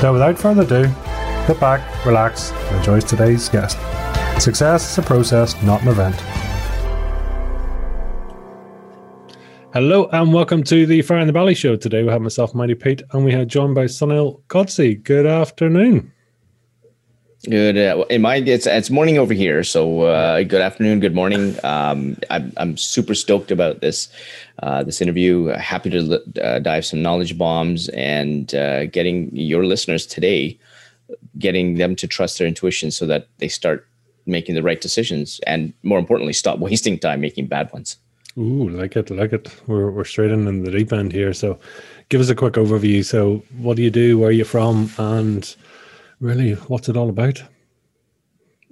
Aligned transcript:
So, 0.00 0.14
without 0.14 0.38
further 0.38 0.62
ado, 0.62 0.90
sit 1.46 1.60
back, 1.60 2.06
relax, 2.06 2.52
and 2.52 2.76
enjoy 2.78 3.00
today's 3.00 3.50
guest. 3.50 3.76
Success 4.42 4.92
is 4.92 4.96
a 4.96 5.02
process, 5.02 5.62
not 5.62 5.82
an 5.82 5.88
event. 5.88 6.16
Hello 9.74 10.08
and 10.10 10.32
welcome 10.32 10.62
to 10.62 10.86
the 10.86 11.02
Fire 11.02 11.18
in 11.18 11.26
the 11.26 11.34
Belly 11.34 11.54
show. 11.54 11.76
Today 11.76 12.02
we 12.02 12.08
have 12.08 12.22
myself, 12.22 12.54
Mighty 12.54 12.74
Pete, 12.74 13.02
and 13.12 13.26
we 13.26 13.34
are 13.34 13.44
joined 13.44 13.74
by 13.74 13.84
Sunil 13.84 14.40
Godse. 14.48 15.02
Good 15.02 15.26
afternoon. 15.26 16.10
Good. 17.48 17.78
Uh, 17.78 18.04
in 18.10 18.20
my 18.20 18.36
it's 18.36 18.66
it's 18.66 18.90
morning 18.90 19.16
over 19.16 19.32
here, 19.32 19.64
so 19.64 20.02
uh, 20.02 20.42
good 20.42 20.60
afternoon, 20.60 21.00
good 21.00 21.14
morning. 21.14 21.56
Um, 21.64 22.18
I'm 22.28 22.52
I'm 22.58 22.76
super 22.76 23.14
stoked 23.14 23.50
about 23.50 23.80
this 23.80 24.10
uh, 24.62 24.82
this 24.82 25.00
interview. 25.00 25.46
Happy 25.46 25.88
to 25.88 26.22
uh, 26.44 26.58
dive 26.58 26.84
some 26.84 27.00
knowledge 27.00 27.38
bombs 27.38 27.88
and 27.90 28.54
uh, 28.54 28.84
getting 28.86 29.34
your 29.34 29.64
listeners 29.64 30.04
today, 30.04 30.58
getting 31.38 31.76
them 31.76 31.96
to 31.96 32.06
trust 32.06 32.38
their 32.38 32.46
intuition 32.46 32.90
so 32.90 33.06
that 33.06 33.28
they 33.38 33.48
start 33.48 33.88
making 34.26 34.54
the 34.54 34.62
right 34.62 34.82
decisions, 34.82 35.40
and 35.46 35.72
more 35.82 35.98
importantly, 35.98 36.34
stop 36.34 36.58
wasting 36.68 36.98
time 36.98 37.22
making 37.22 37.46
bad 37.46 37.72
ones. 37.72 37.96
Ooh, 38.36 38.68
like 38.68 38.96
it, 38.96 39.08
like 39.08 39.32
it. 39.32 39.50
We're 39.66 39.90
we're 39.90 40.04
straight 40.04 40.30
in, 40.30 40.46
in 40.46 40.62
the 40.62 40.70
deep 40.70 40.92
end 40.92 41.12
here. 41.12 41.32
So, 41.32 41.58
give 42.10 42.20
us 42.20 42.28
a 42.28 42.34
quick 42.34 42.54
overview. 42.54 43.02
So, 43.02 43.42
what 43.56 43.78
do 43.78 43.82
you 43.82 43.90
do? 43.90 44.18
Where 44.18 44.28
are 44.28 44.32
you 44.32 44.44
from? 44.44 44.90
And 44.98 45.56
really 46.20 46.52
what's 46.54 46.88
it 46.88 46.96
all 46.96 47.08
about? 47.08 47.42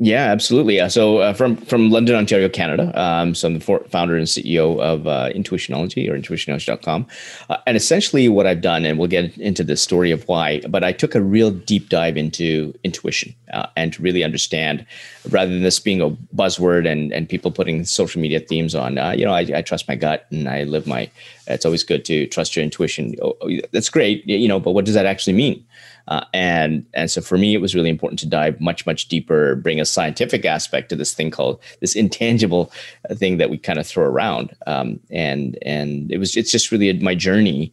Yeah, 0.01 0.27
absolutely. 0.27 0.79
Uh, 0.79 0.89
so 0.89 1.19
uh, 1.19 1.33
from 1.33 1.57
from 1.57 1.91
London, 1.91 2.15
Ontario, 2.15 2.49
Canada. 2.49 2.93
Um, 3.01 3.35
so 3.35 3.49
I'm 3.49 3.55
the 3.55 3.61
for- 3.61 3.85
founder 3.91 4.17
and 4.17 4.29
CEO 4.29 4.79
of 4.81 5.09
uh, 5.09 5.31
Intuitionology 5.35 6.09
or 6.09 6.17
intuitionology.com. 6.17 7.05
Uh, 7.51 7.57
and 7.67 7.77
essentially 7.77 8.29
what 8.29 8.47
I've 8.47 8.61
done, 8.61 8.85
and 8.85 8.97
we'll 8.97 9.09
get 9.09 9.37
into 9.39 9.65
the 9.65 9.77
story 9.77 10.13
of 10.13 10.27
why, 10.29 10.61
but 10.69 10.85
I 10.85 10.93
took 10.93 11.17
a 11.17 11.21
real 11.21 11.51
deep 11.51 11.89
dive 11.89 12.17
into 12.17 12.73
intuition 12.85 13.35
uh, 13.53 13.67
and 13.77 13.93
to 13.93 14.01
really 14.01 14.23
understand, 14.23 14.87
rather 15.31 15.51
than 15.51 15.65
this 15.65 15.81
being 15.81 16.01
a 16.01 16.11
buzzword 16.11 16.87
and, 16.89 17.13
and 17.13 17.29
people 17.29 17.51
putting 17.51 17.85
social 17.85 18.21
media 18.21 18.39
themes 18.39 18.77
on, 18.77 18.99
uh, 18.99 19.11
you 19.11 19.25
know, 19.25 19.33
I, 19.33 19.47
I, 19.53 19.63
trust 19.63 19.89
my 19.89 19.97
gut 19.97 20.27
and 20.31 20.49
I 20.49 20.63
live 20.63 20.87
my, 20.87 21.11
it's 21.49 21.65
always 21.65 21.83
good 21.83 22.05
to 22.05 22.29
trust 22.29 22.55
your 22.55 22.63
intuition. 22.63 23.17
Oh, 23.21 23.37
oh 23.41 23.51
that's 23.73 23.91
great, 23.91 24.25
you 24.29 24.47
know, 24.47 24.61
but 24.61 24.73
what 24.73 24.85
does 24.85 24.95
that 24.95 25.07
actually 25.07 25.33
mean? 25.33 25.65
Uh, 26.09 26.25
and 26.33 26.87
and 26.95 27.11
so 27.11 27.21
for 27.21 27.39
me, 27.39 27.55
it 27.55 27.61
was 27.61 27.75
really 27.75 27.91
important 27.91 28.19
to 28.19 28.27
dive 28.27 28.61
much 28.61 28.87
much 28.87 29.09
deeper, 29.09 29.55
bring 29.57 29.81
a 29.81 29.85
scientific 29.85 30.45
aspect 30.45 30.89
to 30.89 30.97
this 30.97 31.15
thing 31.15 31.31
called 31.31 31.61
this 31.81 31.95
intangible 31.95 32.73
uh, 33.09 33.15
thing 33.15 33.37
that 33.37 33.51
we 33.51 33.59
kind 33.59 33.79
of 33.79 33.87
throw 33.87 34.05
around. 34.05 34.55
Um, 34.67 35.01
and 35.11 35.59
and 35.63 36.11
it 36.11 36.19
was 36.19 36.37
it's 36.37 36.51
just 36.51 36.73
really 36.73 36.93
my 36.95 37.15
journey 37.15 37.73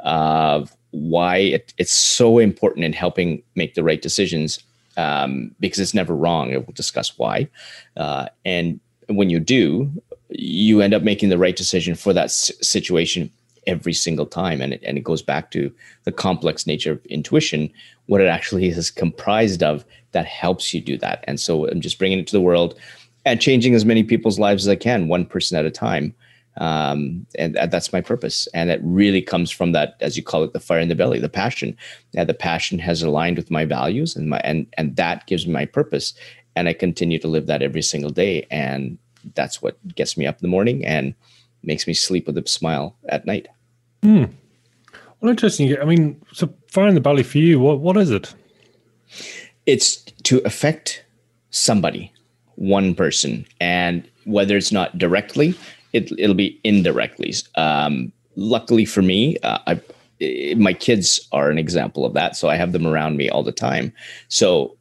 of 0.00 0.74
why 0.90 1.36
it, 1.38 1.74
it's 1.76 1.92
so 1.92 2.38
important 2.38 2.84
in 2.84 2.92
helping 2.92 3.42
make 3.54 3.74
the 3.74 3.82
right 3.82 4.00
decisions 4.00 4.60
um, 4.96 5.54
because 5.60 5.78
it's 5.78 5.94
never 5.94 6.14
wrong. 6.14 6.50
We'll 6.50 6.64
discuss 6.74 7.18
why. 7.18 7.48
Uh, 7.96 8.28
and 8.44 8.80
when 9.08 9.28
you 9.28 9.40
do, 9.40 9.90
you 10.30 10.80
end 10.80 10.94
up 10.94 11.02
making 11.02 11.28
the 11.28 11.38
right 11.38 11.56
decision 11.56 11.94
for 11.94 12.12
that 12.12 12.30
situation 12.30 13.30
every 13.66 13.92
single 13.92 14.26
time. 14.26 14.60
And 14.60 14.74
it, 14.74 14.82
and 14.84 14.98
it 14.98 15.04
goes 15.04 15.22
back 15.22 15.50
to 15.52 15.72
the 16.04 16.12
complex 16.12 16.66
nature 16.66 16.92
of 16.92 17.04
intuition, 17.06 17.70
what 18.06 18.20
it 18.20 18.26
actually 18.26 18.68
is 18.68 18.90
comprised 18.90 19.62
of 19.62 19.84
that 20.12 20.26
helps 20.26 20.72
you 20.72 20.80
do 20.80 20.96
that. 20.98 21.24
And 21.26 21.40
so 21.40 21.68
I'm 21.68 21.80
just 21.80 21.98
bringing 21.98 22.18
it 22.18 22.26
to 22.28 22.32
the 22.32 22.40
world 22.40 22.78
and 23.24 23.40
changing 23.40 23.74
as 23.74 23.84
many 23.84 24.02
people's 24.02 24.38
lives 24.38 24.66
as 24.66 24.70
I 24.70 24.76
can, 24.76 25.08
one 25.08 25.26
person 25.26 25.58
at 25.58 25.64
a 25.64 25.70
time. 25.70 26.14
Um, 26.58 27.26
and 27.36 27.56
that's 27.70 27.92
my 27.92 28.00
purpose. 28.00 28.46
And 28.54 28.70
it 28.70 28.80
really 28.84 29.22
comes 29.22 29.50
from 29.50 29.72
that, 29.72 29.96
as 30.00 30.16
you 30.16 30.22
call 30.22 30.44
it, 30.44 30.52
the 30.52 30.60
fire 30.60 30.78
in 30.78 30.88
the 30.88 30.94
belly, 30.94 31.18
the 31.18 31.28
passion. 31.28 31.76
Yeah, 32.12 32.24
the 32.24 32.34
passion 32.34 32.78
has 32.78 33.02
aligned 33.02 33.36
with 33.36 33.50
my 33.50 33.64
values 33.64 34.14
and 34.14 34.28
my, 34.28 34.38
and, 34.44 34.66
and 34.78 34.94
that 34.96 35.26
gives 35.26 35.46
me 35.46 35.52
my 35.52 35.64
purpose. 35.64 36.14
And 36.54 36.68
I 36.68 36.72
continue 36.72 37.18
to 37.18 37.28
live 37.28 37.46
that 37.46 37.62
every 37.62 37.82
single 37.82 38.10
day. 38.10 38.46
And 38.50 38.98
that's 39.34 39.60
what 39.62 39.78
gets 39.96 40.16
me 40.16 40.26
up 40.26 40.36
in 40.36 40.42
the 40.42 40.48
morning 40.48 40.84
and 40.84 41.14
makes 41.64 41.86
me 41.86 41.94
sleep 41.94 42.26
with 42.26 42.38
a 42.38 42.46
smile 42.46 42.94
at 43.08 43.26
night. 43.26 43.48
Hmm. 44.04 44.24
Well, 45.20 45.30
interesting. 45.30 45.80
I 45.80 45.86
mean, 45.86 46.20
so 46.30 46.52
fire 46.68 46.88
in 46.88 46.94
the 46.94 47.00
belly 47.00 47.22
for 47.22 47.38
you, 47.38 47.58
what 47.58 47.80
what 47.80 47.96
is 47.96 48.10
it? 48.10 48.34
It's 49.64 49.96
to 50.24 50.42
affect 50.44 51.02
somebody, 51.48 52.12
one 52.56 52.94
person, 52.94 53.46
and 53.60 54.06
whether 54.26 54.58
it's 54.58 54.72
not 54.72 54.98
directly, 54.98 55.54
it, 55.94 56.12
it'll 56.18 56.34
be 56.36 56.60
indirectly. 56.64 57.32
Um, 57.54 58.12
luckily 58.36 58.84
for 58.84 59.00
me, 59.00 59.38
uh, 59.42 59.58
I, 59.66 60.54
my 60.54 60.74
kids 60.74 61.26
are 61.32 61.50
an 61.50 61.58
example 61.58 62.04
of 62.04 62.12
that. 62.12 62.36
So 62.36 62.50
I 62.50 62.56
have 62.56 62.72
them 62.72 62.86
around 62.86 63.16
me 63.16 63.30
all 63.30 63.42
the 63.42 63.52
time. 63.52 63.90
So 64.28 64.76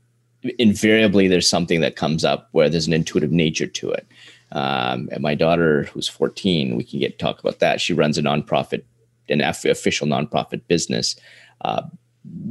invariably, 0.60 1.30
there's 1.30 1.48
something 1.48 1.80
that 1.80 1.96
comes 1.96 2.26
up 2.26 2.50
where 2.52 2.68
there's 2.70 2.88
an 2.88 2.94
intuitive 2.94 3.32
nature 3.32 3.68
to 3.68 3.92
it. 3.92 4.06
Um, 4.52 5.08
and 5.14 5.22
my 5.22 5.34
daughter, 5.36 5.84
who's 5.86 6.10
14, 6.10 6.76
we 6.76 6.84
can 6.84 7.00
get 7.00 7.20
talk 7.20 7.40
about 7.40 7.60
that. 7.60 7.80
She 7.80 7.94
runs 7.94 8.18
a 8.18 8.22
nonprofit 8.22 8.84
an 9.30 9.42
official 9.42 10.08
nonprofit 10.08 10.62
business 10.68 11.16
uh, 11.62 11.84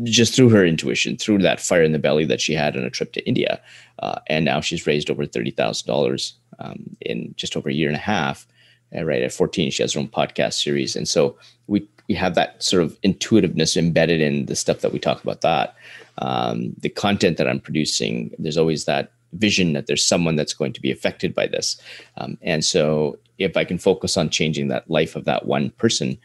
just 0.05 0.35
through 0.35 0.51
her 0.51 0.65
intuition, 0.65 1.17
through 1.17 1.39
that 1.39 1.61
fire 1.61 1.83
in 1.83 1.93
the 1.93 1.99
belly 1.99 2.25
that 2.25 2.41
she 2.41 2.53
had 2.53 2.77
on 2.77 2.85
a 2.85 2.91
trip 2.91 3.13
to 3.13 3.27
India. 3.27 3.61
Uh, 4.01 4.19
and 4.27 4.45
now 4.45 4.61
she's 4.61 4.87
raised 4.87 5.11
over 5.11 5.25
$30,000 5.25 6.33
um, 6.59 6.97
in 7.01 7.35
just 7.37 7.57
over 7.57 7.69
a 7.69 7.75
year 7.75 7.89
and 7.89 7.97
a 7.97 8.01
half. 8.01 8.47
Uh, 8.95 9.05
right 9.05 9.23
at 9.23 9.33
14, 9.33 9.71
she 9.71 9.83
has 9.83 9.95
her 9.95 10.01
own 10.01 10.09
podcast 10.09 10.63
series. 10.63 10.95
And 10.95 11.09
so 11.09 11.37
we, 11.67 11.87
we 12.09 12.15
have 12.15 12.35
that 12.35 12.63
sort 12.63 12.83
of 12.83 12.99
intuitiveness 13.03 13.77
embedded 13.77 14.21
in 14.21 14.47
the 14.47 14.57
stuff 14.57 14.81
that 14.81 14.93
we 14.93 14.99
talk 14.99 15.23
about 15.23 15.41
that. 15.41 15.75
Um, 16.19 16.75
the 16.79 16.91
content 16.91 17.39
that 17.39 17.49
I'm 17.49 17.61
producing, 17.61 18.35
there's 18.39 18.59
always 18.59 18.85
that 18.85 19.13
vision 19.33 19.73
that 19.73 19.87
there's 19.87 20.05
someone 20.05 20.37
that's 20.37 20.53
going 20.53 20.75
to 20.75 20.81
be 20.81 20.93
affected 20.93 21.35
by 21.35 21.47
this. 21.47 21.81
Um, 22.19 22.37
and 22.43 22.63
so 22.63 23.19
if 23.39 23.57
I 23.57 23.65
can 23.65 23.79
focus 23.79 24.19
on 24.19 24.29
changing 24.29 24.69
that 24.69 24.91
life 24.91 25.17
of 25.17 25.25
that 25.25 25.47
one 25.47 25.71
person, 25.71 26.19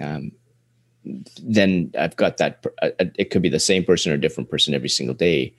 um, 0.00 0.32
then 1.42 1.92
I've 1.98 2.16
got 2.16 2.38
that. 2.38 2.64
Uh, 2.80 2.90
uh, 3.00 3.04
it 3.18 3.30
could 3.30 3.42
be 3.42 3.48
the 3.48 3.60
same 3.60 3.84
person 3.84 4.12
or 4.12 4.16
different 4.16 4.50
person 4.50 4.74
every 4.74 4.88
single 4.88 5.14
day, 5.14 5.54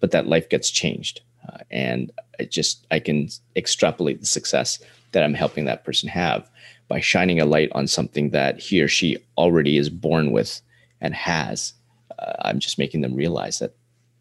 but 0.00 0.10
that 0.10 0.26
life 0.26 0.48
gets 0.48 0.70
changed, 0.70 1.20
uh, 1.48 1.58
and 1.70 2.12
I 2.38 2.44
just 2.44 2.86
I 2.90 2.98
can 2.98 3.28
extrapolate 3.56 4.20
the 4.20 4.26
success 4.26 4.78
that 5.12 5.22
I'm 5.22 5.34
helping 5.34 5.64
that 5.64 5.84
person 5.84 6.08
have 6.08 6.48
by 6.88 7.00
shining 7.00 7.40
a 7.40 7.46
light 7.46 7.70
on 7.72 7.86
something 7.86 8.30
that 8.30 8.58
he 8.58 8.82
or 8.82 8.88
she 8.88 9.16
already 9.38 9.78
is 9.78 9.88
born 9.88 10.30
with 10.30 10.60
and 11.00 11.14
has. 11.14 11.72
Uh, 12.18 12.32
I'm 12.42 12.58
just 12.58 12.78
making 12.78 13.00
them 13.00 13.14
realize 13.14 13.58
that 13.60 13.74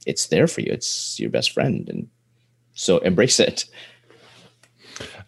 it's 0.06 0.28
there 0.28 0.48
for 0.48 0.62
you. 0.62 0.72
It's 0.72 1.20
your 1.20 1.30
best 1.30 1.52
friend, 1.52 1.88
and 1.90 2.08
so 2.74 2.98
embrace 3.10 3.40
it. 3.40 3.66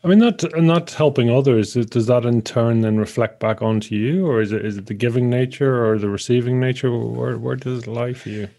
I 0.03 0.09
mean, 0.09 0.19
not 0.19 0.43
not 0.57 0.91
helping 0.91 1.29
others. 1.29 1.73
Does 1.73 2.07
that 2.07 2.25
in 2.25 2.41
turn 2.41 2.81
then 2.81 2.97
reflect 2.97 3.39
back 3.39 3.61
onto 3.61 3.95
you, 3.95 4.27
or 4.27 4.41
is 4.41 4.51
it 4.51 4.65
is 4.65 4.77
it 4.77 4.87
the 4.87 4.93
giving 4.93 5.29
nature 5.29 5.85
or 5.85 5.97
the 5.97 6.09
receiving 6.09 6.59
nature? 6.59 6.91
Where 6.91 7.37
where 7.37 7.55
does 7.55 7.83
it 7.83 7.87
lie 7.87 8.13
for 8.13 8.29
you? 8.29 8.49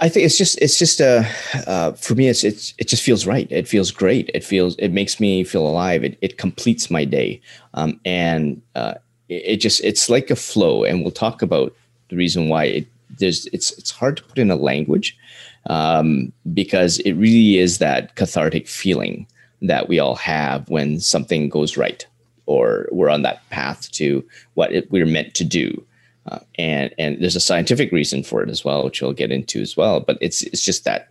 I 0.00 0.08
think 0.08 0.24
it's 0.24 0.38
just 0.38 0.58
it's 0.62 0.78
just 0.78 1.00
uh, 1.02 1.24
uh, 1.66 1.92
for 1.92 2.14
me 2.14 2.28
it's 2.28 2.42
it's 2.42 2.72
it 2.78 2.88
just 2.88 3.02
feels 3.02 3.26
right. 3.26 3.46
It 3.50 3.68
feels 3.68 3.90
great. 3.90 4.30
It 4.32 4.42
feels 4.42 4.76
it 4.76 4.88
makes 4.88 5.20
me 5.20 5.44
feel 5.44 5.66
alive. 5.66 6.04
It 6.04 6.16
it 6.22 6.38
completes 6.38 6.90
my 6.90 7.04
day, 7.04 7.42
um, 7.74 8.00
and 8.06 8.62
uh, 8.74 8.94
it, 9.28 9.42
it 9.44 9.56
just 9.56 9.84
it's 9.84 10.08
like 10.08 10.30
a 10.30 10.36
flow. 10.36 10.84
And 10.84 11.02
we'll 11.02 11.10
talk 11.10 11.42
about 11.42 11.74
the 12.08 12.16
reason 12.16 12.48
why 12.48 12.64
it 12.64 12.86
there's 13.18 13.44
it's 13.52 13.72
it's 13.72 13.90
hard 13.90 14.16
to 14.16 14.22
put 14.22 14.38
in 14.38 14.50
a 14.50 14.56
language 14.56 15.18
um, 15.66 16.32
because 16.54 16.98
it 17.00 17.12
really 17.12 17.58
is 17.58 17.76
that 17.76 18.14
cathartic 18.14 18.66
feeling 18.66 19.26
that 19.62 19.88
we 19.88 19.98
all 19.98 20.14
have 20.14 20.68
when 20.68 21.00
something 21.00 21.48
goes 21.48 21.76
right 21.76 22.06
or 22.46 22.88
we're 22.90 23.10
on 23.10 23.22
that 23.22 23.48
path 23.50 23.90
to 23.92 24.24
what 24.54 24.72
it, 24.72 24.90
we're 24.90 25.06
meant 25.06 25.34
to 25.34 25.44
do. 25.44 25.84
Uh, 26.26 26.40
and 26.58 26.94
and 26.98 27.20
there's 27.20 27.36
a 27.36 27.40
scientific 27.40 27.92
reason 27.92 28.22
for 28.22 28.42
it 28.42 28.50
as 28.50 28.64
well, 28.64 28.84
which 28.84 29.00
we'll 29.00 29.12
get 29.12 29.32
into 29.32 29.60
as 29.60 29.76
well. 29.76 30.00
But 30.00 30.18
it's 30.20 30.42
it's 30.42 30.64
just 30.64 30.84
that 30.84 31.08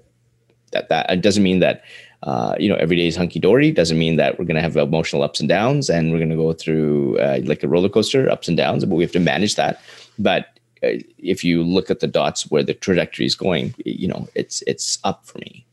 that 0.71 0.89
that 0.89 1.09
it 1.09 1.21
doesn't 1.21 1.43
mean 1.43 1.59
that 1.59 1.83
uh, 2.23 2.55
you 2.59 2.69
know 2.69 2.75
every 2.75 2.95
day 2.95 3.07
is 3.07 3.15
hunky 3.15 3.39
dory. 3.39 3.71
Doesn't 3.71 3.97
mean 3.97 4.17
that 4.17 4.37
we're 4.37 4.45
going 4.45 4.55
to 4.55 4.61
have 4.61 4.77
emotional 4.77 5.23
ups 5.23 5.39
and 5.39 5.49
downs, 5.49 5.89
and 5.89 6.11
we're 6.11 6.19
going 6.19 6.29
to 6.29 6.35
go 6.35 6.53
through 6.53 7.17
uh, 7.19 7.39
like 7.43 7.63
a 7.63 7.67
roller 7.67 7.89
coaster, 7.89 8.29
ups 8.29 8.47
and 8.47 8.57
downs. 8.57 8.85
But 8.85 8.95
we 8.95 9.03
have 9.03 9.11
to 9.13 9.19
manage 9.19 9.55
that. 9.55 9.81
But 10.19 10.59
uh, 10.83 11.01
if 11.17 11.43
you 11.43 11.63
look 11.63 11.89
at 11.89 11.99
the 11.99 12.07
dots 12.07 12.49
where 12.49 12.63
the 12.63 12.73
trajectory 12.73 13.25
is 13.25 13.35
going, 13.35 13.75
you 13.85 14.07
know, 14.07 14.27
it's 14.35 14.63
it's 14.67 14.99
up 15.03 15.25
for 15.25 15.37
me. 15.39 15.66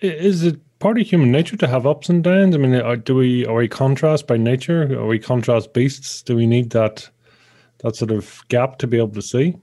Is 0.00 0.42
it 0.44 0.60
part 0.78 0.98
of 0.98 1.06
human 1.06 1.30
nature 1.30 1.56
to 1.58 1.66
have 1.66 1.86
ups 1.86 2.08
and 2.08 2.24
downs? 2.24 2.54
I 2.54 2.58
mean, 2.58 2.74
are, 2.74 2.96
do 2.96 3.14
we 3.14 3.46
are 3.46 3.56
we 3.56 3.68
contrast 3.68 4.26
by 4.26 4.36
nature? 4.36 4.98
Are 4.98 5.06
we 5.06 5.18
contrast 5.18 5.72
beasts? 5.72 6.22
Do 6.22 6.36
we 6.36 6.46
need 6.46 6.70
that 6.70 7.08
that 7.78 7.96
sort 7.96 8.10
of 8.10 8.42
gap 8.48 8.78
to 8.78 8.86
be 8.86 8.98
able 8.98 9.12
to 9.12 9.22
see? 9.22 9.56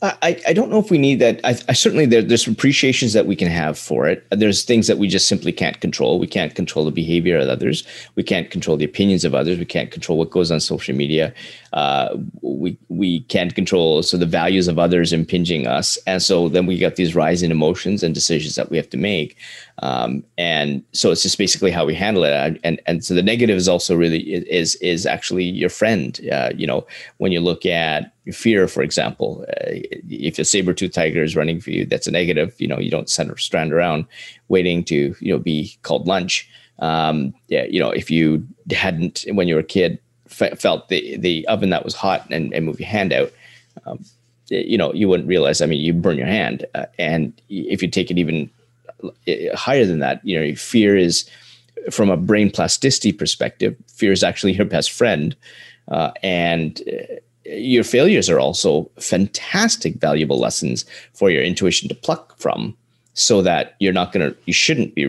I, 0.00 0.40
I 0.46 0.52
don't 0.52 0.70
know 0.70 0.78
if 0.78 0.90
we 0.90 0.98
need 0.98 1.18
that. 1.18 1.40
I, 1.42 1.50
I 1.68 1.72
certainly 1.72 2.06
there, 2.06 2.22
there's 2.22 2.46
appreciations 2.46 3.12
that 3.14 3.26
we 3.26 3.34
can 3.34 3.48
have 3.48 3.76
for 3.76 4.06
it. 4.06 4.24
There's 4.30 4.62
things 4.62 4.86
that 4.86 4.98
we 4.98 5.08
just 5.08 5.26
simply 5.26 5.52
can't 5.52 5.80
control. 5.80 6.20
We 6.20 6.28
can't 6.28 6.54
control 6.54 6.84
the 6.84 6.92
behavior 6.92 7.36
of 7.38 7.48
others. 7.48 7.82
We 8.14 8.22
can't 8.22 8.50
control 8.50 8.76
the 8.76 8.84
opinions 8.84 9.24
of 9.24 9.34
others. 9.34 9.58
We 9.58 9.64
can't 9.64 9.90
control 9.90 10.16
what 10.16 10.30
goes 10.30 10.52
on 10.52 10.60
social 10.60 10.94
media. 10.94 11.34
Uh, 11.72 12.16
we 12.40 12.78
we 12.88 13.20
can't 13.22 13.54
control 13.54 14.02
so 14.02 14.16
the 14.16 14.26
values 14.26 14.68
of 14.68 14.78
others 14.78 15.12
impinging 15.12 15.66
us, 15.66 15.98
and 16.06 16.22
so 16.22 16.48
then 16.48 16.66
we 16.66 16.78
got 16.78 16.96
these 16.96 17.14
rising 17.14 17.50
emotions 17.50 18.02
and 18.02 18.14
decisions 18.14 18.54
that 18.54 18.70
we 18.70 18.76
have 18.76 18.90
to 18.90 18.96
make. 18.96 19.36
Um, 19.80 20.24
and 20.36 20.82
so 20.92 21.10
it's 21.10 21.22
just 21.22 21.38
basically 21.38 21.70
how 21.70 21.84
we 21.84 21.94
handle 21.94 22.24
it. 22.24 22.60
And 22.64 22.80
and 22.86 23.04
so 23.04 23.14
the 23.14 23.22
negative 23.22 23.56
is 23.56 23.68
also 23.68 23.94
really 23.96 24.20
is 24.20 24.76
is 24.76 25.06
actually 25.06 25.44
your 25.44 25.70
friend. 25.70 26.18
Uh, 26.32 26.50
you 26.56 26.66
know, 26.66 26.86
when 27.18 27.32
you 27.32 27.40
look 27.40 27.66
at 27.66 28.12
fear, 28.32 28.66
for 28.68 28.82
example, 28.82 29.44
uh, 29.48 29.80
if 30.08 30.38
a 30.38 30.44
saber 30.44 30.72
tooth 30.72 30.92
tiger 30.92 31.22
is 31.22 31.36
running 31.36 31.60
for 31.60 31.70
you, 31.70 31.84
that's 31.86 32.06
a 32.06 32.10
negative. 32.10 32.54
You 32.58 32.68
know, 32.68 32.78
you 32.78 32.90
don't 32.90 33.10
stand 33.10 33.72
around 33.72 34.06
waiting 34.48 34.84
to 34.84 35.14
you 35.20 35.32
know 35.32 35.38
be 35.38 35.76
called 35.82 36.06
lunch. 36.06 36.48
Um, 36.80 37.34
yeah, 37.48 37.64
you 37.64 37.80
know, 37.80 37.90
if 37.90 38.10
you 38.10 38.46
hadn't 38.70 39.24
when 39.32 39.48
you 39.48 39.54
were 39.54 39.60
a 39.60 39.64
kid 39.64 39.98
felt 40.38 40.88
the 40.88 41.16
the 41.16 41.46
oven 41.48 41.70
that 41.70 41.84
was 41.84 41.94
hot 41.94 42.26
and, 42.30 42.52
and 42.52 42.64
move 42.64 42.80
your 42.80 42.88
hand 42.88 43.12
out. 43.12 43.32
Um, 43.86 44.04
you 44.48 44.78
know, 44.78 44.92
you 44.94 45.08
wouldn't 45.08 45.28
realize. 45.28 45.60
I 45.60 45.66
mean, 45.66 45.80
you 45.80 45.92
burn 45.92 46.16
your 46.16 46.26
hand, 46.26 46.64
uh, 46.74 46.86
and 46.98 47.32
if 47.48 47.82
you 47.82 47.88
take 47.88 48.10
it 48.10 48.18
even 48.18 48.50
higher 49.54 49.84
than 49.84 49.98
that. 50.00 50.24
You 50.24 50.40
know, 50.40 50.54
fear 50.54 50.96
is 50.96 51.28
from 51.90 52.10
a 52.10 52.16
brain 52.16 52.50
plasticity 52.50 53.12
perspective, 53.12 53.76
fear 53.86 54.12
is 54.12 54.24
actually 54.24 54.52
your 54.52 54.66
best 54.66 54.90
friend. 54.90 55.36
Uh, 55.88 56.10
and 56.22 56.82
uh, 56.88 57.14
your 57.44 57.84
failures 57.84 58.28
are 58.28 58.38
also 58.38 58.90
fantastic, 58.98 59.94
valuable 59.96 60.38
lessons 60.38 60.84
for 61.14 61.30
your 61.30 61.42
intuition 61.42 61.88
to 61.88 61.94
pluck 61.94 62.36
from 62.38 62.76
so 63.14 63.40
that 63.42 63.74
you're 63.80 63.92
not 63.92 64.12
to, 64.12 64.36
you 64.44 64.52
shouldn't 64.52 64.94
be, 64.94 65.06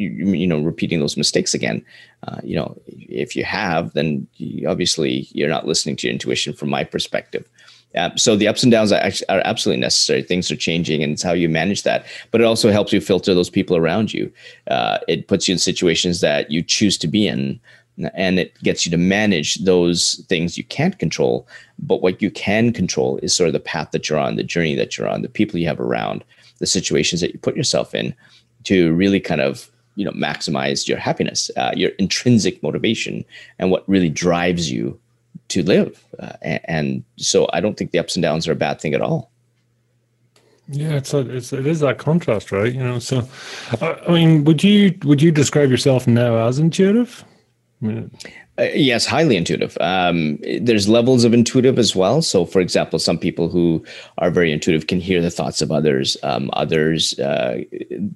you, 0.00 0.32
you, 0.32 0.46
know, 0.46 0.60
repeating 0.60 1.00
those 1.00 1.16
mistakes 1.16 1.54
again. 1.54 1.84
Uh, 2.26 2.40
you 2.42 2.56
know, 2.56 2.80
if 2.86 3.36
you 3.36 3.44
have, 3.44 3.92
then 3.92 4.26
you, 4.36 4.68
obviously 4.68 5.28
you're 5.32 5.48
not 5.48 5.66
listening 5.66 5.96
to 5.96 6.06
your 6.06 6.12
intuition 6.12 6.52
from 6.52 6.70
my 6.70 6.84
perspective. 6.84 7.48
Uh, 7.96 8.14
so 8.16 8.36
the 8.36 8.46
ups 8.46 8.62
and 8.62 8.70
downs 8.70 8.92
are, 8.92 9.10
are, 9.28 9.42
absolutely 9.44 9.80
necessary. 9.80 10.22
Things 10.22 10.50
are 10.50 10.56
changing, 10.56 11.02
and 11.02 11.12
it's 11.12 11.22
how 11.22 11.32
you 11.32 11.48
manage 11.48 11.82
that. 11.82 12.06
But 12.30 12.40
it 12.40 12.44
also 12.44 12.70
helps 12.70 12.92
you 12.92 13.00
filter 13.00 13.34
those 13.34 13.50
people 13.50 13.76
around 13.76 14.14
you. 14.14 14.32
Uh, 14.68 14.98
it 15.08 15.26
puts 15.26 15.48
you 15.48 15.52
in 15.52 15.58
situations 15.58 16.20
that 16.20 16.50
you 16.50 16.62
choose 16.62 16.96
to 16.98 17.08
be 17.08 17.26
in, 17.26 17.58
and 18.14 18.38
it 18.38 18.54
gets 18.62 18.86
you 18.86 18.90
to 18.92 18.96
manage 18.96 19.56
those 19.64 20.24
things 20.28 20.56
you 20.56 20.64
can't 20.64 20.98
control. 20.98 21.48
But 21.80 22.00
what 22.00 22.22
you 22.22 22.30
can 22.30 22.72
control 22.72 23.18
is 23.22 23.34
sort 23.34 23.48
of 23.48 23.54
the 23.54 23.60
path 23.60 23.90
that 23.90 24.08
you're 24.08 24.18
on, 24.18 24.36
the 24.36 24.44
journey 24.44 24.76
that 24.76 24.96
you're 24.96 25.08
on, 25.08 25.22
the 25.22 25.28
people 25.28 25.58
you 25.58 25.66
have 25.66 25.80
around, 25.80 26.24
the 26.58 26.66
situations 26.66 27.20
that 27.20 27.32
you 27.32 27.40
put 27.40 27.56
yourself 27.56 27.92
in, 27.92 28.14
to 28.64 28.92
really 28.94 29.20
kind 29.20 29.40
of 29.40 29.68
you 29.96 30.04
know 30.04 30.12
maximize 30.12 30.88
your 30.88 30.98
happiness, 30.98 31.50
uh, 31.56 31.72
your 31.74 31.90
intrinsic 31.98 32.62
motivation, 32.62 33.24
and 33.58 33.70
what 33.70 33.88
really 33.88 34.10
drives 34.10 34.70
you 34.70 34.98
to 35.48 35.62
live. 35.62 36.04
Uh, 36.18 36.32
and, 36.42 36.60
and, 36.64 37.04
so 37.16 37.48
I 37.52 37.60
don't 37.60 37.76
think 37.76 37.90
the 37.90 37.98
ups 37.98 38.16
and 38.16 38.22
downs 38.22 38.46
are 38.48 38.52
a 38.52 38.56
bad 38.56 38.80
thing 38.80 38.94
at 38.94 39.00
all. 39.00 39.30
Yeah, 40.68 40.94
it's, 40.94 41.12
a, 41.12 41.18
it's 41.18 41.52
it 41.52 41.66
is 41.66 41.80
that 41.80 41.98
contrast, 41.98 42.52
right? 42.52 42.72
You 42.72 42.82
know, 42.82 42.98
so 43.00 43.28
uh, 43.80 43.96
I 44.06 44.12
mean, 44.12 44.44
would 44.44 44.62
you 44.62 44.96
would 45.02 45.20
you 45.20 45.32
describe 45.32 45.68
yourself 45.70 46.06
now 46.06 46.46
as 46.46 46.58
intuitive? 46.60 47.24
I 47.82 47.86
mean, 47.86 48.10
uh, 48.60 48.68
yes, 48.74 49.06
highly 49.06 49.36
intuitive. 49.36 49.76
Um, 49.80 50.38
there's 50.60 50.88
levels 50.88 51.24
of 51.24 51.32
intuitive 51.32 51.78
as 51.78 51.96
well. 51.96 52.20
So, 52.20 52.44
for 52.44 52.60
example, 52.60 52.98
some 52.98 53.16
people 53.16 53.48
who 53.48 53.82
are 54.18 54.30
very 54.30 54.52
intuitive 54.52 54.86
can 54.86 55.00
hear 55.00 55.22
the 55.22 55.30
thoughts 55.30 55.62
of 55.62 55.72
others. 55.72 56.16
Um, 56.22 56.50
others, 56.52 57.18
uh, 57.18 57.62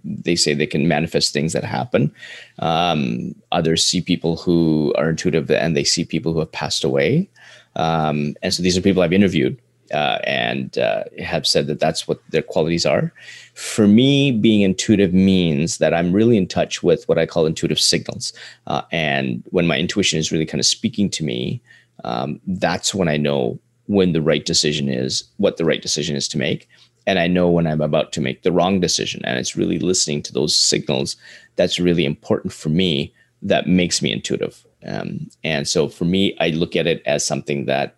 they 0.04 0.36
say 0.36 0.52
they 0.52 0.66
can 0.66 0.86
manifest 0.86 1.32
things 1.32 1.54
that 1.54 1.64
happen. 1.64 2.12
Um, 2.58 3.34
others 3.52 3.84
see 3.84 4.02
people 4.02 4.36
who 4.36 4.92
are 4.98 5.08
intuitive 5.10 5.50
and 5.50 5.74
they 5.74 5.84
see 5.84 6.04
people 6.04 6.34
who 6.34 6.40
have 6.40 6.52
passed 6.52 6.84
away. 6.84 7.28
Um, 7.76 8.36
and 8.42 8.52
so 8.52 8.62
these 8.62 8.76
are 8.76 8.82
people 8.82 9.02
I've 9.02 9.12
interviewed 9.12 9.58
uh, 9.94 10.18
and 10.24 10.76
uh, 10.76 11.04
have 11.22 11.46
said 11.46 11.66
that 11.68 11.80
that's 11.80 12.06
what 12.06 12.20
their 12.30 12.42
qualities 12.42 12.84
are. 12.84 13.12
For 13.54 13.86
me, 13.86 14.32
being 14.32 14.62
intuitive 14.62 15.14
means 15.14 15.78
that 15.78 15.94
I'm 15.94 16.12
really 16.12 16.36
in 16.36 16.48
touch 16.48 16.82
with 16.82 17.08
what 17.08 17.18
I 17.18 17.26
call 17.26 17.46
intuitive 17.46 17.80
signals. 17.80 18.32
Uh, 18.66 18.82
and 18.90 19.42
when 19.50 19.66
my 19.66 19.78
intuition 19.78 20.18
is 20.18 20.32
really 20.32 20.46
kind 20.46 20.60
of 20.60 20.66
speaking 20.66 21.08
to 21.10 21.24
me, 21.24 21.62
um, 22.02 22.40
that's 22.46 22.94
when 22.94 23.08
I 23.08 23.16
know 23.16 23.58
when 23.86 24.12
the 24.12 24.22
right 24.22 24.44
decision 24.44 24.88
is, 24.88 25.24
what 25.36 25.56
the 25.56 25.64
right 25.64 25.82
decision 25.82 26.16
is 26.16 26.28
to 26.28 26.38
make. 26.38 26.68
And 27.06 27.18
I 27.18 27.26
know 27.26 27.48
when 27.48 27.66
I'm 27.66 27.82
about 27.82 28.12
to 28.12 28.20
make 28.20 28.42
the 28.42 28.52
wrong 28.52 28.80
decision. 28.80 29.22
And 29.24 29.38
it's 29.38 29.56
really 29.56 29.78
listening 29.78 30.22
to 30.22 30.32
those 30.32 30.56
signals 30.56 31.16
that's 31.56 31.78
really 31.78 32.04
important 32.04 32.52
for 32.52 32.70
me 32.70 33.14
that 33.42 33.68
makes 33.68 34.02
me 34.02 34.10
intuitive. 34.10 34.66
Um, 34.86 35.30
and 35.44 35.68
so 35.68 35.88
for 35.88 36.04
me, 36.04 36.36
I 36.40 36.48
look 36.48 36.76
at 36.76 36.86
it 36.86 37.02
as 37.06 37.24
something 37.24 37.66
that 37.66 37.96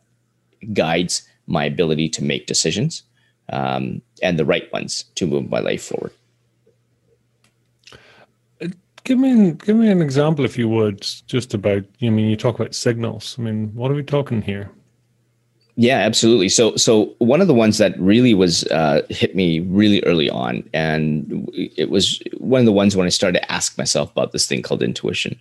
guides 0.73 1.27
my 1.47 1.65
ability 1.65 2.09
to 2.11 2.25
make 2.25 2.47
decisions 2.47 3.03
um, 3.51 4.03
and 4.23 4.39
the 4.39 4.45
right 4.45 4.73
ones 4.73 5.05
to 5.15 5.27
move 5.27 5.49
my 5.51 5.61
life 5.61 5.83
forward. 5.85 6.13
Give 9.05 9.19
me 9.19 9.53
give 9.53 9.77
me 9.77 9.89
an 9.89 10.03
example, 10.03 10.45
if 10.45 10.59
you 10.59 10.69
would, 10.69 11.07
just 11.29 11.55
about. 11.55 11.85
I 12.03 12.11
mean, 12.11 12.29
you 12.29 12.37
talk 12.37 12.57
about 12.59 12.75
signals. 12.75 13.37
I 13.39 13.43
mean, 13.43 13.73
what 13.73 13.93
are 13.93 13.95
we 13.95 14.03
talking 14.03 14.43
here? 14.43 14.69
Yeah, 15.79 15.99
absolutely. 15.99 16.49
So, 16.49 16.75
so 16.77 17.15
one 17.19 17.43
of 17.43 17.49
the 17.49 17.55
ones 17.55 17.77
that 17.77 18.01
really 18.01 18.33
was 18.33 18.65
uh, 18.69 19.03
hit 19.11 19.37
me 19.37 19.61
really 19.61 20.03
early 20.05 20.31
on, 20.31 20.67
and 20.73 21.49
it 21.53 21.91
was 21.91 22.21
one 22.39 22.61
of 22.61 22.65
the 22.65 22.73
ones 22.73 22.97
when 22.97 23.07
I 23.07 23.11
started 23.11 23.41
to 23.41 23.53
ask 23.53 23.77
myself 23.77 24.11
about 24.11 24.33
this 24.33 24.47
thing 24.47 24.63
called 24.63 24.83
intuition, 24.83 25.39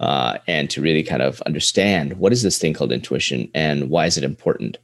uh, 0.00 0.38
and 0.48 0.68
to 0.70 0.82
really 0.82 1.04
kind 1.04 1.22
of 1.22 1.40
understand 1.42 2.18
what 2.18 2.32
is 2.32 2.42
this 2.42 2.58
thing 2.58 2.74
called 2.74 2.90
intuition 2.90 3.48
and 3.54 3.88
why 3.88 4.06
is 4.06 4.18
it 4.18 4.24
important. 4.24 4.76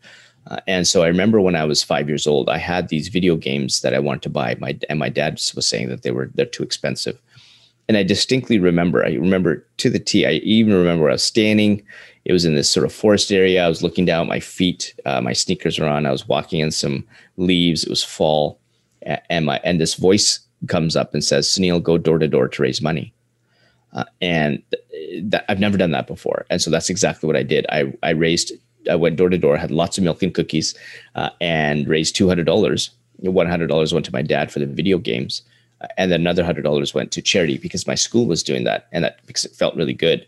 Uh, 0.47 0.59
and 0.67 0.87
so 0.87 1.03
I 1.03 1.09
remember 1.09 1.41
when 1.41 1.55
I 1.55 1.65
was 1.65 1.83
five 1.83 2.09
years 2.09 2.27
old, 2.27 2.49
I 2.49 2.59
had 2.59 2.89
these 2.89 3.09
video 3.09 3.37
games 3.37 3.81
that 3.83 3.95
I 3.95 3.99
wanted 3.99 4.23
to 4.23 4.31
buy. 4.31 4.57
My 4.59 4.77
and 4.89 4.99
my 4.99 5.09
dad 5.09 5.35
was 5.55 5.67
saying 5.67 5.89
that 5.89 6.03
they 6.03 6.11
were 6.11 6.31
they're 6.35 6.47
too 6.47 6.63
expensive. 6.63 7.21
And 7.89 7.97
I 7.97 8.03
distinctly 8.03 8.59
remember, 8.59 9.05
I 9.05 9.13
remember 9.15 9.67
to 9.79 9.91
the 9.91 9.99
T. 9.99 10.25
I 10.27 10.33
even 10.33 10.73
remember 10.75 11.09
I 11.09 11.13
was 11.13 11.23
standing. 11.23 11.83
It 12.25 12.33
was 12.33 12.45
in 12.45 12.55
this 12.55 12.71
sort 12.71 12.87
of 12.87 12.93
forest 12.93 13.33
area. 13.33 13.65
I 13.65 13.69
was 13.69 13.83
looking 13.83 14.05
down 14.05 14.23
at 14.23 14.29
my 14.29 14.41
feet. 14.41 14.95
Uh, 15.05 15.21
my 15.21 15.33
sneakers 15.33 15.79
were 15.79 15.89
on. 15.89 16.07
I 16.07 16.13
was 16.13 16.29
walking 16.29 16.61
in 16.61 16.71
some 16.71 17.05
leaves. 17.37 17.85
It 17.85 17.91
was 17.91 18.05
fall, 18.05 18.61
and 19.03 19.47
my 19.47 19.61
and 19.65 19.81
this 19.81 19.95
voice 19.95 20.41
comes 20.69 20.97
up 20.97 21.15
and 21.15 21.25
says, 21.25 21.49
"Sunil, 21.49 21.83
go 21.83 21.99
door 21.99 22.19
to 22.19 22.29
door 22.29 22.49
to 22.49 22.63
raise 22.63 22.81
money." 22.81 23.13
Uh, 23.93 24.05
and 24.21 24.63
that, 25.23 25.45
I've 25.49 25.61
never 25.61 25.77
done 25.77 25.91
that 25.91 26.07
before, 26.07 26.47
and 26.49 26.63
so 26.63 26.71
that's 26.71 26.89
exactly 26.89 27.27
what 27.27 27.37
I 27.37 27.43
did. 27.43 27.67
I 27.69 27.93
I 28.03 28.11
raised 28.11 28.53
I 28.91 28.97
went 28.97 29.17
door 29.17 29.29
to 29.29 29.39
door, 29.39 29.57
had 29.57 29.71
lots 29.71 29.99
of 29.99 30.05
milk 30.05 30.23
and 30.23 30.35
cookies, 30.35 30.75
uh, 31.15 31.31
and 31.41 31.89
raised 31.89 32.17
two 32.17 32.29
hundred 32.29 32.47
dollars. 32.47 32.91
One 33.19 33.47
hundred 33.47 33.69
dollars 33.69 33.93
went 33.93 34.07
to 34.07 34.13
my 34.13 34.23
dad 34.23 34.51
for 34.51 34.59
the 34.59 34.67
video 34.67 34.99
games, 34.99 35.43
uh, 35.81 35.87
and 35.97 36.11
then 36.11 36.21
another 36.21 36.45
hundred 36.45 36.63
dollars 36.63 36.95
went 36.95 37.13
to 37.13 37.23
charity 37.23 37.59
because 37.59 37.87
my 37.87 37.95
school 37.95 38.27
was 38.27 38.43
doing 38.43 38.65
that, 38.65 38.89
and 38.93 39.05
that 39.05 39.25
because 39.27 39.45
it 39.45 39.53
felt 39.53 39.77
really 39.77 39.95
good. 39.95 40.27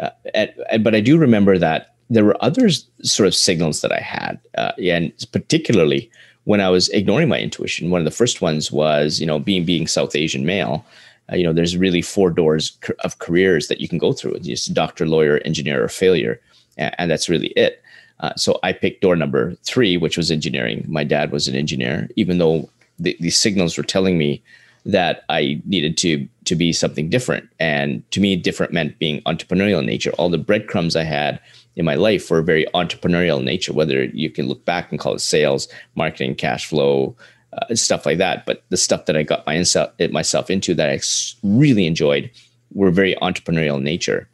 Uh, 0.00 0.10
and, 0.34 0.52
and, 0.70 0.84
but 0.84 0.94
I 0.94 1.00
do 1.00 1.18
remember 1.18 1.58
that 1.58 1.94
there 2.08 2.24
were 2.24 2.36
other 2.40 2.68
sort 3.02 3.26
of 3.26 3.34
signals 3.34 3.80
that 3.80 3.92
I 3.92 4.00
had, 4.00 4.38
uh, 4.56 4.72
and 4.82 5.12
particularly 5.32 6.10
when 6.44 6.60
I 6.60 6.70
was 6.70 6.88
ignoring 6.90 7.28
my 7.28 7.38
intuition. 7.38 7.90
One 7.90 8.00
of 8.00 8.04
the 8.04 8.10
first 8.10 8.40
ones 8.40 8.70
was, 8.72 9.20
you 9.20 9.26
know, 9.26 9.38
being 9.38 9.64
being 9.64 9.86
South 9.86 10.14
Asian 10.14 10.46
male. 10.46 10.84
Uh, 11.30 11.36
you 11.36 11.44
know, 11.44 11.52
there's 11.52 11.76
really 11.76 12.02
four 12.02 12.30
doors 12.30 12.76
of 13.04 13.18
careers 13.18 13.68
that 13.68 13.80
you 13.80 13.88
can 13.88 13.98
go 13.98 14.12
through: 14.12 14.38
just 14.40 14.74
doctor, 14.74 15.06
lawyer, 15.06 15.38
engineer, 15.44 15.82
or 15.82 15.88
failure 15.88 16.40
and 16.76 17.10
that's 17.10 17.28
really 17.28 17.48
it. 17.48 17.82
Uh, 18.20 18.34
so 18.36 18.58
I 18.62 18.72
picked 18.72 19.02
door 19.02 19.16
number 19.16 19.54
three, 19.64 19.96
which 19.96 20.16
was 20.16 20.30
engineering. 20.30 20.84
My 20.88 21.04
dad 21.04 21.32
was 21.32 21.48
an 21.48 21.56
engineer, 21.56 22.08
even 22.16 22.38
though 22.38 22.68
the, 22.98 23.16
the 23.20 23.30
signals 23.30 23.76
were 23.76 23.82
telling 23.82 24.16
me 24.16 24.42
that 24.84 25.24
I 25.28 25.60
needed 25.64 25.96
to 25.98 26.26
to 26.44 26.54
be 26.54 26.72
something 26.72 27.08
different. 27.08 27.48
And 27.60 28.08
to 28.10 28.20
me, 28.20 28.36
different 28.36 28.72
meant 28.72 28.98
being 28.98 29.22
entrepreneurial 29.22 29.80
in 29.80 29.86
nature. 29.86 30.12
All 30.12 30.28
the 30.28 30.38
breadcrumbs 30.38 30.96
I 30.96 31.04
had 31.04 31.40
in 31.76 31.84
my 31.84 31.94
life 31.94 32.30
were 32.30 32.42
very 32.42 32.66
entrepreneurial 32.74 33.38
in 33.38 33.44
nature. 33.44 33.72
Whether 33.72 34.04
you 34.06 34.30
can 34.30 34.48
look 34.48 34.64
back 34.64 34.90
and 34.90 34.98
call 34.98 35.14
it 35.14 35.20
sales, 35.20 35.68
marketing, 35.94 36.34
cash 36.34 36.66
flow, 36.66 37.16
uh, 37.52 37.74
stuff 37.74 38.06
like 38.06 38.18
that. 38.18 38.44
But 38.44 38.64
the 38.70 38.76
stuff 38.76 39.06
that 39.06 39.16
I 39.16 39.22
got 39.22 39.46
myself 39.46 39.92
myself 40.10 40.50
into 40.50 40.74
that 40.74 40.90
I 40.90 41.00
really 41.42 41.86
enjoyed 41.86 42.30
were 42.74 42.90
very 42.90 43.14
entrepreneurial 43.16 43.76
in 43.76 43.84
nature. 43.84 44.28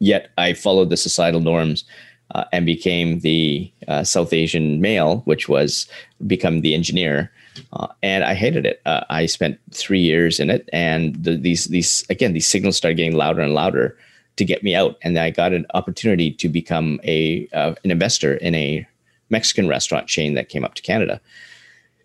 Yet 0.00 0.30
I 0.36 0.54
followed 0.54 0.90
the 0.90 0.96
societal 0.96 1.40
norms 1.40 1.84
uh, 2.34 2.44
and 2.52 2.66
became 2.66 3.20
the 3.20 3.70
uh, 3.88 4.04
South 4.04 4.32
Asian 4.32 4.80
male, 4.80 5.18
which 5.24 5.48
was 5.48 5.86
become 6.26 6.60
the 6.60 6.74
engineer. 6.74 7.30
Uh, 7.72 7.88
and 8.02 8.24
I 8.24 8.34
hated 8.34 8.66
it. 8.66 8.80
Uh, 8.86 9.04
I 9.10 9.26
spent 9.26 9.58
three 9.72 10.00
years 10.00 10.40
in 10.40 10.50
it, 10.50 10.68
and 10.72 11.14
the, 11.22 11.36
these 11.36 11.66
these 11.66 12.04
again 12.08 12.32
these 12.32 12.48
signals 12.48 12.76
started 12.76 12.96
getting 12.96 13.16
louder 13.16 13.42
and 13.42 13.54
louder 13.54 13.96
to 14.36 14.44
get 14.44 14.62
me 14.62 14.74
out. 14.74 14.96
And 15.02 15.18
I 15.18 15.30
got 15.30 15.52
an 15.52 15.66
opportunity 15.74 16.30
to 16.32 16.48
become 16.48 17.00
a 17.04 17.48
uh, 17.52 17.74
an 17.84 17.90
investor 17.90 18.34
in 18.34 18.54
a 18.54 18.86
Mexican 19.28 19.68
restaurant 19.68 20.06
chain 20.06 20.34
that 20.34 20.48
came 20.48 20.64
up 20.64 20.74
to 20.74 20.82
Canada. 20.82 21.20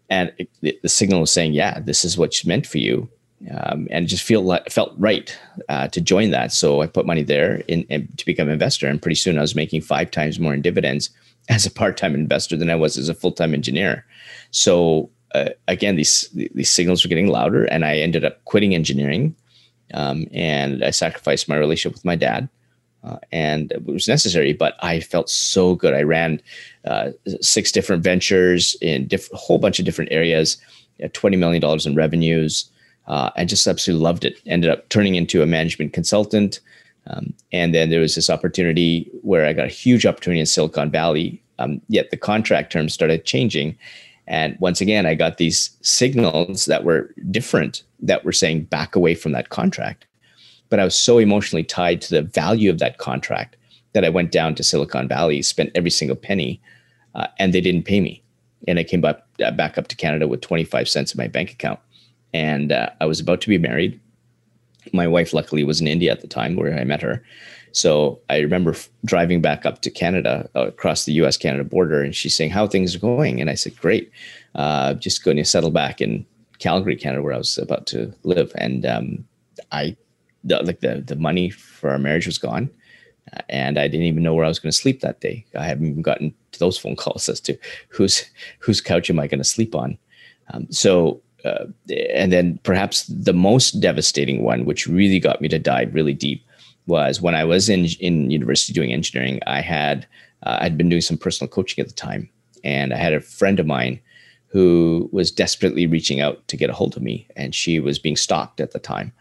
And 0.09 0.33
it, 0.37 0.81
the 0.81 0.89
signal 0.89 1.21
was 1.21 1.31
saying, 1.31 1.53
"Yeah, 1.53 1.79
this 1.79 2.03
is 2.03 2.17
what's 2.17 2.45
meant 2.45 2.65
for 2.65 2.79
you." 2.79 3.09
Um, 3.51 3.87
and 3.91 4.07
just 4.07 4.23
feel 4.23 4.41
like, 4.41 4.71
felt 4.71 4.93
right 4.97 5.37
uh, 5.69 5.87
to 5.89 6.01
join 6.01 6.31
that. 6.31 6.51
So 6.51 6.81
I 6.81 6.87
put 6.87 7.05
money 7.05 7.21
there 7.21 7.57
in, 7.67 7.83
in, 7.83 8.07
to 8.17 8.25
become 8.25 8.47
an 8.47 8.53
investor, 8.53 8.87
and 8.87 9.01
pretty 9.01 9.15
soon 9.15 9.37
I 9.37 9.41
was 9.41 9.55
making 9.55 9.81
five 9.81 10.09
times 10.09 10.39
more 10.39 10.53
in 10.53 10.61
dividends 10.61 11.09
as 11.49 11.65
a 11.65 11.71
part-time 11.71 12.15
investor 12.15 12.57
than 12.57 12.71
I 12.71 12.75
was 12.75 12.97
as 12.97 13.07
a 13.07 13.13
full-time 13.13 13.53
engineer. 13.53 14.03
So 14.49 15.11
uh, 15.35 15.49
again, 15.67 15.95
these 15.95 16.29
these 16.33 16.71
signals 16.71 17.03
were 17.03 17.09
getting 17.09 17.27
louder, 17.27 17.65
and 17.65 17.85
I 17.85 17.97
ended 17.97 18.23
up 18.23 18.43
quitting 18.45 18.73
engineering, 18.73 19.35
um, 19.93 20.27
and 20.31 20.83
I 20.83 20.91
sacrificed 20.91 21.49
my 21.49 21.57
relationship 21.57 21.93
with 21.93 22.05
my 22.05 22.15
dad. 22.15 22.49
Uh, 23.03 23.19
and 23.31 23.71
it 23.71 23.85
was 23.85 24.07
necessary, 24.07 24.51
but 24.51 24.75
I 24.83 24.99
felt 24.99 25.29
so 25.29 25.75
good. 25.75 25.93
I 25.93 26.01
ran 26.01 26.41
uh, 26.85 27.11
six 27.39 27.71
different 27.71 28.01
ventures 28.01 28.75
in 28.81 29.07
diff- 29.07 29.31
a 29.31 29.37
whole 29.37 29.59
bunch 29.59 29.77
of 29.77 29.85
different 29.85 30.11
areas, 30.11 30.57
$20 30.99 31.37
million 31.37 31.63
in 31.85 31.95
revenues, 31.95 32.67
uh, 33.07 33.45
just 33.45 33.67
absolutely 33.67 34.03
loved 34.03 34.25
it. 34.25 34.41
Ended 34.45 34.71
up 34.71 34.89
turning 34.89 35.15
into 35.15 35.41
a 35.41 35.45
management 35.45 35.93
consultant. 35.93 36.59
Um, 37.07 37.33
and 37.51 37.73
then 37.73 37.89
there 37.89 37.99
was 37.99 38.15
this 38.15 38.29
opportunity 38.29 39.09
where 39.21 39.45
I 39.45 39.53
got 39.53 39.67
a 39.67 39.69
huge 39.69 40.05
opportunity 40.05 40.39
in 40.39 40.45
Silicon 40.45 40.89
Valley. 40.89 41.41
Um, 41.59 41.81
yet 41.87 42.09
the 42.11 42.17
contract 42.17 42.71
terms 42.71 42.93
started 42.93 43.25
changing. 43.25 43.77
And 44.27 44.57
once 44.59 44.81
again, 44.81 45.05
I 45.05 45.13
got 45.13 45.37
these 45.37 45.77
signals 45.81 46.65
that 46.65 46.83
were 46.83 47.13
different 47.29 47.83
that 47.99 48.25
were 48.25 48.31
saying 48.31 48.63
back 48.63 48.95
away 48.95 49.13
from 49.13 49.33
that 49.33 49.49
contract. 49.49 50.07
But 50.69 50.79
I 50.79 50.83
was 50.83 50.97
so 50.97 51.19
emotionally 51.19 51.63
tied 51.63 52.01
to 52.01 52.09
the 52.09 52.23
value 52.23 52.71
of 52.71 52.79
that 52.79 52.97
contract 52.97 53.55
that 53.93 54.03
I 54.03 54.09
went 54.09 54.31
down 54.31 54.55
to 54.55 54.63
Silicon 54.63 55.07
Valley, 55.07 55.41
spent 55.41 55.71
every 55.75 55.91
single 55.91 56.17
penny, 56.17 56.59
uh, 57.13 57.27
and 57.39 57.53
they 57.53 57.61
didn't 57.61 57.83
pay 57.83 58.01
me. 58.01 58.21
And 58.67 58.79
I 58.79 58.83
came 58.83 58.99
back, 58.99 59.21
uh, 59.41 59.51
back 59.51 59.77
up 59.77 59.87
to 59.89 59.95
Canada 59.95 60.27
with 60.27 60.41
25 60.41 60.89
cents 60.89 61.13
in 61.13 61.17
my 61.19 61.27
bank 61.27 61.51
account 61.51 61.79
and 62.35 62.73
uh, 62.73 62.89
I 62.99 63.05
was 63.05 63.21
about 63.21 63.39
to 63.41 63.47
be 63.47 63.57
married. 63.57 63.97
My 64.91 65.07
wife, 65.07 65.33
luckily, 65.33 65.63
was 65.63 65.79
in 65.79 65.87
India 65.87 66.11
at 66.11 66.19
the 66.19 66.27
time 66.27 66.57
where 66.57 66.77
I 66.77 66.83
met 66.83 67.01
her. 67.01 67.23
So 67.71 68.19
I 68.29 68.39
remember 68.39 68.71
f- 68.71 68.89
driving 69.05 69.41
back 69.41 69.65
up 69.65 69.81
to 69.83 69.89
Canada, 69.89 70.49
uh, 70.53 70.67
across 70.67 71.05
the 71.05 71.13
U.S. 71.13 71.37
Canada 71.37 71.63
border, 71.63 72.01
and 72.01 72.13
she's 72.13 72.35
saying 72.35 72.51
how 72.51 72.67
things 72.67 72.93
are 72.93 72.99
going, 72.99 73.39
and 73.39 73.49
I 73.49 73.55
said, 73.55 73.77
"Great, 73.77 74.11
uh, 74.53 74.95
just 74.95 75.23
going 75.23 75.37
to 75.37 75.45
settle 75.45 75.71
back 75.71 76.01
in 76.01 76.25
Calgary, 76.59 76.97
Canada, 76.97 77.21
where 77.23 77.33
I 77.33 77.37
was 77.37 77.57
about 77.57 77.87
to 77.87 78.13
live." 78.23 78.51
And 78.55 78.85
um, 78.85 79.25
I, 79.71 79.95
the, 80.43 80.61
like 80.61 80.81
the 80.81 81.03
the 81.07 81.15
money 81.15 81.49
for 81.49 81.89
our 81.89 81.99
marriage 81.99 82.25
was 82.25 82.37
gone, 82.37 82.69
uh, 83.31 83.41
and 83.47 83.79
I 83.79 83.87
didn't 83.87 84.07
even 84.07 84.23
know 84.23 84.33
where 84.33 84.45
I 84.45 84.49
was 84.49 84.59
going 84.59 84.71
to 84.71 84.77
sleep 84.77 84.99
that 85.01 85.21
day. 85.21 85.45
I 85.57 85.65
haven't 85.65 85.87
even 85.87 86.01
gotten 86.01 86.33
to 86.51 86.59
those 86.59 86.77
phone 86.77 86.95
calls 87.03 87.29
as 87.29 87.39
to 87.41 87.57
whose 87.87 88.25
whose 88.59 88.81
couch 88.81 89.09
am 89.09 89.19
I 89.19 89.27
going 89.27 89.43
to 89.45 89.55
sleep 89.55 89.73
on. 89.73 89.97
Um, 90.53 90.67
so 90.69 91.21
uh, 91.45 91.65
and 92.15 92.31
then 92.31 92.59
perhaps 92.63 93.05
the 93.07 93.33
most 93.33 93.79
devastating 93.79 94.43
one, 94.43 94.65
which 94.65 94.87
really 94.87 95.19
got 95.19 95.41
me 95.41 95.47
to 95.49 95.59
dive 95.59 95.93
really 95.93 96.13
deep, 96.13 96.45
was 96.87 97.21
when 97.21 97.35
I 97.35 97.43
was 97.43 97.69
in 97.69 97.85
in 97.99 98.31
university 98.31 98.73
doing 98.73 98.93
engineering. 98.93 99.39
I 99.47 99.61
had 99.61 100.07
uh, 100.43 100.57
I'd 100.61 100.77
been 100.77 100.89
doing 100.89 101.01
some 101.01 101.17
personal 101.17 101.49
coaching 101.49 101.81
at 101.81 101.87
the 101.87 101.95
time, 101.95 102.29
and 102.63 102.93
I 102.93 102.97
had 102.97 103.13
a 103.13 103.21
friend 103.21 103.59
of 103.59 103.67
mine 103.67 103.99
who 104.47 105.09
was 105.11 105.31
desperately 105.31 105.85
reaching 105.85 106.21
out 106.21 106.47
to 106.47 106.57
get 106.57 106.69
a 106.69 106.73
hold 106.73 106.95
of 106.95 107.03
me, 107.03 107.27
and 107.35 107.53
she 107.53 107.79
was 107.79 107.99
being 107.99 108.15
stalked 108.15 108.59
at 108.59 108.71
the 108.71 108.79
time. 108.79 109.11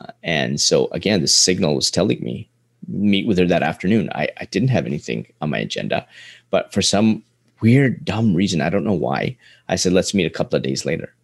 Uh, 0.00 0.12
and 0.22 0.60
so 0.60 0.88
again, 0.92 1.20
the 1.20 1.28
signal 1.28 1.74
was 1.74 1.90
telling 1.90 2.22
me 2.22 2.48
meet 2.88 3.26
with 3.26 3.38
her 3.38 3.46
that 3.46 3.62
afternoon. 3.62 4.10
I, 4.14 4.28
I 4.38 4.44
didn't 4.46 4.70
have 4.70 4.86
anything 4.86 5.26
on 5.40 5.50
my 5.50 5.58
agenda, 5.58 6.06
but 6.50 6.72
for 6.72 6.82
some 6.82 7.22
weird, 7.60 8.04
dumb 8.04 8.34
reason, 8.34 8.60
I 8.60 8.70
don't 8.70 8.84
know 8.84 8.92
why, 8.92 9.36
I 9.68 9.76
said 9.76 9.92
let's 9.92 10.14
meet 10.14 10.26
a 10.26 10.30
couple 10.30 10.56
of 10.56 10.62
days 10.62 10.84
later. 10.84 11.14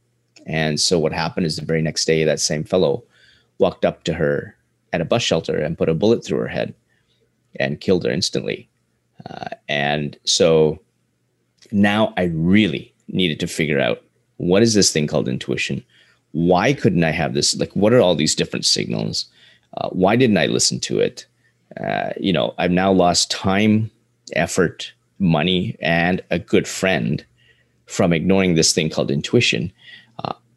And 0.49 0.81
so 0.81 0.99
what 0.99 1.13
happened 1.13 1.47
is 1.47 1.57
the 1.57 1.65
very 1.65 1.83
next 1.83 2.07
day, 2.07 2.25
that 2.25 2.41
same 2.41 2.65
fellow 2.65 3.05
walked 3.59 3.85
up 3.85 4.05
to 4.05 4.15
her 4.15 4.57
at 4.93 5.01
a 5.01 5.05
bus 5.05 5.23
shelter 5.23 5.59
and 5.59 5.79
put 5.79 5.91
a 5.91 5.95
bullet 5.95 6.25
through 6.25 6.39
her 6.39 6.49
head 6.49 6.75
and 7.61 7.81
killed 7.81 8.05
her 8.05 8.11
instantly. 8.11 8.69
Uh, 9.29 9.49
and 9.69 10.19
so 10.25 10.81
now 11.71 12.15
I 12.17 12.25
really 12.25 12.95
needed 13.09 13.39
to 13.41 13.47
figure 13.47 13.81
out 13.81 14.03
what 14.39 14.63
is 14.63 14.75
this 14.75 14.93
thing 14.93 15.07
called 15.07 15.29
intuition? 15.29 15.85
Why 16.33 16.73
couldn't 16.73 17.05
I 17.05 17.11
have 17.11 17.35
this? 17.35 17.57
Like, 17.57 17.75
what 17.75 17.93
are 17.93 18.01
all 18.01 18.15
these 18.15 18.35
different 18.35 18.65
signals? 18.65 19.27
Uh, 19.77 19.89
why 19.91 20.17
didn't 20.17 20.39
I 20.39 20.47
listen 20.47 20.81
to 20.81 21.01
it? 21.01 21.27
Uh, 21.79 22.11
you 22.19 22.33
know, 22.33 22.55
I've 22.59 22.71
now 22.71 22.93
lost 22.93 23.31
time, 23.31 23.91
effort, 24.35 24.93
money, 25.19 25.77
and 25.81 26.23
a 26.31 26.39
good 26.39 26.67
friend 26.67 27.25
from 27.87 28.13
ignoring 28.13 28.55
this 28.55 28.73
thing 28.73 28.89
called 28.91 29.11
intuition. 29.11 29.73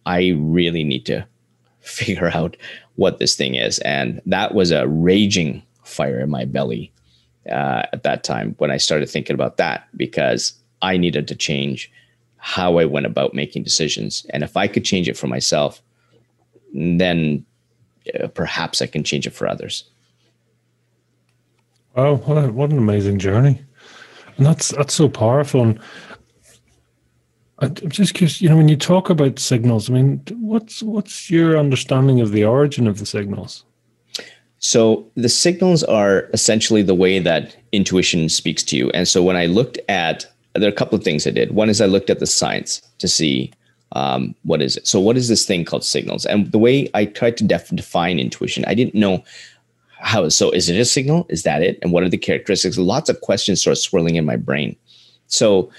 I 0.06 0.30
really 0.38 0.84
need 0.84 1.06
to 1.08 1.26
figure 1.82 2.32
out 2.34 2.58
what 2.96 3.20
this 3.20 3.36
thing 3.36 3.56
is. 3.56 3.80
And 3.80 4.22
that 4.26 4.54
was 4.54 4.72
a 4.72 4.88
raging 4.88 5.64
fire 5.84 6.20
in 6.20 6.30
my 6.30 6.46
belly 6.46 6.92
uh, 7.50 7.84
at 7.92 8.04
that 8.04 8.24
time 8.24 8.56
when 8.60 8.72
I 8.72 8.78
started 8.78 9.10
thinking 9.10 9.34
about 9.34 9.58
that 9.58 9.88
because 9.96 10.54
I 10.82 10.98
needed 10.98 11.28
to 11.28 11.36
change 11.36 11.92
how 12.38 12.78
I 12.78 12.86
went 12.86 13.06
about 13.06 13.34
making 13.34 13.64
decisions. 13.64 14.26
And 14.32 14.44
if 14.44 14.58
I 14.58 14.68
could 14.68 14.86
change 14.86 15.08
it 15.08 15.18
for 15.18 15.28
myself, 15.28 15.82
then 16.74 17.46
uh, 18.20 18.28
perhaps 18.28 18.82
I 18.82 18.88
can 18.88 19.04
change 19.04 19.28
it 19.28 19.34
for 19.34 19.48
others. 19.48 19.84
Wow, 21.96 22.16
what, 22.16 22.54
what 22.54 22.72
an 22.72 22.78
amazing 22.78 23.20
journey. 23.20 23.62
And 24.38 24.46
that's 24.46 24.70
that's 24.70 24.94
so 24.94 25.10
powerful. 25.10 25.62
And 25.62 25.80
I'm 27.62 27.76
just 27.90 28.16
curious, 28.16 28.42
you 28.42 28.50
know, 28.50 28.58
when 28.58 28.68
you 28.68 28.76
talk 28.76 29.10
about 29.10 29.38
signals, 29.38 29.90
I 29.90 29.94
mean, 29.94 30.24
what's 30.40 30.82
what's 30.82 31.30
your 31.30 31.58
understanding 31.58 32.20
of 32.20 32.32
the 32.32 32.44
origin 32.44 32.88
of 32.88 32.98
the 32.98 33.06
signals? 33.06 33.64
So 34.58 35.08
the 35.16 35.30
signals 35.30 35.84
are 35.84 36.30
essentially 36.34 36.82
the 36.82 36.96
way 36.96 37.20
that 37.20 37.56
intuition 37.72 38.30
speaks 38.30 38.64
to 38.64 38.78
you. 38.78 38.90
And 38.92 39.08
so 39.08 39.24
when 39.24 39.36
I 39.36 39.46
looked 39.46 39.80
at, 39.90 40.26
there 40.54 40.70
are 40.70 40.74
a 40.74 40.76
couple 40.76 40.98
of 40.98 41.04
things 41.04 41.26
I 41.26 41.32
did. 41.32 41.52
One 41.52 41.70
is 41.70 41.82
I 41.82 41.88
looked 41.88 42.10
at 42.10 42.20
the 42.20 42.28
science 42.28 42.82
to 43.00 43.08
see 43.08 43.52
um, 43.94 44.36
what 44.44 44.62
is 44.62 44.78
it. 44.78 44.88
So 44.88 45.00
what 45.00 45.18
is 45.18 45.28
this 45.28 45.46
thing 45.46 45.66
called 45.66 45.84
signals? 45.84 46.26
And 46.26 46.52
the 46.52 46.60
way 46.60 46.90
I 46.94 47.06
tried 47.06 47.38
to 47.38 47.44
def- 47.44 47.76
define 47.76 48.20
intuition, 48.20 48.64
I 48.68 48.76
didn't 48.76 48.96
know 48.96 49.24
how. 50.00 50.30
So 50.30 50.52
is 50.52 50.70
it 50.70 50.80
a 50.80 50.86
signal? 50.86 51.26
Is 51.30 51.44
that 51.44 51.64
it? 51.64 51.80
And 51.82 51.92
what 51.92 52.04
are 52.04 52.10
the 52.10 52.18
characteristics? 52.18 52.78
Lots 52.78 53.10
of 53.10 53.22
questions 53.22 53.64
sort 53.64 53.74
of 53.74 53.80
swirling 53.80 54.16
in 54.16 54.26
my 54.26 54.36
brain. 54.36 54.76
So 55.28 55.72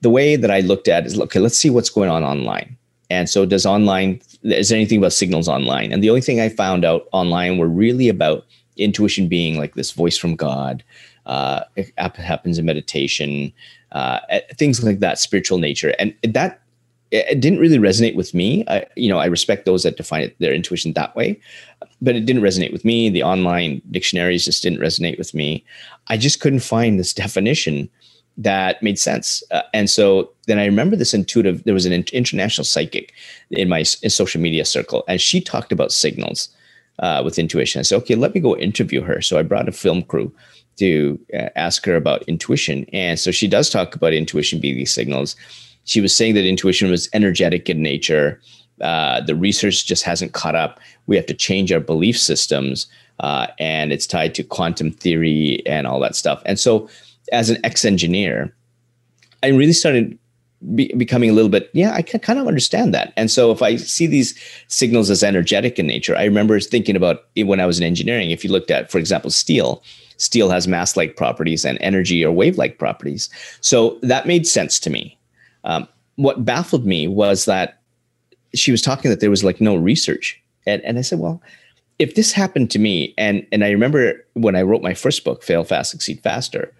the 0.00 0.10
way 0.10 0.36
that 0.36 0.50
I 0.50 0.60
looked 0.60 0.88
at 0.88 1.06
is 1.06 1.18
okay, 1.18 1.40
let's 1.40 1.56
see 1.56 1.70
what's 1.70 1.90
going 1.90 2.10
on 2.10 2.24
online. 2.24 2.76
And 3.08 3.28
so, 3.28 3.44
does 3.44 3.66
online, 3.66 4.20
is 4.42 4.68
there 4.68 4.76
anything 4.76 4.98
about 4.98 5.12
signals 5.12 5.48
online? 5.48 5.92
And 5.92 6.02
the 6.02 6.10
only 6.10 6.20
thing 6.20 6.40
I 6.40 6.48
found 6.48 6.84
out 6.84 7.08
online 7.12 7.58
were 7.58 7.68
really 7.68 8.08
about 8.08 8.46
intuition 8.76 9.28
being 9.28 9.58
like 9.58 9.74
this 9.74 9.90
voice 9.90 10.16
from 10.16 10.36
God. 10.36 10.84
Uh, 11.26 11.64
it 11.76 11.92
happens 11.98 12.58
in 12.58 12.64
meditation, 12.64 13.52
uh, 13.92 14.20
things 14.54 14.82
like 14.82 15.00
that, 15.00 15.18
spiritual 15.18 15.58
nature. 15.58 15.94
And 15.98 16.14
that 16.22 16.62
it 17.10 17.40
didn't 17.40 17.58
really 17.58 17.78
resonate 17.78 18.14
with 18.14 18.34
me. 18.34 18.64
I, 18.68 18.86
you 18.96 19.08
know, 19.08 19.18
I 19.18 19.26
respect 19.26 19.66
those 19.66 19.82
that 19.82 19.96
define 19.96 20.22
it, 20.22 20.36
their 20.38 20.54
intuition 20.54 20.92
that 20.92 21.14
way, 21.16 21.40
but 22.00 22.14
it 22.14 22.24
didn't 22.24 22.42
resonate 22.42 22.72
with 22.72 22.84
me. 22.84 23.10
The 23.10 23.24
online 23.24 23.82
dictionaries 23.90 24.44
just 24.44 24.62
didn't 24.62 24.78
resonate 24.78 25.18
with 25.18 25.34
me. 25.34 25.64
I 26.06 26.16
just 26.16 26.40
couldn't 26.40 26.60
find 26.60 26.98
this 26.98 27.12
definition 27.12 27.90
that 28.36 28.82
made 28.82 28.98
sense. 28.98 29.42
Uh, 29.50 29.62
and 29.74 29.90
so 29.90 30.30
then 30.46 30.58
I 30.58 30.64
remember 30.64 30.96
this 30.96 31.14
intuitive, 31.14 31.64
there 31.64 31.74
was 31.74 31.86
an 31.86 31.92
international 31.92 32.64
psychic 32.64 33.12
in 33.50 33.68
my 33.68 33.84
in 34.02 34.10
social 34.10 34.40
media 34.40 34.64
circle, 34.64 35.04
and 35.08 35.20
she 35.20 35.40
talked 35.40 35.72
about 35.72 35.92
signals 35.92 36.48
uh, 37.00 37.22
with 37.24 37.38
intuition. 37.38 37.80
I 37.80 37.82
said, 37.82 37.96
okay, 37.96 38.14
let 38.14 38.34
me 38.34 38.40
go 38.40 38.56
interview 38.56 39.02
her. 39.02 39.20
So 39.20 39.38
I 39.38 39.42
brought 39.42 39.68
a 39.68 39.72
film 39.72 40.02
crew 40.02 40.32
to 40.76 41.18
uh, 41.34 41.48
ask 41.56 41.84
her 41.84 41.96
about 41.96 42.22
intuition. 42.22 42.86
And 42.92 43.18
so 43.18 43.30
she 43.30 43.46
does 43.46 43.68
talk 43.68 43.94
about 43.94 44.14
intuition 44.14 44.60
being 44.60 44.76
these 44.76 44.92
signals. 44.92 45.36
She 45.84 46.00
was 46.00 46.14
saying 46.14 46.34
that 46.34 46.46
intuition 46.46 46.90
was 46.90 47.08
energetic 47.12 47.68
in 47.68 47.82
nature. 47.82 48.40
Uh, 48.80 49.20
the 49.20 49.34
research 49.34 49.86
just 49.86 50.04
hasn't 50.04 50.32
caught 50.32 50.54
up. 50.54 50.80
We 51.06 51.16
have 51.16 51.26
to 51.26 51.34
change 51.34 51.70
our 51.72 51.80
belief 51.80 52.18
systems, 52.18 52.86
uh, 53.18 53.48
and 53.58 53.92
it's 53.92 54.06
tied 54.06 54.34
to 54.36 54.42
quantum 54.42 54.90
theory 54.90 55.62
and 55.66 55.86
all 55.86 56.00
that 56.00 56.16
stuff. 56.16 56.42
And 56.46 56.58
so 56.58 56.88
as 57.32 57.50
an 57.50 57.58
ex 57.64 57.84
engineer, 57.84 58.54
I 59.42 59.48
really 59.48 59.72
started 59.72 60.18
be, 60.74 60.92
becoming 60.94 61.30
a 61.30 61.32
little 61.32 61.48
bit, 61.48 61.70
yeah, 61.72 61.92
I 61.94 62.02
can 62.02 62.20
kind 62.20 62.38
of 62.38 62.46
understand 62.46 62.92
that. 62.94 63.12
And 63.16 63.30
so 63.30 63.50
if 63.50 63.62
I 63.62 63.76
see 63.76 64.06
these 64.06 64.38
signals 64.68 65.10
as 65.10 65.22
energetic 65.22 65.78
in 65.78 65.86
nature, 65.86 66.16
I 66.16 66.24
remember 66.24 66.60
thinking 66.60 66.96
about 66.96 67.24
when 67.36 67.60
I 67.60 67.66
was 67.66 67.78
in 67.78 67.84
engineering, 67.84 68.30
if 68.30 68.44
you 68.44 68.50
looked 68.50 68.70
at, 68.70 68.90
for 68.90 68.98
example, 68.98 69.30
steel, 69.30 69.82
steel 70.18 70.50
has 70.50 70.68
mass 70.68 70.96
like 70.96 71.16
properties 71.16 71.64
and 71.64 71.78
energy 71.80 72.24
or 72.24 72.30
wave 72.30 72.58
like 72.58 72.78
properties. 72.78 73.30
So 73.62 73.98
that 74.02 74.26
made 74.26 74.46
sense 74.46 74.78
to 74.80 74.90
me. 74.90 75.18
Um, 75.64 75.88
what 76.16 76.44
baffled 76.44 76.84
me 76.84 77.08
was 77.08 77.46
that 77.46 77.80
she 78.54 78.70
was 78.70 78.82
talking 78.82 79.10
that 79.10 79.20
there 79.20 79.30
was 79.30 79.44
like 79.44 79.60
no 79.60 79.76
research. 79.76 80.40
And, 80.66 80.82
and 80.82 80.98
I 80.98 81.02
said, 81.02 81.20
well, 81.20 81.42
if 81.98 82.14
this 82.14 82.32
happened 82.32 82.70
to 82.72 82.78
me, 82.78 83.14
and, 83.16 83.46
and 83.52 83.64
I 83.64 83.70
remember 83.70 84.26
when 84.34 84.56
I 84.56 84.62
wrote 84.62 84.82
my 84.82 84.94
first 84.94 85.24
book, 85.24 85.42
Fail 85.42 85.64
Fast, 85.64 85.90
Succeed 85.90 86.20
Faster, 86.22 86.72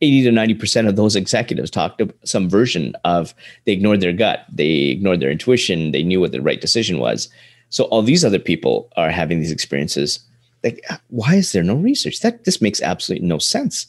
80 0.00 0.24
to 0.24 0.30
90% 0.30 0.88
of 0.88 0.96
those 0.96 1.16
executives 1.16 1.70
talked 1.70 2.00
some 2.24 2.48
version 2.48 2.94
of 3.04 3.34
they 3.64 3.72
ignored 3.72 4.00
their 4.00 4.12
gut, 4.12 4.46
they 4.52 4.86
ignored 4.90 5.20
their 5.20 5.30
intuition, 5.30 5.90
they 5.90 6.02
knew 6.02 6.20
what 6.20 6.32
the 6.32 6.40
right 6.40 6.60
decision 6.60 6.98
was. 6.98 7.28
So 7.70 7.84
all 7.84 8.02
these 8.02 8.24
other 8.24 8.38
people 8.38 8.90
are 8.96 9.10
having 9.10 9.40
these 9.40 9.50
experiences. 9.50 10.20
Like, 10.62 10.80
uh, 10.88 10.96
why 11.08 11.34
is 11.34 11.52
there 11.52 11.62
no 11.62 11.74
research? 11.74 12.20
That 12.20 12.44
this 12.44 12.62
makes 12.62 12.80
absolutely 12.80 13.26
no 13.26 13.38
sense. 13.38 13.86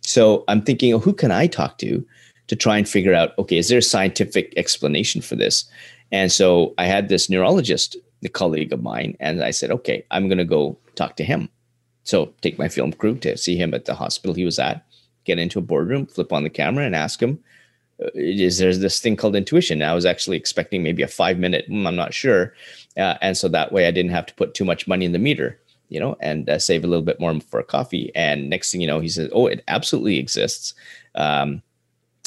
So 0.00 0.44
I'm 0.48 0.62
thinking, 0.62 0.92
oh, 0.92 0.98
who 0.98 1.12
can 1.12 1.30
I 1.30 1.46
talk 1.46 1.78
to 1.78 2.04
to 2.48 2.56
try 2.56 2.76
and 2.76 2.88
figure 2.88 3.14
out, 3.14 3.36
okay, 3.38 3.56
is 3.56 3.68
there 3.68 3.78
a 3.78 3.82
scientific 3.82 4.52
explanation 4.56 5.22
for 5.22 5.36
this? 5.36 5.64
And 6.10 6.30
so 6.30 6.74
I 6.76 6.86
had 6.86 7.08
this 7.08 7.30
neurologist, 7.30 7.96
a 8.24 8.28
colleague 8.28 8.72
of 8.72 8.82
mine, 8.82 9.16
and 9.20 9.42
I 9.42 9.52
said, 9.52 9.70
okay, 9.70 10.04
I'm 10.10 10.28
going 10.28 10.38
to 10.38 10.44
go 10.44 10.76
talk 10.96 11.16
to 11.16 11.24
him. 11.24 11.48
So 12.02 12.34
take 12.40 12.58
my 12.58 12.68
film 12.68 12.92
crew 12.92 13.16
to 13.18 13.36
see 13.36 13.56
him 13.56 13.72
at 13.74 13.84
the 13.84 13.94
hospital 13.94 14.34
he 14.34 14.44
was 14.44 14.58
at 14.58 14.84
get 15.24 15.38
into 15.38 15.58
a 15.58 15.62
boardroom, 15.62 16.06
flip 16.06 16.32
on 16.32 16.44
the 16.44 16.50
camera, 16.50 16.84
and 16.84 16.94
ask 16.94 17.22
him, 17.22 17.38
uh, 18.02 18.08
"Is 18.14 18.58
there 18.58 18.74
this 18.74 19.00
thing 19.00 19.16
called 19.16 19.36
intuition?" 19.36 19.82
I 19.82 19.94
was 19.94 20.06
actually 20.06 20.36
expecting 20.36 20.82
maybe 20.82 21.02
a 21.02 21.08
five 21.08 21.38
minute. 21.38 21.68
Mm, 21.70 21.86
I'm 21.86 21.96
not 21.96 22.14
sure, 22.14 22.54
uh, 22.96 23.16
and 23.20 23.36
so 23.36 23.48
that 23.48 23.72
way 23.72 23.86
I 23.86 23.90
didn't 23.90 24.12
have 24.12 24.26
to 24.26 24.34
put 24.34 24.54
too 24.54 24.64
much 24.64 24.88
money 24.88 25.04
in 25.04 25.12
the 25.12 25.18
meter, 25.18 25.58
you 25.88 26.00
know, 26.00 26.16
and 26.20 26.48
uh, 26.48 26.58
save 26.58 26.84
a 26.84 26.86
little 26.86 27.04
bit 27.04 27.20
more 27.20 27.38
for 27.40 27.60
a 27.60 27.64
coffee. 27.64 28.12
And 28.14 28.50
next 28.50 28.70
thing 28.72 28.80
you 28.80 28.86
know, 28.86 29.00
he 29.00 29.08
says, 29.08 29.28
"Oh, 29.32 29.46
it 29.46 29.62
absolutely 29.68 30.18
exists." 30.18 30.74
Um, 31.14 31.62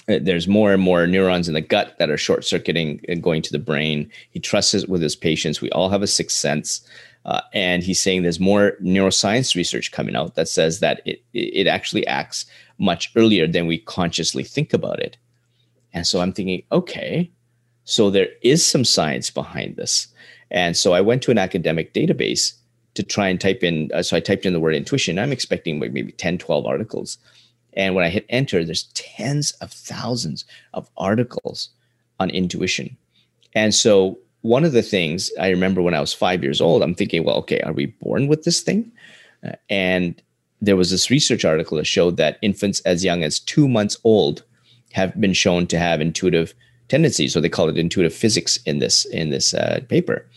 uh, 0.08 0.20
there's 0.22 0.48
more 0.48 0.72
and 0.72 0.82
more 0.82 1.08
neurons 1.08 1.48
in 1.48 1.54
the 1.56 1.62
gut 1.62 1.96
that 1.98 2.10
are 2.10 2.18
short 2.18 2.46
circuiting 2.46 3.02
and 3.10 3.24
going 3.24 3.42
to 3.42 3.52
the 3.52 3.60
brain. 3.60 4.10
He 4.30 4.40
trusts 4.40 4.74
it 4.74 4.90
with 4.90 5.02
his 5.02 5.16
patients. 5.16 5.62
We 5.62 5.72
all 5.72 5.90
have 5.90 6.04
a 6.04 6.08
sixth 6.08 6.38
sense. 6.38 6.88
Uh, 7.26 7.42
and 7.54 7.84
he's 7.84 8.00
saying 8.00 8.22
there's 8.22 8.40
more 8.40 8.74
neuroscience 8.82 9.56
research 9.56 9.92
coming 9.92 10.16
out 10.16 10.36
that 10.36 10.48
says 10.48 10.80
that 10.80 11.02
it, 11.06 11.24
it 11.34 11.66
actually 11.66 12.06
acts 12.06 12.46
much 12.78 13.12
earlier 13.16 13.48
than 13.48 13.66
we 13.66 13.80
consciously 13.80 14.44
think 14.44 14.74
about 14.74 15.00
it. 15.00 15.18
And 15.94 16.06
so 16.06 16.22
I'm 16.22 16.34
thinking, 16.34 16.62
okay, 16.72 17.32
so 17.86 18.10
there 18.10 18.28
is 18.42 18.64
some 18.64 18.86
science 18.86 19.30
behind 19.30 19.76
this. 19.76 20.08
And 20.52 20.78
so 20.78 20.94
I 20.94 21.02
went 21.02 21.24
to 21.24 21.32
an 21.32 21.38
academic 21.38 21.94
database 21.94 22.54
to 22.94 23.04
try 23.04 23.28
and 23.28 23.42
type 23.42 23.64
in. 23.64 23.90
Uh, 23.94 24.04
so 24.04 24.16
I 24.16 24.20
typed 24.20 24.46
in 24.46 24.54
the 24.54 24.60
word 24.60 24.76
intuition. 24.76 25.18
I'm 25.18 25.32
expecting 25.32 25.80
maybe 25.80 26.12
10, 26.12 26.38
12 26.38 26.66
articles. 26.66 27.18
And 27.74 27.96
when 27.96 28.06
I 28.06 28.10
hit 28.10 28.26
enter, 28.30 28.64
there's 28.64 28.92
tens 28.94 29.52
of 29.54 29.72
thousands 29.72 30.46
of 30.74 30.90
articles 30.98 31.70
on 32.20 32.30
intuition. 32.30 32.96
And 33.54 33.74
so 33.74 34.20
one 34.46 34.64
of 34.64 34.74
the 34.74 34.84
things 34.84 35.32
I 35.40 35.50
remember 35.50 35.82
when 35.82 35.96
I 35.96 36.00
was 36.00 36.14
five 36.14 36.44
years 36.44 36.62
old, 36.62 36.84
I'm 36.84 36.94
thinking, 36.94 37.24
well, 37.24 37.38
okay, 37.38 37.62
are 37.62 37.74
we 37.74 37.88
born 37.88 38.28
with 38.28 38.44
this 38.44 38.62
thing? 38.62 38.92
Uh, 39.44 39.54
and 39.72 40.22
there 40.62 40.76
was 40.76 40.92
this 40.92 41.10
research 41.10 41.44
article 41.44 41.78
that 41.78 41.88
showed 41.88 42.18
that 42.18 42.38
infants 42.44 42.80
as 42.82 43.04
young 43.04 43.24
as 43.24 43.40
two 43.40 43.68
months 43.68 43.98
old 44.04 44.44
have 44.94 45.20
been 45.20 45.34
shown 45.34 45.66
to 45.68 45.80
have 45.80 46.00
intuitive 46.00 46.54
tendencies. 46.90 47.34
So 47.34 47.42
they 47.42 47.50
call 47.50 47.70
it 47.70 47.78
intuitive 47.78 48.14
physics 48.14 48.58
in 48.68 48.78
this 48.78 49.06
in 49.06 49.32
this 49.32 49.56
uh, 49.56 49.80
paper. 49.90 50.28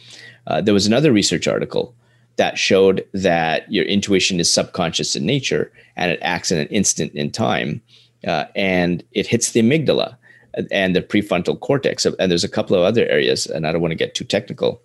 Uh, 0.46 0.62
there 0.62 0.74
was 0.74 0.86
another 0.86 1.12
research 1.12 1.46
article 1.46 1.94
that 2.36 2.56
showed 2.56 3.06
that 3.12 3.70
your 3.70 3.84
intuition 3.84 4.40
is 4.40 4.50
subconscious 4.50 5.16
in 5.16 5.26
nature 5.26 5.70
and 5.96 6.10
it 6.10 6.20
acts 6.22 6.50
in 6.50 6.58
an 6.58 6.68
instant 6.68 7.12
in 7.12 7.30
time, 7.30 7.82
uh, 8.26 8.46
and 8.56 9.04
it 9.12 9.26
hits 9.26 9.52
the 9.52 9.60
amygdala 9.60 10.16
and 10.70 10.94
the 10.94 11.02
prefrontal 11.02 11.58
cortex. 11.60 12.06
And 12.06 12.30
there's 12.30 12.44
a 12.44 12.48
couple 12.48 12.76
of 12.76 12.82
other 12.82 13.06
areas, 13.06 13.46
and 13.46 13.66
I 13.66 13.72
don't 13.72 13.80
want 13.80 13.92
to 13.92 13.96
get 13.96 14.14
too 14.14 14.24
technical, 14.24 14.80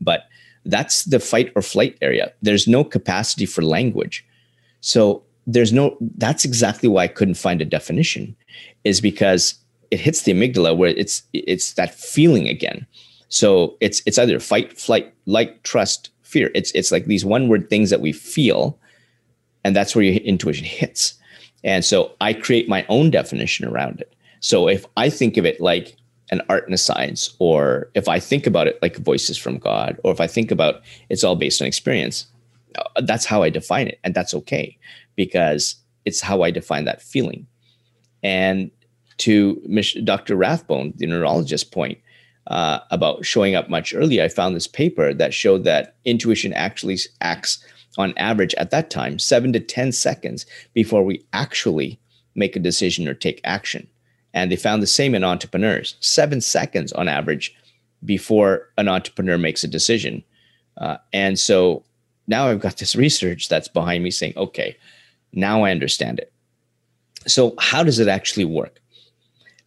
but 0.00 0.26
that's 0.64 1.04
the 1.04 1.20
fight 1.20 1.52
or 1.56 1.62
flight 1.62 1.96
area. 2.02 2.32
There's 2.42 2.68
no 2.68 2.84
capacity 2.84 3.46
for 3.46 3.62
language. 3.62 4.24
So 4.80 5.22
there's 5.46 5.72
no, 5.72 5.96
that's 6.16 6.44
exactly 6.44 6.88
why 6.88 7.04
I 7.04 7.08
couldn't 7.08 7.34
find 7.34 7.62
a 7.62 7.64
definition, 7.64 8.36
is 8.84 9.00
because 9.00 9.54
it 9.90 10.00
hits 10.00 10.22
the 10.22 10.32
amygdala 10.32 10.76
where 10.76 10.90
it's 10.90 11.22
it's 11.32 11.72
that 11.74 11.94
feeling 11.94 12.48
again. 12.48 12.86
So 13.28 13.76
it's 13.80 14.02
it's 14.06 14.18
either 14.18 14.38
fight, 14.40 14.78
flight, 14.78 15.12
like, 15.26 15.62
trust, 15.62 16.10
fear. 16.22 16.50
It's 16.54 16.70
it's 16.72 16.92
like 16.92 17.06
these 17.06 17.24
one 17.24 17.48
word 17.48 17.68
things 17.68 17.90
that 17.90 18.00
we 18.00 18.12
feel, 18.12 18.78
and 19.64 19.74
that's 19.74 19.94
where 19.94 20.04
your 20.04 20.14
intuition 20.22 20.64
hits. 20.64 21.14
And 21.64 21.84
so 21.84 22.12
I 22.20 22.32
create 22.32 22.68
my 22.68 22.86
own 22.88 23.10
definition 23.10 23.66
around 23.66 24.00
it. 24.00 24.14
So 24.40 24.68
if 24.68 24.84
I 24.96 25.10
think 25.10 25.36
of 25.36 25.46
it 25.46 25.60
like 25.60 25.96
an 26.30 26.42
art 26.48 26.64
and 26.64 26.74
a 26.74 26.78
science, 26.78 27.34
or 27.38 27.90
if 27.94 28.08
I 28.08 28.18
think 28.18 28.46
about 28.46 28.66
it 28.66 28.78
like 28.82 28.96
voices 28.96 29.36
from 29.36 29.58
God, 29.58 29.98
or 30.04 30.12
if 30.12 30.20
I 30.20 30.26
think 30.26 30.50
about 30.50 30.82
it's 31.08 31.24
all 31.24 31.36
based 31.36 31.60
on 31.60 31.68
experience, 31.68 32.26
uh, 32.76 33.02
that's 33.02 33.26
how 33.26 33.42
I 33.42 33.50
define 33.50 33.88
it. 33.88 33.98
And 34.04 34.14
that's 34.14 34.34
okay 34.34 34.78
because 35.16 35.76
it's 36.04 36.20
how 36.20 36.42
I 36.42 36.50
define 36.50 36.84
that 36.84 37.02
feeling. 37.02 37.46
And 38.22 38.70
to 39.18 39.56
Dr. 40.04 40.36
Rathbone, 40.36 40.94
the 40.96 41.06
neurologist 41.06 41.72
point 41.72 41.98
uh, 42.46 42.80
about 42.90 43.24
showing 43.24 43.54
up 43.54 43.68
much 43.68 43.94
earlier, 43.94 44.24
I 44.24 44.28
found 44.28 44.56
this 44.56 44.66
paper 44.66 45.12
that 45.12 45.34
showed 45.34 45.64
that 45.64 45.96
intuition 46.04 46.52
actually 46.54 46.98
acts 47.20 47.62
on 47.98 48.14
average 48.16 48.54
at 48.54 48.70
that 48.70 48.90
time 48.90 49.18
seven 49.18 49.52
to 49.52 49.60
10 49.60 49.92
seconds 49.92 50.46
before 50.74 51.02
we 51.02 51.24
actually 51.32 52.00
make 52.34 52.56
a 52.56 52.60
decision 52.60 53.08
or 53.08 53.14
take 53.14 53.40
action. 53.44 53.86
And 54.32 54.50
they 54.50 54.56
found 54.56 54.82
the 54.82 54.86
same 54.86 55.14
in 55.14 55.24
entrepreneurs 55.24 55.96
seven 56.00 56.40
seconds 56.40 56.92
on 56.92 57.08
average 57.08 57.54
before 58.04 58.68
an 58.78 58.88
entrepreneur 58.88 59.38
makes 59.38 59.64
a 59.64 59.68
decision. 59.68 60.22
Uh, 60.78 60.96
and 61.12 61.38
so 61.38 61.84
now 62.26 62.46
I've 62.46 62.60
got 62.60 62.78
this 62.78 62.94
research 62.94 63.48
that's 63.48 63.68
behind 63.68 64.04
me 64.04 64.10
saying, 64.10 64.34
okay, 64.36 64.76
now 65.32 65.62
I 65.64 65.70
understand 65.70 66.18
it. 66.18 66.32
So, 67.26 67.54
how 67.58 67.82
does 67.82 67.98
it 67.98 68.08
actually 68.08 68.46
work? 68.46 68.80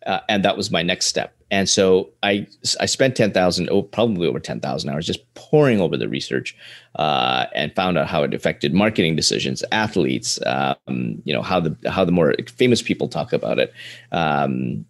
Uh, 0.05 0.19
and 0.27 0.43
that 0.43 0.57
was 0.57 0.71
my 0.71 0.81
next 0.81 1.05
step. 1.05 1.35
And 1.53 1.69
so 1.69 2.09
I 2.23 2.47
I 2.79 2.87
spent 2.87 3.15
ten 3.15 3.31
thousand, 3.31 3.69
oh, 3.69 3.83
probably 3.83 4.27
over 4.27 4.39
ten 4.39 4.59
thousand 4.59 4.89
hours, 4.89 5.05
just 5.05 5.21
pouring 5.35 5.79
over 5.79 5.95
the 5.95 6.09
research, 6.09 6.57
uh, 6.95 7.45
and 7.53 7.71
found 7.75 7.95
out 7.95 8.07
how 8.07 8.23
it 8.23 8.33
affected 8.33 8.73
marketing 8.73 9.15
decisions, 9.15 9.63
athletes, 9.71 10.39
um, 10.47 11.21
you 11.25 11.31
know 11.31 11.43
how 11.43 11.59
the 11.59 11.77
how 11.91 12.03
the 12.03 12.11
more 12.11 12.33
famous 12.47 12.81
people 12.81 13.07
talk 13.07 13.33
about 13.33 13.59
it, 13.59 13.71
um, 14.11 14.83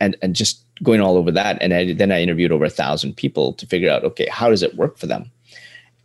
and 0.00 0.16
and 0.22 0.36
just 0.36 0.64
going 0.84 1.00
all 1.00 1.16
over 1.16 1.32
that. 1.32 1.58
And 1.60 1.74
I, 1.74 1.92
then 1.92 2.12
I 2.12 2.22
interviewed 2.22 2.52
over 2.52 2.66
a 2.66 2.70
thousand 2.70 3.16
people 3.16 3.52
to 3.54 3.66
figure 3.66 3.90
out, 3.90 4.04
okay, 4.04 4.28
how 4.30 4.48
does 4.48 4.62
it 4.62 4.76
work 4.76 4.98
for 4.98 5.08
them? 5.08 5.28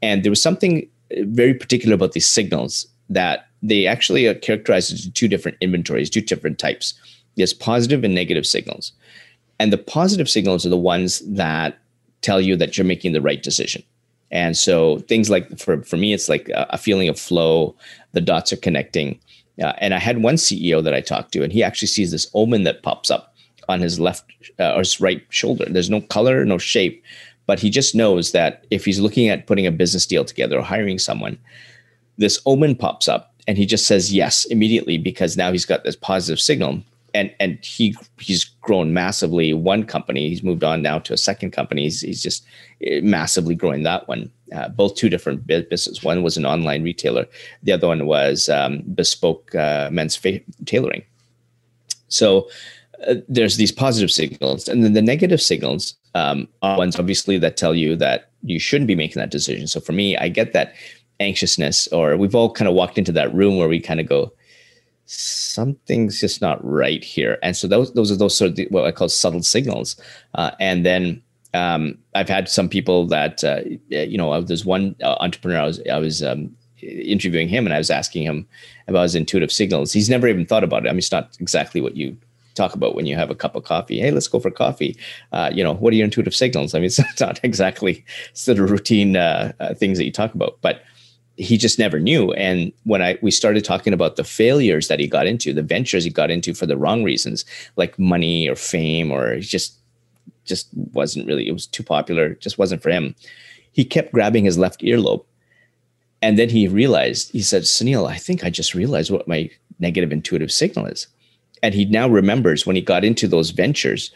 And 0.01 0.23
there 0.23 0.31
was 0.31 0.41
something 0.41 0.89
very 1.11 1.53
particular 1.53 1.93
about 1.93 2.13
these 2.13 2.27
signals 2.27 2.87
that 3.09 3.45
they 3.61 3.85
actually 3.85 4.25
are 4.25 4.33
characterized 4.33 4.93
into 4.93 5.11
two 5.11 5.27
different 5.27 5.57
inventories, 5.61 6.09
two 6.09 6.21
different 6.21 6.57
types. 6.57 6.95
There's 7.37 7.53
positive 7.53 8.03
and 8.03 8.15
negative 8.15 8.47
signals. 8.47 8.93
And 9.61 9.71
the 9.71 9.77
positive 9.77 10.27
signals 10.27 10.65
are 10.65 10.69
the 10.69 10.75
ones 10.75 11.19
that 11.19 11.77
tell 12.21 12.41
you 12.41 12.55
that 12.55 12.75
you're 12.75 12.83
making 12.83 13.13
the 13.13 13.21
right 13.21 13.43
decision. 13.43 13.83
And 14.31 14.57
so 14.57 14.97
things 15.01 15.29
like 15.29 15.59
for, 15.59 15.83
for 15.83 15.97
me, 15.97 16.13
it's 16.13 16.27
like 16.27 16.49
a, 16.55 16.79
feeling 16.79 17.07
of 17.09 17.19
flow, 17.19 17.75
the 18.13 18.21
dots 18.21 18.51
are 18.51 18.57
connecting. 18.57 19.19
Uh, 19.61 19.73
and 19.77 19.93
I 19.93 19.99
had 19.99 20.23
one 20.23 20.33
CEO 20.33 20.83
that 20.83 20.95
I 20.95 21.01
talked 21.01 21.31
to, 21.33 21.43
and 21.43 21.53
he 21.53 21.61
actually 21.61 21.89
sees 21.89 22.09
this 22.09 22.27
omen 22.33 22.63
that 22.63 22.81
pops 22.81 23.11
up 23.11 23.35
on 23.69 23.81
his 23.81 23.99
left 23.99 24.25
uh, 24.59 24.73
or 24.73 24.79
his 24.79 24.99
right 24.99 25.23
shoulder. 25.29 25.65
There's 25.69 25.91
no 25.91 26.01
color, 26.01 26.43
no 26.43 26.57
shape, 26.57 27.03
but 27.45 27.59
he 27.59 27.69
just 27.69 27.93
knows 27.93 28.31
that 28.31 28.65
if 28.71 28.83
he's 28.83 28.99
looking 28.99 29.29
at 29.29 29.45
putting 29.45 29.67
a 29.67 29.71
business 29.71 30.07
deal 30.07 30.25
together 30.25 30.57
or 30.57 30.63
hiring 30.63 30.97
someone, 30.97 31.37
this 32.17 32.41
omen 32.47 32.75
pops 32.75 33.07
up 33.07 33.35
and 33.47 33.59
he 33.59 33.67
just 33.67 33.85
says 33.85 34.11
yes 34.11 34.43
immediately 34.45 34.97
because 34.97 35.37
now 35.37 35.51
he's 35.51 35.65
got 35.65 35.83
this 35.83 35.95
positive 35.95 36.39
signal 36.39 36.81
and 37.13 37.33
and 37.39 37.63
he 37.63 37.95
he's 38.19 38.50
grown 38.61 38.93
massively. 38.93 39.53
One 39.53 39.83
company, 39.83 40.29
he's 40.29 40.43
moved 40.43 40.63
on 40.63 40.81
now 40.81 40.99
to 40.99 41.13
a 41.13 41.17
second 41.17 41.51
company. 41.51 41.83
He's, 41.83 42.01
he's 42.01 42.23
just 42.23 42.45
eh, 42.81 43.01
massively 43.01 43.55
growing 43.55 43.83
that 43.83 44.07
one. 44.07 44.31
Uh, 44.55 44.69
both 44.69 44.95
two 44.95 45.09
different 45.09 45.47
businesses. 45.47 46.03
One 46.03 46.23
was 46.23 46.37
an 46.37 46.45
online 46.45 46.83
retailer. 46.83 47.25
The 47.63 47.71
other 47.71 47.87
one 47.87 48.05
was 48.05 48.49
um, 48.49 48.83
bespoke 48.93 49.53
uh, 49.55 49.89
men's 49.91 50.15
fa- 50.15 50.41
tailoring. 50.65 51.03
So 52.07 52.49
uh, 53.07 53.15
there's 53.27 53.57
these 53.57 53.71
positive 53.71 54.11
signals, 54.11 54.67
and 54.67 54.83
then 54.83 54.93
the 54.93 55.01
negative 55.01 55.41
signals 55.41 55.95
um, 56.13 56.47
are 56.61 56.77
ones 56.77 56.99
obviously 56.99 57.37
that 57.39 57.57
tell 57.57 57.73
you 57.73 57.95
that 57.95 58.29
you 58.43 58.59
shouldn't 58.59 58.87
be 58.87 58.95
making 58.95 59.19
that 59.19 59.31
decision. 59.31 59.67
So 59.67 59.79
for 59.79 59.93
me, 59.93 60.17
I 60.17 60.29
get 60.29 60.53
that 60.53 60.73
anxiousness, 61.19 61.87
or 61.89 62.17
we've 62.17 62.35
all 62.35 62.51
kind 62.51 62.67
of 62.67 62.75
walked 62.75 62.97
into 62.97 63.11
that 63.13 63.33
room 63.33 63.57
where 63.57 63.69
we 63.69 63.79
kind 63.79 63.99
of 63.99 64.07
go, 64.07 64.33
something's 65.11 66.19
just 66.19 66.41
not 66.41 66.63
right 66.63 67.03
here. 67.03 67.37
And 67.43 67.55
so 67.55 67.67
those 67.67 67.93
those 67.93 68.11
are 68.11 68.15
those 68.15 68.35
sort 68.35 68.49
of 68.49 68.55
the, 68.55 68.67
what 68.69 68.85
I 68.85 68.91
call 68.91 69.09
subtle 69.09 69.43
signals. 69.43 69.95
Uh, 70.35 70.51
and 70.59 70.85
then 70.85 71.21
um, 71.53 71.97
I've 72.15 72.29
had 72.29 72.47
some 72.47 72.69
people 72.69 73.07
that 73.07 73.43
uh, 73.43 73.61
you 73.89 74.17
know 74.17 74.41
there's 74.41 74.65
one 74.65 74.95
uh, 75.03 75.17
entrepreneur 75.19 75.59
I 75.59 75.65
was 75.65 75.81
I 75.91 75.97
was 75.97 76.23
um, 76.23 76.55
interviewing 76.81 77.49
him 77.49 77.65
and 77.65 77.73
I 77.73 77.77
was 77.77 77.89
asking 77.89 78.23
him 78.23 78.47
about 78.87 79.03
his 79.03 79.15
intuitive 79.15 79.51
signals. 79.51 79.91
He's 79.91 80.09
never 80.09 80.27
even 80.27 80.45
thought 80.45 80.63
about 80.63 80.85
it. 80.85 80.89
I 80.89 80.91
mean, 80.91 80.99
it's 80.99 81.11
not 81.11 81.37
exactly 81.39 81.81
what 81.81 81.97
you 81.97 82.17
talk 82.55 82.73
about 82.73 82.95
when 82.95 83.05
you 83.05 83.15
have 83.15 83.29
a 83.29 83.35
cup 83.35 83.55
of 83.55 83.63
coffee. 83.63 83.99
Hey, 83.99 84.11
let's 84.11 84.27
go 84.27 84.39
for 84.39 84.51
coffee. 84.51 84.97
Uh, 85.31 85.51
you 85.53 85.63
know, 85.63 85.73
what 85.73 85.93
are 85.93 85.95
your 85.95 86.05
intuitive 86.05 86.35
signals? 86.35 86.73
I 86.73 86.79
mean, 86.79 86.85
it's 86.97 87.19
not 87.19 87.39
exactly 87.43 88.05
sort 88.33 88.59
of 88.59 88.71
routine 88.71 89.17
uh, 89.17 89.51
uh, 89.59 89.73
things 89.73 89.97
that 89.97 90.05
you 90.05 90.11
talk 90.11 90.33
about, 90.33 90.57
but 90.61 90.83
he 91.41 91.57
just 91.57 91.79
never 91.79 91.99
knew. 91.99 92.31
And 92.33 92.71
when 92.83 93.01
I 93.01 93.17
we 93.21 93.31
started 93.31 93.65
talking 93.65 93.93
about 93.93 94.15
the 94.15 94.23
failures 94.23 94.87
that 94.87 94.99
he 94.99 95.07
got 95.07 95.25
into, 95.25 95.53
the 95.53 95.63
ventures 95.63 96.03
he 96.03 96.11
got 96.11 96.29
into 96.29 96.53
for 96.53 96.67
the 96.67 96.77
wrong 96.77 97.03
reasons, 97.03 97.45
like 97.75 97.97
money 97.97 98.47
or 98.47 98.55
fame, 98.55 99.11
or 99.11 99.39
just 99.39 99.79
just 100.45 100.69
wasn't 100.93 101.27
really. 101.27 101.47
It 101.47 101.53
was 101.53 101.65
too 101.65 101.83
popular. 101.83 102.35
Just 102.35 102.59
wasn't 102.59 102.83
for 102.83 102.91
him. 102.91 103.15
He 103.71 103.83
kept 103.83 104.13
grabbing 104.13 104.45
his 104.45 104.57
left 104.57 104.81
earlobe, 104.81 105.25
and 106.21 106.37
then 106.37 106.49
he 106.49 106.67
realized. 106.67 107.31
He 107.31 107.41
said, 107.41 107.63
"Sunil, 107.63 108.07
I 108.07 108.17
think 108.17 108.43
I 108.43 108.51
just 108.51 108.75
realized 108.75 109.09
what 109.09 109.27
my 109.27 109.49
negative 109.79 110.11
intuitive 110.11 110.51
signal 110.51 110.85
is." 110.85 111.07
And 111.63 111.73
he 111.73 111.85
now 111.85 112.07
remembers 112.07 112.65
when 112.67 112.75
he 112.75 112.81
got 112.83 113.03
into 113.03 113.27
those 113.27 113.49
ventures, 113.49 114.11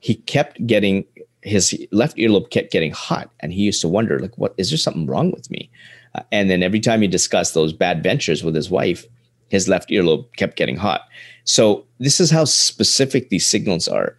he 0.00 0.14
kept 0.14 0.66
getting 0.66 1.04
his 1.46 1.86
left 1.92 2.16
earlobe 2.16 2.50
kept 2.50 2.72
getting 2.72 2.92
hot, 2.92 3.30
and 3.40 3.52
he 3.52 3.62
used 3.62 3.80
to 3.80 3.88
wonder, 3.88 4.18
like, 4.18 4.36
what 4.36 4.54
is 4.58 4.70
there 4.70 4.78
something 4.78 5.06
wrong 5.06 5.30
with 5.30 5.50
me? 5.50 5.70
Uh, 6.14 6.22
and 6.32 6.50
then 6.50 6.62
every 6.62 6.80
time 6.80 7.02
he 7.02 7.08
discussed 7.08 7.54
those 7.54 7.72
bad 7.72 8.02
ventures 8.02 8.42
with 8.42 8.54
his 8.54 8.68
wife, 8.68 9.06
his 9.48 9.68
left 9.68 9.90
earlobe 9.90 10.26
kept 10.36 10.56
getting 10.56 10.76
hot. 10.76 11.02
So 11.44 11.84
this 11.98 12.20
is 12.20 12.30
how 12.30 12.44
specific 12.44 13.28
these 13.28 13.46
signals 13.46 13.86
are. 13.86 14.18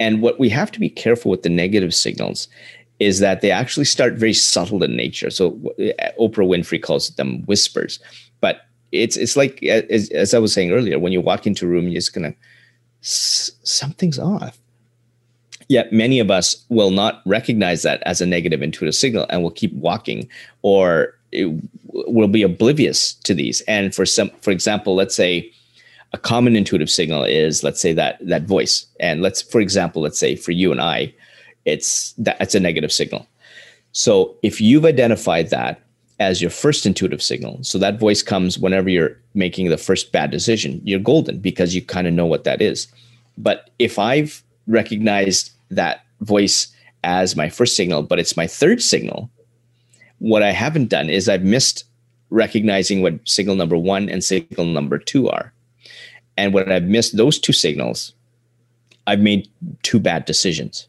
And 0.00 0.20
what 0.20 0.40
we 0.40 0.48
have 0.48 0.72
to 0.72 0.80
be 0.80 0.90
careful 0.90 1.30
with 1.30 1.42
the 1.42 1.48
negative 1.48 1.94
signals 1.94 2.48
is 2.98 3.20
that 3.20 3.40
they 3.40 3.52
actually 3.52 3.84
start 3.84 4.14
very 4.14 4.34
subtle 4.34 4.82
in 4.82 4.96
nature. 4.96 5.30
So 5.30 5.60
uh, 5.78 6.10
Oprah 6.20 6.48
Winfrey 6.48 6.82
calls 6.82 7.10
them 7.10 7.42
whispers, 7.46 8.00
but 8.40 8.62
it's 8.90 9.16
it's 9.16 9.36
like 9.36 9.60
uh, 9.62 9.82
as, 9.90 10.10
as 10.10 10.34
I 10.34 10.38
was 10.38 10.52
saying 10.52 10.72
earlier, 10.72 10.98
when 10.98 11.12
you 11.12 11.20
walk 11.20 11.46
into 11.46 11.66
a 11.66 11.68
room, 11.68 11.84
you're 11.84 12.00
just 12.00 12.14
gonna 12.14 12.34
something's 13.00 14.18
off. 14.18 14.58
Yet 15.68 15.92
many 15.92 16.18
of 16.18 16.30
us 16.30 16.64
will 16.70 16.90
not 16.90 17.22
recognize 17.26 17.82
that 17.82 18.02
as 18.04 18.20
a 18.20 18.26
negative 18.26 18.62
intuitive 18.62 18.94
signal 18.94 19.26
and 19.28 19.42
will 19.42 19.50
keep 19.50 19.72
walking 19.74 20.28
or 20.62 21.14
will 21.92 22.28
be 22.28 22.42
oblivious 22.42 23.12
to 23.14 23.34
these. 23.34 23.60
And 23.62 23.94
for 23.94 24.06
some, 24.06 24.30
for 24.40 24.50
example, 24.50 24.94
let's 24.94 25.14
say 25.14 25.52
a 26.14 26.18
common 26.18 26.56
intuitive 26.56 26.90
signal 26.90 27.24
is, 27.24 27.62
let's 27.62 27.80
say 27.80 27.92
that 27.92 28.18
that 28.26 28.44
voice. 28.44 28.86
And 28.98 29.20
let's, 29.20 29.42
for 29.42 29.60
example, 29.60 30.00
let's 30.00 30.18
say 30.18 30.36
for 30.36 30.52
you 30.52 30.72
and 30.72 30.80
I, 30.80 31.14
it's 31.66 32.12
that 32.12 32.40
it's 32.40 32.54
a 32.54 32.60
negative 32.60 32.92
signal. 32.92 33.26
So 33.92 34.36
if 34.42 34.60
you've 34.60 34.86
identified 34.86 35.50
that 35.50 35.82
as 36.18 36.40
your 36.40 36.50
first 36.50 36.86
intuitive 36.86 37.22
signal, 37.22 37.62
so 37.62 37.78
that 37.78 38.00
voice 38.00 38.22
comes 38.22 38.58
whenever 38.58 38.88
you're 38.88 39.18
making 39.34 39.68
the 39.68 39.76
first 39.76 40.12
bad 40.12 40.30
decision, 40.30 40.80
you're 40.84 40.98
golden 40.98 41.40
because 41.40 41.74
you 41.74 41.82
kind 41.82 42.06
of 42.06 42.14
know 42.14 42.26
what 42.26 42.44
that 42.44 42.62
is. 42.62 42.88
But 43.36 43.70
if 43.78 43.98
I've 43.98 44.42
recognized 44.66 45.52
that 45.70 46.04
voice 46.20 46.68
as 47.04 47.36
my 47.36 47.48
first 47.48 47.76
signal, 47.76 48.02
but 48.02 48.18
it's 48.18 48.36
my 48.36 48.46
third 48.46 48.82
signal, 48.82 49.30
what 50.18 50.42
I 50.42 50.50
haven't 50.50 50.88
done 50.88 51.10
is 51.10 51.28
I've 51.28 51.44
missed 51.44 51.84
recognizing 52.30 53.02
what 53.02 53.26
signal 53.26 53.54
number 53.54 53.76
one 53.76 54.08
and 54.08 54.22
signal 54.22 54.66
number 54.66 54.98
two 54.98 55.28
are. 55.28 55.52
And 56.36 56.52
when 56.52 56.70
I've 56.70 56.84
missed 56.84 57.16
those 57.16 57.38
two 57.38 57.52
signals, 57.52 58.12
I've 59.06 59.20
made 59.20 59.48
two 59.82 59.98
bad 59.98 60.24
decisions. 60.24 60.86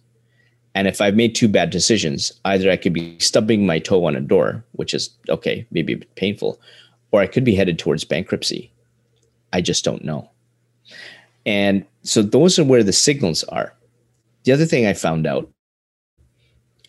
And 0.76 0.88
if 0.88 1.02
I've 1.02 1.16
made 1.16 1.36
two 1.36 1.48
bad 1.48 1.70
decisions, 1.70 2.32
either 2.46 2.70
I 2.70 2.78
could 2.78 2.94
be 2.94 3.18
stubbing 3.20 3.66
my 3.66 3.80
toe 3.80 4.06
on 4.06 4.16
a 4.16 4.22
door, 4.22 4.64
which 4.74 4.94
is 4.94 5.10
okay, 5.28 5.66
maybe 5.72 5.94
a 5.94 5.98
bit 5.98 6.16
painful, 6.16 6.60
or 7.12 7.22
I 7.22 7.28
could 7.28 7.44
be 7.44 7.56
headed 7.56 7.80
towards 7.80 8.04
bankruptcy. 8.04 8.72
I 9.52 9.62
just 9.62 9.84
don't 9.84 10.04
know. 10.04 10.30
And 11.46 11.86
so 12.04 12.22
those 12.22 12.60
are 12.60 12.64
where 12.64 12.84
the 12.84 12.94
signals 12.94 13.44
are. 13.46 13.74
The 14.44 14.52
other 14.52 14.66
thing 14.66 14.86
I 14.86 14.94
found 14.94 15.28
out 15.28 15.50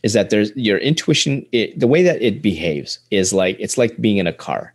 is 0.02 0.12
that 0.14 0.30
there's 0.30 0.54
your 0.56 0.78
intuition 0.78 1.46
it, 1.52 1.78
the 1.78 1.86
way 1.86 2.02
that 2.02 2.22
it 2.22 2.40
behaves 2.40 2.98
is 3.10 3.32
like 3.32 3.56
it's 3.58 3.76
like 3.76 4.00
being 4.00 4.16
in 4.18 4.26
a 4.26 4.32
car. 4.32 4.74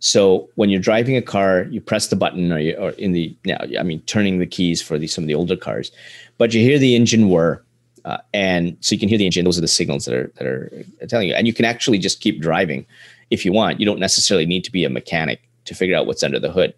So 0.00 0.50
when 0.56 0.68
you're 0.68 0.80
driving 0.80 1.16
a 1.16 1.22
car 1.22 1.66
you 1.70 1.80
press 1.80 2.08
the 2.08 2.16
button 2.16 2.52
or, 2.52 2.58
you, 2.58 2.74
or 2.76 2.90
in 2.90 3.12
the 3.12 3.34
now 3.46 3.56
i 3.80 3.82
mean 3.82 4.02
turning 4.02 4.38
the 4.38 4.46
keys 4.46 4.82
for 4.82 4.98
the, 4.98 5.06
some 5.06 5.24
of 5.24 5.28
the 5.28 5.34
older 5.34 5.56
cars 5.56 5.90
but 6.36 6.52
you 6.52 6.60
hear 6.60 6.78
the 6.78 6.94
engine 6.94 7.30
whir 7.30 7.62
uh, 8.04 8.18
and 8.34 8.76
so 8.80 8.94
you 8.94 8.98
can 8.98 9.08
hear 9.08 9.16
the 9.16 9.24
engine 9.24 9.46
those 9.46 9.56
are 9.56 9.62
the 9.62 9.66
signals 9.68 10.04
that 10.04 10.14
are 10.14 10.30
that 10.36 10.46
are 10.46 10.84
telling 11.08 11.28
you 11.28 11.34
and 11.34 11.46
you 11.46 11.54
can 11.54 11.64
actually 11.64 11.96
just 11.96 12.20
keep 12.20 12.42
driving 12.42 12.84
if 13.30 13.44
you 13.44 13.52
want. 13.52 13.80
You 13.80 13.86
don't 13.86 14.00
necessarily 14.00 14.46
need 14.46 14.64
to 14.64 14.72
be 14.72 14.84
a 14.84 14.90
mechanic 14.90 15.40
to 15.64 15.74
figure 15.74 15.96
out 15.96 16.06
what's 16.06 16.22
under 16.22 16.38
the 16.38 16.52
hood 16.52 16.74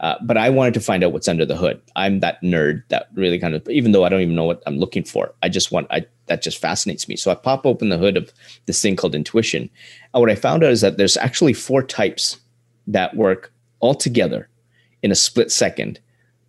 uh, 0.00 0.14
but 0.22 0.36
I 0.36 0.48
wanted 0.50 0.74
to 0.74 0.80
find 0.80 1.02
out 1.02 1.12
what's 1.12 1.28
under 1.28 1.44
the 1.44 1.56
hood. 1.56 1.80
I'm 1.96 2.20
that 2.20 2.40
nerd 2.42 2.82
that 2.88 3.08
really 3.14 3.38
kind 3.38 3.54
of, 3.54 3.68
even 3.68 3.92
though 3.92 4.04
I 4.04 4.08
don't 4.08 4.20
even 4.20 4.36
know 4.36 4.44
what 4.44 4.62
I'm 4.66 4.78
looking 4.78 5.04
for, 5.04 5.34
I 5.42 5.48
just 5.48 5.72
want, 5.72 5.88
I 5.90 6.06
that 6.26 6.42
just 6.42 6.58
fascinates 6.58 7.08
me. 7.08 7.16
So 7.16 7.30
I 7.30 7.34
pop 7.34 7.66
open 7.66 7.88
the 7.88 7.98
hood 7.98 8.16
of 8.16 8.32
this 8.66 8.80
thing 8.80 8.96
called 8.96 9.14
intuition. 9.14 9.68
And 10.14 10.20
what 10.20 10.30
I 10.30 10.34
found 10.34 10.62
out 10.62 10.72
is 10.72 10.82
that 10.82 10.98
there's 10.98 11.16
actually 11.16 11.54
four 11.54 11.82
types 11.82 12.38
that 12.86 13.16
work 13.16 13.52
all 13.80 13.94
together 13.94 14.48
in 15.02 15.10
a 15.10 15.16
split 15.16 15.50
second 15.50 15.98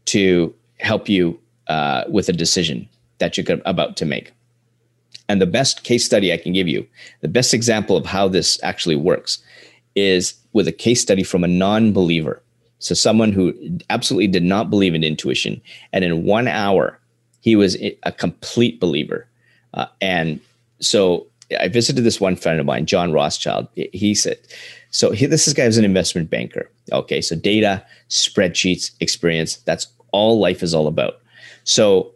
to 0.05 0.53
help 0.77 1.09
you 1.09 1.39
uh, 1.67 2.03
with 2.09 2.29
a 2.29 2.33
decision 2.33 2.87
that 3.19 3.37
you're 3.37 3.61
about 3.65 3.97
to 3.97 4.05
make. 4.05 4.33
And 5.27 5.41
the 5.41 5.45
best 5.45 5.83
case 5.83 6.05
study 6.05 6.33
I 6.33 6.37
can 6.37 6.53
give 6.53 6.67
you, 6.67 6.87
the 7.21 7.27
best 7.27 7.53
example 7.53 7.95
of 7.95 8.05
how 8.05 8.27
this 8.27 8.59
actually 8.63 8.95
works, 8.95 9.39
is 9.95 10.33
with 10.53 10.67
a 10.67 10.71
case 10.71 11.01
study 11.01 11.23
from 11.23 11.43
a 11.43 11.47
non 11.47 11.93
believer 11.93 12.41
so 12.79 12.95
someone 12.95 13.31
who 13.31 13.53
absolutely 13.89 14.27
did 14.27 14.43
not 14.43 14.69
believe 14.69 14.95
in 14.95 15.03
intuition, 15.03 15.61
and 15.93 16.03
in 16.03 16.23
one 16.23 16.47
hour, 16.47 16.97
he 17.41 17.55
was 17.55 17.77
a 18.03 18.11
complete 18.11 18.79
believer. 18.79 19.27
Uh, 19.73 19.85
and 20.01 20.39
so 20.79 21.27
I 21.59 21.67
visited 21.67 22.03
this 22.03 22.19
one 22.19 22.35
friend 22.35 22.59
of 22.59 22.65
mine, 22.65 22.85
John 22.85 23.11
Rothschild. 23.11 23.67
He 23.75 24.15
said, 24.15 24.37
so 24.91 25.11
he, 25.11 25.25
this 25.25 25.51
guy 25.53 25.65
was 25.65 25.77
an 25.77 25.85
investment 25.85 26.29
banker. 26.29 26.69
Okay, 26.91 27.21
so 27.21 27.35
data, 27.35 27.85
spreadsheets, 28.09 28.91
experience, 28.99 29.57
that's 29.57 29.87
all 30.11 30.39
life 30.39 30.63
is 30.63 30.73
all 30.73 30.87
about. 30.87 31.21
So 31.63 32.11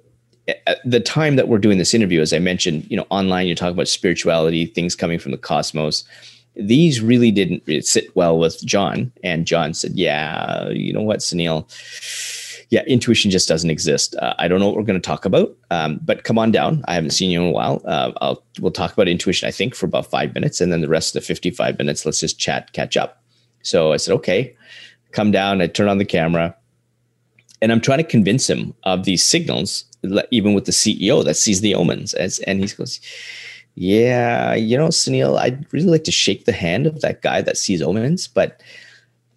at 0.67 0.80
the 0.84 0.99
time 0.99 1.36
that 1.36 1.47
we're 1.47 1.58
doing 1.58 1.78
this 1.78 1.93
interview, 1.93 2.21
as 2.21 2.34
I 2.34 2.39
mentioned, 2.39 2.89
you 2.89 2.97
know, 2.97 3.06
online, 3.10 3.47
you 3.47 3.56
talk 3.56 3.71
about 3.71 3.88
spirituality, 3.88 4.65
things 4.65 4.95
coming 4.95 5.19
from 5.19 5.32
the 5.32 5.38
cosmos 5.38 6.04
these 6.56 7.02
really 7.02 7.32
didn't 7.32 7.63
sit 7.84 8.16
well 8.16 8.38
with 8.38 8.63
John. 8.63 9.12
And 9.24 9.46
John 9.46 9.74
said, 9.74 9.94
Yeah, 9.94 10.70
you 10.70 10.94
know 10.94 11.02
what, 11.02 11.20
Sunil? 11.20 11.68
Yeah, 12.70 12.84
intuition 12.88 13.30
just 13.30 13.48
doesn't 13.48 13.70
exist. 13.70 14.16
Uh, 14.16 14.34
I 14.39 14.48
don't 14.48 14.60
know 14.60 14.68
what 14.68 14.78
we're 14.78 14.84
going 14.84 15.00
to 15.00 15.06
talk 15.06 15.26
about, 15.26 15.56
um, 15.70 16.00
but 16.04 16.24
come 16.24 16.39
on 16.39 16.52
down. 16.52 16.84
I 16.88 16.96
haven't 16.96 17.12
seen 17.12 17.30
you 17.30 17.42
in 17.42 17.50
a 17.50 17.52
while. 17.52 17.82
Uh, 17.86 18.12
I'll, 18.20 18.44
we'll 18.60 18.72
talk 18.72 18.94
about 18.94 19.08
intuition, 19.08 19.48
I 19.48 19.52
think, 19.52 19.76
for 19.76 19.86
about 19.86 20.10
five 20.10 20.34
minutes. 20.34 20.60
And 20.60 20.72
then 20.72 20.82
the 20.82 20.88
rest 20.88 21.16
of 21.16 21.22
the 21.22 21.28
55 21.28 21.78
minutes, 21.78 22.06
let's 22.06 22.20
just 22.20 22.39
chat, 22.39 22.74
catch 22.74 22.98
up. 22.98 23.22
So 23.62 23.94
I 23.94 23.98
said, 23.98 24.13
Okay, 24.16 24.56
come 25.12 25.32
down. 25.32 25.62
I 25.62 25.68
turn 25.68 25.88
on 25.88 25.98
the 25.98 26.06
camera. 26.06 26.56
And 27.62 27.72
I'm 27.72 27.82
trying 27.82 28.00
to 28.00 28.04
convince 28.04 28.50
him 28.50 28.74
of 28.84 29.06
these 29.06 29.24
signals, 29.24 29.86
even 30.32 30.54
with 30.54 30.66
the 30.66 30.74
CEO 30.74 31.24
that 31.24 31.36
sees 31.36 31.62
the 31.62 31.76
omens. 31.76 32.13
As, 32.13 32.39
and 32.39 32.60
he 32.60 32.68
goes, 32.68 33.00
yeah, 33.75 34.53
you 34.53 34.77
know, 34.77 34.88
Sunil, 34.89 35.39
I'd 35.39 35.71
really 35.73 35.88
like 35.88 36.03
to 36.03 36.12
shake 36.12 36.45
the 36.45 36.51
hand 36.51 36.86
of 36.86 37.01
that 37.01 37.21
guy 37.21 37.41
that 37.41 37.57
sees 37.57 37.81
omens. 37.81 38.27
But 38.27 38.62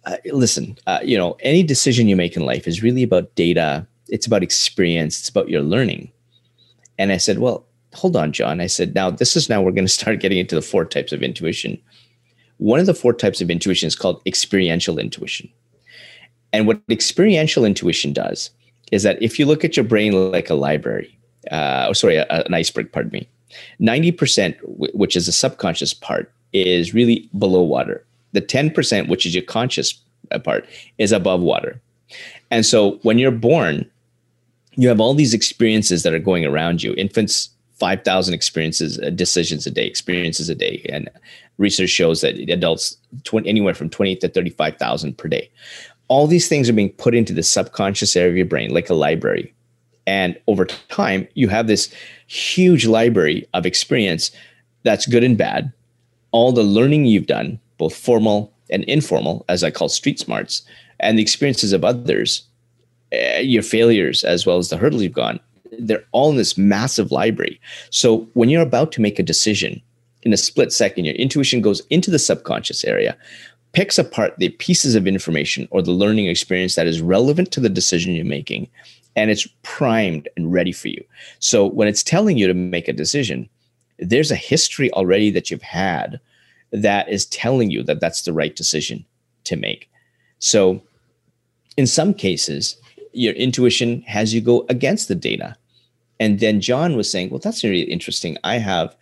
uh, 0.05 0.17
listen, 0.27 0.77
uh, 0.85 0.99
you 1.03 1.17
know, 1.17 1.37
any 1.41 1.63
decision 1.63 2.07
you 2.07 2.15
make 2.15 2.35
in 2.35 2.45
life 2.45 2.67
is 2.67 2.83
really 2.83 3.03
about 3.03 3.33
data. 3.35 3.85
It's 4.09 4.27
about 4.27 4.43
experience. 4.43 5.19
It's 5.19 5.29
about 5.29 5.49
your 5.49 5.61
learning. 5.61 6.11
And 6.99 7.11
I 7.11 7.17
said, 7.17 7.39
well, 7.39 7.65
hold 7.93 8.15
on, 8.15 8.31
John. 8.31 8.61
I 8.61 8.67
said, 8.67 8.93
now 8.93 9.09
this 9.09 9.35
is 9.35 9.49
now 9.49 9.61
we're 9.61 9.71
going 9.71 9.85
to 9.91 9.91
start 9.91 10.19
getting 10.19 10.37
into 10.37 10.55
the 10.55 10.61
four 10.61 10.85
types 10.85 11.11
of 11.11 11.23
intuition. 11.23 11.79
One 12.57 12.79
of 12.79 12.85
the 12.85 12.93
four 12.93 13.13
types 13.13 13.41
of 13.41 13.49
intuition 13.49 13.87
is 13.87 13.95
called 13.95 14.21
experiential 14.25 14.99
intuition. 14.99 15.49
And 16.53 16.65
what 16.67 16.81
experiential 16.89 17.65
intuition 17.65 18.13
does 18.13 18.51
is 18.91 19.03
that 19.03 19.21
if 19.21 19.37
you 19.37 19.45
look 19.45 19.65
at 19.65 19.75
your 19.75 19.83
brain 19.83 20.31
like 20.31 20.49
a 20.49 20.55
library, 20.55 21.17
uh, 21.51 21.87
or 21.89 21.93
sorry, 21.93 22.15
a, 22.15 22.25
an 22.29 22.53
iceberg, 22.53 22.91
pardon 22.91 23.11
me, 23.11 23.29
90%, 23.81 24.57
which 24.93 25.15
is 25.15 25.25
the 25.25 25.31
subconscious 25.31 25.93
part, 25.93 26.31
is 26.53 26.93
really 26.93 27.29
below 27.37 27.61
water. 27.61 28.05
The 28.33 28.41
10%, 28.41 29.07
which 29.07 29.25
is 29.25 29.33
your 29.33 29.43
conscious 29.43 29.99
uh, 30.31 30.39
part, 30.39 30.67
is 30.97 31.11
above 31.11 31.41
water. 31.41 31.79
And 32.51 32.65
so 32.65 32.99
when 33.03 33.17
you're 33.17 33.31
born, 33.31 33.89
you 34.75 34.87
have 34.87 34.99
all 34.99 35.13
these 35.13 35.33
experiences 35.33 36.03
that 36.03 36.13
are 36.13 36.19
going 36.19 36.45
around 36.45 36.83
you. 36.83 36.93
Infants, 36.95 37.49
5,000 37.79 38.33
experiences, 38.33 38.99
uh, 38.99 39.09
decisions 39.09 39.65
a 39.67 39.71
day, 39.71 39.85
experiences 39.85 40.49
a 40.49 40.55
day. 40.55 40.85
And 40.89 41.09
research 41.57 41.89
shows 41.89 42.21
that 42.21 42.37
adults, 42.49 42.97
20, 43.23 43.47
anywhere 43.47 43.73
from 43.73 43.89
20 43.89 44.15
to 44.17 44.27
35,000 44.29 45.17
per 45.17 45.27
day. 45.27 45.49
all 46.09 46.27
these 46.27 46.47
things 46.47 46.69
are 46.69 46.73
being 46.73 46.91
put 46.91 47.13
into 47.13 47.33
the 47.33 47.43
subconscious 47.43 48.15
area 48.15 48.29
of 48.29 48.37
your 48.37 48.45
brain, 48.45 48.73
like 48.73 48.89
a 48.89 48.93
library. 48.93 49.53
And 50.05 50.39
over 50.47 50.65
time, 50.65 51.27
you 51.33 51.49
have 51.49 51.67
this 51.67 51.93
huge 52.27 52.85
library 52.85 53.47
of 53.53 53.65
experience 53.65 54.31
that's 54.83 55.05
good 55.05 55.23
and 55.23 55.37
bad. 55.37 55.71
All 56.31 56.51
the 56.51 56.63
learning 56.63 57.05
you've 57.05 57.27
done, 57.27 57.59
both 57.77 57.95
formal 57.95 58.53
and 58.69 58.83
informal, 58.85 59.45
as 59.49 59.63
I 59.63 59.71
call 59.71 59.89
street 59.89 60.19
smarts, 60.19 60.61
and 60.99 61.17
the 61.17 61.21
experiences 61.21 61.73
of 61.73 61.83
others, 61.83 62.43
uh, 63.13 63.39
your 63.39 63.63
failures, 63.63 64.23
as 64.23 64.45
well 64.45 64.57
as 64.57 64.69
the 64.69 64.77
hurdles 64.77 65.03
you've 65.03 65.13
gone, 65.13 65.39
they're 65.79 66.03
all 66.11 66.29
in 66.29 66.37
this 66.37 66.57
massive 66.57 67.11
library. 67.11 67.59
So 67.89 68.27
when 68.33 68.49
you're 68.49 68.61
about 68.61 68.91
to 68.93 69.01
make 69.01 69.19
a 69.19 69.23
decision, 69.23 69.81
in 70.23 70.33
a 70.33 70.37
split 70.37 70.73
second, 70.73 71.05
your 71.05 71.15
intuition 71.15 71.61
goes 71.61 71.81
into 71.89 72.11
the 72.11 72.19
subconscious 72.19 72.83
area, 72.83 73.15
picks 73.73 73.97
apart 73.97 74.35
the 74.37 74.49
pieces 74.49 74.95
of 74.95 75.07
information 75.07 75.67
or 75.71 75.81
the 75.81 75.91
learning 75.91 76.27
experience 76.27 76.75
that 76.75 76.87
is 76.87 77.01
relevant 77.01 77.51
to 77.51 77.59
the 77.59 77.69
decision 77.69 78.13
you're 78.13 78.25
making, 78.25 78.69
and 79.17 79.31
it's 79.31 79.47
primed 79.63 80.29
and 80.37 80.53
ready 80.53 80.71
for 80.71 80.87
you. 80.87 81.03
So 81.39 81.65
when 81.65 81.87
it's 81.87 82.03
telling 82.03 82.37
you 82.37 82.47
to 82.47 82.53
make 82.53 82.87
a 82.87 82.93
decision, 82.93 83.49
there's 83.97 84.31
a 84.31 84.35
history 84.35 84.91
already 84.93 85.31
that 85.31 85.49
you've 85.51 85.63
had 85.63 86.19
that 86.71 87.09
is 87.09 87.25
telling 87.25 87.71
you 87.71 87.81
that 87.83 87.99
that's 87.99 88.21
the 88.21 88.31
right 88.31 88.55
decision 88.55 89.03
to 89.45 89.55
make. 89.55 89.89
So 90.39 90.81
in 91.77 91.87
some 91.87 92.13
cases, 92.13 92.77
your 93.11 93.33
intuition 93.33 94.03
has 94.03 94.35
you 94.35 94.39
go 94.39 94.65
against 94.69 95.07
the 95.07 95.15
data. 95.15 95.55
And 96.19 96.39
then 96.39 96.61
John 96.61 96.95
was 96.95 97.11
saying, 97.11 97.31
well, 97.31 97.39
that's 97.39 97.63
really 97.63 97.81
interesting. 97.81 98.37
I 98.43 98.59
have, 98.59 98.95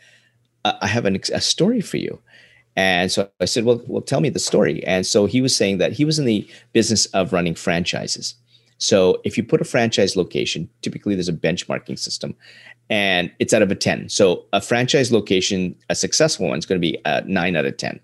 uh, 0.64 0.74
I 0.82 0.88
have 0.88 1.06
an, 1.06 1.20
a 1.34 1.42
story 1.42 1.82
for 1.82 1.98
you. 1.98 2.20
And 2.78 3.12
so 3.12 3.30
I 3.42 3.46
said, 3.46 3.66
well, 3.66 3.82
well, 3.88 4.02
tell 4.02 4.22
me 4.22 4.30
the 4.30 4.40
story. 4.40 4.84
And 4.86 5.06
so 5.06 5.26
he 5.26 5.42
was 5.42 5.56
saying 5.56 5.78
that 5.80 5.94
he 5.94 6.06
was 6.06 6.20
in 6.20 6.26
the 6.26 6.48
business 6.72 7.06
of 7.08 7.34
running 7.34 7.56
franchises. 7.56 8.36
So 8.78 9.22
if 9.24 9.38
you 9.38 9.44
put 9.44 9.62
a 9.62 9.66
franchise 9.66 10.16
location, 10.16 10.70
typically 10.82 11.16
there's 11.16 11.30
a 11.30 11.34
benchmarking 11.34 11.98
system 11.98 12.36
and 12.90 13.32
it's 13.40 13.54
out 13.54 13.62
of 13.62 13.72
a 13.72 13.76
10. 13.76 14.10
So 14.10 14.46
a 14.54 14.62
franchise 14.62 15.12
location, 15.12 15.76
a 15.90 15.96
successful 15.96 16.50
one 16.50 16.58
is 16.58 16.66
going 16.66 16.80
to 16.80 16.88
be 16.88 17.00
a 17.06 17.22
nine 17.22 17.56
out 17.56 17.66
of 17.66 17.78
10. 17.78 18.00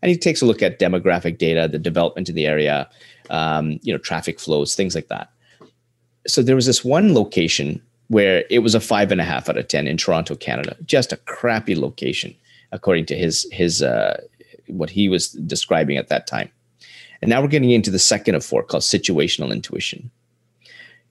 And 0.00 0.10
he 0.10 0.16
takes 0.16 0.42
a 0.42 0.46
look 0.46 0.62
at 0.62 0.78
demographic 0.78 1.38
data, 1.38 1.68
the 1.68 1.78
development 1.78 2.28
of 2.28 2.34
the 2.34 2.46
area, 2.46 2.88
um, 3.30 3.78
you 3.82 3.92
know, 3.92 3.98
traffic 3.98 4.40
flows, 4.40 4.74
things 4.74 4.94
like 4.94 5.08
that. 5.08 5.30
So 6.26 6.42
there 6.42 6.56
was 6.56 6.66
this 6.66 6.84
one 6.84 7.14
location 7.14 7.80
where 8.08 8.44
it 8.50 8.60
was 8.60 8.74
a 8.74 8.80
five 8.80 9.12
and 9.12 9.20
a 9.20 9.24
half 9.24 9.48
out 9.48 9.56
of 9.56 9.68
10 9.68 9.86
in 9.86 9.96
Toronto, 9.96 10.34
Canada, 10.34 10.76
just 10.84 11.12
a 11.12 11.16
crappy 11.18 11.74
location, 11.74 12.34
according 12.72 13.06
to 13.06 13.16
his, 13.16 13.46
his, 13.52 13.82
uh, 13.82 14.20
what 14.66 14.90
he 14.90 15.08
was 15.08 15.30
describing 15.32 15.96
at 15.96 16.08
that 16.08 16.26
time. 16.26 16.50
And 17.22 17.28
now 17.28 17.40
we're 17.40 17.48
getting 17.48 17.70
into 17.70 17.90
the 17.90 17.98
second 17.98 18.34
of 18.34 18.44
four 18.44 18.62
called 18.64 18.82
situational 18.82 19.52
intuition. 19.52 20.10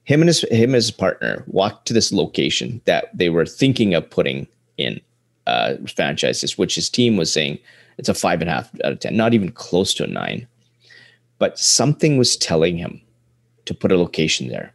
Him 0.04 0.20
and 0.20 0.28
his 0.28 0.42
him 0.50 0.70
and 0.70 0.74
his 0.74 0.90
partner 0.90 1.42
walked 1.46 1.86
to 1.86 1.94
this 1.94 2.12
location 2.12 2.80
that 2.84 3.16
they 3.16 3.30
were 3.30 3.46
thinking 3.46 3.94
of 3.94 4.08
putting 4.08 4.46
in 4.76 5.00
uh, 5.46 5.74
franchises, 5.94 6.58
which 6.58 6.74
his 6.74 6.90
team 6.90 7.16
was 7.16 7.32
saying 7.32 7.58
it's 7.98 8.08
a 8.08 8.14
five 8.14 8.40
and 8.40 8.50
a 8.50 8.52
half 8.52 8.70
out 8.84 8.92
of 8.92 9.00
ten, 9.00 9.16
not 9.16 9.32
even 9.32 9.50
close 9.50 9.94
to 9.94 10.04
a 10.04 10.08
nine. 10.08 10.46
But 11.38 11.58
something 11.58 12.18
was 12.18 12.36
telling 12.36 12.76
him 12.76 13.00
to 13.64 13.74
put 13.74 13.92
a 13.92 13.96
location 13.96 14.48
there. 14.48 14.72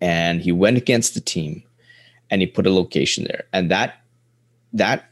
And 0.00 0.40
he 0.40 0.52
went 0.52 0.76
against 0.76 1.14
the 1.14 1.20
team 1.20 1.62
and 2.30 2.40
he 2.40 2.46
put 2.46 2.66
a 2.66 2.72
location 2.72 3.24
there. 3.24 3.44
And 3.52 3.70
that 3.70 4.00
that 4.72 5.10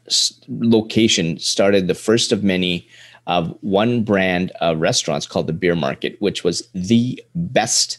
location 0.48 1.38
started 1.38 1.86
the 1.86 1.94
first 1.94 2.32
of 2.32 2.44
many 2.44 2.86
of 3.26 3.56
one 3.60 4.02
brand 4.02 4.50
of 4.60 4.80
restaurants 4.80 5.26
called 5.26 5.46
the 5.46 5.52
Bier 5.52 5.76
Markt, 5.76 6.06
which 6.18 6.44
was 6.44 6.68
the 6.74 7.22
best 7.34 7.98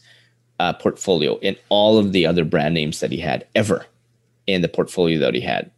uh, 0.60 0.74
portfolio 0.74 1.38
in 1.40 1.56
all 1.70 1.98
of 1.98 2.12
the 2.12 2.26
other 2.26 2.46
brand 2.46 2.74
names 2.74 3.00
that 3.00 3.12
he 3.12 3.20
had 3.20 3.46
ever 3.56 3.86
in 4.48 4.62
the 4.62 4.68
portfolio 4.68 5.20
that 5.20 5.34
he 5.34 5.42
had. 5.42 5.72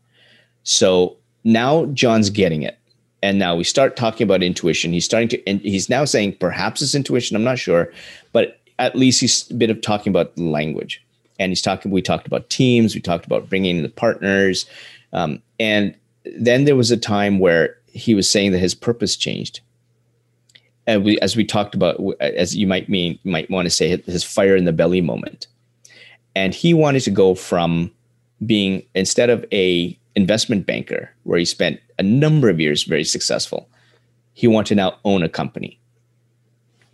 So 0.64 1.18
now 1.44 1.86
John's 1.88 2.30
getting 2.30 2.64
it. 2.64 2.78
And 3.24 3.40
now 3.40 3.56
we 3.56 3.64
start 3.64 3.96
talking 3.96 4.26
about 4.26 4.44
intuition. 4.44 4.94
He's 4.94 5.06
starting 5.06 5.30
to, 5.30 5.50
and 5.50 5.60
he's 5.62 5.90
now 5.90 6.06
saying 6.06 6.38
perhaps 6.40 6.82
it's 6.82 6.94
intuition. 6.94 7.36
I'm 7.36 7.44
not 7.44 7.58
sure, 7.58 7.92
but 8.32 8.60
at 8.78 8.96
least 8.96 9.22
he's 9.22 9.50
a 9.50 9.56
bit 9.56 9.72
of 9.72 9.82
talking 9.82 10.12
about 10.12 10.38
language. 10.38 11.04
And 11.40 11.52
he's 11.52 11.62
talking, 11.62 11.92
we 11.92 12.02
talked 12.02 12.28
about 12.28 12.50
teams, 12.50 12.94
we 12.94 13.02
talked 13.02 13.26
about 13.26 13.50
bringing 13.50 13.78
in 13.78 13.84
the 13.84 13.90
partners. 13.90 14.66
Um, 15.14 15.42
and 15.60 15.96
then 16.26 16.66
there 16.66 16.76
was 16.76 16.92
a 16.92 16.98
time 16.98 17.40
where 17.40 17.77
he 17.98 18.16
was 18.16 18.30
saying 18.30 18.52
that 18.52 18.60
his 18.60 18.76
purpose 18.76 19.16
changed. 19.16 19.62
And 20.86 21.04
we, 21.04 21.20
as 21.20 21.36
we 21.36 21.44
talked 21.44 21.76
about, 21.76 22.00
as 22.22 22.56
you 22.56 22.66
might 22.66 22.88
mean, 22.88 23.20
might 23.24 23.50
want 23.50 23.66
to 23.66 23.70
say 23.70 23.98
his 23.98 24.24
fire 24.24 24.56
in 24.56 24.66
the 24.66 24.72
belly 24.72 25.02
moment. 25.02 25.48
And 26.36 26.54
he 26.54 26.74
wanted 26.74 27.02
to 27.02 27.12
go 27.12 27.36
from 27.36 27.92
being 28.46 28.84
instead 28.96 29.30
of 29.30 29.46
a 29.52 29.98
investment 30.16 30.66
banker 30.66 31.12
where 31.24 31.40
he 31.40 31.46
spent 31.46 31.80
a 32.00 32.04
number 32.04 32.50
of 32.50 32.60
years 32.60 32.84
very 32.84 33.04
successful, 33.04 33.70
he 34.34 34.48
wanted 34.48 34.70
to 34.70 34.76
now 34.76 34.98
own 35.04 35.24
a 35.24 35.30
company. 35.30 35.80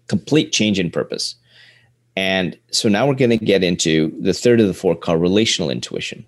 Complete 0.08 0.52
change 0.52 0.80
in 0.80 0.90
purpose. 0.90 1.36
And 2.16 2.58
so 2.72 2.90
now 2.90 3.08
we're 3.08 3.16
going 3.16 3.38
to 3.38 3.38
get 3.38 3.64
into 3.64 4.16
the 4.20 4.34
third 4.34 4.60
of 4.60 4.68
the 4.68 4.74
four 4.74 4.96
called 4.96 5.22
relational 5.22 5.70
intuition 5.70 6.26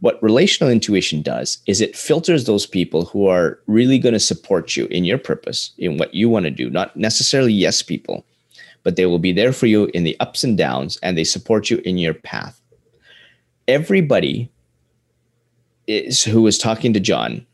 what 0.00 0.22
relational 0.22 0.70
intuition 0.70 1.22
does 1.22 1.58
is 1.66 1.80
it 1.80 1.96
filters 1.96 2.44
those 2.44 2.66
people 2.66 3.04
who 3.06 3.26
are 3.26 3.58
really 3.66 3.98
going 3.98 4.12
to 4.12 4.20
support 4.20 4.76
you 4.76 4.86
in 4.86 5.04
your 5.04 5.18
purpose, 5.18 5.72
in 5.78 5.96
what 5.96 6.14
you 6.14 6.28
want 6.28 6.44
to 6.44 6.50
do, 6.50 6.70
not 6.70 6.96
necessarily 6.96 7.52
yes 7.52 7.82
people, 7.82 8.24
but 8.82 8.96
they 8.96 9.06
will 9.06 9.18
be 9.18 9.32
there 9.32 9.52
for 9.52 9.66
you 9.66 9.86
in 9.94 10.04
the 10.04 10.18
ups 10.20 10.44
and 10.44 10.56
downs 10.56 10.98
and 11.02 11.16
they 11.16 11.24
support 11.24 11.70
you 11.70 11.78
in 11.84 11.98
your 11.98 12.14
path. 12.14 12.60
Everybody 13.66 14.50
is 15.86 16.22
who 16.22 16.42
was 16.42 16.58
talking 16.58 16.92
to 16.92 17.00
John, 17.00 17.44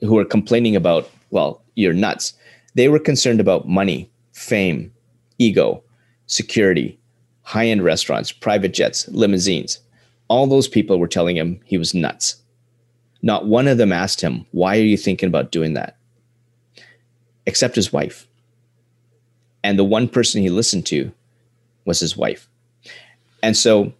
who 0.00 0.14
were 0.14 0.24
complaining 0.24 0.76
about, 0.76 1.08
well, 1.30 1.62
you're 1.76 1.92
nuts. 1.92 2.34
They 2.74 2.88
were 2.88 2.98
concerned 2.98 3.40
about 3.40 3.68
money, 3.68 4.10
fame, 4.32 4.92
ego, 5.38 5.82
security, 6.26 6.98
high 7.42 7.66
end 7.66 7.82
restaurants, 7.82 8.32
private 8.32 8.74
jets, 8.74 9.08
limousines 9.08 9.78
all 10.30 10.46
those 10.46 10.68
people 10.68 10.98
were 10.98 11.08
telling 11.08 11.36
him 11.36 11.60
he 11.64 11.76
was 11.76 11.92
nuts. 11.92 12.36
Not 13.20 13.46
one 13.46 13.68
of 13.68 13.76
them 13.76 13.92
asked 13.92 14.22
him, 14.22 14.46
Why 14.52 14.78
are 14.78 14.82
you 14.82 14.96
thinking 14.96 15.26
about 15.26 15.52
doing 15.52 15.74
that? 15.74 15.98
Except 17.44 17.74
his 17.74 17.92
wife. 17.92 18.26
And 19.62 19.78
the 19.78 19.84
one 19.84 20.08
person 20.08 20.40
he 20.40 20.48
listened 20.48 20.86
to 20.86 21.12
was 21.84 22.00
his 22.00 22.16
wife. 22.16 22.48
And 23.42 23.56
so 23.56 23.92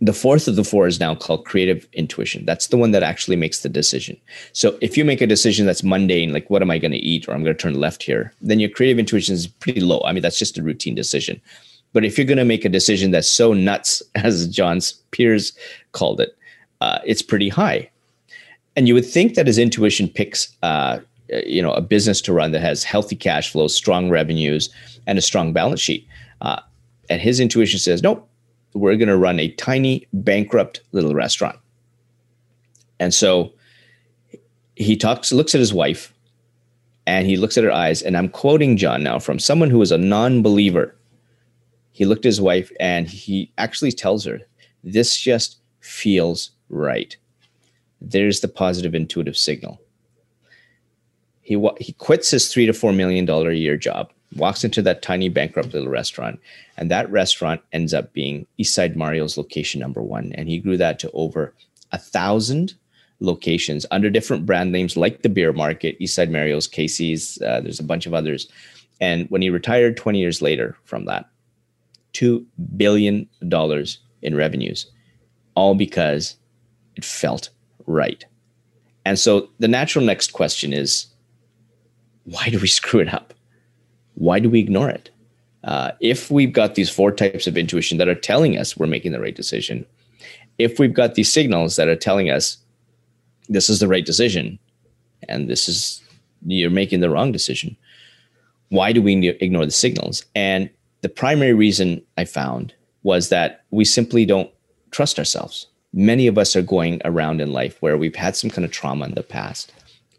the 0.00 0.12
fourth 0.12 0.46
of 0.46 0.54
the 0.54 0.64
four 0.64 0.86
is 0.86 1.00
now 1.00 1.14
called 1.14 1.44
creative 1.44 1.88
intuition. 1.92 2.46
That's 2.46 2.68
the 2.68 2.76
one 2.76 2.92
that 2.92 3.02
actually 3.02 3.36
makes 3.36 3.60
the 3.60 3.68
decision. 3.68 4.16
So 4.52 4.78
if 4.80 4.96
you 4.96 5.04
make 5.04 5.20
a 5.20 5.26
decision 5.26 5.66
that's 5.66 5.82
mundane, 5.82 6.32
like 6.32 6.48
what 6.48 6.62
am 6.62 6.70
I 6.70 6.78
going 6.78 6.92
to 6.92 6.98
eat 6.98 7.28
or 7.28 7.32
I'm 7.32 7.42
going 7.42 7.56
to 7.56 7.60
turn 7.60 7.74
left 7.74 8.04
here, 8.04 8.32
then 8.40 8.60
your 8.60 8.70
creative 8.70 9.00
intuition 9.00 9.34
is 9.34 9.48
pretty 9.48 9.80
low. 9.80 10.00
I 10.04 10.12
mean, 10.12 10.22
that's 10.22 10.38
just 10.38 10.56
a 10.56 10.62
routine 10.62 10.94
decision. 10.94 11.40
But 11.92 12.04
if 12.04 12.18
you're 12.18 12.26
going 12.26 12.38
to 12.38 12.44
make 12.44 12.64
a 12.64 12.68
decision 12.68 13.10
that's 13.10 13.30
so 13.30 13.52
nuts, 13.52 14.02
as 14.14 14.48
John's 14.48 14.92
peers 15.10 15.52
called 15.92 16.20
it, 16.20 16.36
uh, 16.80 16.98
it's 17.04 17.22
pretty 17.22 17.48
high. 17.48 17.90
And 18.76 18.86
you 18.86 18.94
would 18.94 19.06
think 19.06 19.34
that 19.34 19.46
his 19.46 19.58
intuition 19.58 20.08
picks, 20.08 20.56
uh, 20.62 21.00
you 21.44 21.60
know, 21.60 21.72
a 21.72 21.80
business 21.80 22.20
to 22.22 22.32
run 22.32 22.52
that 22.52 22.60
has 22.60 22.84
healthy 22.84 23.16
cash 23.16 23.50
flows, 23.50 23.74
strong 23.74 24.08
revenues, 24.08 24.70
and 25.06 25.18
a 25.18 25.22
strong 25.22 25.52
balance 25.52 25.80
sheet. 25.80 26.06
Uh, 26.40 26.60
and 27.10 27.20
his 27.20 27.40
intuition 27.40 27.80
says, 27.80 28.02
nope, 28.02 28.28
we're 28.74 28.96
going 28.96 29.08
to 29.08 29.16
run 29.16 29.40
a 29.40 29.50
tiny, 29.52 30.06
bankrupt 30.12 30.80
little 30.92 31.14
restaurant. 31.14 31.58
And 33.00 33.12
so 33.12 33.52
he 34.76 34.96
talks, 34.96 35.32
looks 35.32 35.54
at 35.54 35.60
his 35.60 35.74
wife, 35.74 36.14
and 37.06 37.26
he 37.26 37.36
looks 37.36 37.58
at 37.58 37.64
her 37.64 37.72
eyes. 37.72 38.02
And 38.02 38.16
I'm 38.16 38.28
quoting 38.28 38.76
John 38.76 39.02
now 39.02 39.18
from 39.18 39.38
someone 39.38 39.70
who 39.70 39.82
is 39.82 39.90
a 39.90 39.98
non 39.98 40.42
believer 40.42 40.94
he 41.98 42.04
looked 42.04 42.24
at 42.24 42.28
his 42.28 42.40
wife 42.40 42.70
and 42.78 43.08
he 43.08 43.50
actually 43.58 43.90
tells 43.90 44.24
her, 44.24 44.38
This 44.84 45.16
just 45.16 45.58
feels 45.80 46.52
right. 46.68 47.16
There's 48.00 48.38
the 48.38 48.46
positive 48.46 48.94
intuitive 48.94 49.36
signal. 49.36 49.80
He, 51.42 51.60
he 51.80 51.94
quits 51.94 52.30
his 52.30 52.52
three 52.52 52.66
to 52.66 52.72
four 52.72 52.92
million 52.92 53.24
dollar 53.24 53.50
a 53.50 53.56
year 53.56 53.76
job, 53.76 54.12
walks 54.36 54.62
into 54.62 54.80
that 54.82 55.02
tiny 55.02 55.28
bankrupt 55.28 55.74
little 55.74 55.88
restaurant, 55.88 56.38
and 56.76 56.88
that 56.88 57.10
restaurant 57.10 57.62
ends 57.72 57.92
up 57.92 58.12
being 58.12 58.46
Eastside 58.60 58.94
Mario's 58.94 59.36
location 59.36 59.80
number 59.80 60.00
one. 60.00 60.30
And 60.36 60.48
he 60.48 60.60
grew 60.60 60.76
that 60.76 61.00
to 61.00 61.10
over 61.14 61.52
a 61.90 61.98
thousand 61.98 62.74
locations 63.18 63.86
under 63.90 64.08
different 64.08 64.46
brand 64.46 64.70
names 64.70 64.96
like 64.96 65.22
the 65.22 65.28
Bier 65.28 65.52
Markt, 65.52 65.82
Eastside 65.82 66.30
Mario's, 66.30 66.68
Casey's, 66.68 67.42
uh, 67.42 67.60
there's 67.60 67.80
a 67.80 67.90
bunch 67.92 68.06
of 68.06 68.14
others. 68.14 68.46
And 69.00 69.28
when 69.30 69.42
he 69.42 69.50
retired 69.50 69.96
20 69.96 70.20
years 70.20 70.40
later 70.40 70.76
from 70.84 71.04
that, 71.06 71.28
$2 72.14 72.44
billion 72.76 73.28
in 74.22 74.34
revenues, 74.34 74.86
all 75.54 75.74
because 75.74 76.36
it 76.96 77.04
felt 77.04 77.50
right. 77.86 78.24
And 79.04 79.18
so 79.18 79.48
the 79.58 79.68
natural 79.68 80.04
next 80.04 80.32
question 80.32 80.72
is 80.72 81.06
why 82.24 82.48
do 82.48 82.58
we 82.58 82.68
screw 82.78 83.00
it 83.00 83.12
up? 83.12 83.34
why 84.18 84.40
do 84.40 84.50
we 84.50 84.60
ignore 84.60 84.90
it? 84.90 85.10
Uh, 85.64 85.92
if 86.00 86.30
we've 86.30 86.52
got 86.52 86.74
these 86.74 86.90
four 86.90 87.12
types 87.12 87.46
of 87.46 87.56
intuition 87.56 87.98
that 87.98 88.08
are 88.08 88.14
telling 88.14 88.58
us 88.58 88.76
we're 88.76 88.86
making 88.86 89.12
the 89.12 89.20
right 89.20 89.34
decision, 89.34 89.86
if 90.58 90.78
we've 90.78 90.94
got 90.94 91.14
these 91.14 91.32
signals 91.32 91.76
that 91.76 91.88
are 91.88 91.96
telling 91.96 92.28
us 92.30 92.58
this 93.48 93.70
is 93.70 93.80
the 93.80 93.88
right 93.88 94.04
decision 94.04 94.58
and 95.28 95.48
this 95.48 95.68
is 95.68 96.02
you're 96.46 96.70
making 96.70 97.00
the 97.00 97.10
wrong 97.10 97.32
decision, 97.32 97.76
why 98.70 98.92
do 98.92 99.00
we 99.00 99.28
ignore 99.40 99.64
the 99.64 99.70
signals? 99.70 100.24
And 100.34 100.68
the 101.00 101.08
primary 101.08 101.52
reason 101.52 102.02
I 102.16 102.24
found 102.24 102.74
was 103.02 103.28
that 103.28 103.64
we 103.70 103.84
simply 103.84 104.26
don't 104.26 104.50
trust 104.90 105.18
ourselves. 105.18 105.66
Many 105.92 106.26
of 106.26 106.36
us 106.36 106.56
are 106.56 106.62
going 106.62 107.00
around 107.04 107.40
in 107.40 107.52
life 107.52 107.80
where 107.80 107.96
we've 107.96 108.16
had 108.16 108.36
some 108.36 108.50
kind 108.50 108.64
of 108.64 108.70
trauma 108.70 109.06
in 109.06 109.14
the 109.14 109.22
past, 109.22 109.72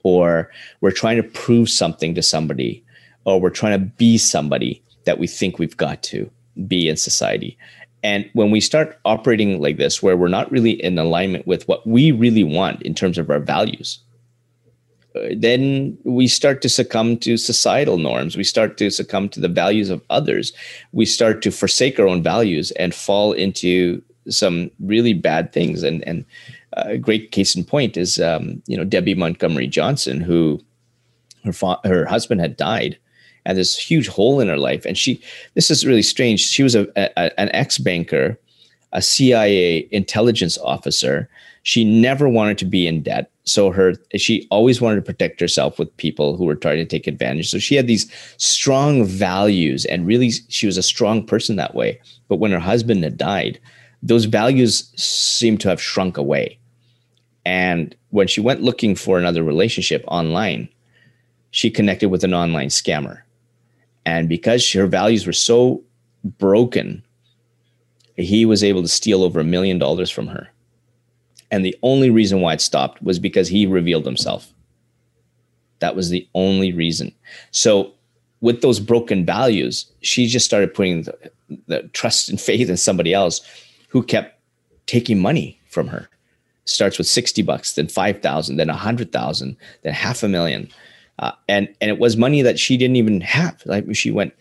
or 0.04 0.50
we're 0.82 0.92
trying 0.92 1.18
to 1.18 1.24
prove 1.24 1.70
something 1.70 2.16
to 2.16 2.22
somebody, 2.22 2.84
or 3.26 3.40
we're 3.40 3.50
trying 3.50 3.80
to 3.80 3.86
be 3.86 4.18
somebody 4.18 4.82
that 5.06 5.20
we 5.20 5.28
think 5.28 5.60
we've 5.60 5.78
got 5.78 6.02
to 6.04 6.30
be 6.68 6.88
in 6.88 6.98
society. 6.98 7.58
And 8.02 8.30
when 8.34 8.50
we 8.50 8.62
start 8.62 8.98
operating 9.04 9.60
like 9.62 9.78
this, 9.78 10.02
where 10.02 10.16
we're 10.16 10.30
not 10.30 10.52
really 10.52 10.82
in 10.82 10.98
alignment 10.98 11.46
with 11.46 11.68
what 11.68 11.86
we 11.86 12.12
really 12.12 12.44
want 12.44 12.82
in 12.84 12.96
terms 12.96 13.18
of 13.18 13.30
our 13.30 13.40
values, 13.40 14.00
then 15.36 15.98
we 16.04 16.28
start 16.28 16.62
to 16.62 16.70
succumb 16.70 17.18
to 17.18 17.38
societal 17.38 17.98
norms. 17.98 18.38
We 18.38 18.44
start 18.44 18.78
to 18.78 18.90
succumb 18.90 19.30
to 19.30 19.40
the 19.40 19.48
values 19.48 19.90
of 19.90 20.02
others. 20.10 20.54
We 20.92 21.06
start 21.06 21.42
to 21.44 21.52
forsake 21.52 22.00
our 22.00 22.08
own 22.08 22.22
values 22.22 22.72
and 22.72 22.94
fall 22.94 23.34
into 23.34 24.02
some 24.30 24.72
really 24.80 25.14
bad 25.14 25.52
things. 25.52 25.84
And 25.84 26.08
and 26.08 26.26
a 26.74 26.98
great 26.98 27.32
case 27.32 27.56
in 27.56 27.64
point 27.64 27.98
is 27.98 28.20
um, 28.20 28.62
you 28.68 28.78
know 28.78 28.84
Debbie 28.84 29.16
Montgomery 29.16 29.68
Johnson, 29.68 30.22
who 30.22 30.62
her 31.44 31.54
fa- 31.54 31.80
her 31.84 32.06
husband 32.06 32.42
had 32.42 32.58
died, 32.58 32.98
and 33.46 33.58
this 33.58 33.78
huge 33.78 34.08
hole 34.08 34.40
in 34.40 34.48
her 34.48 34.58
life. 34.58 34.86
And 34.86 34.98
she 34.98 35.22
this 35.56 35.72
is 35.72 35.86
really 35.86 36.04
strange. 36.04 36.42
She 36.42 36.64
was 36.64 36.76
a, 36.76 36.88
a 36.96 37.40
an 37.40 37.50
ex 37.54 37.78
banker, 37.78 38.40
a 38.94 39.02
CIA 39.02 39.88
intelligence 39.92 40.58
officer. 40.60 41.30
She 41.70 41.84
never 41.84 42.28
wanted 42.28 42.58
to 42.58 42.66
be 42.66 42.88
in 42.88 43.04
debt. 43.04 43.30
So 43.44 43.70
her 43.70 43.94
she 44.16 44.48
always 44.50 44.82
wanted 44.82 44.96
to 44.96 45.04
protect 45.04 45.40
herself 45.40 45.78
with 45.78 45.96
people 45.98 46.36
who 46.36 46.46
were 46.46 46.56
trying 46.56 46.78
to 46.78 46.86
take 46.86 47.06
advantage. 47.06 47.48
So 47.48 47.60
she 47.60 47.76
had 47.76 47.86
these 47.86 48.12
strong 48.38 49.06
values 49.06 49.86
and 49.86 50.08
really 50.08 50.32
she 50.48 50.66
was 50.66 50.78
a 50.78 50.82
strong 50.82 51.24
person 51.24 51.58
that 51.58 51.76
way. 51.76 52.02
But 52.28 52.38
when 52.38 52.50
her 52.50 52.60
husband 52.60 53.04
had 53.04 53.20
died, 53.20 53.60
those 54.02 54.26
values 54.26 54.92
seemed 55.00 55.62
to 55.62 55.70
have 55.70 55.80
shrunk 55.80 56.18
away. 56.18 56.58
And 57.46 57.96
when 58.10 58.26
she 58.26 58.42
went 58.42 58.64
looking 58.64 58.96
for 58.96 59.20
another 59.20 59.44
relationship 59.44 60.04
online, 60.08 60.70
she 61.52 61.70
connected 61.70 62.10
with 62.10 62.24
an 62.24 62.34
online 62.34 62.70
scammer. 62.70 63.22
And 64.08 64.28
because 64.28 64.74
her 64.74 64.88
values 64.88 65.28
were 65.28 65.34
so 65.34 65.84
broken, 66.40 67.04
he 68.16 68.44
was 68.48 68.64
able 68.64 68.82
to 68.82 68.88
steal 68.88 69.22
over 69.22 69.40
a 69.40 69.44
million 69.44 69.78
dollars 69.78 70.10
from 70.10 70.26
her. 70.26 70.50
And 71.52 71.66
the 71.66 71.76
only 71.84 72.10
reason 72.10 72.42
why 72.42 72.54
it 72.54 72.62
stopped 72.62 73.02
was 73.02 73.20
because 73.20 73.48
he 73.48 73.66
revealed 73.66 74.06
himself. 74.06 74.54
That 75.80 75.96
was 75.96 76.10
the 76.10 76.28
only 76.36 76.74
reason. 76.74 77.14
So, 77.52 77.94
with 78.42 78.62
those 78.62 78.80
broken 78.80 79.26
values, 79.26 79.86
she 80.02 80.28
just 80.28 80.46
started 80.46 80.74
putting 80.74 81.04
the, 81.04 81.32
the 81.68 81.84
trust 81.94 82.30
and 82.30 82.40
faith 82.40 82.70
in 82.70 82.78
somebody 82.78 83.14
else 83.14 83.42
who 83.90 84.02
kept 84.02 84.40
taking 84.86 85.20
money 85.20 85.60
from 85.70 85.88
her. 85.88 86.10
Starts 86.66 86.98
with 86.98 87.08
60 87.08 87.42
bucks, 87.42 87.74
then 87.74 87.88
5,000, 87.88 88.58
then 88.58 88.68
100,000, 88.68 89.58
then 89.82 89.94
half 89.94 90.24
a 90.24 90.28
million. 90.28 90.70
Uh, 91.20 91.32
and 91.50 91.68
and 91.82 91.92
it 91.92 92.00
was 92.00 92.16
money 92.16 92.42
that 92.42 92.58
she 92.58 92.78
didn't 92.78 92.96
even 92.96 93.20
have. 93.20 93.62
Like 93.66 93.94
she 93.94 94.10
went 94.10 94.34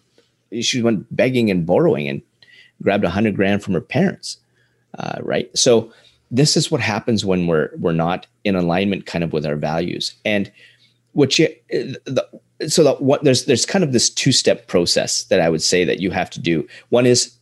she 0.61 0.81
went 0.81 1.05
begging 1.15 1.51
and 1.51 1.67
borrowing 1.67 2.09
and 2.09 2.23
grabbed 2.83 3.05
a 3.05 3.11
hundred 3.11 3.35
grand 3.35 3.65
from 3.65 3.75
her 3.75 3.81
parents. 3.81 4.39
Uh, 4.99 5.19
right. 5.23 5.51
So 5.59 5.93
this 6.31 6.57
is 6.57 6.71
what 6.71 6.81
happens 6.81 7.25
when 7.25 7.47
we're 7.47 7.71
we're 7.79 7.93
not 7.93 8.27
in 8.45 8.55
alignment 8.55 9.07
kind 9.07 9.25
of 9.25 9.33
with 9.33 9.47
our 9.47 9.57
values. 9.57 10.15
And 10.25 10.51
what 11.13 11.39
you 11.39 11.49
the, 11.71 12.27
so 12.69 12.85
that 12.85 13.03
what 13.03 13.25
there's 13.25 13.45
there's 13.47 13.67
kind 13.67 13.85
of 13.85 13.93
this 13.93 14.11
two 14.11 14.33
step 14.33 14.67
process 14.67 15.25
that 15.25 15.41
i 15.41 15.49
would 15.49 15.63
say 15.63 15.85
that 15.85 16.01
you 16.01 16.11
have 16.11 16.31
to 16.31 16.41
do. 16.41 16.67
One 16.91 17.07
is 17.07 17.35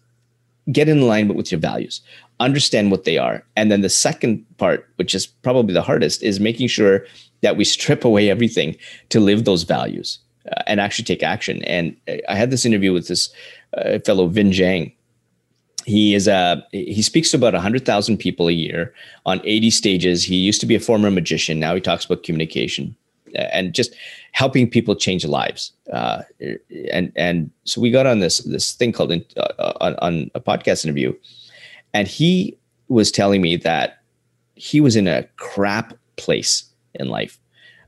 get 0.72 0.88
in 0.88 0.98
alignment 0.98 1.36
with 1.36 1.52
your 1.52 1.60
values 1.60 2.00
understand 2.40 2.90
what 2.90 3.04
they 3.04 3.18
are. 3.18 3.42
And 3.56 3.70
then 3.70 3.80
the 3.80 3.88
second 3.88 4.44
part 4.58 4.88
which 4.96 5.14
is 5.14 5.26
probably 5.26 5.74
the 5.74 5.82
hardest 5.82 6.22
is 6.22 6.40
making 6.40 6.68
sure 6.68 7.06
that 7.42 7.56
we 7.56 7.64
strip 7.64 8.04
away 8.04 8.30
everything 8.30 8.76
to 9.10 9.20
live 9.20 9.44
those 9.44 9.62
values 9.62 10.18
uh, 10.50 10.62
and 10.66 10.80
actually 10.80 11.04
take 11.04 11.22
action. 11.22 11.62
And 11.64 11.96
i 12.28 12.34
had 12.34 12.50
this 12.50 12.64
interview 12.64 12.92
with 12.92 13.08
this 13.08 13.30
uh, 13.76 13.98
fellow 14.00 14.28
Vinh 14.28 14.52
Giang 14.52 14.92
he 15.86 16.16
is 16.16 16.26
a 16.26 16.66
he 16.72 17.00
speaks 17.00 17.30
to 17.30 17.36
about 17.36 17.52
100,000 17.52 18.16
people 18.18 18.48
a 18.48 18.52
year 18.52 18.92
on 19.24 19.40
80 19.44 19.70
stages. 19.70 20.24
He 20.24 20.34
used 20.34 20.60
to 20.60 20.66
be 20.66 20.74
a 20.74 20.80
former 20.80 21.12
magician. 21.12 21.60
Now 21.60 21.76
he 21.76 21.80
talks 21.80 22.04
about 22.04 22.24
communication 22.24 22.96
and 23.36 23.72
just 23.72 23.94
helping 24.32 24.68
people 24.68 24.96
change 24.96 25.24
lives. 25.24 25.72
Uh, 25.92 26.22
and 26.90 27.12
and 27.14 27.52
so 27.64 27.80
we 27.80 27.92
got 27.92 28.04
on 28.04 28.18
this 28.18 28.38
this 28.38 28.72
thing 28.72 28.90
called 28.90 29.12
in, 29.12 29.24
uh, 29.36 29.72
on, 29.80 29.94
on 30.02 30.30
a 30.34 30.40
podcast 30.40 30.84
interview, 30.84 31.14
and 31.94 32.08
he 32.08 32.58
was 32.88 33.12
telling 33.12 33.40
me 33.40 33.54
that 33.56 34.02
he 34.56 34.80
was 34.80 34.96
in 34.96 35.06
a 35.06 35.22
crap 35.36 35.96
place 36.16 36.64
in 36.94 37.08
life. 37.08 37.38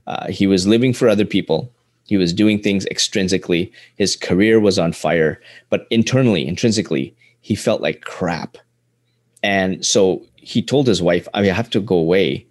Uh, 0.07 0.31
he 0.31 0.47
was 0.47 0.65
living 0.65 0.93
for 0.93 1.09
other 1.09 1.25
people. 1.25 1.69
He 2.05 2.15
was 2.15 2.31
doing 2.31 2.61
things 2.61 2.85
extrinsically. 2.85 3.71
His 3.97 4.15
career 4.15 4.61
was 4.61 4.79
on 4.79 4.93
fire, 4.93 5.41
but 5.69 5.85
internally, 5.89 6.47
intrinsically, 6.47 7.13
he 7.41 7.55
felt 7.55 7.81
like 7.81 8.01
crap. 8.01 8.57
And 9.43 9.85
so 9.85 10.25
he 10.35 10.61
told 10.61 10.87
his 10.87 11.01
wife, 11.01 11.27
I 11.33 11.41
mean, 11.41 11.51
I 11.51 11.53
have 11.55 11.69
to 11.71 11.79
go 11.79 11.95
away 11.95 12.45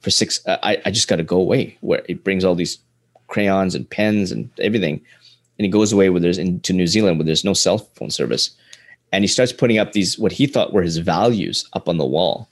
for 0.00 0.10
six. 0.10 0.44
Uh, 0.46 0.58
I, 0.62 0.80
I 0.84 0.90
just 0.90 1.08
got 1.08 1.16
to 1.16 1.22
go 1.22 1.38
away 1.38 1.76
where 1.80 2.02
it 2.08 2.24
brings 2.24 2.44
all 2.44 2.54
these 2.54 2.78
crayons 3.28 3.74
and 3.74 3.88
pens 3.88 4.32
and 4.32 4.50
everything. 4.58 5.00
And 5.58 5.64
he 5.64 5.70
goes 5.70 5.92
away 5.92 6.10
where 6.10 6.20
there's 6.20 6.38
into 6.38 6.72
New 6.72 6.86
Zealand 6.86 7.18
where 7.18 7.26
there's 7.26 7.44
no 7.44 7.54
cell 7.54 7.78
phone 7.78 8.10
service. 8.10 8.50
And 9.12 9.24
he 9.24 9.28
starts 9.28 9.52
putting 9.52 9.78
up 9.78 9.92
these, 9.92 10.18
what 10.18 10.32
he 10.32 10.46
thought 10.46 10.72
were 10.72 10.82
his 10.82 10.98
values 10.98 11.68
up 11.72 11.88
on 11.88 11.98
the 11.98 12.06
wall. 12.06 12.48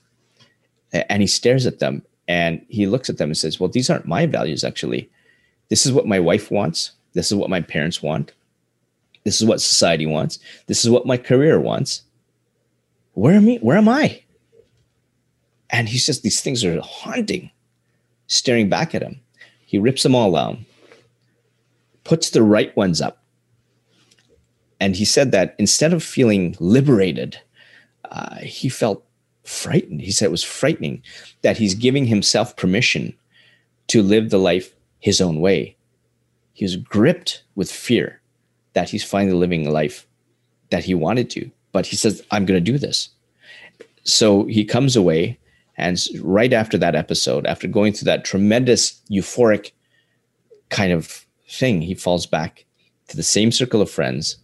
And 0.93 1.23
he 1.23 1.29
stares 1.29 1.67
at 1.67 1.79
them 1.79 2.03
and 2.27 2.65
he 2.69 2.87
looks 2.87 3.09
at 3.09 3.19
them 3.19 3.31
and 3.31 3.37
says, 3.37 3.61
well, 3.61 3.69
these 3.69 3.91
aren't 3.91 4.07
my 4.07 4.27
values 4.27 4.65
actually. 4.65 5.09
This 5.69 5.87
is 5.87 5.93
what 5.93 6.07
my 6.07 6.19
wife 6.19 6.51
wants. 6.51 6.93
This 7.13 7.31
is 7.31 7.37
what 7.37 7.51
my 7.51 7.61
parents 7.61 8.03
want. 8.03 8.33
This 9.29 9.43
is 9.43 9.47
what 9.47 9.61
society 9.61 10.07
wants. 10.07 10.39
This 10.69 10.87
is 10.87 10.91
what 10.91 11.05
my 11.05 11.19
career 11.19 11.61
wants. 11.61 12.01
Where 13.13 13.35
am 13.35 13.47
I? 13.47 13.59
Where 13.61 13.77
am 13.77 13.87
I? 13.87 14.23
And 15.69 15.87
he 15.87 15.99
says 15.99 16.23
these 16.23 16.41
things 16.41 16.65
are 16.65 16.81
haunting, 16.81 17.51
staring 18.27 18.71
back 18.71 18.95
at 18.95 19.03
him. 19.03 19.21
He 19.67 19.77
rips 19.77 20.03
them 20.03 20.15
all 20.15 20.35
out, 20.35 20.57
puts 22.05 22.31
the 22.31 22.43
right 22.43 22.75
ones 22.75 23.03
up. 23.03 23.23
And 24.81 24.97
he 24.97 25.05
said 25.05 25.31
that 25.33 25.55
instead 25.59 25.93
of 25.93 26.03
feeling 26.03 26.57
liberated, 26.59 27.39
uh, 28.11 28.37
he 28.37 28.71
felt 28.71 29.05
frightened. 29.45 30.01
He 30.01 30.11
said 30.11 30.25
it 30.25 30.31
was 30.31 30.43
frightening 30.43 31.03
that 31.43 31.59
he's 31.59 31.75
giving 31.75 32.07
himself 32.07 32.57
permission 32.57 33.13
to 33.89 34.03
live 34.03 34.31
the 34.31 34.39
life 34.39 34.75
his 35.01 35.21
own 35.21 35.39
way. 35.41 35.77
He 36.55 36.65
was 36.65 36.77
gripped 36.77 37.43
with 37.57 37.71
fear 37.71 38.23
that 38.75 38.91
he's 38.91 39.05
finally 39.05 39.37
living 39.37 39.67
a 39.67 39.71
life 39.71 40.07
that 40.71 40.85
he 40.85 40.95
wanted 40.95 41.31
to. 41.31 41.51
But 41.73 41.87
he 41.87 41.97
says, 41.97 42.23
I'm 42.31 42.47
going 42.47 42.63
to 42.63 42.73
do 42.73 42.79
this. 42.79 43.11
So 44.05 44.45
he 44.45 44.65
comes 44.65 44.97
away. 44.97 45.39
And 45.77 45.99
right 46.21 46.53
after 46.53 46.77
that 46.79 46.95
episode, 46.95 47.47
after 47.47 47.69
going 47.69 47.93
through 47.93 48.07
that 48.07 48.25
tremendous 48.25 49.01
euphoric 49.11 49.73
kind 50.71 50.93
of 50.93 51.25
thing, 51.49 51.83
he 51.83 51.95
falls 51.95 52.27
back 52.27 52.65
to 53.09 53.17
the 53.17 53.23
same 53.23 53.53
circle 53.53 53.81
of 53.81 53.91
friends, 53.91 54.37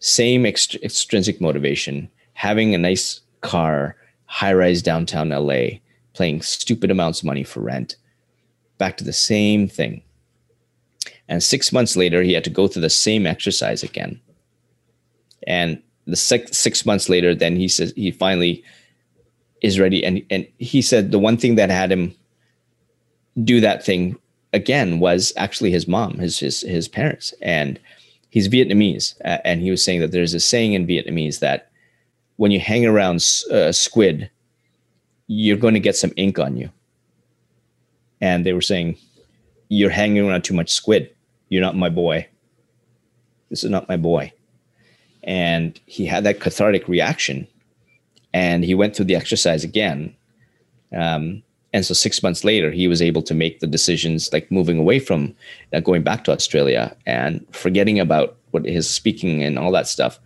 same 0.00 0.42
ext- 0.42 0.82
extrinsic 0.82 1.40
motivation, 1.40 2.08
having 2.34 2.74
a 2.74 2.78
nice 2.78 3.20
car, 3.40 3.96
high 4.26 4.52
rise 4.52 4.82
downtown 4.82 5.30
LA, 5.30 5.78
paying 6.14 6.42
stupid 6.42 6.90
amounts 6.90 7.20
of 7.20 7.26
money 7.26 7.44
for 7.44 7.60
rent, 7.60 7.96
back 8.78 8.96
to 8.96 9.04
the 9.04 9.12
same 9.12 9.68
thing. 9.68 10.02
And 11.28 11.42
six 11.42 11.72
months 11.72 11.96
later, 11.96 12.22
he 12.22 12.32
had 12.32 12.44
to 12.44 12.50
go 12.50 12.68
through 12.68 12.82
the 12.82 12.90
same 12.90 13.26
exercise 13.26 13.82
again. 13.82 14.20
And 15.46 15.82
the 16.06 16.16
six, 16.16 16.56
six 16.56 16.86
months 16.86 17.08
later, 17.08 17.34
then 17.34 17.56
he 17.56 17.68
says 17.68 17.92
he 17.96 18.10
finally 18.10 18.62
is 19.60 19.80
ready. 19.80 20.04
And, 20.04 20.22
and 20.30 20.46
he 20.58 20.82
said 20.82 21.10
the 21.10 21.18
one 21.18 21.36
thing 21.36 21.56
that 21.56 21.70
had 21.70 21.90
him 21.90 22.14
do 23.42 23.60
that 23.60 23.84
thing 23.84 24.16
again 24.52 25.00
was 25.00 25.32
actually 25.36 25.70
his 25.70 25.88
mom, 25.88 26.18
his, 26.18 26.38
his, 26.38 26.60
his 26.60 26.88
parents. 26.88 27.34
And 27.42 27.78
he's 28.30 28.48
Vietnamese. 28.48 29.14
Uh, 29.24 29.38
and 29.44 29.60
he 29.62 29.70
was 29.70 29.82
saying 29.82 30.00
that 30.00 30.12
there's 30.12 30.34
a 30.34 30.40
saying 30.40 30.74
in 30.74 30.86
Vietnamese 30.86 31.40
that 31.40 31.70
when 32.36 32.50
you 32.50 32.60
hang 32.60 32.86
around 32.86 33.16
uh, 33.50 33.72
squid, 33.72 34.30
you're 35.26 35.56
going 35.56 35.74
to 35.74 35.80
get 35.80 35.96
some 35.96 36.12
ink 36.16 36.38
on 36.38 36.56
you. 36.56 36.70
And 38.20 38.46
they 38.46 38.52
were 38.52 38.62
saying, 38.62 38.96
you're 39.68 39.90
hanging 39.90 40.28
around 40.28 40.42
too 40.42 40.54
much 40.54 40.70
squid. 40.70 41.10
You're 41.48 41.62
not 41.62 41.76
my 41.76 41.88
boy. 41.88 42.28
This 43.50 43.64
is 43.64 43.70
not 43.70 43.88
my 43.88 43.96
boy. 43.96 44.32
And 45.22 45.78
he 45.86 46.06
had 46.06 46.24
that 46.24 46.40
cathartic 46.40 46.88
reaction 46.88 47.46
and 48.32 48.64
he 48.64 48.74
went 48.74 48.94
through 48.94 49.06
the 49.06 49.16
exercise 49.16 49.64
again. 49.64 50.14
Um, 50.94 51.42
and 51.72 51.84
so 51.84 51.94
six 51.94 52.22
months 52.22 52.44
later, 52.44 52.70
he 52.70 52.88
was 52.88 53.02
able 53.02 53.22
to 53.22 53.34
make 53.34 53.60
the 53.60 53.66
decisions 53.66 54.32
like 54.32 54.50
moving 54.50 54.78
away 54.78 54.98
from 54.98 55.34
uh, 55.72 55.80
going 55.80 56.02
back 56.02 56.24
to 56.24 56.32
Australia 56.32 56.96
and 57.06 57.44
forgetting 57.50 57.98
about 57.98 58.36
what 58.50 58.64
his 58.64 58.88
speaking 58.88 59.42
and 59.42 59.58
all 59.58 59.72
that 59.72 59.88
stuff, 59.88 60.18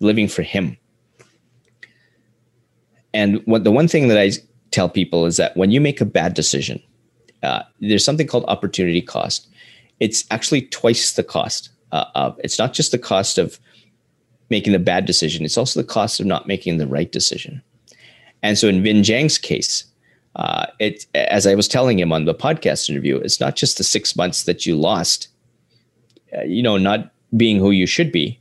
living 0.00 0.28
for 0.28 0.42
him. 0.42 0.76
And 3.14 3.42
what 3.46 3.64
the 3.64 3.72
one 3.72 3.88
thing 3.88 4.08
that 4.08 4.18
I 4.18 4.32
tell 4.70 4.88
people 4.88 5.26
is 5.26 5.36
that 5.36 5.56
when 5.56 5.70
you 5.70 5.80
make 5.80 6.00
a 6.00 6.06
bad 6.06 6.34
decision, 6.34 6.82
uh, 7.42 7.62
there's 7.80 8.04
something 8.04 8.26
called 8.26 8.44
opportunity 8.46 9.02
cost. 9.02 9.48
It's 10.00 10.24
actually 10.30 10.62
twice 10.62 11.12
the 11.12 11.24
cost 11.24 11.70
uh, 11.92 12.06
of. 12.14 12.38
It's 12.42 12.58
not 12.58 12.72
just 12.72 12.92
the 12.92 12.98
cost 12.98 13.38
of 13.38 13.58
making 14.50 14.72
the 14.72 14.78
bad 14.78 15.06
decision; 15.06 15.44
it's 15.44 15.58
also 15.58 15.80
the 15.80 15.86
cost 15.86 16.20
of 16.20 16.26
not 16.26 16.46
making 16.46 16.78
the 16.78 16.86
right 16.86 17.10
decision. 17.10 17.62
And 18.42 18.58
so, 18.58 18.68
in 18.68 18.82
Vinh 18.82 19.02
Giang's 19.02 19.38
case, 19.38 19.84
uh, 20.36 20.66
it 20.78 21.06
as 21.14 21.46
I 21.46 21.54
was 21.54 21.68
telling 21.68 21.98
him 21.98 22.12
on 22.12 22.24
the 22.24 22.34
podcast 22.34 22.88
interview, 22.88 23.18
it's 23.18 23.40
not 23.40 23.56
just 23.56 23.78
the 23.78 23.84
six 23.84 24.16
months 24.16 24.44
that 24.44 24.66
you 24.66 24.76
lost, 24.76 25.28
uh, 26.36 26.42
you 26.42 26.62
know, 26.62 26.78
not 26.78 27.12
being 27.36 27.58
who 27.58 27.70
you 27.70 27.86
should 27.86 28.12
be. 28.12 28.40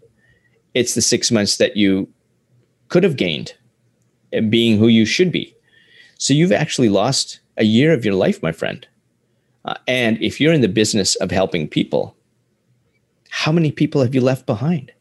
It's 0.74 0.95
the 0.95 1.02
six 1.02 1.32
months 1.32 1.58
that 1.58 1.76
you 1.76 2.08
could 2.88 3.04
have 3.04 3.18
gained, 3.18 3.54
and 4.34 4.49
being 4.49 4.78
who 4.78 4.88
you 4.88 5.06
should 5.06 5.32
be. 5.32 5.56
So 6.18 6.34
you've 6.34 6.52
actually 6.52 6.89
lost 6.89 7.39
a 7.58 7.64
year 7.64 7.93
of 7.93 8.06
your 8.06 8.14
life, 8.14 8.41
my 8.41 8.52
friend. 8.52 8.88
Uh, 9.66 9.76
and 9.88 10.22
if 10.22 10.41
you're 10.41 10.53
in 10.53 10.62
the 10.62 10.68
business 10.68 11.16
of 11.16 11.32
helping 11.32 11.68
people, 11.68 12.16
how 13.30 13.51
many 13.51 13.72
people 13.72 14.01
have 14.01 14.16
you 14.16 14.22
left 14.22 14.45
behind? 14.45 14.91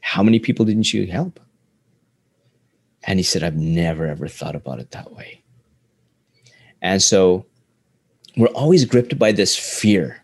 How 0.00 0.22
many 0.22 0.38
people 0.38 0.64
didn't 0.64 0.92
you 0.92 1.06
help? 1.06 1.40
And 3.04 3.18
he 3.18 3.22
said, 3.22 3.42
I've 3.42 3.56
never 3.56 4.06
ever 4.06 4.28
thought 4.28 4.56
about 4.56 4.80
it 4.80 4.90
that 4.90 5.12
way. 5.12 5.42
And 6.82 7.02
so 7.02 7.46
we're 8.36 8.48
always 8.48 8.84
gripped 8.84 9.18
by 9.18 9.32
this 9.32 9.56
fear 9.56 10.20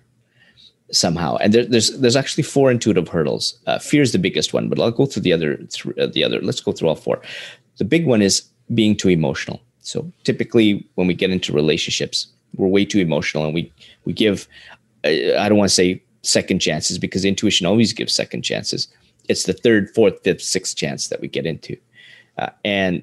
somehow. 0.90 1.36
And 1.36 1.52
there, 1.52 1.64
there's 1.64 1.98
there's 1.98 2.16
actually 2.16 2.44
four 2.44 2.70
intuitive 2.70 3.08
hurdles. 3.08 3.58
Uh, 3.66 3.78
fear 3.78 4.02
is 4.02 4.12
the 4.12 4.18
biggest 4.18 4.52
one, 4.52 4.68
but 4.68 4.78
I'll 4.78 4.90
go 4.90 5.06
through 5.06 5.22
the 5.22 5.32
other 5.32 5.56
th- 5.56 5.98
uh, 5.98 6.06
the 6.06 6.22
other. 6.22 6.40
Let's 6.40 6.60
go 6.60 6.72
through 6.72 6.88
all 6.88 6.96
four. 6.96 7.20
The 7.78 7.84
big 7.84 8.06
one 8.06 8.22
is 8.22 8.42
being 8.74 8.96
too 8.96 9.08
emotional. 9.08 9.60
So 9.80 10.10
typically, 10.24 10.86
when 10.94 11.06
we 11.06 11.14
get 11.14 11.30
into 11.30 11.52
relationships, 11.52 12.28
we're 12.56 12.68
way 12.68 12.84
too 12.84 12.98
emotional, 12.98 13.44
and 13.44 13.54
we 13.54 13.72
we 14.04 14.12
give. 14.12 14.48
I 15.04 15.48
don't 15.48 15.58
want 15.58 15.68
to 15.68 15.74
say 15.74 16.02
second 16.22 16.60
chances 16.60 16.98
because 16.98 17.24
intuition 17.24 17.66
always 17.66 17.92
gives 17.92 18.14
second 18.14 18.42
chances. 18.42 18.88
It's 19.28 19.44
the 19.44 19.52
third, 19.52 19.90
fourth, 19.94 20.22
fifth, 20.22 20.42
sixth 20.42 20.76
chance 20.76 21.08
that 21.08 21.20
we 21.20 21.28
get 21.28 21.46
into, 21.46 21.76
uh, 22.38 22.50
and 22.64 23.02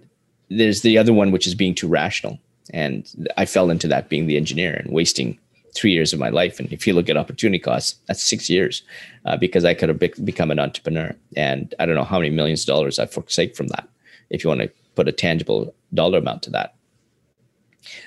there's 0.50 0.82
the 0.82 0.98
other 0.98 1.14
one 1.14 1.32
which 1.32 1.48
is 1.48 1.56
being 1.56 1.76
too 1.76 1.88
rational. 1.88 2.40
And 2.72 3.08
I 3.38 3.46
fell 3.46 3.70
into 3.70 3.88
that 3.88 4.10
being 4.10 4.28
the 4.28 4.38
engineer 4.38 4.74
and 4.76 4.94
wasting 4.94 5.40
three 5.76 5.92
years 5.92 6.14
of 6.14 6.20
my 6.20 6.30
life. 6.30 6.60
And 6.60 6.72
if 6.72 6.86
you 6.86 6.94
look 6.94 7.10
at 7.10 7.18
opportunity 7.18 7.60
costs, 7.60 8.00
that's 8.08 8.24
six 8.24 8.50
years 8.50 8.84
uh, 9.26 9.38
because 9.38 9.66
I 9.66 9.74
could 9.74 9.90
have 9.90 10.00
be- 10.00 10.14
become 10.24 10.52
an 10.52 10.60
entrepreneur. 10.60 11.16
And 11.36 11.74
I 11.80 11.86
don't 11.86 11.96
know 11.96 12.04
how 12.04 12.20
many 12.20 12.30
millions 12.30 12.62
of 12.62 12.68
dollars 12.68 13.00
I 13.00 13.06
forsake 13.06 13.56
from 13.56 13.68
that. 13.68 13.88
If 14.30 14.44
you 14.44 14.50
want 14.50 14.62
to 14.62 14.72
put 14.96 15.08
a 15.08 15.12
tangible 15.12 15.74
dollar 15.94 16.20
amount 16.20 16.44
to 16.44 16.50
that. 16.52 16.76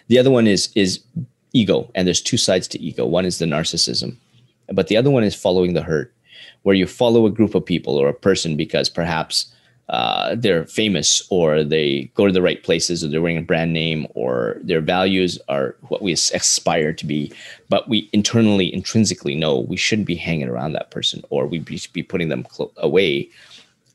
The 0.09 0.18
other 0.18 0.30
one 0.30 0.47
is 0.47 0.68
is 0.74 1.01
ego, 1.53 1.90
and 1.94 2.07
there's 2.07 2.20
two 2.20 2.36
sides 2.36 2.68
to 2.68 2.80
ego. 2.80 3.07
One 3.07 3.24
is 3.24 3.38
the 3.38 3.46
narcissism, 3.46 4.16
but 4.72 4.88
the 4.88 4.96
other 4.96 5.11
one 5.11 5.24
is 5.24 5.34
following 5.34 5.74
the 5.74 5.82
herd, 5.82 6.11
where 6.62 6.74
you 6.74 6.86
follow 6.86 7.26
a 7.26 7.30
group 7.30 7.55
of 7.55 7.64
people 7.64 7.96
or 7.96 8.09
a 8.09 8.14
person 8.14 8.57
because 8.57 8.88
perhaps 8.88 9.46
uh, 9.88 10.34
they're 10.36 10.64
famous 10.64 11.26
or 11.28 11.64
they 11.64 12.11
go 12.14 12.26
to 12.26 12.32
the 12.32 12.40
right 12.40 12.62
places 12.62 13.05
or 13.05 13.09
they're 13.09 13.20
wearing 13.20 13.36
a 13.36 13.42
brand 13.42 13.72
name 13.72 14.07
or 14.14 14.57
their 14.62 14.80
values 14.80 15.38
are 15.48 15.76
what 15.88 16.00
we 16.00 16.12
aspire 16.12 16.92
to 16.92 17.05
be 17.05 17.30
but 17.68 17.88
we 17.88 18.09
internally 18.12 18.72
intrinsically 18.72 19.34
know 19.34 19.59
we 19.59 19.76
shouldn't 19.76 20.07
be 20.07 20.14
hanging 20.14 20.48
around 20.48 20.72
that 20.72 20.90
person 20.92 21.22
or 21.30 21.46
we 21.46 21.62
should 21.76 21.92
be 21.92 22.03
putting 22.03 22.28
them 22.28 22.46
cl- 22.50 22.72
away 22.76 23.28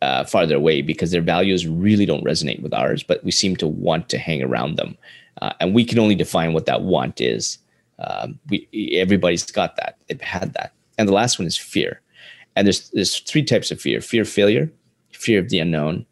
uh, 0.01 0.24
farther 0.24 0.55
away 0.55 0.82
because 0.82 1.12
their 1.12 1.22
values 1.22 1.68
really 1.68 2.05
don't 2.05 2.24
resonate 2.24 2.62
with 2.62 2.74
ours, 2.74 3.03
but 3.03 3.24
we 3.24 3.32
seem 3.32 3.55
to 3.55 3.68
want 3.68 4.10
to 4.10 4.18
hang 4.18 4.43
around 4.43 4.76
them. 4.76 4.97
Uh, 5.41 5.53
and 5.59 5.73
we 5.73 5.85
can 5.85 5.99
only 5.99 6.15
define 6.15 6.53
what 6.53 6.65
that 6.65 6.81
want 6.81 7.21
is. 7.21 7.57
Um, 7.99 8.39
we, 8.49 8.67
everybody's 8.93 9.49
got 9.49 9.75
that. 9.77 9.97
They've 10.07 10.21
had 10.21 10.53
that. 10.53 10.73
And 10.97 11.07
the 11.07 11.13
last 11.13 11.39
one 11.39 11.47
is 11.47 11.57
fear. 11.57 12.01
And 12.55 12.65
there's, 12.65 12.89
there's 12.89 13.19
three 13.19 13.43
types 13.43 13.71
of 13.71 13.79
fear 13.79 14.01
fear 14.01 14.23
of 14.23 14.29
failure, 14.29 14.71
fear 15.11 15.39
of 15.39 15.49
the 15.49 15.59
unknown, 15.59 16.05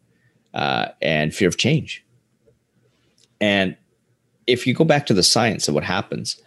uh, 0.54 0.88
and 1.02 1.34
fear 1.34 1.48
of 1.48 1.56
change. 1.56 2.04
And 3.40 3.76
if 4.46 4.66
you 4.66 4.74
go 4.74 4.84
back 4.84 5.06
to 5.06 5.14
the 5.14 5.22
science 5.22 5.68
of 5.68 5.74
what 5.74 5.84
happens, 5.84 6.40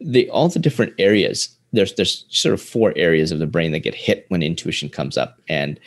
the, 0.00 0.28
all 0.30 0.48
the 0.48 0.58
different 0.58 0.94
areas, 0.98 1.54
there's, 1.72 1.94
there's 1.94 2.24
sort 2.30 2.54
of 2.54 2.62
four 2.62 2.92
areas 2.96 3.30
of 3.30 3.38
the 3.38 3.46
brain 3.46 3.72
that 3.72 3.80
get 3.80 3.94
hit 3.94 4.24
when 4.28 4.42
intuition 4.42 4.88
comes 4.88 5.18
up. 5.18 5.40
And 5.48 5.78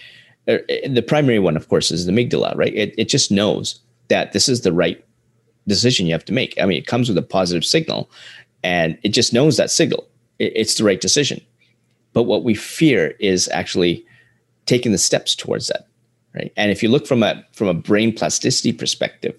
uh, 0.48 0.58
the 0.88 1.04
primary 1.06 1.40
one, 1.40 1.58
of 1.58 1.68
course, 1.70 1.92
is 1.92 2.06
the 2.06 2.12
amygdala, 2.12 2.56
right? 2.56 2.74
It, 2.76 2.94
it 2.98 3.10
just 3.10 3.32
knows 3.32 3.80
that 4.10 4.32
this 4.32 4.48
is 4.48 4.62
the 4.62 4.74
right 4.74 5.04
decision 5.70 6.06
you 6.06 6.14
have 6.14 6.26
to 6.26 6.34
make. 6.34 6.60
I 6.62 6.66
mean, 6.66 6.78
it 6.78 6.88
comes 6.88 7.08
with 7.08 7.18
a 7.18 7.22
positive 7.24 7.66
signal 7.66 8.10
and 8.64 8.98
it 9.04 9.10
just 9.10 9.34
knows 9.34 9.58
that 9.58 9.72
signal. 9.72 10.08
It's 10.40 10.76
the 10.76 10.84
right 10.84 11.00
decision. 11.00 11.42
But 12.14 12.24
what 12.24 12.44
we 12.44 12.56
fear 12.56 13.16
is 13.20 13.50
actually 13.50 14.06
taking 14.66 14.92
the 14.92 14.98
steps 14.98 15.36
towards 15.36 15.68
that, 15.68 15.88
right? 16.36 16.52
And 16.58 16.72
if 16.72 16.82
you 16.84 16.90
look 16.90 17.08
from 17.08 17.24
a 17.24 17.44
from 17.54 17.68
a 17.68 17.74
brain 17.74 18.14
plasticity 18.14 18.74
perspective, 18.74 19.36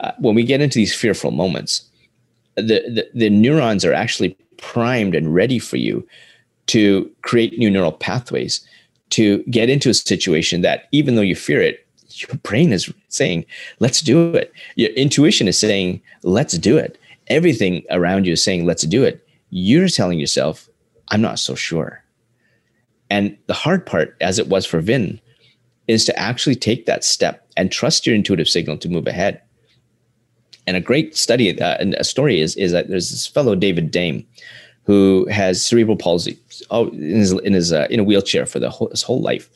uh, 0.00 0.12
when 0.18 0.34
we 0.34 0.44
get 0.44 0.60
into 0.60 0.78
these 0.78 0.94
fearful 0.94 1.30
moments, 1.30 1.88
the, 2.54 2.62
the 2.62 3.08
the 3.14 3.30
neurons 3.30 3.84
are 3.84 3.94
actually 3.94 4.36
primed 4.58 5.14
and 5.14 5.34
ready 5.34 5.58
for 5.58 5.76
you 5.76 6.06
to 6.66 7.10
create 7.22 7.58
new 7.58 7.70
neural 7.70 7.92
pathways 7.92 8.66
to 9.10 9.42
get 9.44 9.70
into 9.70 9.88
a 9.88 9.94
situation 9.94 10.62
that 10.62 10.88
even 10.92 11.14
though 11.14 11.22
you 11.22 11.36
fear 11.36 11.60
it, 11.60 11.85
your 12.22 12.36
brain 12.38 12.72
is 12.72 12.92
saying, 13.08 13.44
let's 13.78 14.00
do 14.00 14.34
it. 14.34 14.52
Your 14.76 14.90
intuition 14.90 15.48
is 15.48 15.58
saying, 15.58 16.00
let's 16.22 16.56
do 16.58 16.76
it. 16.78 16.98
Everything 17.28 17.82
around 17.90 18.26
you 18.26 18.32
is 18.32 18.42
saying, 18.42 18.66
let's 18.66 18.84
do 18.84 19.02
it. 19.02 19.26
You're 19.50 19.88
telling 19.88 20.18
yourself, 20.18 20.68
I'm 21.08 21.20
not 21.20 21.38
so 21.38 21.54
sure. 21.54 22.02
And 23.10 23.36
the 23.46 23.54
hard 23.54 23.86
part, 23.86 24.16
as 24.20 24.38
it 24.38 24.48
was 24.48 24.66
for 24.66 24.82
Vinh, 24.82 25.20
is 25.86 26.04
to 26.04 26.18
actually 26.18 26.56
take 26.56 26.86
that 26.86 27.04
step 27.04 27.48
and 27.56 27.70
trust 27.70 28.06
your 28.06 28.14
intuitive 28.14 28.48
signal 28.48 28.76
to 28.78 28.88
move 28.88 29.06
ahead. 29.06 29.40
And 30.66 30.76
a 30.76 30.80
great 30.80 31.16
study 31.16 31.60
uh, 31.60 31.76
and 31.78 31.94
a 31.94 32.04
story 32.04 32.40
is, 32.40 32.56
is 32.56 32.72
that 32.72 32.88
there's 32.88 33.10
this 33.10 33.26
fellow, 33.26 33.54
David 33.54 33.92
Dame, 33.92 34.26
who 34.84 35.26
has 35.30 35.64
cerebral 35.64 35.96
palsy 35.96 36.38
oh, 36.70 36.88
in 36.88 37.16
his 37.16 37.32
in 37.32 37.52
his 37.52 37.72
uh, 37.72 37.86
in 37.90 38.00
a 38.00 38.04
wheelchair 38.04 38.46
for 38.46 38.58
the 38.58 38.70
whole, 38.70 38.88
his 38.90 39.02
whole 39.02 39.20
life. 39.20 39.50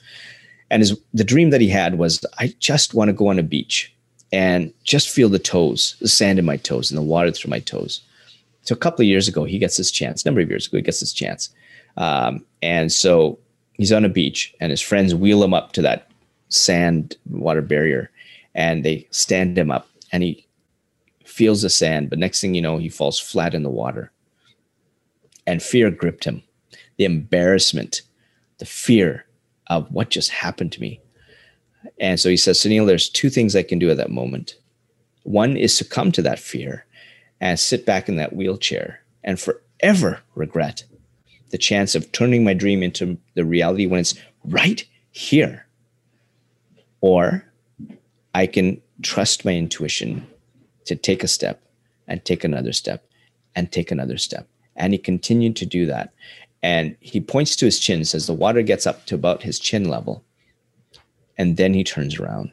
And 0.70 0.80
his 0.80 0.98
the 1.12 1.24
dream 1.24 1.50
that 1.50 1.60
he 1.60 1.68
had 1.68 1.98
was 1.98 2.24
I 2.38 2.54
just 2.58 2.94
want 2.94 3.08
to 3.08 3.12
go 3.12 3.28
on 3.28 3.38
a 3.38 3.42
beach 3.42 3.94
and 4.32 4.72
just 4.84 5.10
feel 5.10 5.28
the 5.28 5.38
toes, 5.38 5.96
the 6.00 6.08
sand 6.08 6.38
in 6.38 6.44
my 6.44 6.56
toes 6.56 6.90
and 6.90 6.98
the 6.98 7.02
water 7.02 7.32
through 7.32 7.50
my 7.50 7.60
toes. 7.60 8.00
So 8.62 8.74
a 8.74 8.78
couple 8.78 9.02
of 9.02 9.08
years 9.08 9.26
ago, 9.26 9.44
he 9.44 9.58
gets 9.58 9.76
this 9.76 9.90
chance. 9.90 10.22
A 10.22 10.28
number 10.28 10.40
of 10.40 10.48
years 10.48 10.66
ago, 10.66 10.76
he 10.76 10.82
gets 10.82 11.00
this 11.00 11.12
chance. 11.12 11.50
Um, 11.96 12.44
and 12.62 12.92
so 12.92 13.38
he's 13.74 13.92
on 13.92 14.04
a 14.04 14.08
beach, 14.08 14.54
and 14.60 14.70
his 14.70 14.80
friends 14.80 15.14
wheel 15.14 15.42
him 15.42 15.54
up 15.54 15.72
to 15.72 15.82
that 15.82 16.08
sand 16.48 17.16
water 17.28 17.62
barrier, 17.62 18.10
and 18.54 18.84
they 18.84 19.08
stand 19.10 19.58
him 19.58 19.70
up, 19.70 19.88
and 20.12 20.22
he 20.22 20.46
feels 21.24 21.62
the 21.62 21.70
sand. 21.70 22.10
But 22.10 22.18
next 22.18 22.40
thing 22.40 22.54
you 22.54 22.62
know, 22.62 22.78
he 22.78 22.88
falls 22.88 23.18
flat 23.18 23.54
in 23.54 23.62
the 23.62 23.70
water 23.70 24.12
and 25.46 25.62
fear 25.62 25.90
gripped 25.90 26.24
him. 26.24 26.42
The 26.96 27.04
embarrassment, 27.04 28.02
the 28.58 28.66
fear 28.66 29.24
of 29.70 29.90
what 29.90 30.10
just 30.10 30.30
happened 30.30 30.72
to 30.72 30.80
me. 30.80 31.00
And 31.98 32.20
so 32.20 32.28
he 32.28 32.36
says, 32.36 32.58
Sunil, 32.58 32.86
there's 32.86 33.08
two 33.08 33.30
things 33.30 33.56
I 33.56 33.62
can 33.62 33.78
do 33.78 33.88
at 33.88 33.96
that 33.96 34.10
moment. 34.10 34.56
One 35.22 35.56
is 35.56 35.74
succumb 35.74 36.12
to 36.12 36.22
that 36.22 36.40
fear 36.40 36.84
and 37.40 37.58
sit 37.58 37.86
back 37.86 38.08
in 38.08 38.16
that 38.16 38.34
wheelchair 38.34 39.00
and 39.24 39.40
forever 39.40 40.20
regret 40.34 40.84
the 41.50 41.58
chance 41.58 41.94
of 41.94 42.12
turning 42.12 42.44
my 42.44 42.52
dream 42.52 42.82
into 42.82 43.16
the 43.34 43.44
reality 43.44 43.86
when 43.86 44.00
it's 44.00 44.14
right 44.44 44.84
here. 45.10 45.66
Or 47.00 47.44
I 48.34 48.46
can 48.46 48.82
trust 49.02 49.44
my 49.44 49.54
intuition 49.54 50.26
to 50.84 50.96
take 50.96 51.24
a 51.24 51.28
step 51.28 51.62
and 52.06 52.24
take 52.24 52.44
another 52.44 52.72
step 52.72 53.04
and 53.54 53.70
take 53.70 53.90
another 53.90 54.18
step 54.18 54.48
and 54.80 54.94
he 54.94 54.98
continued 54.98 55.56
to 55.56 55.66
do 55.66 55.86
that. 55.86 56.12
And 56.62 56.96
he 57.00 57.20
points 57.20 57.56
to 57.56 57.64
his 57.64 57.78
chin, 57.78 58.04
says 58.04 58.26
the 58.26 58.34
water 58.34 58.62
gets 58.62 58.86
up 58.86 59.06
to 59.06 59.14
about 59.14 59.42
his 59.42 59.58
chin 59.58 59.88
level. 59.88 60.24
And 61.38 61.56
then 61.56 61.72
he 61.72 61.84
turns 61.84 62.18
around 62.18 62.52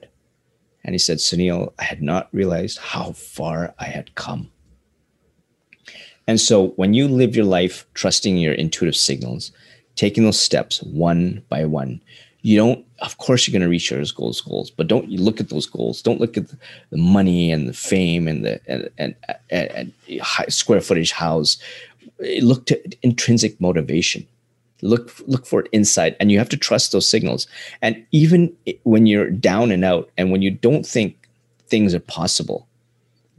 and 0.85 0.93
he 0.93 0.99
said, 0.99 1.17
Sunil, 1.17 1.73
I 1.77 1.83
had 1.83 2.01
not 2.01 2.29
realized 2.31 2.77
how 2.77 3.11
far 3.11 3.75
I 3.79 3.85
had 3.85 4.15
come. 4.15 4.49
And 6.25 6.39
so 6.39 6.69
when 6.77 6.93
you 6.93 7.07
live 7.07 7.35
your 7.35 7.45
life 7.45 7.85
trusting 7.93 8.37
your 8.37 8.53
intuitive 8.53 8.95
signals, 8.95 9.51
taking 9.97 10.23
those 10.23 10.39
steps 10.39 10.81
one 10.83 11.43
by 11.49 11.65
one. 11.65 11.99
You 12.43 12.57
don't, 12.57 12.85
of 12.99 13.17
course, 13.17 13.45
you're 13.45 13.51
going 13.51 13.63
to 13.63 13.67
reach 13.69 13.89
those 13.89 14.11
goals, 14.11 14.39
goals, 14.39 14.71
but 14.71 14.87
don't 14.87 15.09
you 15.09 15.19
look 15.19 15.41
at 15.41 15.49
those 15.49 15.65
goals. 15.65 16.01
Don't 16.01 16.21
look 16.21 16.37
at 16.37 16.47
the 16.91 16.97
money 16.97 17.51
and 17.51 17.67
the 17.67 17.73
fame 17.73 18.27
and 18.27 18.45
the 18.45 18.61
and 18.67 18.89
and, 18.97 19.15
and, 19.49 19.91
and 20.09 20.53
square 20.53 20.79
footage 20.79 21.11
house. 21.11 21.57
Look 22.41 22.65
to 22.67 22.81
intrinsic 23.03 23.59
motivation. 23.59 24.27
Look 24.81 25.11
look 25.25 25.45
for 25.45 25.61
it 25.61 25.69
inside, 25.71 26.15
and 26.19 26.31
you 26.31 26.37
have 26.37 26.49
to 26.49 26.57
trust 26.57 26.91
those 26.91 27.07
signals. 27.07 27.47
And 27.81 28.05
even 28.11 28.55
when 28.83 29.07
you're 29.07 29.31
down 29.31 29.71
and 29.71 29.83
out, 29.83 30.09
and 30.17 30.31
when 30.31 30.41
you 30.41 30.51
don't 30.51 30.85
think 30.85 31.27
things 31.67 31.95
are 31.95 31.99
possible, 31.99 32.67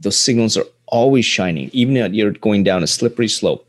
those 0.01 0.17
signals 0.17 0.57
are 0.57 0.65
always 0.87 1.25
shining, 1.25 1.69
even 1.71 1.95
if 1.95 2.13
you're 2.13 2.31
going 2.31 2.63
down 2.63 2.83
a 2.83 2.87
slippery 2.87 3.27
slope. 3.27 3.65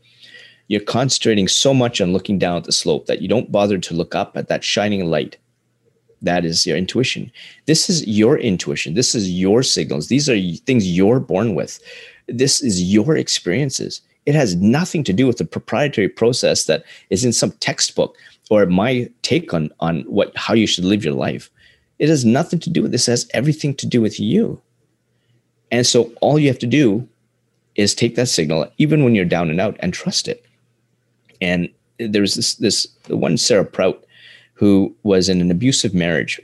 You're 0.67 0.81
concentrating 0.81 1.49
so 1.49 1.73
much 1.73 1.99
on 1.99 2.13
looking 2.13 2.39
down 2.39 2.55
at 2.57 2.63
the 2.63 2.71
slope 2.71 3.05
that 3.07 3.21
you 3.21 3.27
don't 3.27 3.51
bother 3.51 3.77
to 3.77 3.93
look 3.93 4.15
up 4.15 4.37
at 4.37 4.47
that 4.47 4.63
shining 4.63 5.05
light. 5.05 5.37
That 6.21 6.45
is 6.45 6.65
your 6.65 6.77
intuition. 6.77 7.31
This 7.65 7.89
is 7.89 8.07
your 8.07 8.37
intuition. 8.37 8.93
This 8.93 9.13
is 9.13 9.29
your 9.29 9.63
signals. 9.63 10.07
These 10.07 10.29
are 10.29 10.39
things 10.65 10.87
you're 10.89 11.19
born 11.19 11.55
with. 11.55 11.79
This 12.27 12.61
is 12.61 12.81
your 12.81 13.17
experiences. 13.17 14.01
It 14.25 14.35
has 14.35 14.55
nothing 14.55 15.03
to 15.05 15.13
do 15.13 15.27
with 15.27 15.37
the 15.37 15.45
proprietary 15.45 16.09
process 16.09 16.65
that 16.65 16.83
is 17.09 17.25
in 17.25 17.33
some 17.33 17.51
textbook 17.53 18.17
or 18.49 18.65
my 18.65 19.09
take 19.21 19.53
on, 19.53 19.71
on 19.79 20.01
what 20.01 20.35
how 20.37 20.53
you 20.53 20.67
should 20.67 20.85
live 20.85 21.03
your 21.03 21.13
life. 21.13 21.49
It 21.99 22.09
has 22.09 22.25
nothing 22.25 22.59
to 22.59 22.69
do 22.69 22.81
with 22.81 22.91
this. 22.91 23.07
It 23.07 23.11
has 23.11 23.29
everything 23.33 23.75
to 23.75 23.87
do 23.87 24.01
with 24.01 24.19
you. 24.19 24.61
And 25.71 25.87
so 25.87 26.11
all 26.21 26.37
you 26.37 26.47
have 26.47 26.59
to 26.59 26.67
do 26.67 27.07
is 27.75 27.95
take 27.95 28.15
that 28.15 28.27
signal, 28.27 28.69
even 28.77 29.03
when 29.03 29.15
you're 29.15 29.25
down 29.25 29.49
and 29.49 29.61
out, 29.61 29.77
and 29.79 29.93
trust 29.93 30.27
it. 30.27 30.43
And 31.39 31.69
there's 31.97 32.35
this 32.35 32.55
this 32.55 32.87
one 33.07 33.37
Sarah 33.37 33.65
Prout 33.65 34.03
who 34.53 34.95
was 35.03 35.29
in 35.29 35.41
an 35.41 35.49
abusive 35.49 35.93
marriage, 35.93 36.39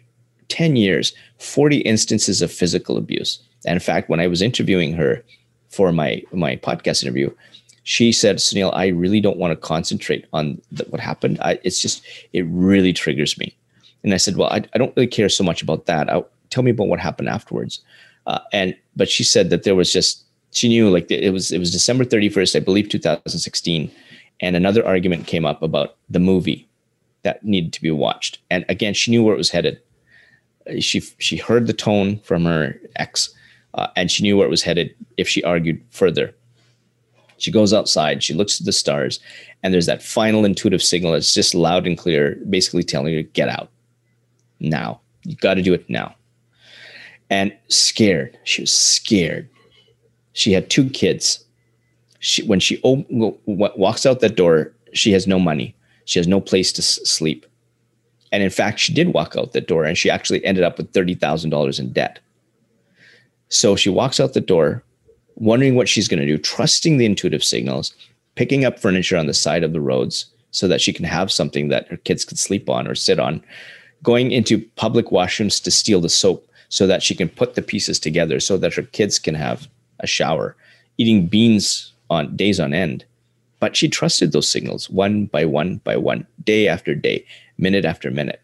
10 0.48 0.76
years, 0.76 1.14
40 1.38 1.78
instances 1.80 2.42
of 2.42 2.52
physical 2.52 2.98
abuse. 2.98 3.40
And 3.66 3.76
in 3.76 3.80
fact, 3.80 4.10
when 4.10 4.20
I 4.20 4.28
was 4.28 4.42
interviewing 4.42 4.94
her 4.94 5.24
for 5.70 5.92
my 5.92 6.24
my 6.32 6.56
podcast 6.56 7.04
interview, 7.04 7.30
she 7.88 8.12
said, 8.12 8.36
Sunil, 8.36 8.74
I 8.74 8.88
really 8.88 9.22
don't 9.22 9.38
want 9.38 9.52
to 9.52 9.56
concentrate 9.56 10.26
on 10.34 10.62
the, 10.74 10.84
what 10.90 11.00
happened. 11.00 11.38
I, 11.42 11.58
it's 11.64 11.80
just, 11.80 12.06
it 12.34 12.46
really 12.50 12.92
triggers 12.92 13.38
me. 13.38 13.56
And 14.04 14.14
I 14.14 14.18
said, 14.18 14.36
well, 14.36 14.50
I, 14.50 14.64
I 14.74 14.78
don't 14.78 14.96
really 14.98 15.08
care 15.08 15.30
so 15.30 15.42
much 15.42 15.62
about 15.62 15.86
that. 15.86 16.10
I'll, 16.10 16.28
tell 16.50 16.64
me 16.64 16.72
about 16.72 16.88
what 16.88 17.00
happened 17.00 17.30
afterwards. 17.30 17.82
Uh, 18.26 18.40
and 18.52 18.76
but 18.96 19.10
she 19.10 19.24
said 19.24 19.50
that 19.50 19.64
there 19.64 19.76
was 19.76 19.92
just 19.92 20.24
she 20.52 20.68
knew 20.68 20.90
like 20.90 21.10
it 21.10 21.32
was 21.32 21.52
it 21.52 21.60
was 21.60 21.72
December 21.72 22.04
31st, 22.04 22.56
I 22.56 22.60
believe 22.60 22.90
2016, 22.90 23.92
and 24.42 24.56
another 24.56 24.86
argument 24.86 25.28
came 25.28 25.46
up 25.46 25.62
about 25.62 25.96
the 26.10 26.20
movie 26.20 26.68
that 27.24 27.44
needed 27.44 27.74
to 27.74 27.82
be 27.82 27.92
watched. 27.92 28.40
And 28.50 28.66
again, 28.70 28.94
she 28.94 29.12
knew 29.12 29.24
where 29.24 29.34
it 29.34 29.38
was 29.38 29.50
headed. 29.50 29.80
She 30.80 31.00
she 31.00 31.38
heard 31.38 31.68
the 31.68 31.74
tone 31.74 32.20
from 32.20 32.46
her 32.46 32.80
ex, 32.98 33.34
uh, 33.74 33.88
and 33.96 34.12
she 34.12 34.24
knew 34.24 34.38
where 34.38 34.48
it 34.48 34.52
was 34.52 34.64
headed 34.64 34.94
if 35.18 35.28
she 35.28 35.44
argued 35.44 35.82
further. 35.92 36.34
She 37.38 37.52
goes 37.52 37.74
outside, 37.74 38.24
she 38.24 38.34
looks 38.34 38.60
at 38.60 38.66
the 38.66 38.72
stars, 38.72 39.20
and 39.64 39.74
there's 39.74 39.86
that 39.86 40.02
final 40.02 40.46
intuitive 40.46 40.82
signal 40.82 41.12
that's 41.12 41.34
just 41.34 41.54
loud 41.54 41.86
and 41.86 41.98
clear, 41.98 42.38
basically 42.50 42.84
telling 42.84 43.14
her 43.14 43.22
get 43.22 43.50
out 43.50 43.70
now. 44.60 45.00
You 45.24 45.36
got 45.36 45.56
to 45.56 45.62
do 45.62 45.74
it 45.74 45.90
now 45.90 46.16
and 47.30 47.54
scared. 47.68 48.38
She 48.44 48.62
was 48.62 48.72
scared. 48.72 49.50
She 50.34 50.54
had 50.54 50.70
two 50.70 50.90
kids. 50.90 51.44
She, 52.20 52.44
when 52.44 52.60
she 52.60 52.80
op- 52.84 53.08
walks 53.46 54.06
out 54.06 54.20
that 54.22 54.36
door, 54.36 54.72
she 54.94 55.12
has 55.12 55.28
no 55.28 55.40
money. 55.40 55.76
She 56.06 56.20
has 56.20 56.28
no 56.28 56.40
place 56.40 56.72
to 56.74 56.82
s- 56.82 57.00
sleep. 57.04 57.46
And 58.32 58.44
in 58.44 58.50
fact, 58.50 58.80
she 58.80 58.94
did 58.94 59.14
walk 59.14 59.36
out 59.38 59.54
the 59.54 59.62
door 59.62 59.86
and 59.86 59.98
she 59.98 60.10
actually 60.10 60.44
ended 60.44 60.64
up 60.64 60.78
with 60.78 60.92
$30,000 60.94 61.80
in 61.80 61.94
debt. 61.94 62.20
So 63.50 63.76
she 63.76 63.90
walks 63.90 64.20
out 64.20 64.34
the 64.34 64.42
door, 64.42 64.84
wondering 65.38 65.76
what 65.76 65.90
she's 65.90 66.08
going 66.08 66.20
to 66.20 66.26
do, 66.26 66.38
trusting 66.38 66.98
the 66.98 67.06
intuitive 67.06 67.44
signals, 67.44 67.94
picking 68.36 68.66
up 68.66 68.80
furniture 68.80 69.18
on 69.18 69.28
the 69.28 69.34
side 69.34 69.64
of 69.64 69.74
the 69.74 69.82
roads 69.82 70.26
so 70.52 70.68
that 70.68 70.82
she 70.82 70.94
can 70.94 71.06
have 71.06 71.32
something 71.32 71.70
that 71.70 71.88
her 71.88 71.98
kids 71.98 72.26
could 72.26 72.40
sleep 72.40 72.70
on 72.70 72.88
or 72.88 72.96
sit 72.96 73.20
on, 73.20 73.44
going 74.04 74.32
into 74.32 74.66
public 74.76 75.08
washrooms 75.08 75.62
to 75.64 75.72
steal 75.72 76.02
the 76.02 76.10
soap 76.10 76.48
so 76.70 76.88
that 76.88 77.04
she 77.04 77.16
can 77.16 77.30
put 77.30 77.56
the 77.56 77.62
pieces 77.62 78.00
together 78.00 78.40
so 78.40 78.58
that 78.58 78.74
her 78.74 78.82
kids 78.82 79.20
can 79.20 79.36
have 79.36 79.68
a 80.00 80.08
shower, 80.08 80.56
eating 80.98 81.28
beans 81.28 81.94
on 82.10 82.36
days 82.36 82.60
on 82.60 82.74
end. 82.74 83.06
But 83.60 83.76
she 83.76 83.90
trusted 83.90 84.32
those 84.32 84.48
signals 84.48 84.90
one 84.90 85.26
by 85.26 85.46
one 85.46 85.78
by 85.78 85.98
one, 85.98 86.28
day 86.44 86.68
after 86.68 86.94
day, 86.94 87.26
minute 87.58 87.86
after 87.86 88.12
minute. 88.12 88.42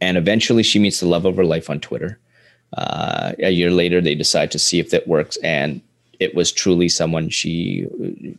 And 0.00 0.16
eventually 0.16 0.62
she 0.62 0.78
meets 0.78 1.00
the 1.00 1.06
love 1.06 1.24
of 1.24 1.36
her 1.36 1.44
life 1.44 1.70
on 1.70 1.80
Twitter. 1.80 2.18
Uh, 2.76 3.32
a 3.38 3.50
year 3.50 3.70
later, 3.70 4.00
they 4.00 4.14
decide 4.14 4.50
to 4.50 4.58
see 4.58 4.78
if 4.78 4.90
that 4.90 5.06
works. 5.06 5.36
And 5.38 5.80
it 6.20 6.34
was 6.34 6.52
truly 6.52 6.88
someone 6.88 7.28
she 7.28 7.86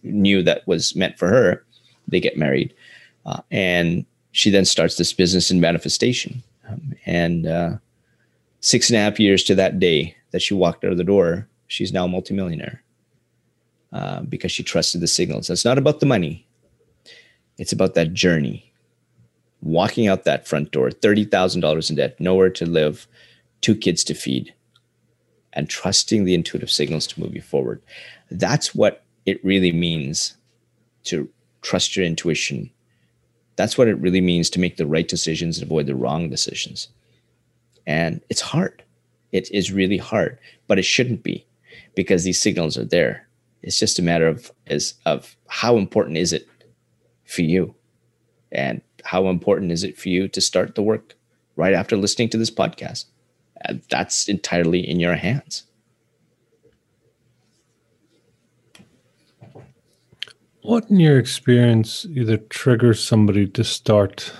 knew 0.03 0.41
that 0.43 0.67
was 0.67 0.95
meant 0.95 1.17
for 1.17 1.27
her. 1.27 1.63
They 2.07 2.19
get 2.19 2.37
married. 2.37 2.73
Uh, 3.25 3.41
and 3.51 4.05
she 4.31 4.49
then 4.49 4.65
starts 4.65 4.97
this 4.97 5.13
business 5.13 5.51
in 5.51 5.61
manifestation. 5.61 6.43
Um, 6.67 6.95
and 7.05 7.45
uh, 7.45 7.77
six 8.61 8.89
and 8.89 8.97
a 8.97 9.01
half 9.01 9.19
years 9.19 9.43
to 9.43 9.55
that 9.55 9.79
day 9.79 10.15
that 10.31 10.41
she 10.41 10.53
walked 10.53 10.83
out 10.83 10.91
of 10.91 10.97
the 10.97 11.03
door, 11.03 11.47
she's 11.67 11.93
now 11.93 12.05
a 12.05 12.09
multimillionaire 12.09 12.81
uh, 13.91 14.21
because 14.21 14.51
she 14.51 14.63
trusted 14.63 15.01
the 15.01 15.07
signals. 15.07 15.49
It's 15.49 15.65
not 15.65 15.77
about 15.77 15.99
the 15.99 16.05
money, 16.05 16.45
it's 17.57 17.71
about 17.71 17.93
that 17.93 18.13
journey. 18.13 18.69
Walking 19.61 20.07
out 20.07 20.25
that 20.25 20.45
front 20.45 20.71
door, 20.71 20.89
$30,000 20.89 21.89
in 21.89 21.95
debt, 21.95 22.19
nowhere 22.19 22.49
to 22.49 22.65
live, 22.65 23.07
two 23.63 23.75
kids 23.75 24.03
to 24.03 24.13
feed, 24.13 24.53
and 25.53 25.69
trusting 25.69 26.25
the 26.25 26.35
intuitive 26.35 26.69
signals 26.69 27.07
to 27.07 27.19
move 27.19 27.33
you 27.33 27.41
forward. 27.41 27.81
That's 28.29 28.75
what 28.75 29.03
it 29.25 29.43
really 29.43 29.71
means 29.71 30.35
to 31.05 31.29
trust 31.61 31.95
your 31.95 32.05
intuition. 32.05 32.69
That's 33.55 33.77
what 33.77 33.87
it 33.87 33.99
really 33.99 34.21
means 34.21 34.49
to 34.51 34.59
make 34.59 34.77
the 34.77 34.85
right 34.85 35.07
decisions 35.07 35.57
and 35.57 35.65
avoid 35.65 35.85
the 35.85 35.95
wrong 35.95 36.29
decisions. 36.29 36.89
And 37.87 38.21
it's 38.29 38.41
hard. 38.41 38.83
It 39.31 39.49
is 39.51 39.71
really 39.71 39.97
hard, 39.97 40.39
but 40.67 40.79
it 40.79 40.85
shouldn't 40.85 41.23
be 41.23 41.45
because 41.95 42.23
these 42.23 42.39
signals 42.39 42.77
are 42.77 42.85
there. 42.85 43.27
It's 43.61 43.79
just 43.79 43.99
a 43.99 44.03
matter 44.03 44.27
of 44.27 44.51
is 44.67 44.95
of 45.05 45.35
how 45.47 45.77
important 45.77 46.17
is 46.17 46.33
it 46.33 46.47
for 47.25 47.41
you? 47.41 47.75
And 48.51 48.81
how 49.03 49.27
important 49.27 49.71
is 49.71 49.83
it 49.83 49.97
for 49.97 50.09
you 50.09 50.27
to 50.27 50.41
start 50.41 50.75
the 50.75 50.83
work 50.83 51.15
right 51.55 51.73
after 51.73 51.97
listening 51.97 52.29
to 52.29 52.37
this 52.37 52.51
podcast? 52.51 53.05
That's 53.89 54.27
entirely 54.27 54.87
in 54.87 54.99
your 54.99 55.15
hands. 55.15 55.63
What, 60.61 60.89
in 60.89 60.99
your 60.99 61.19
experience, 61.19 62.05
either 62.05 62.37
triggers 62.37 63.03
somebody 63.03 63.47
to 63.47 63.63
start 63.63 64.31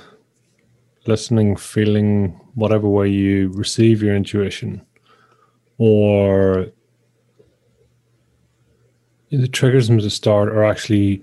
listening, 1.06 1.58
feeling, 1.58 2.40
whatever 2.56 2.88
way 2.88 3.10
you 3.10 3.50
receive 3.50 4.02
your 4.02 4.16
intuition, 4.16 4.82
or 5.78 6.68
it 9.30 9.52
triggers 9.52 9.90
them 9.90 10.00
to 10.00 10.10
start, 10.10 10.48
or 10.48 10.64
actually 10.64 11.22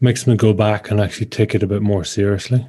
makes 0.00 0.24
them 0.24 0.36
go 0.36 0.52
back 0.52 0.90
and 0.90 1.00
actually 1.00 1.26
take 1.26 1.54
it 1.54 1.62
a 1.62 1.66
bit 1.66 1.80
more 1.80 2.04
seriously? 2.04 2.66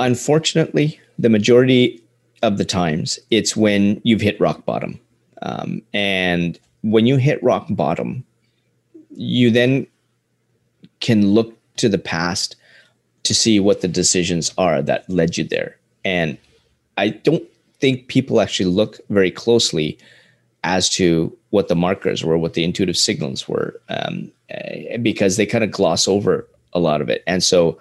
Unfortunately, 0.00 1.00
the 1.18 1.28
majority 1.28 2.02
of 2.42 2.58
the 2.58 2.64
times, 2.64 3.18
it's 3.30 3.56
when 3.56 4.00
you've 4.04 4.20
hit 4.20 4.40
rock 4.40 4.64
bottom. 4.64 4.98
Um, 5.42 5.82
and 5.92 6.58
when 6.82 7.06
you 7.06 7.16
hit 7.16 7.42
rock 7.42 7.66
bottom, 7.70 8.24
you 9.14 9.50
then 9.50 9.86
can 11.00 11.28
look 11.28 11.56
to 11.76 11.88
the 11.88 11.98
past 11.98 12.56
to 13.22 13.34
see 13.34 13.60
what 13.60 13.80
the 13.80 13.88
decisions 13.88 14.52
are 14.58 14.82
that 14.82 15.08
led 15.08 15.36
you 15.36 15.44
there. 15.44 15.76
And 16.04 16.38
I 16.96 17.10
don't 17.10 17.44
think 17.80 18.08
people 18.08 18.40
actually 18.40 18.70
look 18.70 18.98
very 19.08 19.30
closely 19.30 19.98
as 20.64 20.88
to 20.90 21.36
what 21.50 21.68
the 21.68 21.74
markers 21.74 22.24
were, 22.24 22.36
what 22.36 22.54
the 22.54 22.64
intuitive 22.64 22.96
signals 22.96 23.48
were, 23.48 23.80
um, 23.88 24.30
eh, 24.50 24.96
because 24.98 25.36
they 25.36 25.46
kind 25.46 25.64
of 25.64 25.70
gloss 25.70 26.06
over 26.06 26.46
a 26.72 26.78
lot 26.78 27.00
of 27.00 27.08
it. 27.08 27.22
And 27.26 27.42
so, 27.42 27.78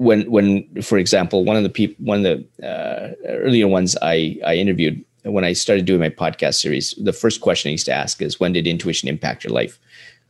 when, 0.00 0.30
when, 0.30 0.82
for 0.82 0.96
example, 0.96 1.44
one 1.44 1.58
of 1.58 1.62
the 1.62 1.68
people, 1.68 1.94
one 2.02 2.24
of 2.24 2.44
the 2.56 2.66
uh, 2.66 3.12
earlier 3.26 3.68
ones 3.68 3.98
I, 4.00 4.40
I 4.46 4.54
interviewed 4.54 5.04
when 5.24 5.44
I 5.44 5.52
started 5.52 5.84
doing 5.84 6.00
my 6.00 6.08
podcast 6.08 6.54
series, 6.54 6.94
the 6.94 7.12
first 7.12 7.42
question 7.42 7.68
I 7.68 7.72
used 7.72 7.84
to 7.84 7.92
ask 7.92 8.22
is, 8.22 8.40
"When 8.40 8.54
did 8.54 8.66
intuition 8.66 9.10
impact 9.10 9.44
your 9.44 9.52
life?" 9.52 9.78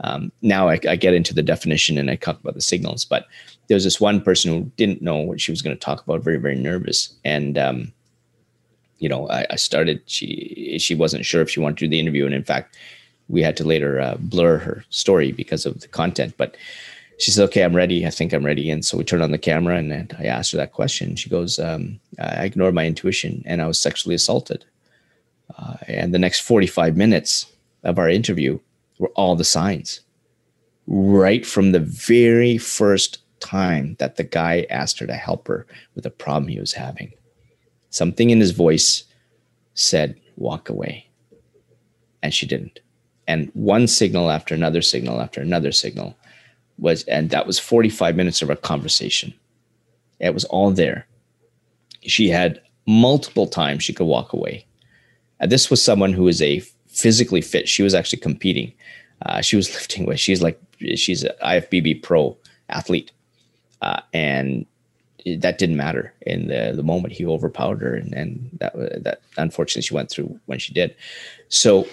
Um, 0.00 0.32
now 0.42 0.68
I, 0.68 0.80
I, 0.88 0.96
get 0.96 1.14
into 1.14 1.32
the 1.32 1.42
definition 1.42 1.98
and 1.98 2.10
I 2.10 2.16
talk 2.16 2.40
about 2.40 2.54
the 2.54 2.60
signals, 2.60 3.04
but 3.04 3.26
there 3.68 3.76
was 3.76 3.84
this 3.84 4.00
one 4.00 4.20
person 4.20 4.50
who 4.50 4.72
didn't 4.76 5.02
know 5.02 5.18
what 5.18 5.40
she 5.40 5.52
was 5.52 5.62
going 5.62 5.76
to 5.76 5.80
talk 5.80 6.02
about, 6.02 6.24
very, 6.24 6.38
very 6.38 6.56
nervous. 6.56 7.14
And, 7.22 7.58
um, 7.58 7.92
you 8.98 9.10
know, 9.10 9.28
I, 9.28 9.46
I, 9.50 9.56
started, 9.56 10.00
she, 10.06 10.78
she 10.80 10.94
wasn't 10.94 11.26
sure 11.26 11.42
if 11.42 11.50
she 11.50 11.60
wanted 11.60 11.76
to 11.76 11.84
do 11.84 11.90
the 11.90 12.00
interview. 12.00 12.24
And 12.24 12.34
in 12.34 12.44
fact, 12.44 12.78
we 13.28 13.42
had 13.42 13.58
to 13.58 13.64
later 13.64 14.00
uh, 14.00 14.16
blur 14.18 14.56
her 14.56 14.84
story 14.88 15.32
because 15.32 15.66
of 15.66 15.80
the 15.80 15.88
content, 15.88 16.32
but 16.38 16.56
she 17.20 17.30
said, 17.30 17.44
"Okay, 17.44 17.62
I'm 17.62 17.76
ready. 17.76 18.06
I 18.06 18.10
think 18.10 18.32
I'm 18.32 18.44
ready." 18.44 18.70
And 18.70 18.84
so 18.84 18.96
we 18.96 19.04
turned 19.04 19.22
on 19.22 19.30
the 19.30 19.38
camera, 19.38 19.76
and, 19.76 20.16
I 20.18 20.24
asked 20.24 20.52
her 20.52 20.58
that 20.58 20.72
question. 20.72 21.16
She 21.16 21.28
goes, 21.28 21.58
um, 21.58 22.00
"I 22.18 22.44
ignored 22.46 22.74
my 22.74 22.86
intuition, 22.86 23.42
and 23.46 23.60
I 23.60 23.66
was 23.66 23.78
sexually 23.78 24.14
assaulted." 24.14 24.64
Uh, 25.58 25.76
and 25.86 26.14
the 26.14 26.18
next 26.18 26.40
45 26.40 26.96
minutes 26.96 27.46
of 27.82 27.98
our 27.98 28.08
interview 28.08 28.58
were 28.98 29.10
all 29.16 29.36
the 29.36 29.44
signs, 29.44 30.00
right 30.86 31.44
from 31.44 31.72
the 31.72 31.80
very 31.80 32.56
first 32.56 33.18
time 33.40 33.96
that 33.98 34.16
the 34.16 34.24
guy 34.24 34.66
asked 34.70 34.98
her 34.98 35.06
to 35.06 35.14
help 35.14 35.48
her 35.48 35.66
with 35.94 36.06
a 36.06 36.10
problem 36.10 36.48
he 36.48 36.60
was 36.60 36.74
having. 36.74 37.12
Something 37.90 38.30
in 38.30 38.40
his 38.40 38.52
voice 38.52 39.04
said, 39.74 40.14
"Walk 40.36 40.70
away," 40.70 41.08
and 42.22 42.32
she 42.32 42.46
didn't. 42.46 42.80
And 43.26 43.50
one 43.54 43.86
signal 43.86 44.30
after 44.30 44.54
another 44.54 44.82
signal 44.82 45.20
after 45.20 45.40
another 45.40 45.72
signal 45.72 46.16
was, 46.80 47.04
and 47.04 47.30
that 47.30 47.46
was 47.46 47.58
45 47.58 48.16
minutes 48.16 48.42
of 48.42 48.50
a 48.50 48.56
conversation. 48.56 49.32
It 50.18 50.34
was 50.34 50.44
all 50.46 50.70
there. 50.70 51.06
She 52.02 52.28
had 52.28 52.60
multiple 52.86 53.46
times 53.46 53.82
she 53.82 53.92
could 53.92 54.06
walk 54.06 54.32
away. 54.32 54.66
And 55.38 55.50
this 55.50 55.70
was 55.70 55.82
someone 55.82 56.12
who 56.12 56.28
is 56.28 56.42
a 56.42 56.60
physically 56.88 57.40
fit. 57.40 57.68
She 57.68 57.82
was 57.82 57.94
actually 57.94 58.20
competing. 58.20 58.72
Uh, 59.24 59.40
she 59.40 59.56
was 59.56 59.70
lifting 59.74 60.06
weights. 60.06 60.20
She's 60.20 60.42
like, 60.42 60.60
she's 60.96 61.24
an 61.24 61.32
IFBB 61.42 62.02
pro 62.02 62.36
athlete. 62.68 63.12
Uh, 63.82 64.00
and 64.12 64.66
that 65.38 65.58
didn't 65.58 65.76
matter 65.76 66.12
in 66.22 66.48
the, 66.48 66.72
the 66.74 66.82
moment 66.82 67.14
he 67.14 67.26
overpowered 67.26 67.80
her. 67.80 67.94
And, 67.94 68.12
and 68.14 68.50
that, 68.60 69.04
that 69.04 69.20
unfortunately 69.36 69.82
she 69.82 69.94
went 69.94 70.10
through 70.10 70.38
when 70.46 70.58
she 70.58 70.72
did. 70.72 70.94
So 71.48 71.86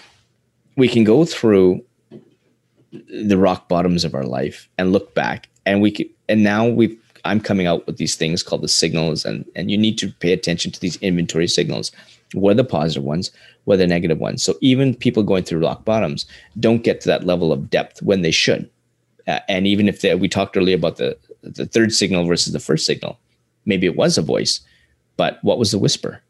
we 0.75 0.87
can 0.87 1.03
go 1.03 1.25
through 1.25 1.83
the 2.91 3.37
rock 3.37 3.67
bottoms 3.67 4.03
of 4.03 4.13
our 4.13 4.23
life 4.25 4.69
and 4.77 4.91
look 4.91 5.13
back. 5.13 5.49
And 5.65 5.81
we 5.81 5.91
could, 5.91 6.07
and 6.29 6.43
now 6.43 6.67
we've 6.67 6.97
i'm 7.25 7.41
coming 7.41 7.67
out 7.67 7.85
with 7.87 7.97
these 7.97 8.15
things 8.15 8.43
called 8.43 8.61
the 8.61 8.67
signals 8.67 9.25
and 9.25 9.43
and 9.55 9.69
you 9.71 9.77
need 9.77 9.97
to 9.97 10.11
pay 10.19 10.31
attention 10.31 10.71
to 10.71 10.79
these 10.79 10.97
inventory 10.97 11.47
signals. 11.47 11.91
The 12.33 12.63
positive 12.63 13.03
ones 13.03 13.31
the 13.65 13.87
negative 13.87 14.19
ones. 14.19 14.41
So 14.43 14.55
even 14.61 14.95
people 14.95 15.23
going 15.23 15.43
through 15.43 15.65
rock 15.65 15.83
bottoms 15.83 16.25
don't 16.57 16.83
get 16.83 17.01
to 17.01 17.07
that 17.09 17.25
level 17.25 17.51
of 17.51 17.69
depth 17.69 18.01
when 18.01 18.21
they 18.21 18.31
should. 18.31 18.69
Uh, 19.27 19.39
and 19.49 19.67
even 19.67 19.89
if 19.89 19.99
they, 19.99 20.15
we 20.15 20.29
talked 20.29 20.55
earlier 20.55 20.77
about 20.77 20.95
the 20.95 21.17
the 21.41 21.65
third 21.65 21.91
signal 21.91 22.25
versus 22.25 22.53
the 22.53 22.59
first 22.59 22.85
signal 22.85 23.19
maybe 23.65 23.85
it 23.85 23.97
was 23.97 24.17
a 24.17 24.21
voice 24.21 24.61
but 25.17 25.39
what 25.41 25.59
was 25.59 25.71
the 25.71 25.79
whisper? 25.79 26.21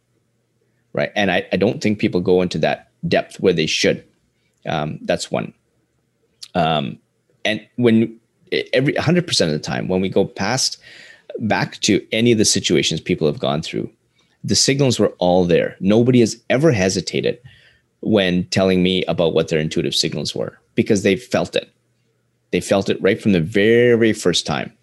Right? 0.93 1.11
And 1.15 1.29
i, 1.29 1.45
I 1.51 1.57
don't 1.57 1.81
think 1.81 1.99
people 1.99 2.21
go 2.21 2.41
into 2.41 2.57
that 2.59 2.89
depth 3.07 3.39
where 3.39 3.53
they 3.53 3.67
should. 3.67 4.03
Um, 4.65 4.97
that's 5.03 5.29
one 5.29 5.53
um, 6.57 6.97
and 7.45 7.65
when 7.75 8.19
every 8.73 8.93
100% 8.93 9.41
of 9.45 9.51
the 9.51 9.59
time, 9.59 9.87
when 9.87 10.01
we 10.01 10.09
go 10.09 10.25
past 10.25 10.77
back 11.39 11.79
to 11.81 12.05
any 12.11 12.31
of 12.31 12.39
the 12.39 12.45
situations 12.45 12.99
people 12.99 13.27
have 13.27 13.39
gone 13.39 13.61
through, 13.61 13.89
the 14.43 14.55
signals 14.55 14.99
were 14.99 15.13
all 15.19 15.45
there. 15.45 15.75
Nobody 15.79 16.19
has 16.21 16.41
ever 16.49 16.71
hesitated 16.71 17.39
when 18.01 18.45
telling 18.45 18.81
me 18.81 19.05
about 19.05 19.33
what 19.33 19.49
their 19.49 19.59
intuitive 19.59 19.93
signals 19.93 20.33
were 20.33 20.57
because 20.73 21.03
they 21.03 21.15
felt 21.15 21.55
it. 21.55 21.71
They 22.51 22.61
felt 22.61 22.89
it 22.89 23.01
right 23.01 23.21
from 23.21 23.33
the 23.33 23.41
very, 23.41 24.13
first 24.13 24.47
time. 24.47 24.73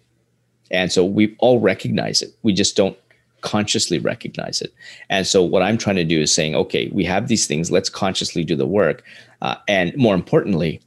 And 0.71 0.91
so 0.91 1.03
we 1.03 1.35
all 1.39 1.59
recognize 1.59 2.21
it. 2.21 2.33
We 2.41 2.53
just 2.53 2.77
don't 2.77 2.97
consciously 3.41 3.99
recognize 3.99 4.61
it. 4.61 4.73
And 5.09 5.27
so 5.27 5.43
what 5.43 5.61
I'm 5.61 5.77
trying 5.77 5.97
to 5.97 6.03
do 6.03 6.21
is 6.21 6.33
saying, 6.33 6.55
okay, 6.55 6.89
we 6.93 7.03
have 7.03 7.27
these 7.27 7.47
things. 7.47 7.69
Let's 7.69 7.89
consciously 7.89 8.43
do 8.43 8.55
the 8.55 8.65
work. 8.65 9.03
Uh, 9.41 9.55
and 9.67 9.95
more 9.97 10.15
importantly, 10.15 10.81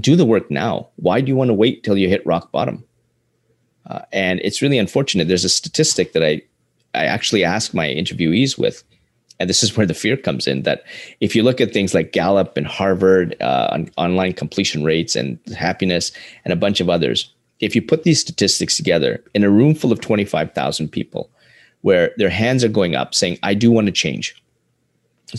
do 0.00 0.16
the 0.16 0.24
work 0.24 0.50
now. 0.50 0.88
Why 0.96 1.20
do 1.20 1.28
you 1.28 1.36
want 1.36 1.48
to 1.48 1.54
wait 1.54 1.82
till 1.82 1.96
you 1.96 2.08
hit 2.08 2.26
rock 2.26 2.52
bottom? 2.52 2.84
Uh, 3.86 4.00
and 4.12 4.40
it's 4.42 4.62
really 4.62 4.78
unfortunate. 4.78 5.28
There's 5.28 5.44
a 5.44 5.48
statistic 5.48 6.12
that 6.12 6.24
I, 6.24 6.42
I 6.94 7.04
actually 7.04 7.44
ask 7.44 7.72
my 7.72 7.86
interviewees 7.86 8.58
with, 8.58 8.82
and 9.38 9.48
this 9.48 9.62
is 9.62 9.76
where 9.76 9.86
the 9.86 9.94
fear 9.94 10.16
comes 10.16 10.46
in. 10.46 10.62
That 10.62 10.84
if 11.20 11.36
you 11.36 11.42
look 11.42 11.60
at 11.60 11.72
things 11.72 11.94
like 11.94 12.12
Gallup 12.12 12.56
and 12.56 12.66
Harvard 12.66 13.36
uh, 13.40 13.68
on 13.70 13.90
online 13.96 14.32
completion 14.32 14.84
rates 14.84 15.14
and 15.14 15.38
happiness 15.56 16.12
and 16.44 16.52
a 16.52 16.56
bunch 16.56 16.80
of 16.80 16.90
others, 16.90 17.32
if 17.60 17.74
you 17.74 17.82
put 17.82 18.02
these 18.02 18.20
statistics 18.20 18.76
together 18.76 19.22
in 19.34 19.44
a 19.44 19.50
room 19.50 19.74
full 19.74 19.92
of 19.92 20.00
25,000 20.00 20.88
people, 20.88 21.30
where 21.82 22.10
their 22.16 22.30
hands 22.30 22.64
are 22.64 22.68
going 22.68 22.96
up 22.96 23.14
saying, 23.14 23.38
"I 23.42 23.54
do 23.54 23.70
want 23.70 23.86
to 23.86 23.92
change," 23.92 24.34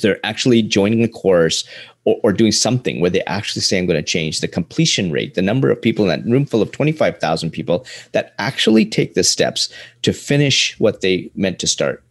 they're 0.01 0.25
actually 0.25 0.61
joining 0.61 1.01
the 1.01 1.07
course 1.09 1.67
or, 2.07 2.17
or 2.23 2.31
doing 2.31 2.53
something 2.53 3.01
where 3.01 3.09
they 3.09 3.21
actually 3.25 3.61
say, 3.61 3.77
I'm 3.77 3.85
going 3.85 4.01
to 4.01 4.11
change 4.11 4.39
the 4.39 4.47
completion 4.47 5.11
rate, 5.11 5.33
the 5.33 5.41
number 5.41 5.69
of 5.69 5.81
people 5.81 6.09
in 6.09 6.09
that 6.09 6.31
room 6.31 6.45
full 6.45 6.61
of 6.61 6.71
25,000 6.71 7.51
people 7.51 7.85
that 8.13 8.33
actually 8.39 8.85
take 8.85 9.13
the 9.13 9.25
steps 9.25 9.67
to 10.03 10.13
finish 10.13 10.79
what 10.79 11.01
they 11.01 11.29
meant 11.35 11.59
to 11.59 11.67
start 11.67 12.01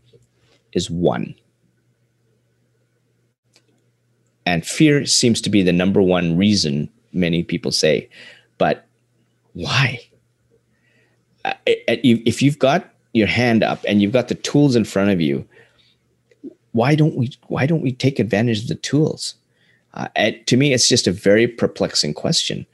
is 0.74 0.90
one. 0.90 1.34
And 4.44 4.66
fear 4.66 5.06
seems 5.06 5.40
to 5.40 5.48
be 5.48 5.62
the 5.62 5.72
number 5.72 6.02
one 6.02 6.36
reason 6.36 6.90
many 7.14 7.42
people 7.42 7.72
say, 7.72 8.10
but 8.58 8.86
why? 9.54 9.98
Uh, 11.46 11.54
if 11.66 12.42
you've 12.42 12.58
got 12.58 12.92
your 13.14 13.28
hand 13.28 13.62
up 13.62 13.82
and 13.88 14.02
you've 14.02 14.12
got 14.12 14.28
the 14.28 14.34
tools 14.34 14.76
in 14.76 14.84
front 14.84 15.08
of 15.08 15.22
you, 15.22 15.48
why 16.72 16.94
don't 16.94 17.16
we 17.16 17.30
why 17.48 17.64
don't 17.64 17.80
we 17.80 17.92
take 17.92 18.18
advantage 18.18 18.60
of 18.60 18.68
the 18.68 18.74
tools? 18.74 19.36
Uh, 19.96 20.30
to 20.46 20.56
me, 20.56 20.72
it's 20.72 20.88
just 20.88 21.06
a 21.06 21.12
very 21.12 21.48
perplexing 21.48 22.14
question. 22.14 22.66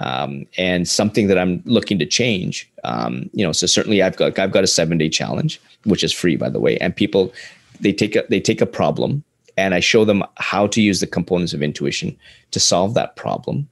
Um, 0.00 0.46
and 0.56 0.86
something 0.88 1.26
that 1.26 1.38
I'm 1.38 1.60
looking 1.64 1.98
to 1.98 2.06
change. 2.06 2.70
Um, 2.84 3.28
you 3.32 3.44
know, 3.44 3.50
so 3.50 3.66
certainly 3.66 4.00
I've 4.00 4.16
got 4.16 4.38
I've 4.38 4.52
got 4.52 4.62
a 4.62 4.68
seven 4.68 4.96
day 4.96 5.08
challenge, 5.08 5.60
which 5.84 6.04
is 6.04 6.12
free 6.12 6.36
by 6.36 6.48
the 6.48 6.60
way, 6.60 6.78
and 6.78 6.94
people 6.94 7.32
they 7.80 7.92
take 7.92 8.14
a 8.14 8.24
they 8.28 8.38
take 8.38 8.60
a 8.60 8.66
problem 8.66 9.24
and 9.58 9.74
I 9.74 9.80
show 9.80 10.04
them 10.04 10.22
how 10.36 10.68
to 10.68 10.80
use 10.80 11.00
the 11.00 11.06
components 11.08 11.52
of 11.52 11.64
intuition 11.64 12.16
to 12.52 12.60
solve 12.60 12.94
that 12.94 13.16
problem. 13.16 13.68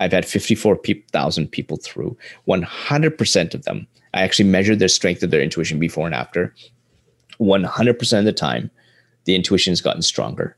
I've 0.00 0.12
had 0.12 0.24
54,000 0.24 1.48
people 1.48 1.76
through. 1.76 2.16
100% 2.48 3.54
of 3.54 3.64
them, 3.64 3.86
I 4.14 4.22
actually 4.22 4.48
measured 4.48 4.78
their 4.78 4.88
strength 4.88 5.22
of 5.22 5.30
their 5.30 5.42
intuition 5.42 5.78
before 5.78 6.06
and 6.06 6.14
after. 6.14 6.54
100% 7.40 8.18
of 8.18 8.24
the 8.24 8.32
time, 8.32 8.70
the 9.24 9.34
intuition 9.34 9.70
has 9.70 9.82
gotten 9.82 10.00
stronger. 10.00 10.56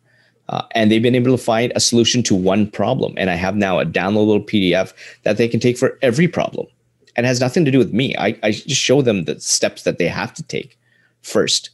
Uh, 0.51 0.63
and 0.73 0.91
they've 0.91 1.03
been 1.03 1.15
able 1.15 1.37
to 1.37 1.43
find 1.43 1.73
a 1.75 1.81
solution 1.81 2.23
to 2.25 2.35
one 2.35 2.69
problem. 2.69 3.15
And 3.17 3.31
I 3.31 3.37
have 3.37 3.57
now 3.57 3.79
a 3.79 3.87
downloadable 3.87 4.45
PDF 4.45 4.93
that 5.23 5.37
they 5.37 5.49
can 5.49 5.61
take 5.61 5.79
for 5.79 5.97
every 6.03 6.29
problem. 6.29 6.67
And 7.17 7.27
has 7.27 7.41
nothing 7.41 7.65
to 7.65 7.71
do 7.71 7.79
with 7.79 7.93
me. 7.93 8.17
I, 8.17 8.39
I 8.43 8.51
just 8.53 8.81
show 8.81 9.03
them 9.03 9.25
the 9.25 9.39
steps 9.41 9.83
that 9.83 9.99
they 9.99 10.09
have 10.09 10.35
to 10.35 10.43
take 10.43 10.79
first. 11.23 11.71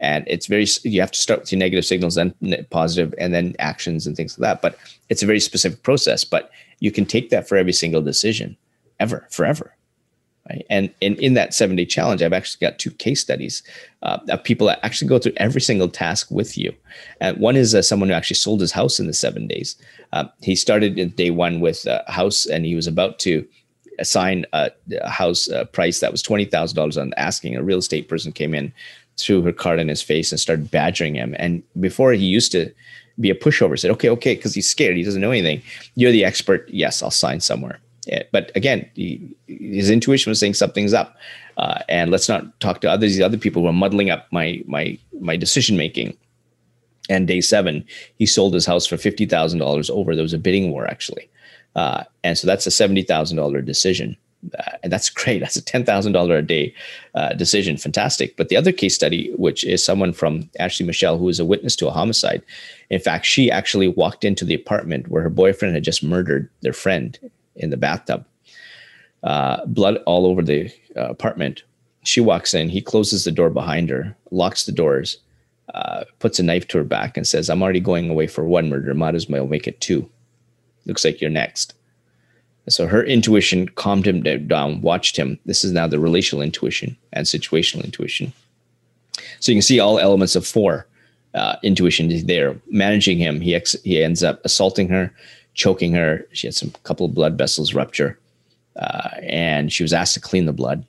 And 0.00 0.24
it's 0.26 0.46
very, 0.46 0.66
you 0.84 1.00
have 1.00 1.10
to 1.10 1.18
start 1.18 1.40
with 1.40 1.52
your 1.52 1.58
negative 1.58 1.84
signals, 1.84 2.14
then 2.14 2.34
positive, 2.70 3.14
and 3.18 3.32
then 3.34 3.56
actions 3.58 4.06
and 4.06 4.16
things 4.16 4.38
like 4.38 4.48
that. 4.48 4.62
But 4.62 4.78
it's 5.08 5.22
a 5.22 5.26
very 5.26 5.40
specific 5.40 5.82
process. 5.82 6.24
But 6.24 6.50
you 6.80 6.90
can 6.92 7.06
take 7.06 7.30
that 7.30 7.48
for 7.48 7.56
every 7.56 7.72
single 7.72 8.02
decision 8.02 8.56
ever, 9.00 9.26
forever. 9.30 9.74
Right? 10.50 10.66
And, 10.68 10.92
and 11.00 11.18
in 11.20 11.34
that 11.34 11.54
seven 11.54 11.74
day 11.74 11.86
challenge, 11.86 12.20
I've 12.20 12.34
actually 12.34 12.66
got 12.66 12.78
two 12.78 12.90
case 12.90 13.20
studies 13.20 13.62
uh, 14.02 14.18
of 14.28 14.44
people 14.44 14.66
that 14.66 14.78
actually 14.82 15.08
go 15.08 15.18
through 15.18 15.32
every 15.38 15.60
single 15.60 15.88
task 15.88 16.30
with 16.30 16.58
you. 16.58 16.74
And 17.20 17.38
one 17.38 17.56
is 17.56 17.74
uh, 17.74 17.80
someone 17.80 18.10
who 18.10 18.14
actually 18.14 18.36
sold 18.36 18.60
his 18.60 18.72
house 18.72 19.00
in 19.00 19.06
the 19.06 19.14
seven 19.14 19.46
days. 19.46 19.76
Uh, 20.12 20.24
he 20.42 20.54
started 20.54 20.98
in 20.98 21.10
day 21.10 21.30
one 21.30 21.60
with 21.60 21.86
a 21.86 22.04
house 22.08 22.44
and 22.44 22.66
he 22.66 22.74
was 22.74 22.86
about 22.86 23.18
to 23.20 23.46
assign 23.98 24.44
a, 24.52 24.70
a 25.00 25.08
house 25.08 25.48
uh, 25.48 25.64
price 25.66 26.00
that 26.00 26.12
was 26.12 26.22
$20,000 26.22 27.00
on 27.00 27.14
asking. 27.16 27.56
A 27.56 27.62
real 27.62 27.78
estate 27.78 28.08
person 28.08 28.32
came 28.32 28.54
in, 28.54 28.72
threw 29.16 29.42
her 29.42 29.52
card 29.52 29.78
in 29.78 29.88
his 29.88 30.02
face 30.02 30.30
and 30.30 30.40
started 30.40 30.70
badgering 30.70 31.14
him. 31.14 31.34
And 31.38 31.62
before 31.80 32.12
he 32.12 32.24
used 32.24 32.52
to 32.52 32.72
be 33.20 33.30
a 33.30 33.34
pushover, 33.34 33.78
said, 33.78 33.92
okay, 33.92 34.10
okay, 34.10 34.34
because 34.34 34.54
he's 34.54 34.68
scared. 34.68 34.96
He 34.96 35.04
doesn't 35.04 35.20
know 35.20 35.30
anything. 35.30 35.62
You're 35.94 36.12
the 36.12 36.24
expert. 36.24 36.68
Yes, 36.68 37.02
I'll 37.02 37.10
sign 37.10 37.40
somewhere. 37.40 37.78
But 38.32 38.52
again, 38.54 38.88
he, 38.94 39.34
his 39.46 39.90
intuition 39.90 40.30
was 40.30 40.40
saying 40.40 40.54
something's 40.54 40.92
up, 40.92 41.16
uh, 41.56 41.80
and 41.88 42.10
let's 42.10 42.28
not 42.28 42.58
talk 42.60 42.80
to 42.82 42.90
others. 42.90 43.12
These 43.12 43.22
other 43.22 43.38
people 43.38 43.62
who 43.62 43.68
are 43.68 43.72
muddling 43.72 44.10
up 44.10 44.26
my 44.32 44.62
my 44.66 44.98
my 45.20 45.36
decision 45.36 45.76
making. 45.76 46.16
And 47.10 47.28
day 47.28 47.42
seven, 47.42 47.84
he 48.16 48.24
sold 48.24 48.54
his 48.54 48.64
house 48.66 48.86
for 48.86 48.96
fifty 48.96 49.26
thousand 49.26 49.58
dollars 49.58 49.90
over. 49.90 50.14
There 50.14 50.22
was 50.22 50.32
a 50.32 50.38
bidding 50.38 50.70
war 50.70 50.86
actually, 50.86 51.28
uh, 51.76 52.04
and 52.22 52.36
so 52.38 52.46
that's 52.46 52.66
a 52.66 52.70
seventy 52.70 53.02
thousand 53.02 53.36
dollar 53.36 53.60
decision. 53.60 54.16
Uh, 54.58 54.72
and 54.82 54.92
that's 54.92 55.08
great. 55.20 55.40
That's 55.40 55.56
a 55.56 55.62
ten 55.62 55.84
thousand 55.84 56.12
dollar 56.12 56.36
a 56.36 56.42
day 56.42 56.74
uh, 57.14 57.34
decision. 57.34 57.76
Fantastic. 57.76 58.36
But 58.36 58.48
the 58.48 58.56
other 58.56 58.72
case 58.72 58.94
study, 58.94 59.32
which 59.36 59.64
is 59.64 59.84
someone 59.84 60.14
from 60.14 60.48
Ashley 60.58 60.86
Michelle, 60.86 61.18
who 61.18 61.28
is 61.28 61.40
a 61.40 61.44
witness 61.44 61.76
to 61.76 61.88
a 61.88 61.92
homicide. 61.92 62.42
In 62.88 63.00
fact, 63.00 63.26
she 63.26 63.50
actually 63.50 63.88
walked 63.88 64.24
into 64.24 64.46
the 64.46 64.54
apartment 64.54 65.08
where 65.08 65.22
her 65.22 65.30
boyfriend 65.30 65.74
had 65.74 65.84
just 65.84 66.02
murdered 66.02 66.48
their 66.62 66.72
friend 66.72 67.18
in 67.56 67.70
the 67.70 67.76
bathtub, 67.76 68.24
uh, 69.22 69.64
blood 69.66 69.98
all 70.06 70.26
over 70.26 70.42
the 70.42 70.70
uh, 70.96 71.08
apartment. 71.08 71.62
She 72.02 72.20
walks 72.20 72.52
in, 72.54 72.68
he 72.68 72.82
closes 72.82 73.24
the 73.24 73.32
door 73.32 73.50
behind 73.50 73.88
her, 73.90 74.14
locks 74.30 74.66
the 74.66 74.72
doors, 74.72 75.18
uh, 75.72 76.04
puts 76.18 76.38
a 76.38 76.42
knife 76.42 76.68
to 76.68 76.78
her 76.78 76.84
back, 76.84 77.16
and 77.16 77.26
says, 77.26 77.48
I'm 77.48 77.62
already 77.62 77.80
going 77.80 78.10
away 78.10 78.26
for 78.26 78.44
one 78.44 78.68
murder. 78.68 78.92
Might 78.94 79.14
as 79.14 79.28
well 79.28 79.46
make 79.46 79.66
it 79.66 79.80
two. 79.80 80.08
Looks 80.84 81.04
like 81.04 81.20
you're 81.20 81.30
next. 81.30 81.74
So 82.68 82.86
her 82.86 83.02
intuition 83.04 83.68
calmed 83.68 84.06
him 84.06 84.22
down, 84.46 84.80
watched 84.80 85.16
him. 85.16 85.38
This 85.44 85.64
is 85.64 85.72
now 85.72 85.86
the 85.86 85.98
relational 85.98 86.42
intuition 86.42 86.96
and 87.12 87.26
situational 87.26 87.84
intuition. 87.84 88.32
So 89.40 89.52
you 89.52 89.56
can 89.56 89.62
see 89.62 89.80
all 89.80 89.98
elements 89.98 90.34
of 90.34 90.46
four 90.46 90.86
uh, 91.34 91.56
intuition 91.62 92.10
is 92.10 92.24
there. 92.24 92.58
Managing 92.70 93.18
him, 93.18 93.40
he 93.40 93.54
ex- 93.54 93.76
he 93.84 94.02
ends 94.02 94.22
up 94.22 94.40
assaulting 94.44 94.88
her, 94.88 95.12
choking 95.54 95.92
her. 95.92 96.26
She 96.32 96.46
had 96.46 96.54
some 96.54 96.70
couple 96.82 97.06
of 97.06 97.14
blood 97.14 97.38
vessels 97.38 97.74
rupture, 97.74 98.18
uh, 98.76 99.10
and 99.22 99.72
she 99.72 99.82
was 99.82 99.92
asked 99.92 100.14
to 100.14 100.20
clean 100.20 100.46
the 100.46 100.52
blood, 100.52 100.84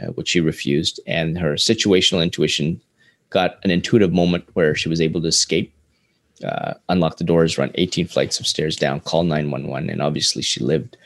uh, 0.00 0.06
which 0.08 0.28
she 0.28 0.40
refused. 0.40 1.00
And 1.06 1.38
her 1.38 1.54
situational 1.54 2.22
intuition 2.22 2.80
got 3.30 3.58
an 3.64 3.70
intuitive 3.70 4.12
moment 4.12 4.44
where 4.54 4.74
she 4.74 4.88
was 4.88 5.00
able 5.00 5.20
to 5.22 5.28
escape, 5.28 5.72
uh, 6.44 6.74
unlock 6.88 7.16
the 7.16 7.24
doors, 7.24 7.58
run 7.58 7.70
18 7.74 8.06
flights 8.08 8.40
of 8.40 8.46
stairs 8.46 8.76
down, 8.76 9.00
call 9.00 9.22
911, 9.22 9.88
and 9.88 10.02
obviously 10.02 10.42
she 10.42 10.60
lived. 10.60 10.96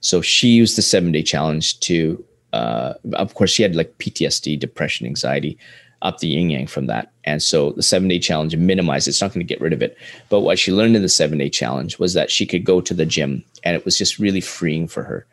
So 0.00 0.20
she 0.20 0.48
used 0.48 0.76
the 0.76 0.82
seven 0.82 1.12
day 1.12 1.22
challenge 1.22 1.80
to, 1.80 2.24
uh, 2.52 2.94
of 3.14 3.34
course, 3.34 3.50
she 3.50 3.62
had 3.62 3.76
like 3.76 3.98
PTSD, 3.98 4.58
depression, 4.58 5.06
anxiety, 5.06 5.58
up 6.04 6.18
the 6.18 6.28
yin 6.28 6.50
yang 6.50 6.66
from 6.66 6.86
that. 6.86 7.10
And 7.24 7.42
so 7.42 7.72
the 7.72 7.82
seven 7.82 8.08
day 8.08 8.18
challenge 8.18 8.54
minimized, 8.56 9.08
it's 9.08 9.20
not 9.20 9.32
going 9.32 9.44
to 9.44 9.52
get 9.52 9.60
rid 9.60 9.72
of 9.72 9.82
it. 9.82 9.96
But 10.28 10.40
what 10.40 10.58
she 10.58 10.70
learned 10.70 10.94
in 10.94 11.02
the 11.02 11.08
seven 11.08 11.38
day 11.38 11.48
challenge 11.48 11.98
was 11.98 12.12
that 12.14 12.30
she 12.30 12.46
could 12.46 12.64
go 12.64 12.80
to 12.82 12.94
the 12.94 13.06
gym 13.06 13.42
and 13.64 13.74
it 13.74 13.84
was 13.84 13.98
just 13.98 14.18
really 14.18 14.42
freeing 14.42 14.86
for 14.86 15.02
her. 15.02 15.26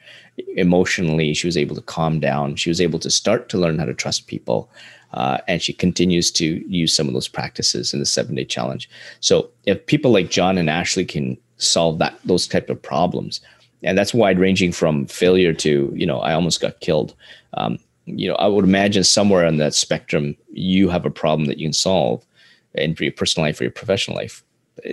Emotionally, 0.56 1.34
she 1.34 1.46
was 1.46 1.58
able 1.58 1.76
to 1.76 1.82
calm 1.82 2.20
down. 2.20 2.56
She 2.56 2.70
was 2.70 2.82
able 2.82 3.00
to 3.00 3.12
start 3.12 3.50
to 3.50 3.58
learn 3.58 3.78
how 3.78 3.86
to 3.86 3.94
trust 3.94 4.28
people. 4.28 4.70
Uh, 5.14 5.40
and 5.50 5.62
she 5.62 5.74
continues 5.74 6.32
to 6.32 6.64
use 6.72 6.96
some 6.96 7.08
of 7.08 7.14
those 7.14 7.28
practices 7.28 7.94
in 7.94 8.00
the 8.00 8.06
seven 8.06 8.36
day 8.36 8.46
challenge. 8.46 8.90
So 9.20 9.50
if 9.66 9.86
people 9.86 10.12
like 10.12 10.32
John 10.32 10.58
and 10.58 10.70
Ashley 10.70 11.06
can 11.06 11.38
solve 11.58 12.00
that 12.00 12.18
those 12.24 12.48
type 12.48 12.70
of 12.70 12.82
problems, 12.82 13.42
and 13.84 13.98
that's 13.98 14.14
wide 14.14 14.40
ranging 14.40 14.72
from 14.72 15.08
failure 15.08 15.54
to 15.54 15.92
you 15.94 16.06
know 16.06 16.20
I 16.20 16.34
almost 16.34 16.62
got 16.62 16.80
killed. 16.80 17.14
Um, 17.56 17.78
you 18.16 18.28
know, 18.28 18.36
I 18.36 18.48
would 18.48 18.66
imagine 18.66 19.04
somewhere 19.04 19.46
on 19.46 19.58
that 19.58 19.74
spectrum, 19.74 20.36
you 20.52 20.90
have 20.90 21.06
a 21.06 21.12
problem 21.12 21.48
that 21.48 21.58
you 21.58 21.68
can 21.68 21.74
solve, 21.74 22.26
for 22.74 23.04
your 23.04 23.12
personal 23.12 23.48
life 23.48 23.60
or 23.60 23.66
your 23.66 23.72
professional 23.72 24.18
life, 24.18 24.44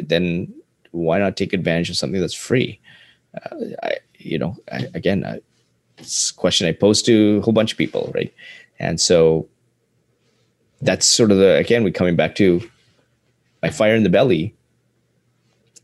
then 0.02 0.52
why 0.90 1.18
not 1.18 1.36
take 1.36 1.52
advantage 1.52 1.90
of 1.90 1.96
something 1.96 2.20
that's 2.20 2.34
free? 2.34 2.80
Uh, 3.34 3.56
I, 3.82 3.96
you 4.18 4.38
know, 4.38 4.56
I, 4.72 4.86
again, 4.94 5.24
I, 5.24 5.40
it's 5.98 6.30
a 6.30 6.34
question 6.34 6.66
I 6.66 6.72
pose 6.72 7.02
to 7.02 7.38
a 7.38 7.40
whole 7.42 7.52
bunch 7.52 7.72
of 7.72 7.78
people, 7.78 8.10
right? 8.14 8.32
And 8.78 9.00
so 9.00 9.48
that's 10.80 11.06
sort 11.06 11.32
of 11.32 11.38
the 11.38 11.56
again 11.56 11.82
we're 11.82 11.92
coming 11.92 12.14
back 12.14 12.36
to 12.36 12.60
my 13.62 13.70
fire 13.70 13.96
in 13.96 14.04
the 14.04 14.08
belly. 14.08 14.54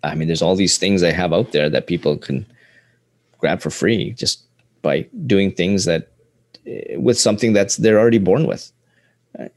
I 0.05 0.14
mean, 0.14 0.28
there's 0.28 0.43
all 0.43 0.55
these 0.55 0.78
things 0.78 1.03
I 1.03 1.11
have 1.11 1.32
out 1.32 1.53
there 1.53 1.68
that 1.70 1.87
people 1.87 2.16
can 2.16 2.47
grab 3.39 3.61
for 3.61 3.70
free 3.70 4.12
just 4.12 4.43
by 4.82 5.09
doing 5.26 5.51
things 5.51 5.85
that 5.87 6.12
with 6.97 7.19
something 7.19 7.53
that's 7.53 7.77
they're 7.77 7.99
already 7.99 8.19
born 8.19 8.47
with. 8.47 8.73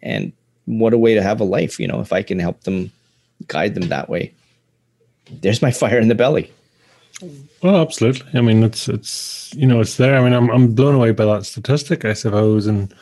And 0.02 0.32
what 0.66 0.94
a 0.94 0.98
way 0.98 1.14
to 1.14 1.22
have 1.22 1.40
a 1.40 1.46
life 1.46 1.80
you 1.80 1.88
know 1.88 2.02
if 2.02 2.12
i 2.12 2.22
can 2.22 2.40
help 2.40 2.62
them 2.62 2.92
guide 3.48 3.76
them 3.76 3.90
that 3.90 4.10
way. 4.10 4.34
There's 5.42 5.62
my 5.62 5.72
fire 5.82 6.00
in 6.00 6.08
the 6.08 6.16
belly. 6.16 6.52
Well 7.64 7.78
absolutely. 7.78 8.28
I 8.38 8.42
mean 8.42 8.64
it's 8.64 8.88
it's 8.88 9.54
you 9.54 9.68
know 9.68 9.80
it's 9.80 9.98
there. 9.98 10.18
I 10.18 10.24
mean 10.24 10.34
i'm, 10.34 10.50
I'm 10.50 10.74
blown 10.74 10.96
away 10.96 11.12
by 11.12 11.26
that 11.26 11.46
statistic 11.46 12.06
i 12.06 12.14
suppose. 12.14 12.68
And 12.68 12.94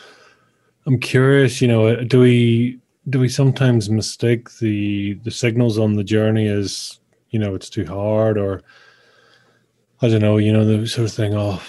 i'm 0.85 0.99
curious 0.99 1.61
you 1.61 1.67
know 1.67 1.87
uh, 1.87 2.03
do 2.03 2.19
we 2.19 2.79
do 3.09 3.19
we 3.19 3.29
sometimes 3.29 3.89
mistake 3.89 4.49
the 4.59 5.13
the 5.23 5.31
signals 5.31 5.77
on 5.77 5.95
the 5.95 6.03
journey 6.03 6.47
as 6.47 6.99
you 7.29 7.39
know 7.39 7.55
it's 7.55 7.69
too 7.69 7.85
hard 7.85 8.37
or 8.37 8.61
I 10.01 10.09
don't 10.09 10.21
know, 10.21 10.37
you 10.37 10.51
know, 10.51 10.65
the 10.65 10.87
sort 10.87 11.07
of 11.07 11.15
thing. 11.15 11.33
Oh, 11.33 11.61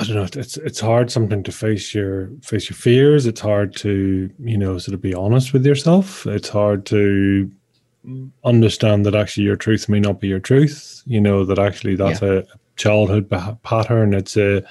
I 0.00 0.04
don't 0.04 0.16
know. 0.16 0.40
It's 0.40 0.56
it's 0.56 0.80
hard 0.80 1.10
something 1.10 1.42
to 1.42 1.52
face 1.52 1.94
your 1.94 2.30
face 2.42 2.70
your 2.70 2.76
fears. 2.76 3.26
It's 3.26 3.40
hard 3.40 3.76
to 3.76 4.30
you 4.38 4.56
know 4.56 4.78
sort 4.78 4.94
of 4.94 5.02
be 5.02 5.14
honest 5.14 5.52
with 5.52 5.66
yourself. 5.66 6.26
It's 6.26 6.48
hard 6.48 6.86
to 6.86 7.50
understand 8.44 9.04
that 9.04 9.14
actually 9.14 9.44
your 9.44 9.56
truth 9.56 9.88
may 9.88 10.00
not 10.00 10.20
be 10.20 10.28
your 10.28 10.40
truth. 10.40 11.02
You 11.04 11.20
know 11.20 11.44
that 11.44 11.58
actually 11.58 11.96
that's 11.96 12.22
yeah. 12.22 12.28
a 12.28 12.42
childhood 12.76 13.28
pattern. 13.62 14.14
It's 14.14 14.38
a 14.38 14.62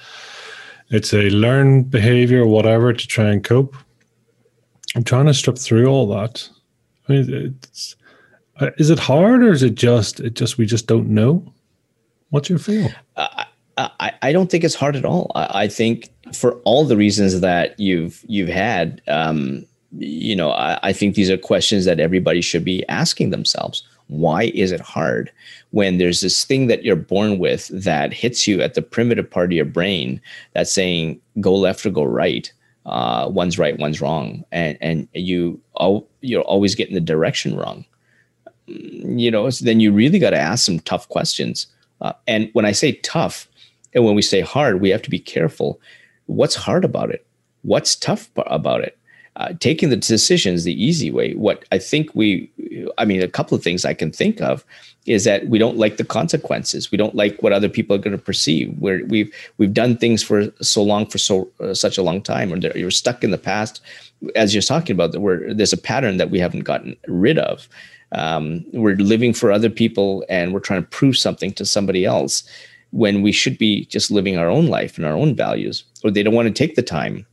it's 0.90 1.14
a 1.14 1.30
learned 1.30 1.90
behavior, 1.90 2.44
whatever, 2.44 2.92
to 2.92 3.06
try 3.06 3.26
and 3.26 3.44
cope. 3.44 3.76
I'm 4.96 5.04
trying 5.04 5.26
to 5.26 5.34
strip 5.34 5.58
through 5.58 5.86
all 5.86 6.08
that. 6.08 6.48
I 7.08 7.12
mean, 7.12 7.54
it's, 7.70 7.94
is 8.78 8.90
it 8.90 8.98
hard 8.98 9.44
or 9.44 9.52
is 9.52 9.62
it 9.62 9.76
just 9.76 10.18
it 10.18 10.34
just 10.34 10.58
we 10.58 10.66
just 10.66 10.88
don't 10.88 11.08
know? 11.08 11.54
What's 12.30 12.48
your 12.48 12.58
feel? 12.58 12.90
Uh, 13.16 13.39
I, 14.00 14.12
I 14.22 14.32
don't 14.32 14.50
think 14.50 14.64
it's 14.64 14.74
hard 14.74 14.96
at 14.96 15.04
all. 15.04 15.30
I, 15.34 15.62
I, 15.62 15.68
think 15.68 16.08
for 16.34 16.54
all 16.64 16.84
the 16.84 16.96
reasons 16.96 17.40
that 17.40 17.78
you've 17.78 18.24
you've 18.26 18.48
had, 18.48 19.00
um, 19.08 19.64
you 19.98 20.34
know, 20.36 20.50
I, 20.50 20.78
I 20.82 20.92
think 20.92 21.14
these 21.14 21.30
are 21.30 21.36
questions 21.36 21.84
that 21.84 22.00
everybody 22.00 22.40
should 22.40 22.64
be 22.64 22.86
asking 22.88 23.30
themselves. 23.30 23.82
Why 24.08 24.44
is 24.54 24.72
it 24.72 24.80
hard 24.80 25.30
when 25.70 25.98
there's 25.98 26.20
this 26.20 26.44
thing 26.44 26.66
that 26.66 26.84
you're 26.84 26.96
born 26.96 27.38
with 27.38 27.68
that 27.68 28.12
hits 28.12 28.46
you 28.46 28.60
at 28.60 28.74
the 28.74 28.82
primitive 28.82 29.30
part 29.30 29.50
of 29.50 29.56
your 29.56 29.64
brain 29.64 30.20
that's 30.52 30.72
saying 30.72 31.20
go 31.40 31.54
left 31.54 31.86
or 31.86 31.90
go 31.90 32.04
right? 32.04 32.52
Uh, 32.86 33.28
one's 33.30 33.58
right, 33.58 33.78
one's 33.78 34.00
wrong, 34.00 34.44
and 34.52 34.76
and 34.80 35.08
you 35.14 35.60
you're 36.22 36.42
always 36.42 36.74
getting 36.74 36.94
the 36.94 37.00
direction 37.00 37.56
wrong. 37.56 37.84
You 38.66 39.30
know, 39.30 39.50
so 39.50 39.64
then 39.64 39.80
you 39.80 39.92
really 39.92 40.18
got 40.18 40.30
to 40.30 40.38
ask 40.38 40.64
some 40.64 40.80
tough 40.80 41.08
questions 41.08 41.66
uh, 42.00 42.12
and 42.26 42.50
when 42.52 42.64
I 42.64 42.72
say 42.72 42.92
tough, 42.92 43.48
and 43.94 44.04
when 44.04 44.14
we 44.14 44.22
say 44.22 44.40
hard, 44.40 44.80
we 44.80 44.90
have 44.90 45.02
to 45.02 45.10
be 45.10 45.18
careful. 45.18 45.80
What's 46.26 46.54
hard 46.54 46.84
about 46.84 47.10
it? 47.10 47.26
What's 47.62 47.96
tough 47.96 48.30
about 48.36 48.82
it? 48.82 48.96
Uh, 49.36 49.52
taking 49.60 49.90
the 49.90 49.96
decisions 49.96 50.64
the 50.64 50.84
easy 50.84 51.10
way. 51.10 51.34
What 51.34 51.64
I 51.72 51.78
think 51.78 52.14
we, 52.14 52.50
I 52.98 53.04
mean, 53.04 53.22
a 53.22 53.28
couple 53.28 53.56
of 53.56 53.62
things 53.62 53.84
I 53.84 53.94
can 53.94 54.10
think 54.10 54.40
of 54.40 54.64
is 55.06 55.24
that 55.24 55.46
we 55.48 55.58
don't 55.58 55.78
like 55.78 55.96
the 55.96 56.04
consequences. 56.04 56.90
We 56.90 56.98
don't 56.98 57.14
like 57.14 57.40
what 57.42 57.52
other 57.52 57.68
people 57.68 57.96
are 57.96 58.00
going 58.00 58.16
to 58.16 58.22
perceive. 58.22 58.76
Where 58.78 59.04
we've 59.06 59.32
we've 59.56 59.72
done 59.72 59.96
things 59.96 60.22
for 60.22 60.50
so 60.60 60.82
long 60.82 61.06
for 61.06 61.18
so 61.18 61.48
uh, 61.60 61.74
such 61.74 61.96
a 61.96 62.02
long 62.02 62.22
time, 62.22 62.52
or 62.52 62.56
you're 62.76 62.90
stuck 62.90 63.24
in 63.24 63.30
the 63.30 63.38
past. 63.38 63.80
As 64.34 64.54
you're 64.54 64.62
talking 64.62 64.94
about, 64.94 65.16
where 65.16 65.54
there's 65.54 65.72
a 65.72 65.78
pattern 65.78 66.16
that 66.18 66.30
we 66.30 66.38
haven't 66.38 66.64
gotten 66.64 66.96
rid 67.06 67.38
of, 67.38 67.68
um, 68.12 68.64
we're 68.72 68.96
living 68.96 69.32
for 69.32 69.52
other 69.52 69.70
people 69.70 70.24
and 70.28 70.52
we're 70.52 70.60
trying 70.60 70.82
to 70.82 70.88
prove 70.88 71.16
something 71.16 71.52
to 71.52 71.64
somebody 71.64 72.04
else 72.04 72.42
when 72.92 73.22
we 73.22 73.32
should 73.32 73.58
be 73.58 73.84
just 73.86 74.10
living 74.10 74.36
our 74.36 74.48
own 74.48 74.66
life 74.66 74.96
and 74.96 75.06
our 75.06 75.14
own 75.16 75.34
values 75.34 75.84
or 76.02 76.10
they 76.10 76.22
don't 76.22 76.34
want 76.34 76.48
to 76.48 76.54
take 76.54 76.74
the 76.74 76.82
time 76.82 77.26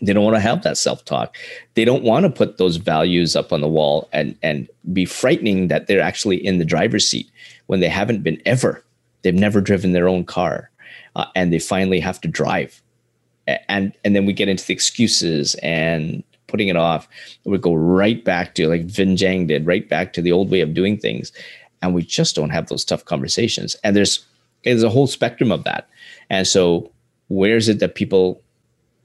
they 0.00 0.12
don't 0.12 0.24
want 0.24 0.34
to 0.36 0.40
have 0.40 0.62
that 0.62 0.76
self-talk 0.76 1.36
they 1.74 1.84
don't 1.84 2.02
want 2.02 2.24
to 2.24 2.30
put 2.30 2.58
those 2.58 2.76
values 2.76 3.34
up 3.36 3.52
on 3.52 3.60
the 3.60 3.68
wall 3.68 4.08
and 4.12 4.36
and 4.42 4.68
be 4.92 5.04
frightening 5.04 5.68
that 5.68 5.86
they're 5.86 6.00
actually 6.00 6.44
in 6.44 6.58
the 6.58 6.64
driver's 6.64 7.08
seat 7.08 7.30
when 7.66 7.80
they 7.80 7.88
haven't 7.88 8.22
been 8.22 8.40
ever 8.44 8.82
they've 9.22 9.34
never 9.34 9.60
driven 9.60 9.92
their 9.92 10.08
own 10.08 10.24
car 10.24 10.70
uh, 11.16 11.26
and 11.34 11.52
they 11.52 11.58
finally 11.58 12.00
have 12.00 12.20
to 12.20 12.28
drive 12.28 12.82
and 13.68 13.92
and 14.04 14.14
then 14.14 14.26
we 14.26 14.32
get 14.32 14.48
into 14.48 14.64
the 14.66 14.72
excuses 14.72 15.54
and 15.56 16.22
putting 16.52 16.68
it 16.68 16.76
off. 16.76 17.08
We 17.44 17.58
go 17.58 17.74
right 17.74 18.22
back 18.24 18.54
to 18.54 18.68
like 18.68 18.86
Vinh 18.86 19.16
Giang 19.16 19.48
did, 19.48 19.66
right 19.66 19.88
back 19.88 20.12
to 20.12 20.22
the 20.22 20.30
old 20.30 20.50
way 20.50 20.60
of 20.60 20.74
doing 20.74 20.98
things. 20.98 21.32
And 21.80 21.94
we 21.94 22.02
just 22.02 22.36
don't 22.36 22.50
have 22.50 22.68
those 22.68 22.84
tough 22.84 23.06
conversations. 23.06 23.74
And 23.82 23.96
there's 23.96 24.24
there's 24.64 24.82
a 24.82 24.90
whole 24.90 25.06
spectrum 25.06 25.52
of 25.52 25.64
that. 25.64 25.88
And 26.30 26.46
so 26.46 26.90
where 27.28 27.56
is 27.56 27.68
it 27.68 27.78
that 27.80 27.94
people 27.94 28.40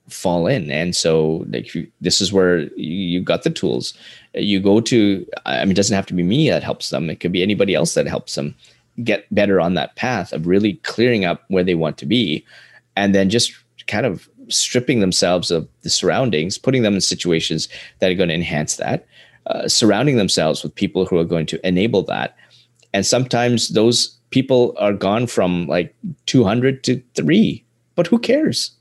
fall 0.10 0.48
in? 0.48 0.72
And 0.72 0.96
so 0.96 1.46
like 1.50 1.74
you, 1.74 1.88
this 2.02 2.22
is 2.22 2.32
where 2.32 2.60
you, 2.60 2.94
you 2.94 3.22
got 3.22 3.44
the 3.44 3.50
tools. 3.50 3.94
You 4.34 4.60
go 4.60 4.80
to 4.82 5.26
I 5.46 5.64
mean 5.64 5.72
it 5.72 5.76
doesn't 5.76 5.96
have 5.96 6.06
to 6.08 6.14
be 6.14 6.24
me 6.24 6.50
that 6.50 6.64
helps 6.64 6.90
them. 6.90 7.10
It 7.10 7.20
could 7.20 7.32
be 7.32 7.44
anybody 7.44 7.74
else 7.76 7.94
that 7.94 8.08
helps 8.08 8.36
them 8.36 8.56
get 9.04 9.34
better 9.34 9.60
on 9.60 9.76
that 9.76 9.96
path 9.96 10.34
of 10.34 10.48
really 10.48 10.74
clearing 10.84 11.26
up 11.26 11.44
where 11.50 11.64
they 11.64 11.76
want 11.76 11.98
to 12.00 12.06
be 12.06 12.46
and 12.96 13.14
then 13.14 13.30
just 13.30 13.54
kind 13.88 14.06
of 14.06 14.28
stripping 14.50 15.00
themselves 15.00 15.52
of 15.52 15.68
the 15.82 15.90
surroundings, 15.90 16.58
putting 16.58 16.84
them 16.84 16.96
in 16.96 17.02
situations 17.02 17.68
that 18.00 18.12
are 18.12 18.16
going 18.16 18.30
to 18.30 18.36
enhance 18.36 18.78
that, 18.78 19.06
uh, 19.48 19.68
surrounding 19.68 20.18
themselves 20.18 20.64
with 20.64 20.74
people 20.76 21.06
who 21.06 21.18
are 21.18 21.26
going 21.26 21.46
to 21.46 21.68
enable 21.68 22.04
that. 22.04 22.36
And 22.94 23.06
sometimes 23.06 23.70
those 23.70 24.17
people 24.30 24.76
are 24.78 24.94
gone 24.94 25.28
from 25.28 25.68
like 25.68 25.96
200 26.26 26.84
to 26.86 27.02
three, 27.16 27.64
but 27.96 28.08
who 28.08 28.20
cares? 28.20 28.72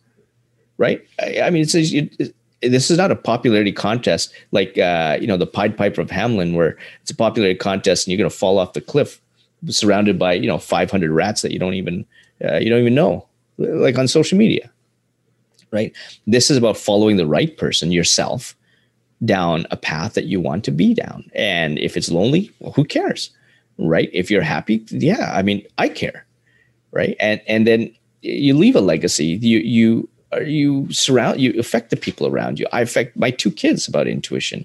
Right? 0.78 1.04
I, 1.20 1.42
I 1.42 1.50
mean, 1.50 1.62
it's, 1.62 1.74
it, 1.74 2.34
this 2.62 2.90
is 2.90 2.98
not 2.98 3.10
a 3.10 3.16
popularity 3.16 3.72
contest 3.72 4.32
like 4.50 4.76
uh, 4.78 5.18
you 5.20 5.26
know 5.26 5.36
the 5.36 5.46
Pied 5.46 5.76
Piper 5.76 6.00
of 6.00 6.08
Hamelin, 6.08 6.54
where 6.54 6.76
it's 7.02 7.10
a 7.10 7.16
popularity 7.16 7.58
contest 7.58 8.06
and 8.06 8.12
you're 8.12 8.18
going 8.18 8.30
to 8.30 8.36
fall 8.36 8.58
off 8.58 8.72
the 8.72 8.80
cliff, 8.80 9.20
surrounded 9.68 10.18
by 10.18 10.32
you 10.32 10.48
know 10.48 10.58
500 10.58 11.10
rats 11.10 11.42
that 11.42 11.52
you 11.52 11.58
don't 11.58 11.74
even 11.74 12.04
uh, 12.44 12.56
you 12.56 12.70
don't 12.70 12.80
even 12.80 12.94
know, 12.94 13.26
like 13.58 13.98
on 13.98 14.08
social 14.08 14.36
media 14.36 14.70
right? 15.70 15.94
This 16.26 16.50
is 16.50 16.56
about 16.56 16.76
following 16.76 17.16
the 17.16 17.26
right 17.26 17.56
person, 17.56 17.92
yourself, 17.92 18.56
down 19.24 19.66
a 19.70 19.76
path 19.76 20.14
that 20.14 20.24
you 20.24 20.40
want 20.40 20.64
to 20.64 20.70
be 20.70 20.94
down. 20.94 21.30
And 21.34 21.78
if 21.78 21.96
it's 21.96 22.10
lonely, 22.10 22.50
well, 22.60 22.72
who 22.72 22.84
cares? 22.84 23.30
Right? 23.78 24.10
If 24.12 24.30
you're 24.30 24.42
happy, 24.42 24.84
yeah, 24.90 25.32
I 25.34 25.42
mean, 25.42 25.62
I 25.78 25.88
care. 25.88 26.26
right? 26.92 27.16
And 27.20 27.40
and 27.46 27.66
then 27.66 27.94
you 28.22 28.54
leave 28.56 28.76
a 28.76 28.80
legacy. 28.80 29.26
You 29.26 29.58
you 29.58 30.08
are 30.32 30.42
you 30.42 30.90
surround 30.92 31.40
you 31.40 31.54
affect 31.58 31.90
the 31.90 31.96
people 31.96 32.26
around 32.26 32.58
you. 32.58 32.66
I 32.72 32.80
affect 32.80 33.16
my 33.16 33.30
two 33.30 33.50
kids 33.50 33.88
about 33.88 34.06
intuition. 34.08 34.64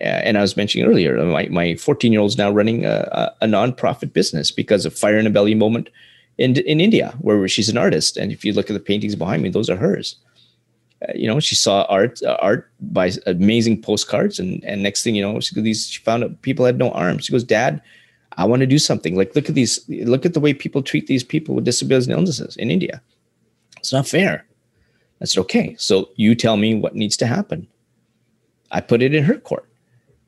Uh, 0.00 0.04
and 0.04 0.38
I 0.38 0.40
was 0.40 0.56
mentioning 0.56 0.86
earlier, 0.88 1.22
my, 1.26 1.46
my 1.48 1.74
14 1.76 2.10
year 2.10 2.22
old 2.22 2.30
is 2.30 2.38
now 2.38 2.50
running 2.50 2.86
a, 2.86 3.06
a, 3.40 3.44
a 3.44 3.46
nonprofit 3.46 4.12
business 4.14 4.50
because 4.50 4.86
of 4.86 4.98
Fire 4.98 5.18
in 5.18 5.26
a 5.26 5.30
Belly 5.30 5.54
moment 5.54 5.90
in, 6.38 6.56
in 6.60 6.80
India, 6.80 7.14
where 7.20 7.46
she's 7.48 7.68
an 7.68 7.76
artist. 7.76 8.16
And 8.16 8.32
if 8.32 8.42
you 8.42 8.54
look 8.54 8.70
at 8.70 8.72
the 8.72 8.80
paintings 8.80 9.14
behind 9.14 9.42
me, 9.42 9.50
those 9.50 9.68
are 9.68 9.76
hers. 9.76 10.16
Uh, 11.06 11.12
you 11.14 11.26
know, 11.26 11.38
she 11.38 11.54
saw 11.54 11.82
art, 11.90 12.22
uh, 12.22 12.38
art 12.40 12.70
by 12.80 13.10
amazing 13.26 13.82
postcards, 13.82 14.38
and 14.38 14.62
and 14.64 14.82
next 14.82 15.02
thing 15.02 15.14
you 15.14 15.22
know, 15.22 15.40
she, 15.40 15.60
these 15.60 15.88
she 15.88 16.00
found 16.00 16.24
out 16.24 16.40
people 16.42 16.64
had 16.66 16.78
no 16.78 16.90
arms. 16.92 17.26
She 17.26 17.32
goes, 17.32 17.44
"Dad, 17.44 17.80
I 18.36 18.44
want 18.44 18.60
to 18.60 18.66
do 18.66 18.78
something. 18.78 19.16
Like, 19.16 19.34
look 19.34 19.48
at 19.48 19.54
these, 19.54 19.80
look 19.88 20.24
at 20.24 20.34
the 20.34 20.40
way 20.40 20.54
people 20.54 20.82
treat 20.82 21.06
these 21.06 21.24
people 21.24 21.54
with 21.54 21.64
disabilities 21.64 22.06
and 22.06 22.16
illnesses 22.16 22.56
in 22.56 22.70
India. 22.70 23.02
It's 23.78 23.92
not 23.92 24.06
fair." 24.06 24.46
I 25.20 25.24
said, 25.26 25.40
"Okay, 25.40 25.74
so 25.78 26.10
you 26.16 26.34
tell 26.34 26.56
me 26.56 26.74
what 26.74 26.94
needs 26.94 27.16
to 27.18 27.26
happen." 27.26 27.66
I 28.70 28.80
put 28.80 29.02
it 29.02 29.14
in 29.14 29.24
her 29.24 29.36
court. 29.36 29.66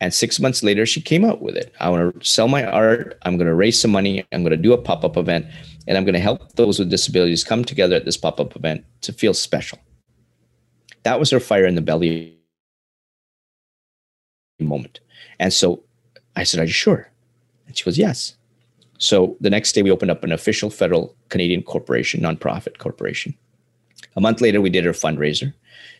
And 0.02 0.12
six 0.12 0.40
months 0.40 0.64
later, 0.64 0.84
she 0.84 1.00
came 1.00 1.24
out 1.24 1.40
with 1.42 1.56
it. 1.56 1.72
I 1.78 1.88
want 1.88 2.20
to 2.20 2.28
sell 2.28 2.48
my 2.48 2.64
art. 2.64 3.16
I'm 3.22 3.36
going 3.36 3.46
to 3.46 3.54
raise 3.54 3.80
some 3.80 3.92
money. 3.92 4.26
I'm 4.32 4.42
going 4.42 4.50
to 4.50 4.56
do 4.56 4.72
a 4.72 4.78
pop 4.78 5.04
up 5.04 5.16
event. 5.16 5.46
And 5.86 5.96
I'm 5.96 6.04
going 6.04 6.14
to 6.14 6.20
help 6.20 6.54
those 6.54 6.80
with 6.80 6.90
disabilities 6.90 7.44
come 7.44 7.64
together 7.64 7.94
at 7.94 8.04
this 8.04 8.16
pop 8.16 8.40
up 8.40 8.56
event 8.56 8.84
to 9.02 9.12
feel 9.12 9.32
special. 9.32 9.78
That 11.04 11.20
was 11.20 11.30
her 11.30 11.38
fire 11.38 11.66
in 11.66 11.76
the 11.76 11.82
belly 11.82 12.36
moment. 14.58 14.98
And 15.38 15.52
so 15.52 15.84
I 16.34 16.42
said, 16.42 16.58
Are 16.58 16.64
you 16.64 16.72
sure? 16.72 17.11
And 17.72 17.78
she 17.78 17.84
goes, 17.84 17.96
Yes. 17.96 18.36
So 18.98 19.34
the 19.40 19.50
next 19.50 19.72
day, 19.72 19.82
we 19.82 19.90
opened 19.90 20.10
up 20.10 20.22
an 20.22 20.30
official 20.30 20.68
federal 20.68 21.16
Canadian 21.30 21.62
corporation, 21.62 22.20
nonprofit 22.20 22.76
corporation. 22.78 23.34
A 24.14 24.20
month 24.20 24.42
later, 24.42 24.60
we 24.60 24.70
did 24.70 24.84
her 24.84 24.92
fundraiser. 24.92 25.54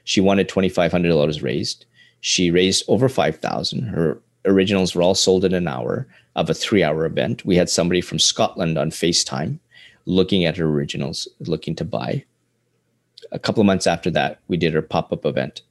She 0.04 0.20
wanted 0.20 0.48
$2,500 0.48 1.42
raised. 1.42 1.86
She 2.20 2.50
raised 2.50 2.84
over 2.88 3.08
5,000. 3.08 3.84
Her 3.84 4.20
originals 4.44 4.94
were 4.94 5.02
all 5.02 5.14
sold 5.14 5.44
in 5.44 5.54
an 5.54 5.66
hour 5.66 6.06
of 6.36 6.50
a 6.50 6.54
three 6.54 6.84
hour 6.84 7.06
event. 7.06 7.44
We 7.44 7.56
had 7.56 7.70
somebody 7.70 8.02
from 8.02 8.18
Scotland 8.18 8.76
on 8.76 8.90
FaceTime 8.90 9.58
looking 10.04 10.44
at 10.44 10.56
her 10.58 10.66
originals, 10.66 11.26
looking 11.40 11.74
to 11.76 11.84
buy. 11.84 12.24
A 13.32 13.38
couple 13.38 13.62
of 13.62 13.66
months 13.66 13.86
after 13.86 14.10
that, 14.10 14.40
we 14.48 14.58
did 14.58 14.74
her 14.74 14.82
pop 14.82 15.12
up 15.12 15.24
event. 15.24 15.62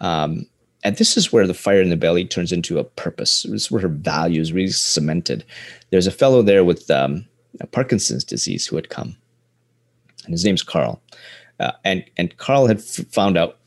Um, 0.00 0.46
and 0.84 0.96
this 0.96 1.16
is 1.16 1.32
where 1.32 1.46
the 1.46 1.54
fire 1.54 1.80
in 1.80 1.90
the 1.90 1.96
belly 1.96 2.24
turns 2.24 2.52
into 2.52 2.78
a 2.78 2.84
purpose. 2.84 3.42
This 3.42 3.62
is 3.62 3.70
where 3.70 3.82
her 3.82 3.88
values 3.88 4.52
really 4.52 4.70
cemented. 4.70 5.44
There's 5.90 6.06
a 6.06 6.12
fellow 6.12 6.42
there 6.42 6.64
with 6.64 6.90
um, 6.90 7.26
Parkinson's 7.72 8.24
disease 8.24 8.66
who 8.66 8.76
had 8.76 8.88
come, 8.88 9.16
and 10.24 10.32
his 10.32 10.44
name's 10.44 10.62
Carl. 10.62 11.00
Uh, 11.58 11.72
and 11.84 12.04
and 12.16 12.36
Carl 12.36 12.66
had 12.66 12.78
f- 12.78 13.06
found 13.10 13.36
out 13.36 13.58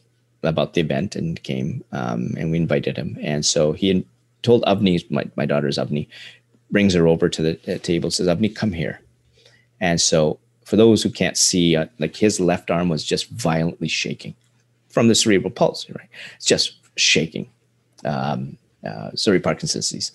about 0.43 0.74
the 0.74 0.82
event 0.82 1.16
and 1.16 1.41
came, 1.43 1.84
um, 1.91 2.34
and 2.38 2.51
we 2.51 2.57
invited 2.57 2.97
him. 2.97 3.18
And 3.22 3.45
so 3.45 3.74
he 3.74 4.05
told 4.41 4.64
Avni, 4.64 5.09
my, 5.12 5.26
my 5.36 5.45
daughter's 5.45 5.78
Avni, 5.78 6.07
brings 6.72 6.93
her 6.93 7.07
over 7.07 7.30
to 7.30 7.41
the 7.41 7.80
table, 7.80 8.09
says, 8.09 8.28
Avni, 8.28 8.55
come 8.55 8.72
here. 8.72 8.99
And 9.80 9.99
so 9.99 10.39
for 10.66 10.78
those 10.78 11.03
who 11.03 11.09
can't 11.09 11.38
see, 11.38 11.76
uh, 11.76 11.88
like 11.99 12.16
his 12.16 12.39
left 12.39 12.72
arm 12.72 12.89
was 12.89 13.03
just 13.03 13.30
violently 13.30 13.88
shaking 13.88 14.34
from 14.89 15.07
the 15.07 15.16
cerebral 15.16 15.51
palsy, 15.51 15.93
right? 15.93 16.09
It's 16.36 16.45
just 16.45 16.80
shaking. 17.01 17.49
Um, 18.05 18.57
uh, 18.87 19.11
sorry, 19.15 19.39
Parkinson's 19.39 19.89
disease. 19.89 20.11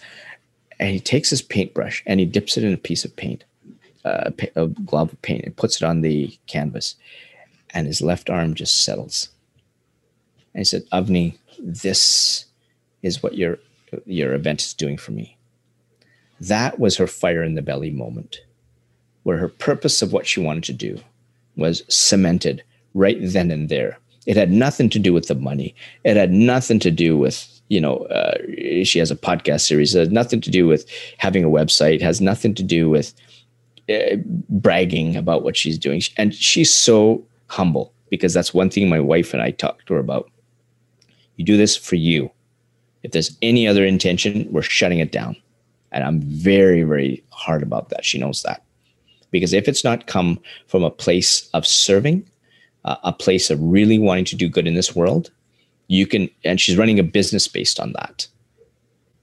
And 0.78 0.91
he 0.91 1.01
takes 1.01 1.30
his 1.30 1.43
paintbrush 1.43 2.03
and 2.07 2.20
he 2.20 2.26
dips 2.26 2.57
it 2.57 2.64
in 2.64 2.72
a 2.72 2.78
piece 2.78 3.05
of 3.05 3.16
paint, 3.16 3.45
uh, 4.05 4.30
a 4.57 4.66
glob 4.66 5.12
of 5.12 5.22
paint, 5.22 5.45
and 5.45 5.57
puts 5.57 5.80
it 5.80 5.84
on 5.84 6.03
the 6.03 6.37
canvas. 6.47 6.97
And 7.70 7.87
his 7.87 8.03
left 8.03 8.30
arm 8.30 8.55
just 8.55 8.84
settles 8.84 9.30
and 10.57 10.61
he 10.61 10.64
said, 10.64 10.89
Avni, 10.91 11.37
this 11.59 12.47
is 13.03 13.22
what 13.22 13.34
your 13.34 13.59
your 14.07 14.32
event 14.32 14.62
is 14.62 14.72
doing 14.72 14.97
for 14.97 15.12
me. 15.12 15.37
That 16.41 16.78
was 16.78 16.97
her 16.97 17.07
fire 17.07 17.43
in 17.43 17.57
the 17.57 17.62
belly 17.62 17.91
moment, 17.91 18.41
where 19.22 19.37
her 19.37 19.51
purpose 19.51 20.01
of 20.01 20.14
what 20.14 20.26
she 20.26 20.41
wanted 20.41 20.64
to 20.64 20.72
do 20.72 20.99
was 21.57 21.82
cemented 21.91 22.64
right 22.95 23.18
then 23.20 23.51
and 23.51 23.68
there. 23.68 23.99
It 24.27 24.37
had 24.37 24.51
nothing 24.51 24.91
to 24.91 24.99
do 24.99 25.12
with 25.12 25.29
the 25.29 25.35
money. 25.35 25.74
It 26.05 26.16
had 26.16 26.33
nothing 26.33 26.79
to 26.81 26.91
do 26.91 27.16
with 27.16 27.49
you 27.68 27.81
know 27.81 27.99
uh, 28.07 28.39
she 28.85 28.99
has 28.99 29.11
a 29.11 29.16
podcast 29.16 29.62
series. 29.62 29.95
It 29.95 30.01
had 30.01 30.12
nothing 30.12 30.41
to 30.43 30.51
do 30.51 30.66
with 30.66 30.87
having 31.18 31.45
a 31.45 31.49
website. 31.49 31.97
It 31.97 32.03
has 32.03 32.20
nothing 32.20 32.55
to 32.55 32.62
do 32.62 32.91
with 32.91 33.14
uh, 33.89 34.16
bragging 34.49 35.16
about 35.16 35.45
what 35.45 35.57
she's 35.57 35.79
doing. 35.79 36.03
And 36.16 36.35
she's 36.35 36.72
so 36.72 37.24
humble 37.47 37.93
because 38.11 38.35
that's 38.35 38.53
one 38.53 38.68
thing 38.68 38.89
my 38.89 38.99
wife 38.99 39.33
and 39.33 39.41
I 39.41 39.53
talked 39.53 39.87
to 39.87 39.95
her 39.95 40.01
about 40.01 40.29
you 41.37 41.45
do 41.45 41.57
this 41.57 41.77
for 41.77 41.95
you. 41.97 42.31
If 43.03 43.12
there's 43.12 43.37
any 43.43 43.68
other 43.68 43.85
intention, 43.85 44.49
we're 44.51 44.62
shutting 44.62 44.99
it 44.99 45.12
down. 45.12 45.37
And 45.93 46.03
I'm 46.03 46.20
very, 46.20 46.83
very 46.83 47.22
hard 47.31 47.62
about 47.62 47.91
that. 47.91 48.05
She 48.05 48.18
knows 48.18 48.43
that. 48.43 48.64
Because 49.31 49.53
if 49.53 49.68
it's 49.68 49.85
not 49.85 50.07
come 50.07 50.41
from 50.66 50.83
a 50.83 50.91
place 50.91 51.49
of 51.55 51.66
serving, 51.66 52.29
a 53.03 53.12
place 53.12 53.51
of 53.51 53.61
really 53.61 53.99
wanting 53.99 54.24
to 54.26 54.37
do 54.37 54.49
good 54.49 54.66
in 54.66 54.74
this 54.74 54.95
world, 54.95 55.30
you 55.89 56.07
can, 56.07 56.30
and 56.45 56.61
she's 56.61 56.76
running 56.76 56.99
a 56.99 57.03
business 57.03 57.49
based 57.49 57.80
on 57.80 57.93
that. 57.93 58.26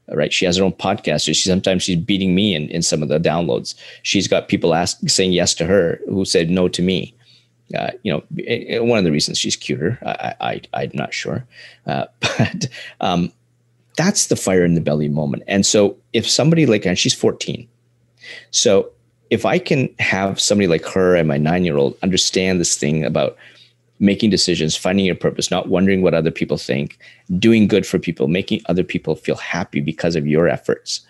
Right. 0.10 0.34
She 0.34 0.46
has 0.46 0.58
her 0.58 0.66
own 0.66 0.74
podcast. 0.74 1.26
She 1.26 1.34
sometimes 1.34 1.84
she's 1.84 1.98
beating 1.98 2.36
me 2.36 2.54
in, 2.54 2.68
in 2.70 2.82
some 2.82 3.02
of 3.02 3.08
the 3.08 3.20
downloads. 3.20 3.74
She's 4.04 4.28
got 4.28 4.50
people 4.50 4.74
ask, 4.74 5.00
saying 5.08 5.32
yes 5.32 5.54
to 5.56 5.66
her 5.66 6.02
who 6.10 6.26
said 6.26 6.50
no 6.50 6.68
to 6.68 6.82
me 6.82 7.16
uh, 7.76 7.92
you 8.04 8.12
know, 8.12 8.84
one 8.84 9.00
of 9.00 9.04
the 9.04 9.12
reasons 9.12 9.38
she's 9.38 9.56
cuter, 9.56 9.98
I, 10.06 10.62
I, 10.74 10.84
am 10.84 10.92
not 10.94 11.14
sure, 11.14 11.46
uh, 11.88 12.06
but 12.20 12.68
um, 13.02 13.32
that's 13.98 14.28
the 14.28 14.36
fire 14.36 14.64
in 14.64 14.76
the 14.76 14.82
belly 14.82 15.10
moment. 15.10 15.44
And 15.48 15.66
so, 15.66 15.98
if 16.14 16.30
somebody 16.30 16.66
like, 16.66 16.86
and 16.86 17.00
she's 17.00 17.14
14, 17.14 17.68
so 18.52 18.92
if 19.30 19.46
I 19.46 19.58
can 19.58 19.90
have 20.00 20.40
somebody 20.40 20.68
like 20.68 20.86
her 20.86 21.16
and 21.16 21.28
my 21.28 21.38
nine 21.38 21.66
year 21.66 21.78
old 21.78 21.98
understand 22.04 22.60
this 22.60 22.76
thing 22.76 23.04
about 23.04 23.36
making 24.04 24.30
decisions, 24.30 24.76
finding 24.76 25.06
your 25.06 25.16
purpose, 25.16 25.50
not 25.50 25.70
wondering 25.70 26.02
what 26.02 26.14
other 26.14 26.30
people 26.30 26.58
think, 26.58 27.00
doing 27.40 27.68
good 27.68 27.88
for 27.88 27.98
people, 27.98 28.28
making 28.28 28.62
other 28.66 28.84
people 28.84 29.16
feel 29.16 29.38
happy 29.38 29.80
because 29.80 30.18
of 30.18 30.28
your 30.28 30.50
efforts. 30.50 31.02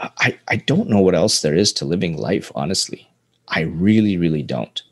I, 0.00 0.38
I 0.48 0.56
don't 0.56 0.88
know 0.88 1.00
what 1.00 1.14
else 1.14 1.42
there 1.42 1.54
is 1.54 1.72
to 1.74 1.84
living 1.84 2.16
life, 2.16 2.50
honestly. 2.54 3.08
I 3.48 3.60
really, 3.60 4.16
really 4.16 4.42
don't. 4.42 4.82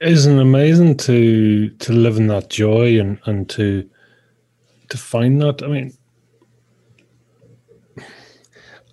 Isn't 0.00 0.38
it 0.38 0.42
amazing 0.42 0.96
to 0.98 1.68
to 1.68 1.92
live 1.92 2.16
in 2.16 2.28
that 2.28 2.48
joy 2.48 2.98
and 2.98 3.18
and 3.26 3.48
to 3.50 3.88
to 4.88 4.96
find 4.96 5.42
that? 5.42 5.62
I 5.62 5.66
mean, 5.66 5.92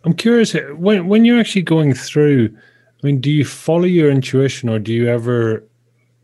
I'm 0.03 0.13
curious 0.13 0.53
when 0.75 1.07
when 1.07 1.25
you're 1.25 1.39
actually 1.39 1.61
going 1.63 1.93
through. 1.93 2.57
I 3.03 3.05
mean, 3.05 3.21
do 3.21 3.29
you 3.29 3.45
follow 3.45 3.83
your 3.83 4.09
intuition, 4.09 4.69
or 4.69 4.79
do 4.79 4.93
you 4.93 5.07
ever? 5.07 5.63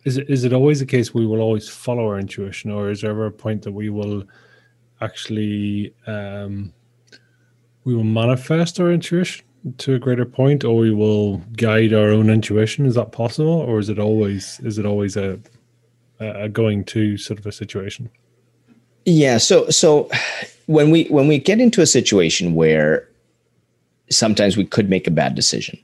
Is 0.05 0.17
it 0.17 0.29
is 0.29 0.43
it 0.43 0.53
always 0.53 0.79
the 0.79 0.85
case 0.85 1.13
we 1.13 1.25
will 1.25 1.39
always 1.39 1.69
follow 1.69 2.07
our 2.07 2.19
intuition, 2.19 2.71
or 2.71 2.89
is 2.89 3.01
there 3.01 3.11
ever 3.11 3.27
a 3.27 3.31
point 3.31 3.61
that 3.63 3.71
we 3.71 3.89
will 3.89 4.23
actually 5.01 5.93
um, 6.07 6.73
we 7.83 7.95
will 7.95 8.03
manifest 8.03 8.79
our 8.79 8.91
intuition 8.91 9.45
to 9.77 9.95
a 9.95 9.99
greater 9.99 10.25
point 10.25 10.63
or 10.63 10.75
we 10.75 10.91
will 10.91 11.37
guide 11.55 11.93
our 11.93 12.09
own 12.09 12.29
intuition 12.29 12.85
is 12.85 12.95
that 12.95 13.11
possible 13.11 13.47
or 13.47 13.79
is 13.79 13.89
it 13.89 13.97
always 13.97 14.59
is 14.61 14.77
it 14.77 14.85
always 14.85 15.15
a 15.15 15.39
a 16.19 16.49
going 16.49 16.83
to 16.83 17.17
sort 17.17 17.39
of 17.39 17.45
a 17.45 17.51
situation 17.51 18.09
yeah 19.05 19.37
so 19.37 19.69
so 19.69 20.09
when 20.65 20.91
we 20.91 21.05
when 21.05 21.27
we 21.27 21.37
get 21.37 21.61
into 21.61 21.81
a 21.81 21.85
situation 21.85 22.55
where 22.55 23.07
sometimes 24.09 24.57
we 24.57 24.65
could 24.65 24.89
make 24.89 25.07
a 25.07 25.11
bad 25.11 25.33
decision 25.33 25.79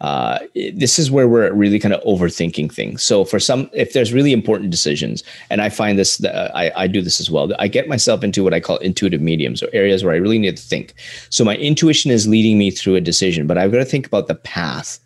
uh, 0.00 0.38
this 0.74 0.98
is 0.98 1.10
where 1.10 1.28
we're 1.28 1.52
really 1.52 1.78
kind 1.78 1.92
of 1.92 2.02
overthinking 2.04 2.72
things. 2.72 3.02
So 3.02 3.24
for 3.24 3.38
some, 3.38 3.68
if 3.74 3.92
there's 3.92 4.12
really 4.12 4.32
important 4.32 4.70
decisions, 4.70 5.22
and 5.50 5.60
I 5.60 5.68
find 5.68 5.98
this, 5.98 6.24
uh, 6.24 6.50
I, 6.54 6.72
I 6.74 6.86
do 6.86 7.02
this 7.02 7.20
as 7.20 7.30
well. 7.30 7.50
I 7.58 7.68
get 7.68 7.88
myself 7.88 8.24
into 8.24 8.42
what 8.42 8.54
I 8.54 8.60
call 8.60 8.78
intuitive 8.78 9.20
mediums 9.20 9.62
or 9.62 9.68
areas 9.72 10.02
where 10.02 10.14
I 10.14 10.18
really 10.18 10.38
need 10.38 10.56
to 10.56 10.62
think. 10.62 10.94
So 11.28 11.44
my 11.44 11.56
intuition 11.56 12.10
is 12.10 12.26
leading 12.26 12.56
me 12.58 12.70
through 12.70 12.94
a 12.94 13.00
decision, 13.00 13.46
but 13.46 13.58
I've 13.58 13.72
got 13.72 13.78
to 13.78 13.84
think 13.84 14.06
about 14.06 14.26
the 14.26 14.36
path. 14.36 14.98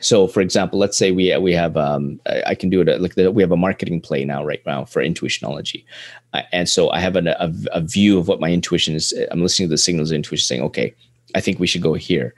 So, 0.00 0.26
for 0.26 0.42
example, 0.42 0.78
let's 0.78 0.98
say 0.98 1.12
we 1.12 1.34
we 1.38 1.54
have 1.54 1.78
um, 1.78 2.20
I 2.46 2.54
can 2.54 2.68
do 2.68 2.82
it 2.82 3.00
like 3.00 3.14
the, 3.14 3.30
we 3.30 3.42
have 3.42 3.52
a 3.52 3.56
marketing 3.56 4.02
play 4.02 4.26
now 4.26 4.44
right 4.44 4.60
now 4.66 4.84
for 4.84 5.02
intuitionology, 5.02 5.82
uh, 6.34 6.42
and 6.52 6.68
so 6.68 6.90
I 6.90 7.00
have 7.00 7.16
an, 7.16 7.28
a, 7.28 7.50
a 7.72 7.80
view 7.80 8.18
of 8.18 8.28
what 8.28 8.38
my 8.38 8.50
intuition 8.50 8.94
is. 8.94 9.14
I'm 9.30 9.40
listening 9.40 9.68
to 9.68 9.72
the 9.72 9.78
signals 9.78 10.10
of 10.10 10.16
intuition 10.16 10.44
saying, 10.44 10.62
okay, 10.62 10.94
I 11.34 11.40
think 11.40 11.58
we 11.58 11.66
should 11.66 11.80
go 11.80 11.94
here 11.94 12.34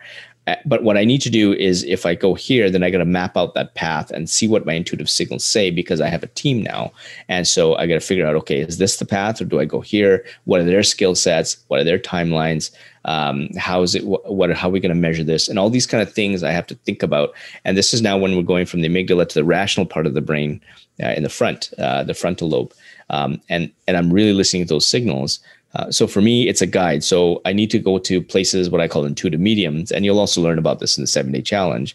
but 0.64 0.84
what 0.84 0.97
I 0.97 1.05
need 1.05 1.20
to 1.22 1.30
do 1.30 1.53
is 1.55 1.82
if 1.84 2.07
I 2.07 2.14
go 2.14 2.34
here, 2.34 2.70
then 2.70 2.84
I 2.84 2.90
got 2.90 2.99
to 2.99 3.05
map 3.05 3.36
out 3.36 3.55
that 3.55 3.74
path 3.74 4.11
and 4.12 4.30
see 4.30 4.47
what 4.47 4.64
my 4.64 4.74
intuitive 4.74 5.11
signals 5.11 5.44
say 5.44 5.70
because 5.70 6.01
I 6.01 6.09
have 6.09 6.22
a 6.22 6.28
team 6.28 6.62
now. 6.62 6.92
And 7.28 7.49
so 7.49 7.74
I 7.74 7.86
got 7.86 7.94
to 7.94 8.01
figure 8.01 8.26
out, 8.26 8.36
okay, 8.36 8.61
is 8.61 8.78
this 8.78 8.99
the 8.99 9.07
path 9.07 9.40
or 9.40 9.44
do 9.44 9.59
I 9.59 9.64
go 9.64 9.80
here? 9.80 10.24
What 10.44 10.61
are 10.61 10.64
their 10.64 10.84
skill 10.84 11.16
sets? 11.16 11.57
What 11.68 11.80
are 11.80 11.84
their 11.84 11.99
timelines? 11.99 12.70
Um, 13.07 13.49
how 13.57 13.82
is 13.82 13.94
it? 13.94 14.05
What, 14.05 14.53
how 14.53 14.68
are 14.68 14.72
we 14.72 14.80
going 14.80 14.94
to 14.94 15.01
measure 15.01 15.24
this? 15.24 15.49
And 15.49 15.59
all 15.59 15.70
these 15.70 15.86
kind 15.86 16.03
of 16.03 16.12
things 16.12 16.42
I 16.42 16.51
have 16.51 16.66
to 16.68 16.74
think 16.74 17.03
about. 17.03 17.34
And 17.64 17.76
this 17.76 17.94
is 17.94 18.03
now 18.03 18.18
when 18.18 18.36
we're 18.36 18.42
going 18.42 18.66
from 18.66 18.82
the 18.82 18.88
amygdala 18.88 19.28
to 19.28 19.34
the 19.34 19.44
rational 19.44 19.86
part 19.86 20.07
of 20.07 20.14
the 20.14 20.20
brain 20.20 20.61
uh, 21.03 21.09
in 21.09 21.22
the 21.22 21.28
front, 21.28 21.72
uh, 21.78 22.03
the 22.03 22.14
frontal 22.14 22.49
lobe. 22.49 22.72
Um, 23.11 23.40
and 23.49 23.70
and 23.86 23.97
I'm 23.97 24.12
really 24.12 24.32
listening 24.32 24.64
to 24.64 24.68
those 24.68 24.86
signals. 24.86 25.38
Uh, 25.76 25.90
so 25.90 26.06
for 26.06 26.22
me, 26.22 26.48
it's 26.48 26.62
a 26.62 26.66
guide. 26.66 27.04
So 27.04 27.42
I 27.44 27.52
need 27.52 27.70
to 27.70 27.78
go 27.78 27.98
to 27.98 28.22
places 28.22 28.70
what 28.70 28.80
I 28.80 28.88
call 28.88 29.04
intuitive 29.04 29.40
mediums, 29.40 29.92
and 29.92 30.04
you'll 30.04 30.18
also 30.18 30.40
learn 30.40 30.58
about 30.58 30.80
this 30.80 30.96
in 30.96 31.02
the 31.02 31.06
seven 31.06 31.32
day 31.32 31.42
challenge. 31.42 31.94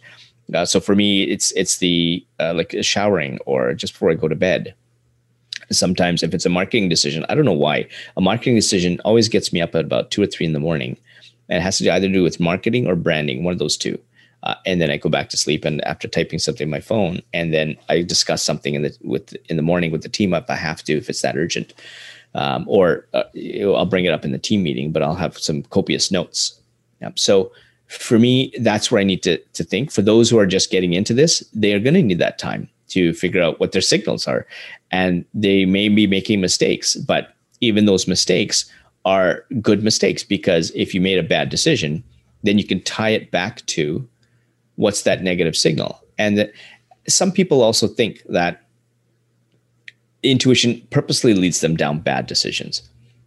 Uh, 0.53 0.65
so 0.65 0.79
for 0.79 0.95
me, 0.95 1.23
it's 1.23 1.51
it's 1.53 1.77
the 1.77 2.23
uh, 2.39 2.53
like 2.53 2.75
showering 2.81 3.39
or 3.45 3.73
just 3.73 3.93
before 3.93 4.11
I 4.11 4.15
go 4.15 4.27
to 4.27 4.35
bed. 4.35 4.75
Sometimes 5.71 6.21
if 6.21 6.33
it's 6.33 6.45
a 6.45 6.49
marketing 6.49 6.89
decision, 6.89 7.25
I 7.27 7.33
don't 7.33 7.45
know 7.45 7.53
why 7.53 7.87
a 8.17 8.21
marketing 8.21 8.55
decision 8.55 8.99
always 9.03 9.29
gets 9.29 9.51
me 9.51 9.61
up 9.61 9.73
at 9.73 9.85
about 9.85 10.11
two 10.11 10.21
or 10.21 10.27
three 10.27 10.45
in 10.45 10.53
the 10.53 10.59
morning, 10.59 10.95
and 11.49 11.57
it 11.57 11.61
has 11.61 11.79
to 11.79 11.89
either 11.89 12.09
do 12.09 12.21
with 12.21 12.39
marketing 12.39 12.85
or 12.85 12.95
branding, 12.95 13.43
one 13.43 13.53
of 13.53 13.59
those 13.59 13.77
two. 13.77 13.97
Uh, 14.43 14.55
and 14.65 14.81
then 14.81 14.91
I 14.91 14.97
go 14.97 15.09
back 15.09 15.29
to 15.29 15.37
sleep. 15.37 15.65
And 15.65 15.83
after 15.85 16.07
typing 16.07 16.39
something 16.39 16.65
on 16.65 16.71
my 16.71 16.81
phone, 16.81 17.21
and 17.33 17.53
then 17.53 17.77
I 17.89 18.01
discuss 18.01 18.43
something 18.43 18.75
in 18.75 18.83
the 18.83 18.95
with 19.01 19.35
in 19.49 19.55
the 19.55 19.63
morning 19.63 19.91
with 19.91 20.03
the 20.03 20.09
team 20.09 20.35
if 20.35 20.49
I 20.49 20.55
have 20.55 20.83
to, 20.83 20.97
if 20.97 21.09
it's 21.09 21.21
that 21.21 21.37
urgent 21.37 21.73
um, 22.35 22.65
or 22.67 23.07
uh, 23.13 23.23
I'll 23.75 23.85
bring 23.85 24.05
it 24.05 24.13
up 24.13 24.25
in 24.25 24.31
the 24.31 24.39
team 24.39 24.63
meeting, 24.63 24.91
but 24.91 25.03
I'll 25.03 25.15
have 25.15 25.37
some 25.37 25.63
copious 25.63 26.11
notes. 26.11 26.59
Yep. 27.01 27.19
So 27.19 27.51
for 27.87 28.17
me, 28.17 28.53
that's 28.59 28.89
where 28.89 29.01
I 29.01 29.03
need 29.03 29.23
to, 29.23 29.37
to 29.37 29.63
think. 29.63 29.91
For 29.91 30.01
those 30.01 30.29
who 30.29 30.39
are 30.39 30.45
just 30.45 30.71
getting 30.71 30.93
into 30.93 31.13
this, 31.13 31.43
they 31.53 31.73
are 31.73 31.79
going 31.79 31.95
to 31.95 32.01
need 32.01 32.19
that 32.19 32.39
time 32.39 32.69
to 32.89 33.13
figure 33.13 33.41
out 33.41 33.59
what 33.59 33.71
their 33.71 33.81
signals 33.81 34.27
are. 34.27 34.45
And 34.91 35.25
they 35.33 35.65
may 35.65 35.89
be 35.89 36.07
making 36.07 36.41
mistakes, 36.41 36.95
but 36.95 37.35
even 37.59 37.85
those 37.85 38.07
mistakes 38.07 38.65
are 39.05 39.45
good 39.61 39.83
mistakes 39.83 40.23
because 40.23 40.71
if 40.71 40.93
you 40.93 41.01
made 41.01 41.17
a 41.17 41.23
bad 41.23 41.49
decision, 41.49 42.03
then 42.43 42.57
you 42.57 42.65
can 42.65 42.81
tie 42.83 43.09
it 43.09 43.31
back 43.31 43.65
to 43.67 44.07
what's 44.75 45.03
that 45.03 45.23
negative 45.23 45.55
signal. 45.55 46.01
And 46.17 46.37
that 46.37 46.53
some 47.07 47.31
people 47.31 47.61
also 47.61 47.87
think 47.87 48.21
that 48.29 48.63
intuition 50.23 50.81
purposely 50.89 51.33
leads 51.33 51.61
them 51.61 51.75
down 51.75 51.99
bad 51.99 52.27
decisions, 52.27 52.81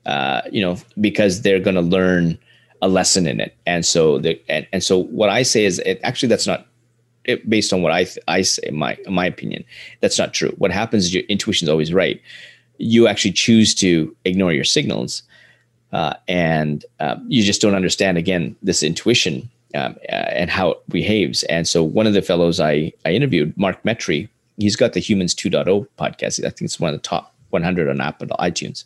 uh, 0.07 0.43
you 0.51 0.61
know, 0.61 0.77
because 1.01 1.43
they're 1.43 1.61
going 1.61 1.77
to 1.77 1.83
learn 1.83 2.39
a 2.83 2.89
lesson 2.89 3.27
in 3.27 3.41
it. 3.41 3.57
And 3.67 3.85
so, 3.85 4.19
the, 4.19 4.41
and, 4.49 4.67
and 4.73 4.83
so 4.83 5.05
what 5.05 5.31
I 5.31 5.43
say 5.43 5.65
is 5.65 5.79
it, 5.81 6.01
actually, 6.03 6.29
that's 6.29 6.47
not 6.47 6.67
it, 7.25 7.49
based 7.49 7.73
on 7.73 7.83
what 7.83 7.93
I, 7.93 8.07
I 8.29 8.43
say, 8.43 8.71
my, 8.71 8.97
my 9.09 9.27
opinion, 9.27 9.65
that's 10.01 10.19
not 10.19 10.35
true. 10.35 10.55
What 10.59 10.71
happens 10.71 11.05
is 11.05 11.15
your 11.15 11.25
intuition 11.25 11.67
is 11.67 11.71
always 11.71 11.93
right. 11.93 12.21
You 12.79 13.09
actually 13.09 13.33
choose 13.33 13.75
to 13.77 14.15
ignore 14.25 14.53
your 14.53 14.65
signals. 14.65 15.23
Uh, 15.93 16.15
and 16.27 16.85
uh, 16.99 17.17
you 17.29 17.45
just 17.45 17.61
don't 17.61 17.77
understand 17.77 18.19
again 18.19 18.57
this 18.63 18.83
intuition 18.83 19.49
um, 19.77 19.95
uh, 20.09 20.13
and 20.13 20.51
how 20.51 20.73
it 20.73 20.79
behaves. 20.89 21.45
And 21.45 21.69
so 21.69 21.85
one 21.85 22.09
of 22.09 22.15
the 22.15 22.23
fellows 22.23 22.59
I 22.59 22.93
I 23.05 23.13
interviewed, 23.13 23.57
Mark 23.57 23.81
Metry, 23.85 24.29
he's 24.59 24.77
got 24.77 24.93
the 24.93 25.01
Humans 25.01 25.35
2.0 25.35 25.87
podcast. 25.99 26.39
I 26.41 26.51
think 26.51 26.63
it's 26.63 26.81
one 26.81 26.95
of 26.95 27.01
the 27.01 27.09
top 27.09 27.35
100 27.51 27.89
on 27.89 28.01
Apple 28.01 28.27
iTunes. 28.39 28.85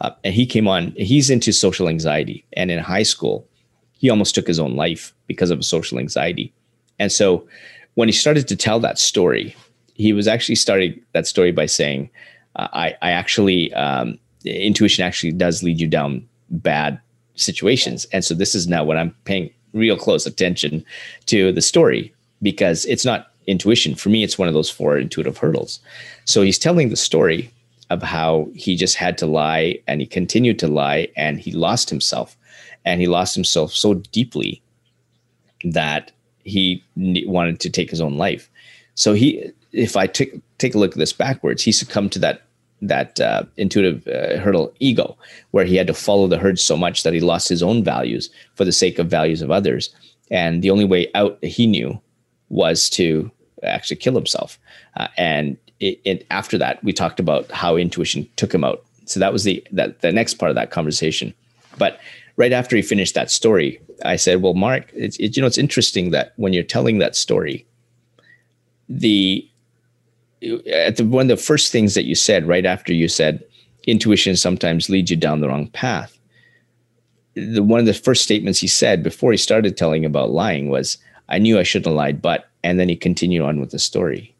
Uh, 0.00 0.10
and 0.24 0.34
he 0.34 0.46
came 0.46 0.68
on, 0.68 0.92
he's 0.96 1.30
into 1.30 1.52
social 1.52 1.88
anxiety. 1.88 2.44
And 2.54 2.70
in 2.70 2.78
high 2.78 3.02
school, 3.02 3.46
he 3.92 4.10
almost 4.10 4.34
took 4.34 4.46
his 4.46 4.58
own 4.58 4.76
life 4.76 5.14
because 5.26 5.50
of 5.50 5.64
social 5.64 5.98
anxiety. 5.98 6.52
And 6.98 7.10
so 7.10 7.46
when 7.94 8.08
he 8.08 8.12
started 8.12 8.46
to 8.48 8.56
tell 8.56 8.80
that 8.80 8.98
story, 8.98 9.56
he 9.94 10.12
was 10.12 10.28
actually 10.28 10.54
starting 10.54 11.00
that 11.12 11.26
story 11.26 11.52
by 11.52 11.66
saying, 11.66 12.10
uh, 12.56 12.68
I, 12.72 12.96
I 13.02 13.10
actually, 13.10 13.72
um, 13.74 14.18
intuition 14.44 15.04
actually 15.04 15.32
does 15.32 15.62
lead 15.62 15.80
you 15.80 15.86
down 15.86 16.26
bad 16.50 17.00
situations. 17.34 18.06
And 18.12 18.24
so 18.24 18.34
this 18.34 18.54
is 18.54 18.66
now 18.66 18.84
when 18.84 18.96
I'm 18.96 19.14
paying 19.24 19.50
real 19.72 19.96
close 19.96 20.26
attention 20.26 20.84
to 21.26 21.52
the 21.52 21.62
story 21.62 22.12
because 22.42 22.84
it's 22.86 23.04
not 23.04 23.29
intuition. 23.46 23.94
For 23.94 24.08
me, 24.08 24.22
it's 24.22 24.38
one 24.38 24.48
of 24.48 24.54
those 24.54 24.70
four 24.70 24.98
intuitive 24.98 25.38
hurdles. 25.38 25.80
So 26.24 26.42
he's 26.42 26.58
telling 26.58 26.88
the 26.88 26.96
story 26.96 27.50
of 27.90 28.02
how 28.02 28.48
he 28.54 28.76
just 28.76 28.96
had 28.96 29.18
to 29.18 29.26
lie 29.26 29.78
and 29.86 30.00
he 30.00 30.06
continued 30.06 30.58
to 30.60 30.68
lie 30.68 31.08
and 31.16 31.40
he 31.40 31.52
lost 31.52 31.90
himself. 31.90 32.36
And 32.84 33.00
he 33.00 33.08
lost 33.08 33.34
himself 33.34 33.72
so 33.72 33.94
deeply 33.94 34.62
that 35.64 36.12
he 36.44 36.82
wanted 36.96 37.60
to 37.60 37.70
take 37.70 37.90
his 37.90 38.00
own 38.00 38.16
life. 38.16 38.48
So 38.94 39.12
he, 39.12 39.50
if 39.72 39.96
I 39.96 40.06
take 40.06 40.40
take 40.58 40.74
a 40.74 40.78
look 40.78 40.92
at 40.92 40.98
this 40.98 41.12
backwards, 41.12 41.62
he 41.62 41.72
succumbed 41.72 42.12
to 42.12 42.18
that 42.20 42.42
that 42.82 43.20
uh, 43.20 43.42
intuitive 43.58 44.06
uh, 44.08 44.38
hurdle 44.38 44.72
ego, 44.78 45.16
where 45.50 45.66
he 45.66 45.76
had 45.76 45.86
to 45.86 45.94
follow 45.94 46.26
the 46.26 46.38
herd 46.38 46.58
so 46.58 46.76
much 46.76 47.02
that 47.02 47.12
he 47.12 47.20
lost 47.20 47.48
his 47.48 47.62
own 47.62 47.84
values 47.84 48.30
for 48.54 48.64
the 48.64 48.72
sake 48.72 48.98
of 48.98 49.08
values 49.08 49.42
of 49.42 49.50
others. 49.50 49.94
And 50.30 50.62
the 50.62 50.70
only 50.70 50.86
way 50.86 51.10
out 51.14 51.42
he 51.44 51.66
knew 51.66 52.00
was 52.50 52.90
to 52.90 53.30
actually 53.62 53.96
kill 53.96 54.14
himself. 54.14 54.58
Uh, 54.96 55.08
and 55.16 55.56
it, 55.80 56.00
it, 56.04 56.26
after 56.30 56.58
that, 56.58 56.82
we 56.84 56.92
talked 56.92 57.20
about 57.20 57.50
how 57.50 57.76
intuition 57.76 58.28
took 58.36 58.52
him 58.52 58.64
out. 58.64 58.84
So 59.06 59.18
that 59.18 59.32
was 59.32 59.44
the 59.44 59.64
that 59.72 60.02
the 60.02 60.12
next 60.12 60.34
part 60.34 60.50
of 60.50 60.56
that 60.56 60.70
conversation. 60.70 61.34
But 61.78 61.98
right 62.36 62.52
after 62.52 62.76
he 62.76 62.82
finished 62.82 63.14
that 63.14 63.30
story, 63.30 63.80
I 64.04 64.16
said, 64.16 64.42
"Well, 64.42 64.54
Mark, 64.54 64.90
it's 64.94 65.16
it, 65.16 65.36
you 65.36 65.40
know 65.40 65.46
it's 65.46 65.58
interesting 65.58 66.10
that 66.10 66.32
when 66.36 66.52
you're 66.52 66.62
telling 66.62 66.98
that 66.98 67.16
story, 67.16 67.66
the 68.88 69.48
at 70.72 70.96
the 70.96 71.04
one 71.04 71.30
of 71.30 71.36
the 71.36 71.42
first 71.42 71.72
things 71.72 71.94
that 71.94 72.04
you 72.04 72.14
said 72.14 72.46
right 72.46 72.66
after 72.66 72.92
you 72.92 73.08
said 73.08 73.42
intuition 73.86 74.36
sometimes 74.36 74.88
leads 74.88 75.10
you 75.10 75.16
down 75.16 75.40
the 75.40 75.48
wrong 75.48 75.68
path." 75.68 76.18
The 77.34 77.62
one 77.62 77.80
of 77.80 77.86
the 77.86 77.94
first 77.94 78.22
statements 78.22 78.60
he 78.60 78.68
said 78.68 79.02
before 79.02 79.32
he 79.32 79.38
started 79.38 79.76
telling 79.76 80.04
about 80.04 80.30
lying 80.30 80.68
was, 80.68 80.98
"I 81.30 81.38
knew 81.38 81.58
I 81.58 81.62
shouldn't 81.62 81.86
have 81.86 81.96
lied, 81.96 82.20
but." 82.20 82.46
And 82.62 82.78
then 82.78 82.90
he 82.90 82.96
continued 82.96 83.42
on 83.42 83.58
with 83.58 83.70
the 83.70 83.78
story. 83.78 84.34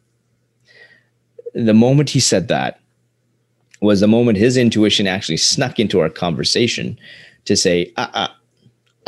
The 1.55 1.73
moment 1.73 2.11
he 2.11 2.19
said 2.19 2.47
that 2.49 2.79
was 3.81 3.99
the 3.99 4.07
moment 4.07 4.37
his 4.37 4.57
intuition 4.57 5.07
actually 5.07 5.37
snuck 5.37 5.79
into 5.79 5.99
our 5.99 6.09
conversation 6.09 6.99
to 7.45 7.57
say, 7.57 7.91
uh, 7.97 8.07
uh, 8.13 8.27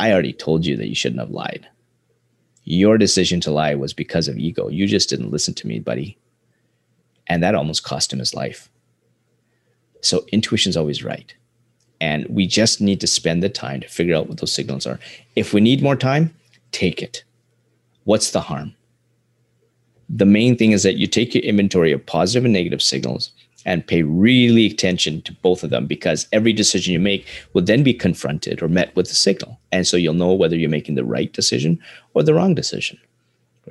I 0.00 0.12
already 0.12 0.32
told 0.32 0.66
you 0.66 0.76
that 0.76 0.88
you 0.88 0.94
shouldn't 0.94 1.20
have 1.20 1.30
lied. 1.30 1.68
Your 2.64 2.98
decision 2.98 3.40
to 3.42 3.52
lie 3.52 3.74
was 3.74 3.92
because 3.92 4.26
of 4.26 4.36
ego. 4.36 4.68
You 4.68 4.86
just 4.86 5.08
didn't 5.08 5.30
listen 5.30 5.54
to 5.54 5.66
me, 5.66 5.78
buddy. 5.78 6.18
And 7.26 7.42
that 7.42 7.54
almost 7.54 7.84
cost 7.84 8.12
him 8.12 8.18
his 8.18 8.34
life. 8.34 8.68
So 10.00 10.26
intuition's 10.32 10.76
always 10.76 11.04
right. 11.04 11.32
And 12.00 12.26
we 12.28 12.46
just 12.46 12.80
need 12.80 13.00
to 13.00 13.06
spend 13.06 13.42
the 13.42 13.48
time 13.48 13.80
to 13.80 13.88
figure 13.88 14.16
out 14.16 14.28
what 14.28 14.38
those 14.38 14.52
signals 14.52 14.86
are. 14.86 14.98
If 15.36 15.54
we 15.54 15.60
need 15.60 15.82
more 15.82 15.96
time, 15.96 16.34
take 16.72 17.00
it. 17.00 17.22
What's 18.04 18.30
the 18.30 18.40
harm? 18.40 18.74
the 20.08 20.26
main 20.26 20.56
thing 20.56 20.72
is 20.72 20.82
that 20.82 20.96
you 20.96 21.06
take 21.06 21.34
your 21.34 21.42
inventory 21.42 21.92
of 21.92 22.04
positive 22.04 22.44
and 22.44 22.52
negative 22.52 22.82
signals 22.82 23.30
and 23.66 23.86
pay 23.86 24.02
really 24.02 24.66
attention 24.66 25.22
to 25.22 25.32
both 25.32 25.64
of 25.64 25.70
them 25.70 25.86
because 25.86 26.26
every 26.32 26.52
decision 26.52 26.92
you 26.92 27.00
make 27.00 27.26
will 27.54 27.62
then 27.62 27.82
be 27.82 27.94
confronted 27.94 28.62
or 28.62 28.68
met 28.68 28.94
with 28.94 29.10
a 29.10 29.14
signal. 29.14 29.58
And 29.72 29.86
so 29.86 29.96
you'll 29.96 30.14
know 30.14 30.34
whether 30.34 30.56
you're 30.56 30.68
making 30.68 30.96
the 30.96 31.04
right 31.04 31.32
decision 31.32 31.80
or 32.12 32.22
the 32.22 32.34
wrong 32.34 32.54
decision 32.54 32.98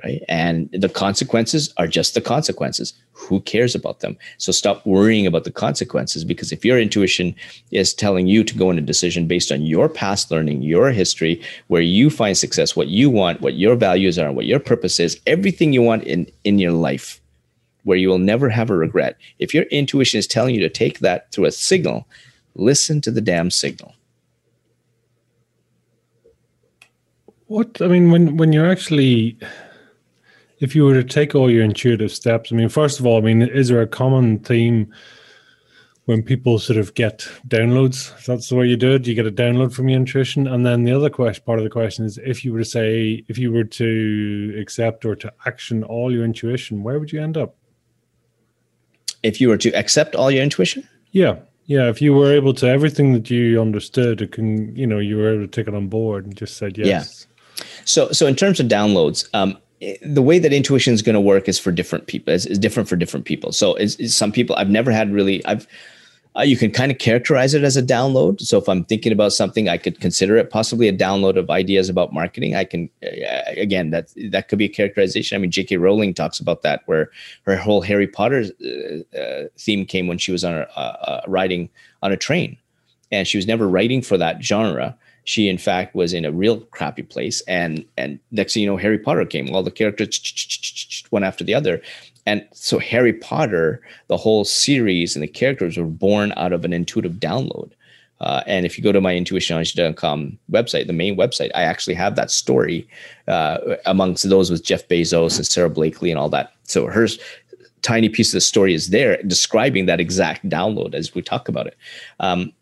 right? 0.04 0.22
And 0.28 0.68
the 0.72 0.88
consequences 0.88 1.72
are 1.78 1.86
just 1.86 2.14
the 2.14 2.20
consequences. 2.20 2.92
Who 3.12 3.40
cares 3.40 3.74
about 3.74 4.00
them? 4.00 4.16
So 4.38 4.52
stop 4.52 4.84
worrying 4.86 5.26
about 5.26 5.44
the 5.44 5.50
consequences 5.50 6.24
because 6.24 6.52
if 6.52 6.64
your 6.64 6.78
intuition 6.78 7.34
is 7.70 7.94
telling 7.94 8.26
you 8.26 8.44
to 8.44 8.56
go 8.56 8.70
in 8.70 8.78
a 8.78 8.82
decision 8.82 9.26
based 9.26 9.50
on 9.50 9.62
your 9.62 9.88
past 9.88 10.30
learning, 10.30 10.62
your 10.62 10.90
history, 10.90 11.42
where 11.68 11.82
you 11.82 12.10
find 12.10 12.36
success, 12.36 12.76
what 12.76 12.88
you 12.88 13.08
want, 13.08 13.40
what 13.40 13.54
your 13.54 13.76
values 13.76 14.18
are, 14.18 14.32
what 14.32 14.46
your 14.46 14.60
purpose 14.60 15.00
is, 15.00 15.20
everything 15.26 15.72
you 15.72 15.82
want 15.82 16.04
in, 16.04 16.30
in 16.44 16.58
your 16.58 16.72
life, 16.72 17.20
where 17.84 17.98
you 17.98 18.08
will 18.08 18.18
never 18.18 18.48
have 18.48 18.70
a 18.70 18.76
regret. 18.76 19.16
If 19.38 19.54
your 19.54 19.64
intuition 19.64 20.18
is 20.18 20.26
telling 20.26 20.54
you 20.54 20.60
to 20.60 20.68
take 20.68 20.98
that 21.00 21.32
through 21.32 21.46
a 21.46 21.52
signal, 21.52 22.06
listen 22.54 23.00
to 23.02 23.10
the 23.10 23.20
damn 23.20 23.50
signal. 23.50 23.94
What 27.46 27.80
I 27.80 27.88
mean 27.88 28.10
when 28.10 28.38
when 28.38 28.52
you're 28.52 28.70
actually 28.70 29.36
if 30.64 30.74
you 30.74 30.82
were 30.86 30.94
to 30.94 31.04
take 31.04 31.34
all 31.34 31.50
your 31.50 31.62
intuitive 31.62 32.10
steps, 32.10 32.50
I 32.50 32.56
mean, 32.56 32.70
first 32.70 32.98
of 32.98 33.04
all, 33.04 33.18
I 33.18 33.20
mean, 33.20 33.42
is 33.42 33.68
there 33.68 33.82
a 33.82 33.86
common 33.86 34.38
theme 34.38 34.90
when 36.06 36.22
people 36.22 36.58
sort 36.58 36.78
of 36.78 36.94
get 36.94 37.28
downloads? 37.46 38.24
That's 38.24 38.48
the 38.48 38.56
way 38.56 38.66
you 38.66 38.78
do 38.78 38.94
it. 38.94 39.06
You 39.06 39.14
get 39.14 39.26
a 39.26 39.30
download 39.30 39.74
from 39.74 39.90
your 39.90 39.98
intuition, 39.98 40.46
and 40.46 40.64
then 40.64 40.84
the 40.84 40.92
other 40.92 41.10
question, 41.10 41.44
part 41.44 41.58
of 41.58 41.64
the 41.64 41.70
question 41.70 42.06
is, 42.06 42.16
if 42.16 42.46
you 42.46 42.52
were 42.54 42.60
to 42.60 42.64
say, 42.64 43.22
if 43.28 43.36
you 43.36 43.52
were 43.52 43.64
to 43.64 44.56
accept 44.58 45.04
or 45.04 45.14
to 45.16 45.30
action 45.44 45.84
all 45.84 46.10
your 46.10 46.24
intuition, 46.24 46.82
where 46.82 46.98
would 46.98 47.12
you 47.12 47.22
end 47.22 47.36
up? 47.36 47.56
If 49.22 49.42
you 49.42 49.50
were 49.50 49.58
to 49.58 49.70
accept 49.72 50.14
all 50.14 50.30
your 50.30 50.42
intuition, 50.42 50.88
yeah, 51.12 51.36
yeah. 51.66 51.90
If 51.90 52.00
you 52.00 52.14
were 52.14 52.32
able 52.32 52.54
to 52.54 52.66
everything 52.66 53.12
that 53.12 53.28
you 53.28 53.60
understood, 53.60 54.22
it 54.22 54.32
can, 54.32 54.74
you 54.74 54.86
know, 54.86 54.98
you 54.98 55.18
were 55.18 55.34
able 55.34 55.42
to 55.42 55.48
take 55.48 55.68
it 55.68 55.74
on 55.74 55.88
board 55.88 56.24
and 56.24 56.34
just 56.34 56.56
said 56.56 56.78
yes. 56.78 56.86
Yeah 56.86 57.30
So, 57.84 58.10
so 58.12 58.26
in 58.26 58.34
terms 58.34 58.60
of 58.60 58.66
downloads, 58.66 59.28
um, 59.34 59.58
the 60.02 60.22
way 60.22 60.38
that 60.38 60.52
intuition 60.52 60.94
is 60.94 61.02
going 61.02 61.14
to 61.14 61.20
work 61.20 61.48
is 61.48 61.58
for 61.58 61.72
different 61.72 62.06
people. 62.06 62.32
is, 62.32 62.46
is 62.46 62.58
different 62.58 62.88
for 62.88 62.96
different 62.96 63.26
people. 63.26 63.52
So, 63.52 63.74
is 63.74 64.14
some 64.14 64.32
people 64.32 64.56
I've 64.56 64.70
never 64.70 64.90
had 64.92 65.12
really. 65.12 65.44
I've 65.44 65.66
uh, 66.36 66.42
you 66.42 66.56
can 66.56 66.70
kind 66.70 66.90
of 66.90 66.98
characterize 66.98 67.54
it 67.54 67.62
as 67.62 67.76
a 67.76 67.82
download. 67.82 68.40
So 68.40 68.58
if 68.58 68.68
I'm 68.68 68.84
thinking 68.84 69.12
about 69.12 69.32
something, 69.32 69.68
I 69.68 69.78
could 69.78 70.00
consider 70.00 70.36
it 70.36 70.50
possibly 70.50 70.88
a 70.88 70.92
download 70.92 71.38
of 71.38 71.48
ideas 71.48 71.88
about 71.88 72.12
marketing. 72.12 72.56
I 72.56 72.64
can, 72.64 72.90
uh, 73.04 73.42
again, 73.56 73.90
that 73.90 74.08
that 74.30 74.48
could 74.48 74.58
be 74.58 74.64
a 74.64 74.68
characterization. 74.68 75.36
I 75.36 75.38
mean, 75.38 75.52
J.K. 75.52 75.76
Rowling 75.76 76.12
talks 76.12 76.40
about 76.40 76.62
that, 76.62 76.82
where 76.86 77.10
her 77.42 77.56
whole 77.56 77.82
Harry 77.82 78.08
Potter 78.08 78.46
uh, 78.64 79.16
uh 79.16 79.44
theme 79.58 79.86
came 79.86 80.08
when 80.08 80.18
she 80.18 80.32
was 80.32 80.44
on 80.44 80.54
a, 80.54 80.62
uh, 80.76 81.22
riding 81.28 81.70
on 82.02 82.10
a 82.10 82.16
train, 82.16 82.56
and 83.12 83.28
she 83.28 83.38
was 83.38 83.46
never 83.46 83.68
writing 83.68 84.02
for 84.02 84.18
that 84.18 84.42
genre. 84.42 84.96
She, 85.24 85.48
in 85.48 85.58
fact, 85.58 85.94
was 85.94 86.12
in 86.12 86.24
a 86.24 86.32
real 86.32 86.60
crappy 86.60 87.02
place, 87.02 87.40
and 87.42 87.84
and 87.96 88.18
next 88.30 88.54
thing 88.54 88.62
you 88.62 88.68
know, 88.68 88.76
Harry 88.76 88.98
Potter 88.98 89.24
came. 89.24 89.54
All 89.54 89.62
the 89.62 89.70
characters 89.70 91.04
one 91.10 91.24
after 91.24 91.44
the 91.44 91.54
other, 91.54 91.80
and 92.26 92.46
so 92.52 92.78
Harry 92.78 93.12
Potter, 93.12 93.80
the 94.08 94.16
whole 94.16 94.44
series 94.44 95.16
and 95.16 95.22
the 95.22 95.28
characters 95.28 95.76
were 95.76 95.84
born 95.84 96.32
out 96.36 96.52
of 96.52 96.64
an 96.64 96.72
intuitive 96.72 97.14
download. 97.14 97.72
Uh, 98.20 98.42
and 98.46 98.64
if 98.64 98.78
you 98.78 98.84
go 98.84 98.92
to 98.92 99.00
my 99.00 99.12
intuitionknowledge.com 99.12 100.38
website, 100.50 100.86
the 100.86 100.92
main 100.92 101.16
website, 101.16 101.50
I 101.54 101.62
actually 101.62 101.94
have 101.94 102.16
that 102.16 102.30
story 102.30 102.88
uh, 103.28 103.58
amongst 103.86 104.28
those 104.28 104.50
with 104.50 104.64
Jeff 104.64 104.88
Bezos 104.88 105.36
and 105.36 105.46
Sara 105.46 105.68
Blakely 105.68 106.10
and 106.10 106.18
all 106.18 106.30
that. 106.30 106.52
So 106.62 106.86
her 106.86 107.06
tiny 107.82 108.08
piece 108.08 108.30
of 108.30 108.38
the 108.38 108.40
story 108.40 108.72
is 108.72 108.88
there 108.90 109.22
describing 109.24 109.86
that 109.86 110.00
exact 110.00 110.48
download 110.48 110.94
as 110.94 111.14
we 111.14 111.22
talk 111.22 111.48
about 111.48 111.66
it. 111.66 111.76
Um, 112.20 112.52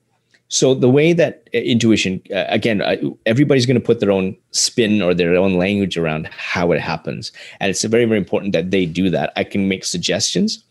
so 0.52 0.74
the 0.74 0.90
way 0.90 1.14
that 1.14 1.48
uh, 1.54 1.58
intuition, 1.58 2.20
uh, 2.30 2.44
again, 2.48 2.82
uh, 2.82 2.96
everybody's 3.24 3.64
going 3.64 3.80
to 3.80 3.86
put 3.86 4.00
their 4.00 4.10
own 4.10 4.36
spin 4.50 5.00
or 5.00 5.14
their 5.14 5.34
own 5.34 5.54
language 5.54 5.96
around 5.96 6.26
how 6.26 6.72
it 6.72 6.80
happens, 6.80 7.32
and 7.58 7.70
it's 7.70 7.82
very, 7.84 8.04
very 8.04 8.18
important 8.18 8.52
that 8.52 8.70
they 8.70 8.84
do 8.84 9.08
that. 9.08 9.32
I 9.34 9.44
can 9.44 9.66
make 9.66 9.82
suggestions. 9.82 10.62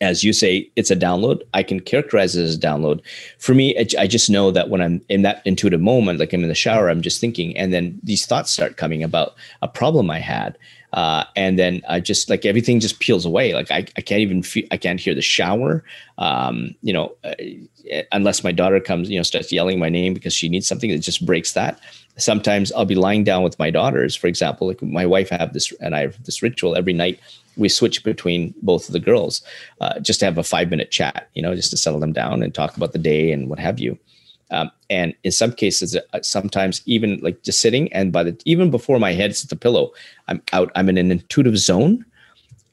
As 0.00 0.22
you 0.22 0.32
say, 0.32 0.70
it's 0.76 0.92
a 0.92 0.96
download. 0.96 1.42
I 1.52 1.64
can 1.64 1.80
characterize 1.80 2.36
it 2.36 2.44
as 2.44 2.54
a 2.54 2.60
download. 2.60 3.00
For 3.38 3.54
me, 3.54 3.76
I 3.98 4.06
just 4.06 4.30
know 4.30 4.52
that 4.52 4.68
when 4.68 4.80
I'm 4.80 5.00
in 5.08 5.22
that 5.22 5.42
intuitive 5.44 5.80
moment, 5.80 6.20
like 6.20 6.32
I'm 6.32 6.44
in 6.44 6.48
the 6.48 6.54
shower, 6.54 6.88
I'm 6.88 7.02
just 7.02 7.20
thinking, 7.20 7.56
and 7.56 7.72
then 7.72 7.98
these 8.04 8.24
thoughts 8.24 8.52
start 8.52 8.76
coming 8.76 9.02
about 9.02 9.34
a 9.62 9.68
problem 9.68 10.10
I 10.10 10.20
had, 10.20 10.56
uh, 10.92 11.24
and 11.36 11.58
then 11.58 11.82
I 11.88 12.00
just 12.00 12.28
like 12.28 12.44
everything 12.44 12.80
just 12.80 13.00
peels 13.00 13.24
away. 13.24 13.54
Like 13.54 13.70
I, 13.70 13.86
I 13.96 14.00
can't 14.02 14.20
even 14.20 14.42
feel, 14.42 14.66
I 14.70 14.76
can't 14.76 15.00
hear 15.00 15.14
the 15.14 15.22
shower. 15.22 15.84
Um, 16.18 16.74
you 16.82 16.92
know, 16.92 17.14
uh, 17.24 17.34
unless 18.12 18.44
my 18.44 18.52
daughter 18.52 18.78
comes, 18.78 19.08
you 19.08 19.18
know, 19.18 19.22
starts 19.22 19.50
yelling 19.50 19.78
my 19.78 19.88
name 19.88 20.12
because 20.12 20.34
she 20.34 20.48
needs 20.48 20.66
something 20.66 20.90
that 20.90 20.98
just 20.98 21.24
breaks 21.24 21.52
that. 21.54 21.80
Sometimes 22.18 22.72
I'll 22.72 22.84
be 22.84 22.94
lying 22.94 23.24
down 23.24 23.42
with 23.42 23.58
my 23.58 23.70
daughters, 23.70 24.14
for 24.14 24.26
example, 24.26 24.68
like 24.68 24.82
my 24.82 25.06
wife 25.06 25.30
have 25.30 25.54
this, 25.54 25.72
and 25.80 25.94
I 25.94 26.00
have 26.00 26.22
this 26.24 26.42
ritual 26.42 26.76
every 26.76 26.92
night. 26.92 27.18
We 27.56 27.70
switch 27.70 28.04
between 28.04 28.54
both 28.62 28.88
of 28.88 28.92
the 28.92 29.00
girls, 29.00 29.42
uh, 29.80 29.98
just 30.00 30.20
to 30.20 30.26
have 30.26 30.36
a 30.36 30.42
five 30.42 30.68
minute 30.68 30.90
chat, 30.90 31.28
you 31.34 31.40
know, 31.40 31.54
just 31.54 31.70
to 31.70 31.78
settle 31.78 32.00
them 32.00 32.12
down 32.12 32.42
and 32.42 32.54
talk 32.54 32.76
about 32.76 32.92
the 32.92 32.98
day 32.98 33.32
and 33.32 33.48
what 33.48 33.58
have 33.58 33.78
you. 33.80 33.98
Um, 34.52 34.70
and 34.90 35.14
in 35.24 35.32
some 35.32 35.52
cases, 35.52 35.96
uh, 35.96 36.20
sometimes 36.22 36.82
even 36.84 37.18
like 37.20 37.42
just 37.42 37.60
sitting 37.60 37.90
and 37.92 38.12
by 38.12 38.22
the 38.22 38.38
even 38.44 38.70
before 38.70 38.98
my 38.98 39.12
head 39.12 39.30
hits 39.30 39.42
the 39.42 39.56
pillow, 39.56 39.92
I'm 40.28 40.42
out. 40.52 40.70
I'm 40.76 40.90
in 40.90 40.98
an 40.98 41.10
intuitive 41.10 41.58
zone. 41.58 42.04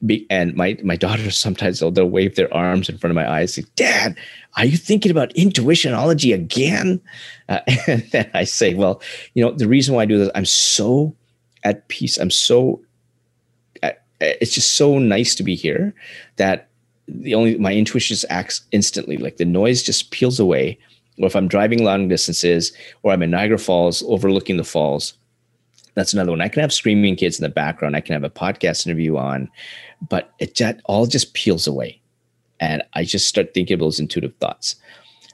Be, 0.04 0.26
and 0.30 0.54
my 0.54 0.78
my 0.84 0.96
daughters 0.96 1.38
sometimes 1.46 1.80
they'll, 1.80 1.90
they'll 1.90 2.08
wave 2.08 2.36
their 2.36 2.52
arms 2.54 2.88
in 2.88 2.98
front 2.98 3.10
of 3.10 3.16
my 3.16 3.30
eyes, 3.30 3.54
say, 3.54 3.64
"Dad, 3.76 4.16
are 4.56 4.66
you 4.66 4.76
thinking 4.76 5.10
about 5.10 5.34
intuitionology 5.34 6.34
again?" 6.34 7.00
Uh, 7.48 7.60
and 7.86 8.02
then 8.10 8.30
I 8.34 8.44
say, 8.44 8.74
"Well, 8.74 9.00
you 9.34 9.42
know, 9.42 9.52
the 9.52 9.68
reason 9.68 9.94
why 9.94 10.02
I 10.02 10.06
do 10.06 10.18
this, 10.18 10.30
I'm 10.34 10.44
so 10.44 11.16
at 11.64 11.88
peace. 11.88 12.18
I'm 12.18 12.30
so. 12.30 12.82
Uh, 13.82 13.92
it's 14.20 14.54
just 14.54 14.74
so 14.74 14.98
nice 14.98 15.34
to 15.34 15.42
be 15.42 15.54
here 15.54 15.94
that 16.36 16.68
the 17.08 17.34
only 17.34 17.56
my 17.56 17.72
intuition 17.72 18.14
just 18.14 18.26
acts 18.28 18.62
instantly. 18.70 19.16
Like 19.16 19.38
the 19.38 19.46
noise 19.46 19.82
just 19.82 20.10
peels 20.10 20.38
away." 20.38 20.78
Or 21.20 21.26
if 21.26 21.36
I'm 21.36 21.48
driving 21.48 21.84
long 21.84 22.08
distances, 22.08 22.72
or 23.02 23.12
I'm 23.12 23.22
in 23.22 23.30
Niagara 23.30 23.58
Falls 23.58 24.02
overlooking 24.06 24.56
the 24.56 24.64
falls, 24.64 25.14
that's 25.94 26.12
another 26.12 26.30
one. 26.30 26.40
I 26.40 26.48
can 26.48 26.62
have 26.62 26.72
screaming 26.72 27.16
kids 27.16 27.38
in 27.38 27.42
the 27.42 27.48
background. 27.48 27.96
I 27.96 28.00
can 28.00 28.14
have 28.14 28.24
a 28.24 28.30
podcast 28.30 28.86
interview 28.86 29.16
on, 29.16 29.50
but 30.08 30.32
it 30.38 30.60
all 30.84 31.06
just 31.06 31.34
peels 31.34 31.66
away. 31.66 32.00
And 32.60 32.82
I 32.94 33.04
just 33.04 33.26
start 33.26 33.54
thinking 33.54 33.74
of 33.74 33.80
those 33.80 34.00
intuitive 34.00 34.34
thoughts. 34.36 34.76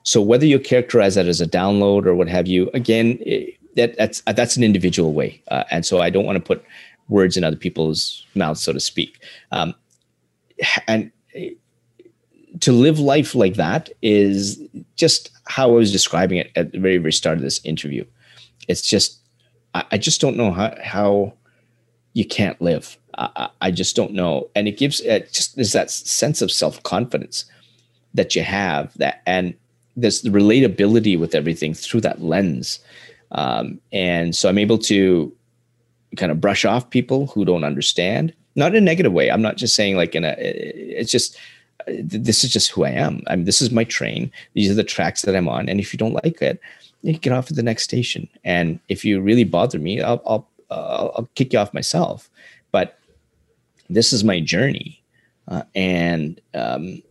So 0.03 0.20
whether 0.20 0.47
you 0.47 0.59
characterize 0.59 1.16
that 1.16 1.26
as 1.26 1.41
a 1.41 1.47
download 1.47 2.07
or 2.07 2.14
what 2.14 2.28
have 2.28 2.47
you, 2.47 2.70
again, 2.74 3.18
it, 3.20 3.55
that, 3.74 3.97
that's 3.97 4.22
that's 4.22 4.57
an 4.57 4.64
individual 4.64 5.12
way. 5.12 5.43
Uh, 5.49 5.64
and 5.70 5.84
so 5.84 6.01
I 6.01 6.11
don't 6.11 6.24
want 6.24 6.37
to 6.37 6.43
put 6.43 6.64
words 7.09 7.37
in 7.37 7.45
other 7.45 7.57
people's 7.57 8.24
mouths, 8.34 8.62
so 8.62 8.72
to 8.72 8.80
speak. 8.80 9.20
Um, 9.53 9.74
and 10.87 11.11
to 12.61 12.73
live 12.73 12.99
life 12.99 13.35
like 13.35 13.55
that 13.55 13.91
is 14.03 14.61
just 14.97 15.31
how 15.47 15.69
I 15.69 15.73
was 15.73 15.93
describing 15.93 16.39
it 16.39 16.51
at 16.57 16.73
the 16.73 16.79
very, 16.79 16.99
very 16.99 17.13
start 17.13 17.37
of 17.37 17.43
this 17.43 17.61
interview. 17.65 18.05
It's 18.69 18.83
just, 18.83 19.19
I, 19.75 19.85
I 19.93 19.99
just 19.99 20.21
don't 20.21 20.37
know 20.37 20.53
how, 20.53 20.75
how 20.83 21.35
you 22.15 22.25
can't 22.25 22.61
live. 22.61 22.97
I, 23.19 23.49
I 23.61 23.71
just 23.71 23.97
don't 23.97 24.13
know. 24.13 24.49
And 24.55 24.69
it 24.69 24.79
gives 24.79 25.01
it 25.01 25.33
just, 25.33 25.57
there's 25.57 25.73
that 25.73 25.91
sense 25.91 26.43
of 26.43 26.51
self 26.51 26.83
confidence 26.83 27.45
that 28.15 28.35
you 28.35 28.43
have 28.43 28.97
that, 28.99 29.23
and 29.27 29.55
there's 29.97 30.23
the 30.23 30.31
relatability 30.31 31.19
with 31.19 31.35
everything 31.35 31.75
through 31.75 32.01
that 32.03 32.23
lens. 32.23 32.79
Um, 33.33 33.81
and 33.93 34.35
so 34.35 34.49
I'm 34.49 34.59
able 34.59 34.79
to 34.79 35.33
kind 36.17 36.31
of 36.33 36.41
brush 36.41 36.65
off 36.65 36.91
people 36.91 37.27
who 37.29 37.45
don't 37.45 37.65
understand, 37.65 38.33
not 38.55 38.75
in 38.75 38.83
a 38.83 38.85
negative 38.85 39.13
way. 39.13 39.31
I'm 39.31 39.43
not 39.43 39.57
just 39.57 39.75
saying 39.75 39.97
like 39.97 40.15
in 40.15 40.25
a, 40.25 40.35
it's 40.39 41.11
just, 41.11 41.37
this 41.87 42.45
is 42.45 42.53
just 42.53 42.70
who 42.70 42.85
I 42.85 42.91
am. 42.91 43.22
I 43.27 43.37
mean, 43.37 43.45
this 43.45 43.62
is 43.62 43.70
my 43.70 43.85
train. 43.85 44.31
These 44.55 44.70
are 44.70 44.74
the 44.74 44.85
tracks 44.85 45.22
that 45.22 45.37
I'm 45.37 45.49
on. 45.49 45.68
And 45.68 45.81
if 45.81 45.93
you 45.93 45.99
don't 45.99 46.24
like 46.24 46.43
it, 46.43 46.61
you 47.03 47.12
get 47.18 47.33
off 47.33 47.51
at 47.51 47.57
the 47.57 47.62
next 47.62 47.85
station. 47.85 48.29
And 48.45 48.81
if 48.89 49.05
you 49.05 49.20
really 49.20 49.45
bother 49.45 49.79
me, 49.79 50.01
I'll 50.01 50.22
I'll, 50.27 50.49
uh, 50.70 51.09
I'll 51.14 51.29
kick 51.35 51.53
you 51.53 51.59
off 51.59 51.74
myself. 51.74 52.29
But 52.72 52.99
this 53.89 54.12
is 54.12 54.24
my 54.24 54.41
journey, 54.41 55.03
uh, 55.49 55.62
and 55.74 56.41
um, 56.55 57.03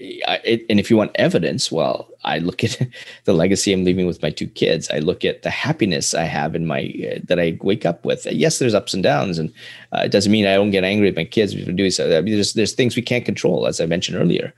it, 0.00 0.64
and 0.70 0.80
if 0.80 0.90
you 0.90 0.96
want 0.96 1.12
evidence, 1.16 1.70
well, 1.70 2.08
I 2.24 2.38
look 2.38 2.64
at 2.64 2.80
the 3.24 3.32
legacy 3.32 3.72
I'm 3.72 3.84
leaving 3.84 4.06
with 4.06 4.22
my 4.22 4.30
two 4.30 4.46
kids. 4.46 4.90
I 4.90 4.98
look 4.98 5.24
at 5.24 5.42
the 5.42 5.50
happiness 5.50 6.14
I 6.14 6.24
have 6.24 6.54
in 6.54 6.66
my 6.66 6.92
uh, 7.10 7.20
that 7.24 7.38
I 7.38 7.58
wake 7.62 7.84
up 7.84 8.04
with. 8.04 8.26
Yes, 8.26 8.58
there's 8.58 8.74
ups 8.74 8.94
and 8.94 9.02
downs, 9.02 9.38
and 9.38 9.52
uh, 9.92 10.02
it 10.04 10.12
doesn't 10.12 10.32
mean 10.32 10.46
I 10.46 10.54
don't 10.54 10.70
get 10.70 10.84
angry 10.84 11.08
at 11.08 11.16
my 11.16 11.24
kids 11.24 11.54
for 11.54 11.72
doing 11.72 11.90
so. 11.90 12.16
I 12.16 12.20
mean, 12.20 12.34
there's 12.34 12.54
there's 12.54 12.72
things 12.72 12.96
we 12.96 13.02
can't 13.02 13.24
control, 13.24 13.66
as 13.66 13.80
I 13.80 13.86
mentioned 13.86 14.18
earlier. 14.18 14.52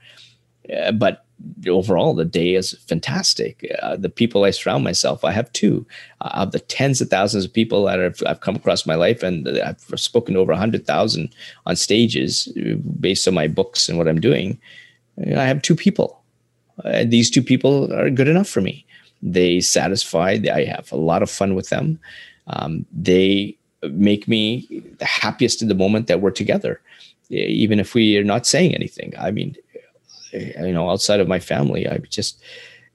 Uh, 0.73 0.93
but 0.93 1.25
overall, 1.67 2.13
the 2.13 2.23
day 2.23 2.55
is 2.55 2.71
fantastic. 2.87 3.69
Uh, 3.81 3.97
the 3.97 4.09
people 4.09 4.45
I 4.45 4.51
surround 4.51 4.85
myself, 4.85 5.25
I 5.25 5.31
have 5.31 5.51
two 5.51 5.85
uh, 6.21 6.29
of 6.35 6.53
the 6.53 6.59
tens 6.61 7.01
of 7.01 7.09
thousands 7.09 7.43
of 7.43 7.51
people 7.51 7.83
that 7.83 7.99
I've, 7.99 8.23
I've 8.25 8.39
come 8.39 8.55
across 8.55 8.85
my 8.85 8.95
life, 8.95 9.23
and 9.23 9.47
I've 9.59 9.81
spoken 9.95 10.35
to 10.35 10.39
over 10.39 10.55
hundred 10.55 10.87
thousand 10.87 11.35
on 11.65 11.75
stages 11.75 12.47
uh, 12.57 12.75
based 12.99 13.27
on 13.27 13.33
my 13.33 13.47
books 13.47 13.89
and 13.89 13.97
what 13.97 14.07
I'm 14.07 14.21
doing 14.21 14.59
I 15.19 15.45
have 15.45 15.61
two 15.61 15.75
people. 15.75 16.21
Uh, 16.83 17.03
these 17.05 17.29
two 17.29 17.43
people 17.43 17.93
are 17.93 18.09
good 18.09 18.27
enough 18.27 18.47
for 18.47 18.61
me. 18.61 18.85
They 19.21 19.61
satisfy. 19.61 20.39
I 20.51 20.63
have 20.65 20.91
a 20.91 20.97
lot 20.97 21.23
of 21.23 21.29
fun 21.29 21.55
with 21.55 21.69
them. 21.69 21.99
Um, 22.47 22.85
they 22.91 23.57
make 23.83 24.27
me 24.27 24.83
the 24.97 25.05
happiest 25.05 25.61
in 25.61 25.67
the 25.67 25.75
moment 25.75 26.07
that 26.07 26.21
we're 26.21 26.31
together, 26.31 26.81
even 27.29 27.79
if 27.79 27.93
we 27.93 28.17
are 28.17 28.23
not 28.23 28.45
saying 28.45 28.73
anything. 28.73 29.13
I 29.19 29.31
mean, 29.31 29.55
you 30.31 30.73
know, 30.73 30.89
outside 30.89 31.19
of 31.19 31.27
my 31.27 31.39
family, 31.39 31.87
I 31.87 31.97
just 32.09 32.41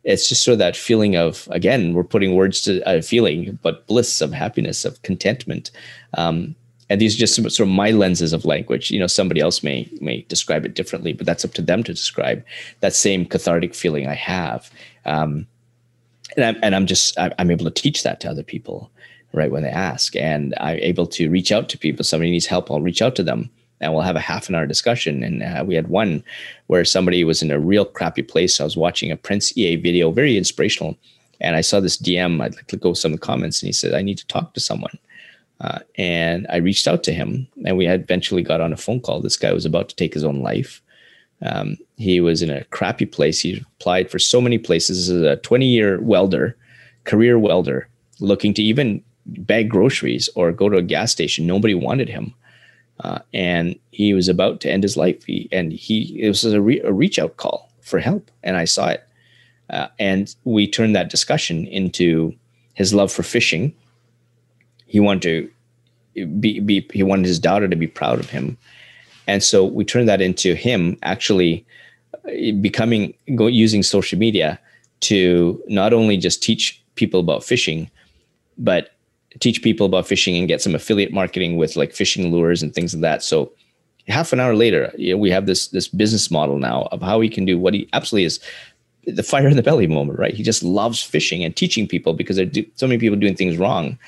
it's 0.05 0.29
just 0.29 0.43
sort 0.43 0.55
of 0.55 0.59
that 0.59 0.77
feeling 0.77 1.17
of 1.17 1.49
again, 1.51 1.93
we're 1.93 2.05
putting 2.05 2.35
words 2.35 2.61
to 2.63 2.83
a 2.87 3.03
feeling, 3.03 3.59
but 3.63 3.87
bliss 3.87 4.21
of 4.21 4.33
happiness, 4.33 4.85
of 4.85 5.03
contentment. 5.03 5.71
Um, 6.15 6.55
and 6.91 7.01
these 7.01 7.15
are 7.15 7.19
just 7.19 7.35
sort 7.35 7.61
of 7.61 7.69
my 7.69 7.91
lenses 7.91 8.33
of 8.33 8.45
language. 8.45 8.91
You 8.91 8.99
know 8.99 9.07
somebody 9.07 9.41
else 9.41 9.63
may 9.63 9.89
may 10.01 10.23
describe 10.23 10.65
it 10.65 10.75
differently 10.75 11.13
but 11.13 11.27
that's 11.27 11.45
up 11.45 11.53
to 11.55 11.63
them 11.63 11.83
to 11.85 11.93
describe 11.93 12.45
that 12.81 12.95
same 12.95 13.27
cathartic 13.27 13.75
feeling 13.75 14.07
i 14.07 14.15
have. 14.15 14.71
Um, 15.05 15.47
and, 16.37 16.45
I'm, 16.45 16.57
and 16.63 16.75
i'm 16.75 16.87
just 16.87 17.19
i'm 17.19 17.51
able 17.51 17.65
to 17.65 17.71
teach 17.71 18.03
that 18.03 18.21
to 18.21 18.31
other 18.31 18.43
people 18.43 18.91
right 19.33 19.51
when 19.51 19.63
they 19.63 19.71
ask. 19.71 20.17
And 20.17 20.55
i'm 20.61 20.79
able 20.79 21.07
to 21.07 21.31
reach 21.31 21.53
out 21.53 21.69
to 21.71 21.79
people. 21.79 22.05
Somebody 22.05 22.31
needs 22.31 22.47
help 22.47 22.71
i'll 22.71 22.81
reach 22.81 23.03
out 23.03 23.17
to 23.17 23.23
them 23.23 23.51
and 23.81 23.93
we'll 23.93 24.03
have 24.03 24.17
a 24.17 24.21
half 24.21 24.49
an 24.49 24.57
hour 24.57 24.67
discussion. 24.67 25.23
And 25.23 25.41
uh, 25.41 25.65
we 25.65 25.77
had 25.77 25.87
one 25.87 26.25
where 26.67 26.85
somebody 26.85 27.23
was 27.23 27.43
in 27.43 27.53
a 27.53 27.61
real 27.61 27.85
crappy 27.85 28.23
place. 28.23 28.61
I 28.61 28.65
was 28.65 28.77
watching 28.77 29.13
a 29.13 29.17
prince 29.17 29.57
ea 29.57 29.77
video 29.77 30.11
very 30.11 30.37
inspirational. 30.37 30.97
And 31.41 31.55
i 31.55 31.61
saw 31.61 31.81
this 31.81 31.97
dm 31.97 32.43
i'd 32.43 32.57
like 32.57 32.67
to 32.69 32.77
go 32.77 32.95
some 32.95 33.13
of 33.13 33.21
the 33.21 33.27
comments. 33.27 33.63
And 33.63 33.69
he 33.69 33.73
said 33.73 33.95
i 33.95 34.03
need 34.03 34.19
to 34.19 34.27
talk 34.27 34.55
to 34.55 34.61
someone 34.61 34.99
uh, 35.61 35.81
and 35.97 36.47
I 36.51 36.57
reached 36.57 36.87
out 36.87 37.03
to 37.05 37.13
him, 37.13 37.49
and 37.65 37.77
we 37.77 37.89
eventually 37.89 38.43
got 38.43 38.61
on 38.61 38.73
a 38.73 38.77
phone 38.77 39.01
call. 39.01 39.21
This 39.21 39.37
guy 39.37 39.53
was 39.53 39.67
about 39.67 39.89
to 39.89 39.97
take 39.97 40.15
his 40.15 40.25
own 40.25 40.41
life. 40.41 40.81
Um, 41.43 41.77
he 41.97 42.21
was 42.21 42.43
in 42.43 42.51
a 42.51 42.65
crappy 42.65 43.07
place. 43.07 43.41
He 43.41 43.65
applied 43.79 44.11
for 44.11 44.19
so 44.19 44.41
many 44.41 44.59
places 44.59 45.09
as 45.09 45.23
a 45.23 45.37
20 45.37 45.67
year 45.67 46.01
welder, 46.01 46.57
career 47.05 47.39
welder, 47.39 47.89
looking 48.21 48.55
to 48.55 48.63
even 48.63 49.03
bag 49.27 49.69
groceries 49.69 50.29
or 50.35 50.53
go 50.53 50.69
to 50.69 50.79
a 50.79 50.83
gas 50.83 51.13
station. 51.13 51.47
Nobody 51.47 51.75
wanted 51.75 52.09
him. 52.09 52.35
Uh, 53.01 53.21
and 53.33 53.79
he 53.93 54.13
was 54.13 54.29
about 54.29 54.61
to 54.61 54.71
end 54.71 54.83
his 54.83 54.97
life. 54.97 55.25
He, 55.25 55.49
and 55.53 55.73
he, 55.73 56.21
it 56.21 56.29
was 56.29 56.45
a, 56.45 56.61
re, 56.61 56.81
a 56.81 56.93
reach 56.93 57.19
out 57.19 57.37
call 57.37 57.71
for 57.81 58.01
help. 58.01 58.31
And 58.43 58.57
I 58.57 58.65
saw 58.65 58.89
it. 58.89 59.05
Uh, 59.71 59.89
and 59.99 60.35
we 60.45 60.67
turned 60.67 60.97
that 60.97 61.11
discussion 61.11 61.67
into 61.67 62.35
his 62.75 62.95
love 62.95 63.13
for 63.13 63.23
fishing. 63.23 63.75
He 64.89 65.01
wanted 65.01 65.23
to 66.17 66.27
be, 66.27 66.61
be, 66.61 66.87
he 66.93 67.03
wanted 67.03 67.27
his 67.27 67.39
daughter 67.39 67.69
to 67.69 67.77
be 67.77 67.87
proud 67.87 68.19
of 68.19 68.29
him. 68.29 68.57
And 69.27 69.43
so 69.43 69.65
we 69.65 69.85
turned 69.85 70.09
that 70.09 70.21
into 70.21 70.55
him 70.55 70.99
actually 71.03 71.65
uh, 72.15 72.53
becoming, 72.61 73.15
go, 73.37 73.47
using 73.47 73.83
social 73.83 74.19
media 74.19 74.59
to 75.01 75.63
not 75.69 75.93
only 75.93 76.17
just 76.17 76.43
teach 76.43 76.83
people 76.97 77.21
about 77.21 77.45
fishing, 77.45 77.91
but 78.57 78.91
teach 79.41 79.63
people 79.63 79.87
about 79.87 80.07
fishing 80.07 80.37
and 80.37 80.49
get 80.49 80.61
some 80.61 80.75
affiliate 80.75 81.13
marketing 81.13 81.57
with 81.57 81.77
like 81.77 81.93
fishing 81.93 82.33
lures 82.33 82.63
and 82.63 82.75
things 82.75 82.95
like 82.95 83.03
that. 83.03 83.23
So 83.23 83.53
half 84.09 84.33
an 84.33 84.41
hour 84.41 84.57
later, 84.57 84.93
you 84.97 85.13
know, 85.13 85.19
we 85.19 85.31
have 85.31 85.47
this 85.47 85.69
this 85.69 85.87
business 85.87 86.31
model 86.31 86.59
now 86.59 86.89
of 86.91 87.03
how 87.03 87.21
he 87.21 87.29
can 87.29 87.45
do 87.45 87.59
what 87.59 87.75
he 87.75 87.89
absolutely 87.93 88.25
is 88.25 88.41
the 89.07 89.23
fire 89.23 89.49
in 89.49 89.57
the 89.57 89.63
belly 89.63 89.87
moment, 89.87 90.19
right? 90.19 90.35
He 90.35 90.43
just 90.43 90.63
loves 90.63 91.03
fishing 91.03 91.45
and 91.45 91.55
teaching 91.55 91.87
people 91.87 92.15
because 92.15 92.37
there 92.37 92.47
are 92.47 92.63
so 92.75 92.87
many 92.87 92.99
people 92.99 93.19
doing 93.19 93.37
things 93.37 93.57
wrong. 93.57 93.99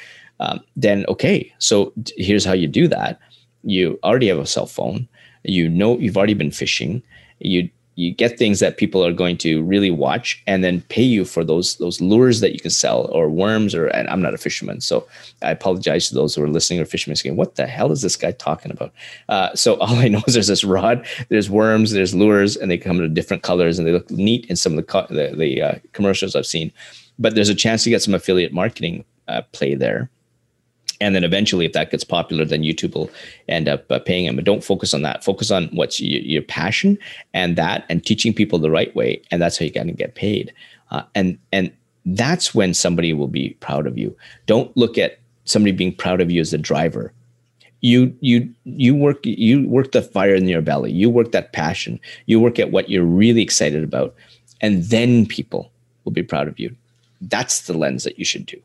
Um, 0.40 0.60
then 0.76 1.04
okay, 1.08 1.52
so 1.58 1.92
here's 2.16 2.44
how 2.44 2.52
you 2.52 2.66
do 2.66 2.88
that. 2.88 3.20
You 3.62 3.98
already 4.02 4.28
have 4.28 4.38
a 4.38 4.46
cell 4.46 4.66
phone. 4.66 5.08
You 5.44 5.68
know 5.68 5.98
you've 5.98 6.16
already 6.16 6.34
been 6.34 6.50
fishing. 6.50 7.02
You 7.38 7.70
you 8.00 8.12
get 8.12 8.38
things 8.38 8.60
that 8.60 8.78
people 8.78 9.04
are 9.04 9.12
going 9.12 9.36
to 9.36 9.62
really 9.62 9.90
watch 9.90 10.42
and 10.46 10.64
then 10.64 10.80
pay 10.82 11.02
you 11.02 11.24
for 11.24 11.44
those 11.44 11.76
those 11.76 12.00
lures 12.00 12.40
that 12.40 12.52
you 12.52 12.60
can 12.60 12.70
sell 12.70 13.06
or 13.12 13.28
worms 13.28 13.74
or 13.74 13.88
and 13.88 14.08
I'm 14.08 14.22
not 14.22 14.32
a 14.32 14.38
fisherman 14.38 14.80
so 14.80 15.06
I 15.42 15.50
apologize 15.50 16.08
to 16.08 16.14
those 16.14 16.34
who 16.34 16.42
are 16.42 16.48
listening 16.48 16.80
or 16.80 16.86
fishermen 16.86 17.16
saying 17.16 17.36
what 17.36 17.56
the 17.56 17.66
hell 17.66 17.92
is 17.92 18.00
this 18.00 18.16
guy 18.16 18.32
talking 18.32 18.70
about 18.70 18.92
uh, 19.28 19.54
so 19.54 19.74
all 19.80 19.96
I 19.96 20.08
know 20.08 20.22
is 20.26 20.34
there's 20.34 20.46
this 20.46 20.64
rod 20.64 21.06
there's 21.28 21.50
worms 21.50 21.90
there's 21.90 22.14
lures 22.14 22.56
and 22.56 22.70
they 22.70 22.78
come 22.78 23.00
in 23.00 23.12
different 23.12 23.42
colors 23.42 23.78
and 23.78 23.86
they 23.86 23.92
look 23.92 24.10
neat 24.10 24.46
in 24.46 24.56
some 24.56 24.72
of 24.72 24.76
the 24.76 24.82
co- 24.82 25.06
the, 25.10 25.34
the 25.36 25.62
uh, 25.62 25.74
commercials 25.92 26.34
I've 26.34 26.46
seen 26.46 26.72
but 27.18 27.34
there's 27.34 27.50
a 27.50 27.54
chance 27.54 27.84
to 27.84 27.90
get 27.90 28.02
some 28.02 28.14
affiliate 28.14 28.52
marketing 28.52 29.04
uh, 29.28 29.42
play 29.52 29.74
there 29.74 30.10
and 31.00 31.14
then 31.14 31.24
eventually 31.24 31.66
if 31.66 31.72
that 31.72 31.90
gets 31.90 32.04
popular 32.04 32.44
then 32.44 32.62
youtube 32.62 32.94
will 32.94 33.10
end 33.48 33.68
up 33.68 33.90
uh, 33.90 33.98
paying 33.98 34.24
him. 34.26 34.36
But 34.36 34.44
don't 34.44 34.64
focus 34.64 34.94
on 34.94 35.02
that. 35.02 35.24
Focus 35.24 35.50
on 35.50 35.66
what's 35.68 36.00
your, 36.00 36.22
your, 36.22 36.42
passion 36.42 36.98
and 37.34 37.56
that 37.56 37.84
and 37.88 38.04
teaching 38.04 38.32
people 38.34 38.58
the 38.58 38.70
right 38.70 38.94
way. 38.96 39.22
And 39.30 39.40
that's 39.40 39.58
how 39.58 39.64
you're 39.64 39.74
going 39.74 39.86
to 39.86 39.92
get 39.92 40.14
paid. 40.14 40.52
Uh, 40.90 41.02
and 41.14 41.38
and 41.52 41.70
that's 42.06 42.54
when 42.54 42.74
somebody 42.74 43.12
will 43.12 43.28
be 43.28 43.50
proud 43.60 43.86
of 43.86 43.98
you. 43.98 44.16
Don't 44.46 44.74
look 44.76 44.98
at 44.98 45.18
somebody 45.44 45.72
being 45.72 45.94
proud 45.94 46.20
of 46.20 46.30
you 46.30 46.40
as 46.40 46.52
a 46.52 46.58
driver. 46.58 47.12
You 47.82 48.14
you 48.20 48.52
you 48.64 48.94
work 48.94 49.24
you 49.24 49.66
work 49.68 49.92
the 49.92 50.02
fire 50.02 50.34
in 50.34 50.48
your 50.48 50.62
belly. 50.62 50.92
You 50.92 51.08
work 51.10 51.32
that 51.32 51.52
passion. 51.52 52.00
You 52.26 52.40
work 52.40 52.58
at 52.58 52.72
what 52.72 52.90
you're 52.90 53.04
really 53.04 53.42
excited 53.42 53.84
about. 53.84 54.14
And 54.60 54.84
then 54.84 55.26
people 55.26 55.70
will 56.04 56.12
be 56.12 56.22
proud 56.22 56.48
of 56.48 56.58
you. 56.58 56.74
That's 57.22 57.62
the 57.62 57.76
lens 57.76 58.04
that 58.04 58.18
you 58.18 58.24
should 58.24 58.46
do 58.46 58.60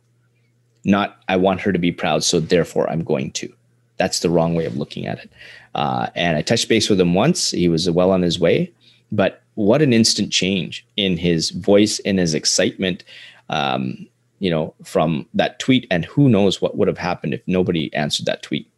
not 0.85 1.21
I 1.27 1.35
want 1.35 1.61
her 1.61 1.73
to 1.73 1.79
be 1.79 1.91
proud, 1.91 2.23
so 2.23 2.39
therefore 2.39 2.89
I'm 2.89 3.03
going 3.03 3.31
to. 3.31 3.51
That's 3.97 4.19
the 4.19 4.29
wrong 4.29 4.55
way 4.55 4.65
of 4.65 4.77
looking 4.77 5.07
at 5.07 5.19
it. 5.19 5.31
Uh, 5.73 6.07
and 6.15 6.37
I 6.37 6.41
touched 6.41 6.69
base 6.69 6.89
with 6.89 6.99
him 6.99 7.13
once. 7.13 7.51
He 7.51 7.67
was 7.67 7.89
well 7.89 8.11
on 8.11 8.21
his 8.21 8.39
way, 8.39 8.71
but 9.11 9.41
what 9.55 9.81
an 9.81 9.93
instant 9.93 10.31
change 10.31 10.85
in 10.95 11.17
his 11.17 11.49
voice, 11.49 11.99
in 11.99 12.17
his 12.17 12.33
excitement, 12.33 13.03
um, 13.49 14.07
you 14.39 14.51
know, 14.51 14.73
from 14.83 15.25
that 15.33 15.59
tweet. 15.59 15.87
And 15.89 16.05
who 16.05 16.29
knows 16.29 16.61
what 16.61 16.77
would 16.77 16.87
have 16.87 16.97
happened 16.97 17.33
if 17.33 17.41
nobody 17.47 17.93
answered 17.93 18.25
that 18.25 18.43
tweet. 18.43 18.69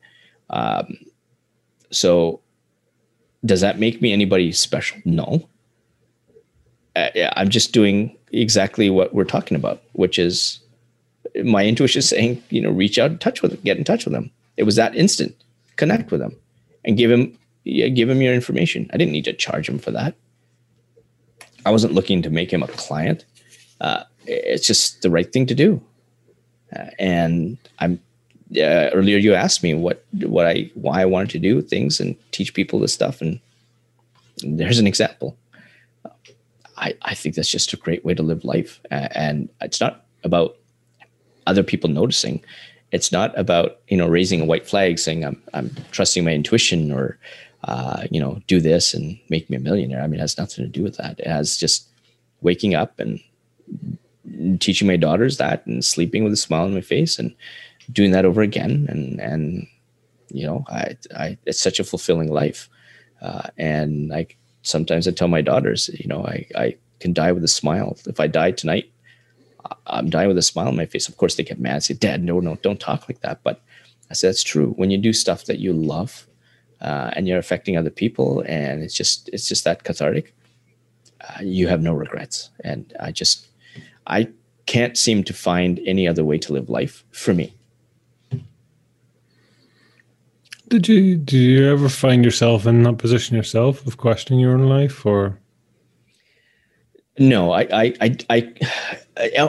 Um, 0.49 0.97
so, 1.91 2.39
does 3.45 3.61
that 3.61 3.79
make 3.79 4.01
me 4.01 4.13
anybody 4.13 4.51
special? 4.51 4.99
No. 5.05 5.47
Uh, 6.95 7.09
I'm 7.35 7.49
just 7.49 7.73
doing 7.73 8.15
exactly 8.31 8.89
what 8.89 9.13
we're 9.13 9.23
talking 9.23 9.55
about, 9.55 9.84
which 9.93 10.17
is 10.17 10.59
my 11.43 11.65
intuition 11.65 12.01
saying, 12.01 12.41
you 12.49 12.61
know, 12.61 12.72
reach 12.72 12.97
out, 12.97 13.19
touch 13.19 13.41
with, 13.41 13.51
them, 13.51 13.61
get 13.64 13.77
in 13.77 13.84
touch 13.84 14.05
with 14.05 14.14
them. 14.14 14.31
It 14.55 14.64
was 14.64 14.76
that 14.76 14.95
instant. 14.95 15.35
Connect 15.76 16.09
with 16.09 16.19
them, 16.22 16.35
and 16.85 16.97
give 16.97 17.11
him, 17.11 17.38
yeah, 17.64 17.88
give 17.88 18.09
him 18.09 18.22
your 18.22 18.34
information. 18.34 18.89
I 18.91 18.97
didn't 18.97 19.11
need 19.11 19.26
to 19.26 19.34
charge 19.34 19.69
him 19.69 19.77
for 19.77 19.91
that. 19.91 20.15
I 21.65 21.69
wasn't 21.69 21.93
looking 21.93 22.22
to 22.23 22.31
make 22.31 22.51
him 22.51 22.64
a 22.64 22.68
client. 22.68 23.26
Uh, 23.80 24.03
it's 24.26 24.65
just 24.65 25.03
the 25.03 25.11
right 25.11 25.31
thing 25.31 25.45
to 25.45 25.53
do. 25.53 25.80
Uh, 26.76 26.85
and 26.97 27.57
I'm 27.80 27.99
uh, 28.55 28.89
earlier 28.93 29.18
you 29.18 29.34
asked 29.34 29.61
me 29.61 29.73
what 29.73 30.03
what 30.14 30.47
I 30.47 30.72
why 30.73 31.01
I 31.01 31.05
wanted 31.05 31.30
to 31.31 31.39
do 31.39 31.61
things 31.61 31.99
and 31.99 32.15
teach 32.31 32.53
people 32.53 32.80
this 32.80 32.93
stuff, 32.93 33.22
and 33.22 33.39
there's 34.38 34.80
an 34.80 34.88
example. 34.88 35.38
I, 36.77 36.93
I 37.01 37.15
think 37.15 37.35
that's 37.35 37.49
just 37.49 37.73
a 37.73 37.77
great 37.77 38.05
way 38.05 38.14
to 38.14 38.23
live 38.23 38.43
life, 38.43 38.80
and 38.89 39.49
it's 39.61 39.81
not 39.81 40.05
about 40.23 40.57
other 41.48 41.64
people 41.64 41.90
noticing. 41.90 42.44
It's 42.91 43.11
not 43.11 43.38
about 43.38 43.80
you 43.88 43.98
know 43.98 44.07
raising 44.07 44.41
a 44.41 44.45
white 44.45 44.68
flag 44.68 44.99
saying 44.99 45.26
I'm 45.26 45.41
I'm 45.53 45.72
trusting 45.91 46.24
my 46.24 46.32
intuition 46.34 46.91
or 46.91 47.18
uh, 47.64 48.03
you 48.11 48.19
know 48.19 48.41
do 48.48 48.60
this 48.60 48.94
and 48.94 49.19
make 49.30 49.49
me 49.49 49.57
a 49.57 49.60
millionaire. 49.60 50.02
I 50.02 50.07
mean, 50.07 50.19
it 50.19 50.22
has 50.22 50.38
nothing 50.38 50.64
to 50.64 50.69
do 50.69 50.84
with 50.84 50.98
that. 50.98 51.19
It 51.19 51.28
has 51.28 51.57
just 51.57 51.88
waking 52.41 52.76
up 52.76 52.99
and 52.99 53.19
teaching 54.60 54.88
my 54.88 54.98
daughters 54.98 55.38
that 55.38 55.65
and 55.65 55.84
sleeping 55.84 56.24
with 56.24 56.34
a 56.34 56.38
smile 56.38 56.65
on 56.65 56.74
my 56.74 56.82
face 56.82 57.18
and 57.18 57.34
doing 57.91 58.11
that 58.11 58.26
over 58.26 58.41
again 58.41 58.86
and 58.90 59.19
and 59.22 59.65
you 60.30 60.45
know 60.45 60.65
I 60.68 60.98
I 61.15 61.38
it's 61.45 61.60
such 61.60 61.80
a 61.80 61.84
fulfilling 61.84 62.32
life. 62.32 62.69
Uh, 63.22 63.49
and 63.57 64.10
like 64.10 64.38
sometimes 64.61 65.07
I 65.07 65.11
tell 65.11 65.28
my 65.28 65.41
daughters, 65.41 65.90
you 65.94 66.07
know, 66.07 66.24
I 66.26 66.45
I 66.56 66.76
can 66.99 67.14
die 67.14 67.32
with 67.32 67.44
a 67.44 67.48
smile. 67.48 67.98
If 68.06 68.19
I 68.19 68.28
die 68.28 68.52
tonight, 68.52 68.91
I'm 69.88 70.10
dying 70.10 70.27
with 70.27 70.38
a 70.38 70.41
smile 70.41 70.68
on 70.68 70.76
my 70.76 70.85
face. 70.85 71.07
Of 71.07 71.18
course, 71.18 71.35
they 71.35 71.44
get 71.44 71.60
mad. 71.60 71.84
Say, 71.84 71.94
Dad, 71.94 72.23
no, 72.23 72.39
no, 72.39 72.56
don't 72.56 72.80
talk 72.80 73.07
like 73.10 73.22
that. 73.22 73.41
But 73.44 73.61
I 74.10 74.14
said, 74.14 74.30
that's 74.30 74.44
true. 74.44 74.73
When 74.77 74.91
you 74.91 74.98
do 74.98 75.14
stuff 75.14 75.45
that 75.45 75.60
you 75.60 75.73
love 75.73 76.27
uh, 76.81 77.11
and 77.14 77.27
you're 77.27 77.39
affecting 77.39 77.77
other 77.77 77.89
people, 77.89 78.41
and 78.48 78.84
it's 78.84 78.94
just 78.94 79.30
it's 79.34 79.48
just 79.48 79.64
that 79.64 79.84
cathartic, 79.84 80.34
uh, 81.22 81.41
you 81.41 81.68
have 81.68 81.81
no 81.81 81.94
regrets. 81.94 82.49
And 82.64 82.94
I 82.99 83.11
just 83.11 83.48
I 84.06 84.30
can't 84.65 84.98
seem 84.98 85.23
to 85.23 85.34
find 85.34 85.80
any 85.85 86.07
other 86.07 86.23
way 86.23 86.38
to 86.39 86.53
live 86.53 86.69
life 86.69 87.03
for 87.11 87.34
me. 87.34 87.53
Did 90.68 90.88
you 90.88 91.15
did 91.15 91.38
you 91.38 91.72
ever 91.72 91.88
find 91.88 92.26
yourself 92.26 92.65
in 92.65 92.84
that 92.84 92.98
position 92.98 93.38
yourself 93.38 93.85
of 93.88 93.98
questioning 93.98 94.39
your 94.39 94.53
own 94.53 94.68
life, 94.68 95.06
or? 95.06 95.39
No, 97.19 97.52
I, 97.52 97.61
I, 97.72 97.94
I, 98.02 98.18
I 98.30 98.53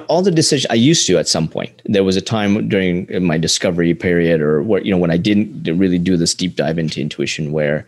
all 0.08 0.22
the 0.22 0.30
decisions 0.30 0.66
I 0.70 0.74
used 0.74 1.06
to 1.06 1.18
at 1.18 1.28
some 1.28 1.48
point. 1.48 1.82
There 1.84 2.04
was 2.04 2.16
a 2.16 2.20
time 2.20 2.68
during 2.68 3.06
my 3.24 3.38
discovery 3.38 3.94
period, 3.94 4.40
or 4.40 4.62
where 4.62 4.82
you 4.82 4.90
know 4.90 4.98
when 4.98 5.10
I 5.10 5.16
didn't 5.16 5.64
really 5.78 5.98
do 5.98 6.16
this 6.16 6.34
deep 6.34 6.56
dive 6.56 6.78
into 6.78 7.00
intuition, 7.00 7.52
where 7.52 7.86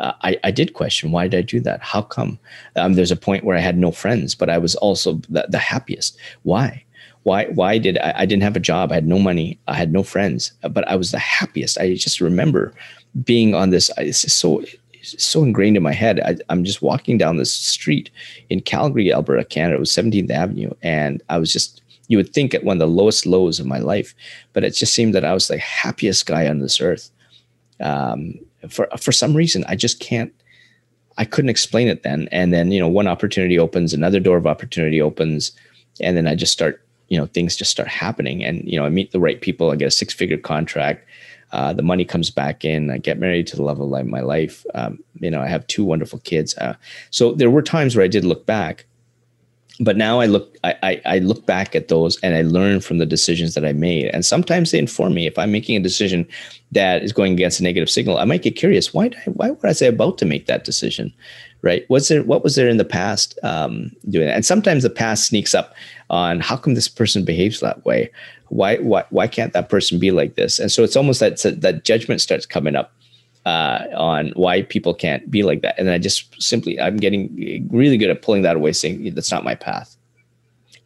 uh, 0.00 0.12
I, 0.22 0.38
I 0.44 0.50
did 0.50 0.74
question 0.74 1.10
why 1.10 1.28
did 1.28 1.38
I 1.38 1.42
do 1.42 1.60
that? 1.60 1.82
How 1.82 2.02
come? 2.02 2.38
Um, 2.76 2.94
there's 2.94 3.10
a 3.10 3.16
point 3.16 3.44
where 3.44 3.56
I 3.56 3.60
had 3.60 3.78
no 3.78 3.90
friends, 3.90 4.34
but 4.34 4.50
I 4.50 4.58
was 4.58 4.74
also 4.76 5.14
the, 5.28 5.46
the 5.48 5.58
happiest. 5.58 6.18
Why? 6.42 6.84
Why? 7.22 7.46
Why 7.46 7.78
did 7.78 7.98
I, 7.98 8.14
I 8.18 8.26
didn't 8.26 8.44
have 8.44 8.56
a 8.56 8.60
job? 8.60 8.92
I 8.92 8.96
had 8.96 9.06
no 9.06 9.18
money. 9.18 9.58
I 9.66 9.74
had 9.74 9.92
no 9.92 10.02
friends, 10.02 10.52
but 10.70 10.86
I 10.86 10.96
was 10.96 11.10
the 11.10 11.18
happiest. 11.18 11.78
I 11.78 11.94
just 11.94 12.20
remember 12.20 12.72
being 13.24 13.54
on 13.54 13.70
this. 13.70 13.90
It's 13.96 14.32
so 14.32 14.62
so 15.18 15.42
ingrained 15.42 15.76
in 15.76 15.82
my 15.82 15.92
head. 15.92 16.20
I, 16.20 16.36
am 16.52 16.64
just 16.64 16.82
walking 16.82 17.18
down 17.18 17.36
this 17.36 17.52
street 17.52 18.10
in 18.50 18.60
Calgary, 18.60 19.12
Alberta, 19.12 19.44
Canada. 19.44 19.76
It 19.76 19.80
was 19.80 19.90
17th 19.90 20.30
Avenue, 20.30 20.70
and 20.82 21.22
I 21.28 21.38
was 21.38 21.52
just 21.52 21.82
you 22.08 22.16
would 22.16 22.32
think 22.32 22.54
at 22.54 22.64
one 22.64 22.76
of 22.76 22.80
the 22.80 22.86
lowest 22.86 23.26
lows 23.26 23.58
of 23.58 23.66
my 23.66 23.78
life, 23.78 24.14
but 24.52 24.64
it 24.64 24.70
just 24.70 24.94
seemed 24.94 25.14
that 25.14 25.24
I 25.24 25.34
was 25.34 25.48
the 25.48 25.58
happiest 25.58 26.26
guy 26.26 26.46
on 26.48 26.60
this 26.60 26.80
earth. 26.80 27.10
Um, 27.80 28.38
for 28.68 28.88
for 28.98 29.12
some 29.12 29.34
reason, 29.34 29.64
I 29.68 29.76
just 29.76 30.00
can't. 30.00 30.32
I 31.18 31.24
couldn't 31.24 31.50
explain 31.50 31.88
it 31.88 32.02
then. 32.02 32.28
And 32.30 32.52
then 32.52 32.70
you 32.70 32.80
know, 32.80 32.88
one 32.88 33.08
opportunity 33.08 33.58
opens, 33.58 33.94
another 33.94 34.20
door 34.20 34.36
of 34.36 34.46
opportunity 34.46 35.00
opens, 35.00 35.52
and 36.00 36.16
then 36.16 36.26
I 36.26 36.34
just 36.34 36.52
start. 36.52 36.82
You 37.08 37.16
know, 37.16 37.26
things 37.26 37.54
just 37.54 37.70
start 37.70 37.88
happening, 37.88 38.44
and 38.44 38.64
you 38.64 38.78
know, 38.78 38.84
I 38.84 38.88
meet 38.88 39.12
the 39.12 39.20
right 39.20 39.40
people. 39.40 39.70
I 39.70 39.76
get 39.76 39.88
a 39.88 39.92
six 39.92 40.12
figure 40.12 40.36
contract 40.36 41.06
uh, 41.52 41.72
the 41.72 41.82
money 41.82 42.04
comes 42.04 42.30
back 42.30 42.64
in. 42.64 42.90
I 42.90 42.98
get 42.98 43.18
married 43.18 43.46
to 43.48 43.56
the 43.56 43.62
love 43.62 43.80
of 43.80 44.06
my 44.06 44.20
life. 44.20 44.64
Um, 44.74 44.98
you 45.20 45.30
know, 45.30 45.40
I 45.40 45.48
have 45.48 45.66
two 45.66 45.84
wonderful 45.84 46.18
kids. 46.20 46.56
Uh, 46.58 46.74
so 47.10 47.32
there 47.32 47.50
were 47.50 47.62
times 47.62 47.94
where 47.94 48.04
I 48.04 48.08
did 48.08 48.24
look 48.24 48.46
back, 48.46 48.86
but 49.78 49.96
now 49.96 50.20
I 50.20 50.26
look, 50.26 50.56
I, 50.64 50.74
I, 50.82 51.02
I, 51.04 51.18
look 51.18 51.44
back 51.44 51.76
at 51.76 51.88
those 51.88 52.18
and 52.20 52.34
I 52.34 52.42
learn 52.42 52.80
from 52.80 52.98
the 52.98 53.04
decisions 53.04 53.54
that 53.54 53.64
I 53.64 53.72
made. 53.72 54.06
And 54.06 54.24
sometimes 54.24 54.70
they 54.70 54.78
inform 54.78 55.14
me. 55.14 55.26
If 55.26 55.38
I'm 55.38 55.52
making 55.52 55.76
a 55.76 55.80
decision 55.80 56.26
that 56.72 57.02
is 57.02 57.12
going 57.12 57.34
against 57.34 57.60
a 57.60 57.62
negative 57.62 57.90
signal, 57.90 58.18
I 58.18 58.24
might 58.24 58.42
get 58.42 58.56
curious. 58.56 58.94
Why, 58.94 59.06
I, 59.06 59.30
why 59.30 59.50
were 59.50 59.68
I 59.68 59.72
say 59.72 59.86
about 59.86 60.16
to 60.18 60.24
make 60.24 60.46
that 60.46 60.64
decision? 60.64 61.12
Right? 61.62 61.88
Was 61.90 62.08
there 62.08 62.22
what 62.22 62.44
was 62.44 62.54
there 62.54 62.68
in 62.68 62.76
the 62.76 62.84
past 62.84 63.38
um, 63.42 63.90
doing 64.08 64.26
that? 64.26 64.36
And 64.36 64.46
sometimes 64.46 64.82
the 64.82 64.90
past 64.90 65.26
sneaks 65.26 65.54
up 65.54 65.74
on 66.10 66.40
how 66.40 66.56
come 66.56 66.74
this 66.74 66.88
person 66.88 67.24
behaves 67.24 67.60
that 67.60 67.84
way. 67.84 68.10
Why 68.48 68.76
why 68.78 69.04
why 69.10 69.26
can't 69.26 69.52
that 69.52 69.68
person 69.68 69.98
be 69.98 70.10
like 70.10 70.34
this? 70.34 70.58
And 70.58 70.70
so 70.70 70.84
it's 70.84 70.96
almost 70.96 71.20
that 71.20 71.38
that 71.60 71.84
judgment 71.84 72.20
starts 72.20 72.46
coming 72.46 72.76
up 72.76 72.92
uh, 73.44 73.84
on 73.96 74.32
why 74.34 74.62
people 74.62 74.94
can't 74.94 75.30
be 75.30 75.42
like 75.42 75.62
that. 75.62 75.78
And 75.78 75.90
i 75.90 75.98
just 75.98 76.40
simply 76.42 76.80
i'm 76.80 76.96
getting 76.96 77.68
really 77.70 77.96
good 77.96 78.10
at 78.10 78.22
pulling 78.22 78.42
that 78.42 78.56
away 78.56 78.72
saying 78.72 79.14
that's 79.14 79.30
not 79.30 79.44
my 79.44 79.54
path. 79.54 79.96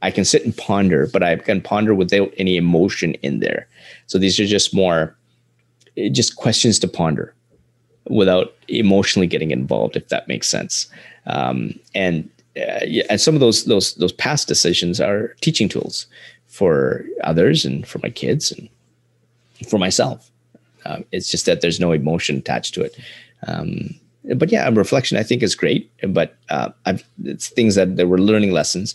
I 0.03 0.11
can 0.11 0.24
sit 0.24 0.45
and 0.45 0.57
ponder 0.57 1.09
but 1.12 1.23
i 1.23 1.37
can 1.37 1.61
ponder 1.61 1.95
without 1.95 2.32
any 2.37 2.57
emotion 2.57 3.15
in 3.15 3.41
there. 3.41 3.69
So 4.07 4.19
these 4.19 4.39
are 4.41 4.47
just 4.47 4.74
more 4.74 5.16
just 6.12 6.37
questions 6.37 6.78
to 6.78 6.89
ponder 6.89 7.35
without 8.09 8.55
emotionally 8.69 9.27
getting 9.27 9.51
involved 9.51 9.97
if 9.97 10.09
that 10.09 10.28
makes 10.28 10.49
sense. 10.49 10.89
Um, 11.27 11.78
and 11.95 12.28
uh, 12.57 12.85
and 13.09 13.20
some 13.20 13.35
of 13.35 13.41
those 13.41 13.65
those 13.66 13.95
those 13.95 14.12
past 14.12 14.49
decisions 14.49 15.01
are 15.01 15.35
teaching 15.41 15.69
tools 15.69 16.07
for 16.51 17.05
others 17.22 17.64
and 17.64 17.86
for 17.86 18.01
my 18.02 18.10
kids 18.10 18.52
and 18.52 18.68
for 19.68 19.78
myself. 19.78 20.31
Um, 20.85 21.05
it's 21.12 21.31
just 21.31 21.47
that 21.47 21.60
there's 21.60 21.81
no 21.81 21.93
emotion 21.93 22.39
attached 22.39 22.74
to 22.74 22.82
it. 22.82 22.98
Um, 23.47 23.94
but 24.36 24.51
yeah, 24.51 24.68
reflection 24.72 25.16
I 25.16 25.22
think 25.22 25.43
is 25.43 25.55
great. 25.55 25.90
But 26.06 26.36
uh, 26.51 26.70
it's 27.24 27.48
things 27.48 27.77
that, 27.77 27.97
that 27.97 28.09
we're 28.09 28.18
learning 28.18 28.52
lessons 28.52 28.94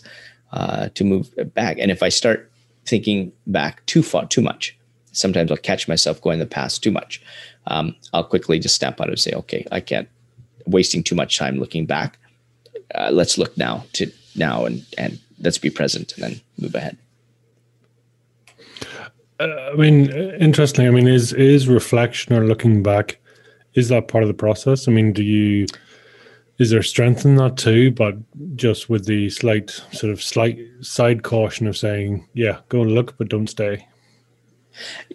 uh, 0.52 0.88
to 0.94 1.04
move 1.04 1.28
back. 1.54 1.78
And 1.78 1.90
if 1.90 2.02
I 2.02 2.10
start 2.10 2.50
thinking 2.84 3.32
back 3.46 3.84
too 3.86 4.02
far, 4.02 4.26
too 4.26 4.42
much, 4.42 4.76
sometimes 5.12 5.50
I'll 5.50 5.56
catch 5.56 5.88
myself 5.88 6.20
going 6.20 6.38
the 6.38 6.46
past 6.46 6.82
too 6.82 6.92
much. 6.92 7.22
Um, 7.66 7.96
I'll 8.12 8.24
quickly 8.24 8.58
just 8.58 8.76
snap 8.76 9.00
out 9.00 9.08
and 9.08 9.18
say, 9.18 9.32
okay, 9.32 9.66
I 9.72 9.80
can't 9.80 10.08
wasting 10.66 11.02
too 11.02 11.14
much 11.14 11.38
time 11.38 11.58
looking 11.58 11.86
back. 11.86 12.18
Uh, 12.94 13.10
let's 13.12 13.38
look 13.38 13.56
now 13.56 13.84
to 13.94 14.10
now 14.36 14.64
and 14.64 14.84
and 14.98 15.18
let's 15.40 15.58
be 15.58 15.70
present 15.70 16.12
and 16.14 16.22
then 16.22 16.40
move 16.58 16.74
ahead. 16.74 16.96
Uh, 19.38 19.70
I 19.72 19.74
mean, 19.74 20.10
interestingly, 20.40 20.88
I 20.88 20.90
mean, 20.90 21.08
is 21.08 21.32
is 21.32 21.68
reflection 21.68 22.34
or 22.34 22.46
looking 22.46 22.82
back, 22.82 23.18
is 23.74 23.88
that 23.88 24.08
part 24.08 24.24
of 24.24 24.28
the 24.28 24.34
process? 24.34 24.88
I 24.88 24.92
mean, 24.92 25.12
do 25.12 25.22
you 25.22 25.66
is 26.58 26.70
there 26.70 26.82
strength 26.82 27.24
in 27.24 27.36
that 27.36 27.56
too? 27.56 27.90
But 27.90 28.16
just 28.56 28.88
with 28.88 29.04
the 29.04 29.28
slight 29.30 29.70
sort 29.92 30.12
of 30.12 30.22
slight 30.22 30.58
side 30.80 31.22
caution 31.22 31.66
of 31.66 31.76
saying, 31.76 32.26
yeah, 32.32 32.60
go 32.68 32.82
and 32.82 32.92
look, 32.92 33.16
but 33.18 33.28
don't 33.28 33.48
stay. 33.48 33.86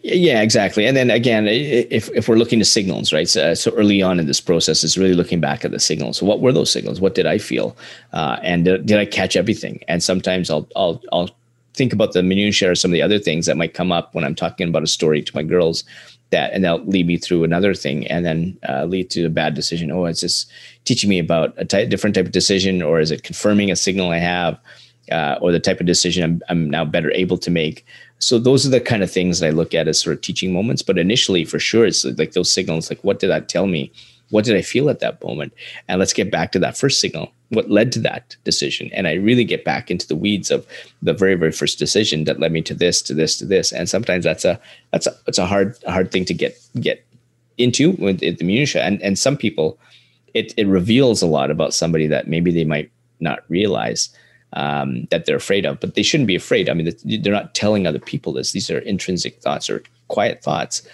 Yeah, 0.04 0.42
exactly. 0.42 0.88
And 0.88 0.98
then 0.98 1.12
again, 1.12 1.48
if, 1.48 2.10
if 2.16 2.28
we're 2.28 2.36
looking 2.36 2.58
to 2.60 2.66
signals, 2.66 3.14
right? 3.14 3.30
So, 3.30 3.54
so, 3.54 3.72
early 3.74 4.02
on 4.02 4.20
in 4.20 4.26
this 4.26 4.42
process 4.42 4.84
is 4.84 4.98
really 4.98 5.14
looking 5.14 5.40
back 5.40 5.64
at 5.64 5.70
the 5.70 5.80
signals. 5.80 6.18
So 6.18 6.26
what 6.26 6.42
were 6.42 6.52
those 6.52 6.72
signals? 6.72 7.00
What 7.00 7.14
did 7.14 7.28
I 7.28 7.38
feel? 7.38 7.78
Uh, 8.12 8.40
and 8.42 8.66
did, 8.66 8.88
did 8.88 8.98
I 8.98 9.06
catch 9.06 9.36
everything? 9.36 9.84
And 9.88 10.02
sometimes 10.02 10.50
I'll, 10.50 10.68
I'll, 10.76 11.02
I'll 11.12 11.30
think 11.74 11.94
about 11.94 12.14
the 12.14 12.24
minutiae 12.24 12.72
or 12.72 12.76
some 12.76 12.92
of 12.92 12.94
the 12.94 13.02
other 13.02 13.20
things 13.20 13.46
that 13.46 13.58
might 13.58 13.74
come 13.74 13.92
up 13.92 14.14
when 14.14 14.24
I'm 14.24 14.36
talking 14.36 14.68
about 14.68 14.84
a 14.84 14.88
story 14.88 15.22
to 15.22 15.36
my 15.36 15.44
girls 15.44 15.84
that, 16.32 16.54
and 16.54 16.64
they'll 16.64 16.84
lead 16.86 17.08
me 17.08 17.18
through 17.18 17.44
another 17.44 17.74
thing 17.74 18.08
and 18.08 18.26
then 18.26 18.58
uh, 18.68 18.86
lead 18.86 19.10
to 19.12 19.26
a 19.26 19.30
bad 19.30 19.54
decision. 19.54 19.92
Oh, 19.92 20.06
is 20.06 20.22
this 20.22 20.46
teaching 20.86 21.10
me 21.10 21.20
about 21.20 21.54
a 21.58 21.86
different 21.86 22.16
type 22.16 22.26
of 22.26 22.32
decision 22.32 22.82
or 22.82 23.00
is 23.00 23.12
it 23.12 23.24
confirming 23.24 23.72
a 23.72 23.76
signal 23.76 24.12
I 24.12 24.18
have? 24.18 24.60
Uh, 25.12 25.38
or 25.42 25.52
the 25.52 25.60
type 25.60 25.82
of 25.82 25.86
decision 25.86 26.24
I'm, 26.24 26.42
I'm 26.48 26.70
now 26.70 26.86
better 26.86 27.12
able 27.12 27.38
to 27.40 27.52
make 27.52 27.86
so 28.22 28.38
those 28.38 28.68
are 28.68 28.70
the 28.70 28.80
kind 28.80 29.02
of 29.02 29.12
things 29.12 29.40
that 29.40 29.48
I 29.48 29.50
look 29.50 29.74
at 29.74 29.88
as 29.88 30.00
sort 30.00 30.16
of 30.16 30.22
teaching 30.22 30.54
moments. 30.54 30.84
But 30.84 31.00
initially, 31.00 31.44
for 31.44 31.58
sure, 31.58 31.88
it's 31.88 32.06
like 32.06 32.34
those 32.34 32.52
signals. 32.52 32.90
Like, 32.90 33.04
what 33.04 33.20
did 33.20 33.32
that 33.32 33.50
tell 33.50 33.66
me? 33.66 33.92
What 34.32 34.46
did 34.46 34.56
I 34.56 34.62
feel 34.62 34.90
at 34.90 35.00
that 35.00 35.24
moment? 35.24 35.54
And 35.88 36.00
let's 36.00 36.14
get 36.14 36.32
back 36.32 36.52
to 36.54 36.60
that 36.60 36.78
first 36.78 37.00
signal. 37.00 37.32
What 37.50 37.70
led 37.70 37.92
to 37.94 38.00
that 38.00 38.36
decision? 38.44 38.90
And 38.94 39.08
I 39.08 39.14
really 39.14 39.44
get 39.44 39.64
back 39.64 39.92
into 39.92 40.08
the 40.08 40.16
weeds 40.16 40.50
of 40.50 40.66
the 41.02 41.14
very, 41.14 41.36
very 41.36 41.52
first 41.52 41.78
decision 41.80 42.24
that 42.24 42.40
led 42.40 42.52
me 42.52 42.62
to 42.64 42.74
this, 42.74 43.02
to 43.04 43.14
this, 43.14 43.38
to 43.38 43.46
this. 43.46 43.72
And 43.72 43.90
sometimes 43.90 44.24
that's 44.24 44.46
a 44.46 44.60
that's 44.92 45.08
a 45.08 45.14
it's 45.28 45.38
a 45.38 45.46
hard 45.46 45.76
hard 45.86 46.12
thing 46.12 46.26
to 46.26 46.34
get 46.34 46.58
get 46.80 47.06
into 47.58 47.92
with 47.92 48.20
the 48.20 48.44
minutia. 48.44 48.84
And 48.84 49.02
and 49.02 49.20
some 49.20 49.38
people, 49.38 49.78
it 50.34 50.54
it 50.58 50.68
reveals 50.68 51.22
a 51.22 51.28
lot 51.28 51.52
about 51.52 51.74
somebody 51.74 52.08
that 52.08 52.28
maybe 52.28 52.52
they 52.52 52.66
might 52.66 52.90
not 53.20 53.44
realize 53.50 54.10
um, 54.54 55.08
that 55.12 55.26
they're 55.26 55.36
afraid 55.36 55.66
of, 55.66 55.80
but 55.80 55.96
they 55.96 56.04
shouldn't 56.04 56.28
be 56.28 56.36
afraid. 56.36 56.70
I 56.70 56.74
mean, 56.74 56.92
they're 57.22 57.34
not 57.34 57.56
telling 57.56 57.88
other 57.88 58.00
people 58.00 58.34
this. 58.34 58.52
These 58.52 58.70
are 58.70 58.80
intrinsic 58.80 59.42
thoughts 59.42 59.70
or 59.70 59.84
quiet 60.08 60.44
thoughts, 60.44 60.86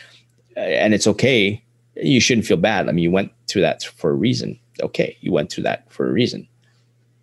uh, 0.56 0.60
and 0.60 0.94
it's 0.94 1.08
okay. 1.08 1.64
You 2.02 2.20
shouldn't 2.20 2.48
feel 2.48 2.58
bad. 2.58 2.88
I 2.88 2.92
mean, 2.92 3.04
you 3.04 3.12
went 3.12 3.32
through 3.48 3.64
that 3.64 3.84
for 3.84 4.12
a 4.12 4.16
reason. 4.16 4.60
Okay, 4.82 5.18
you 5.22 5.32
went 5.32 5.52
through 5.52 5.64
that 5.64 5.92
for 5.92 6.08
a 6.08 6.12
reason. 6.12 6.48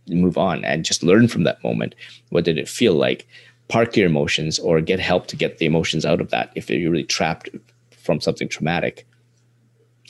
Move 0.09 0.37
on 0.37 0.65
and 0.65 0.85
just 0.85 1.03
learn 1.03 1.29
from 1.29 1.45
that 1.45 1.63
moment. 1.65 1.95
What 2.31 2.45
did 2.45 2.59
it 2.59 2.69
feel 2.69 2.95
like? 2.95 3.27
Park 3.69 3.97
your 3.97 4.07
emotions 4.07 4.59
or 4.59 4.81
get 4.81 5.01
help 5.01 5.27
to 5.29 5.37
get 5.37 5.59
the 5.59 5.67
emotions 5.67 6.05
out 6.05 6.21
of 6.21 6.31
that 6.31 6.53
if 6.55 6.69
you're 6.69 6.91
really 6.91 7.05
trapped 7.05 7.49
from 7.97 8.21
something 8.21 8.49
traumatic 8.49 9.07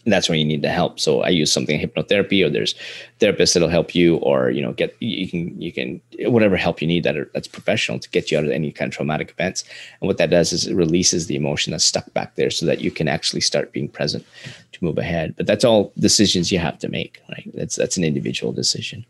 that's 0.06 0.28
when 0.28 0.38
you 0.38 0.44
need 0.44 0.62
the 0.62 0.68
help. 0.68 1.00
So 1.00 1.22
I 1.22 1.28
use 1.28 1.52
something 1.52 1.80
hypnotherapy, 1.80 2.44
or 2.44 2.50
there's 2.50 2.74
therapists 3.20 3.54
that'll 3.54 3.68
help 3.68 3.94
you, 3.94 4.16
or 4.16 4.50
you 4.50 4.60
know, 4.60 4.72
get 4.72 4.94
you 5.00 5.28
can 5.28 5.60
you 5.60 5.72
can 5.72 6.00
whatever 6.30 6.56
help 6.56 6.80
you 6.82 6.86
need 6.86 7.04
that 7.04 7.16
are, 7.16 7.30
that's 7.34 7.48
professional 7.48 7.98
to 7.98 8.10
get 8.10 8.30
you 8.30 8.38
out 8.38 8.44
of 8.44 8.50
any 8.50 8.70
kind 8.70 8.90
of 8.90 8.96
traumatic 8.96 9.30
events. 9.30 9.64
And 10.00 10.06
what 10.06 10.18
that 10.18 10.30
does 10.30 10.52
is 10.52 10.66
it 10.66 10.74
releases 10.74 11.26
the 11.26 11.36
emotion 11.36 11.70
that's 11.70 11.84
stuck 11.84 12.12
back 12.12 12.34
there, 12.36 12.50
so 12.50 12.66
that 12.66 12.80
you 12.80 12.90
can 12.90 13.08
actually 13.08 13.40
start 13.40 13.72
being 13.72 13.88
present 13.88 14.24
to 14.72 14.84
move 14.84 14.98
ahead. 14.98 15.34
But 15.36 15.46
that's 15.46 15.64
all 15.64 15.92
decisions 15.98 16.52
you 16.52 16.58
have 16.58 16.78
to 16.80 16.88
make, 16.88 17.20
right? 17.30 17.50
That's 17.54 17.76
that's 17.76 17.96
an 17.96 18.04
individual 18.04 18.52
decision. 18.52 19.06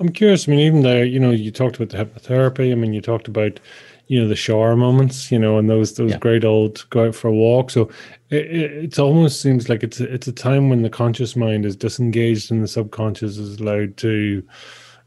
I'm 0.00 0.08
curious. 0.08 0.48
I 0.48 0.50
mean, 0.50 0.60
even 0.60 0.82
though 0.82 1.02
you 1.02 1.20
know 1.20 1.30
you 1.30 1.50
talked 1.50 1.76
about 1.76 1.90
the 1.90 2.04
hypnotherapy. 2.04 2.72
I 2.72 2.74
mean, 2.74 2.92
you 2.92 3.00
talked 3.00 3.28
about 3.28 3.60
you 4.06 4.20
know 4.20 4.28
the 4.28 4.36
shower 4.36 4.76
moments 4.76 5.30
you 5.32 5.38
know 5.38 5.58
and 5.58 5.68
those 5.70 5.94
those 5.94 6.12
yeah. 6.12 6.18
great 6.18 6.44
old 6.44 6.84
go 6.90 7.06
out 7.06 7.14
for 7.14 7.28
a 7.28 7.34
walk. 7.34 7.70
So 7.70 7.90
it, 8.30 8.46
it, 8.46 8.98
almost 8.98 9.40
seems 9.40 9.68
like 9.68 9.82
it's 9.82 10.00
a, 10.00 10.12
it's 10.12 10.26
a 10.26 10.32
time 10.32 10.68
when 10.68 10.82
the 10.82 10.90
conscious 10.90 11.36
mind 11.36 11.64
is 11.64 11.76
disengaged 11.76 12.50
and 12.50 12.62
the 12.62 12.68
subconscious 12.68 13.38
is 13.38 13.60
allowed 13.60 13.96
to 13.98 14.42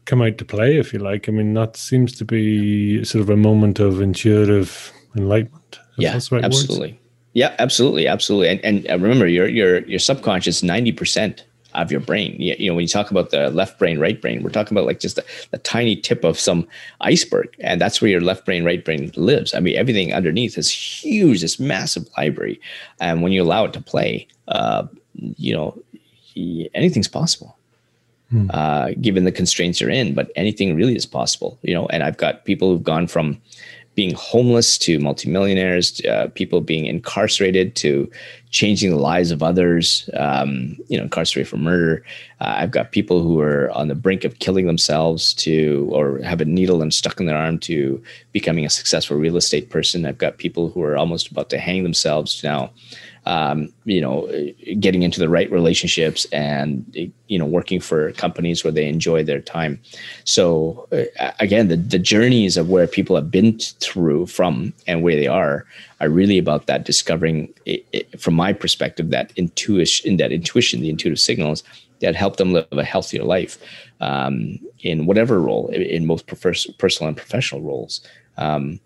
come 0.04 0.22
out 0.22 0.38
to 0.38 0.44
play 0.44 0.78
if 0.78 0.92
you 0.92 0.98
like. 0.98 1.28
I 1.28 1.32
mean 1.32 1.54
that 1.54 1.76
seems 1.76 2.16
to 2.18 2.24
be 2.24 3.04
sort 3.04 3.22
of 3.22 3.30
a 3.30 3.36
moment 3.36 3.78
of 3.78 4.00
intuitive 4.00 4.92
enlightenment. 5.16 5.78
Yeah 5.96 6.18
right 6.30 6.44
absolutely. 6.44 6.92
Words. 6.92 7.02
yeah 7.34 7.54
absolutely 7.58 8.06
absolutely. 8.08 8.48
And, 8.48 8.64
and 8.64 8.90
uh, 8.90 8.98
remember 8.98 9.26
your 9.26 9.48
your 9.48 9.80
your 9.86 10.00
subconscious 10.00 10.62
90% 10.62 11.42
of 11.82 11.90
your 11.90 12.00
brain. 12.00 12.36
You, 12.40 12.68
know, 12.68 12.74
when 12.74 12.82
you 12.82 12.88
talk 12.88 13.10
about 13.10 13.30
the 13.30 13.50
left 13.50 13.78
brain, 13.78 13.98
right 13.98 14.20
brain, 14.20 14.42
we're 14.42 14.50
talking 14.50 14.76
about 14.76 14.86
like 14.86 15.00
just 15.00 15.18
a, 15.18 15.24
a, 15.52 15.58
tiny 15.58 15.96
tip 15.96 16.24
of 16.24 16.38
some 16.38 16.66
iceberg, 17.00 17.54
and 17.60 17.80
that's 17.80 18.00
where 18.00 18.10
your 18.10 18.20
left 18.20 18.44
brain, 18.44 18.64
right 18.64 18.84
brain 18.84 19.12
lives. 19.16 19.54
I 19.54 19.60
mean, 19.60 19.76
everything 19.76 20.12
underneath 20.12 20.58
is 20.58 20.70
huge, 20.70 21.40
this 21.40 21.60
massive 21.60 22.08
library, 22.16 22.60
and 23.00 23.22
when 23.22 23.32
you 23.32 23.42
allow 23.42 23.64
it 23.64 23.72
to 23.74 23.80
play, 23.80 24.26
uh, 24.48 24.86
you 25.14 25.54
know, 25.54 25.80
anything's 26.74 27.08
possible. 27.08 27.56
Hmm. 28.30 28.50
Uh, 28.52 28.90
given 29.00 29.24
the 29.24 29.32
constraints 29.32 29.80
you're 29.80 29.88
in, 29.88 30.12
but 30.12 30.30
anything 30.36 30.76
really 30.76 30.94
is 30.94 31.06
possible, 31.06 31.58
you 31.62 31.72
know. 31.72 31.86
And 31.86 32.02
I've 32.02 32.18
got 32.18 32.44
people 32.44 32.70
who've 32.70 32.82
gone 32.82 33.06
from 33.06 33.40
being 33.98 34.14
homeless 34.14 34.78
to 34.78 35.00
multimillionaires, 35.00 36.00
uh, 36.04 36.28
people 36.36 36.60
being 36.60 36.86
incarcerated 36.86 37.74
to 37.74 38.08
changing 38.50 38.90
the 38.90 38.96
lives 38.96 39.32
of 39.32 39.42
others, 39.42 40.08
um, 40.14 40.76
you 40.86 40.96
know, 40.96 41.02
incarcerated 41.02 41.50
for 41.50 41.56
murder. 41.56 42.04
Uh, 42.40 42.54
I've 42.58 42.70
got 42.70 42.92
people 42.92 43.20
who 43.20 43.40
are 43.40 43.72
on 43.72 43.88
the 43.88 43.96
brink 43.96 44.22
of 44.22 44.38
killing 44.38 44.66
themselves 44.66 45.34
to, 45.42 45.88
or 45.90 46.20
have 46.20 46.40
a 46.40 46.44
needle 46.44 46.80
and 46.80 46.94
stuck 46.94 47.18
in 47.18 47.26
their 47.26 47.36
arm 47.36 47.58
to 47.58 48.00
becoming 48.30 48.64
a 48.64 48.70
successful 48.70 49.16
real 49.16 49.36
estate 49.36 49.68
person. 49.68 50.06
I've 50.06 50.16
got 50.16 50.38
people 50.38 50.70
who 50.70 50.80
are 50.84 50.96
almost 50.96 51.32
about 51.32 51.50
to 51.50 51.58
hang 51.58 51.82
themselves 51.82 52.44
now 52.44 52.70
um, 53.28 53.68
you 53.84 54.00
know, 54.00 54.26
getting 54.80 55.02
into 55.02 55.20
the 55.20 55.28
right 55.28 55.52
relationships 55.52 56.26
and 56.32 56.82
you 57.26 57.38
know 57.38 57.44
working 57.44 57.78
for 57.78 58.10
companies 58.12 58.64
where 58.64 58.72
they 58.72 58.88
enjoy 58.88 59.22
their 59.22 59.40
time. 59.40 59.78
So 60.24 60.88
uh, 60.92 61.32
again, 61.38 61.68
the 61.68 61.76
the 61.76 61.98
journeys 61.98 62.56
of 62.56 62.70
where 62.70 62.86
people 62.86 63.14
have 63.16 63.30
been 63.30 63.58
through 63.58 64.26
from 64.28 64.72
and 64.86 65.02
where 65.02 65.14
they 65.14 65.26
are 65.26 65.66
are 66.00 66.08
really 66.08 66.38
about 66.38 66.68
that 66.68 66.86
discovering, 66.86 67.52
it, 67.66 67.84
it, 67.92 68.18
from 68.18 68.32
my 68.32 68.54
perspective, 68.54 69.10
that 69.10 69.30
intuition, 69.36 70.16
that 70.16 70.32
intuition, 70.32 70.80
the 70.80 70.88
intuitive 70.88 71.20
signals 71.20 71.62
that 72.00 72.16
help 72.16 72.36
them 72.36 72.54
live 72.54 72.66
a 72.72 72.84
healthier 72.84 73.24
life 73.24 73.58
um, 74.00 74.58
in 74.80 75.04
whatever 75.04 75.38
role, 75.38 75.68
in 75.68 76.06
most 76.06 76.26
personal 76.78 77.08
and 77.08 77.16
professional 77.16 77.60
roles. 77.60 78.00
Um, 78.38 78.80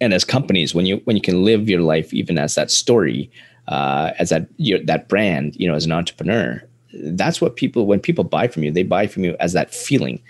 and 0.00 0.12
as 0.12 0.24
companies, 0.24 0.74
when 0.74 0.86
you 0.86 0.96
when 1.04 1.14
you 1.14 1.22
can 1.22 1.44
live 1.44 1.68
your 1.68 1.82
life 1.82 2.12
even 2.12 2.36
as 2.36 2.56
that 2.56 2.70
story, 2.70 3.30
uh, 3.70 4.12
as 4.18 4.28
that 4.28 4.48
your, 4.56 4.80
that 4.84 5.08
brand, 5.08 5.56
you 5.56 5.66
know, 5.66 5.74
as 5.74 5.86
an 5.86 5.92
entrepreneur, 5.92 6.62
that's 6.92 7.40
what 7.40 7.56
people 7.56 7.86
when 7.86 8.00
people 8.00 8.24
buy 8.24 8.48
from 8.48 8.64
you, 8.64 8.70
they 8.70 8.82
buy 8.82 9.06
from 9.06 9.24
you 9.24 9.36
as 9.40 9.52
that 9.52 9.72
feeling. 9.72 10.20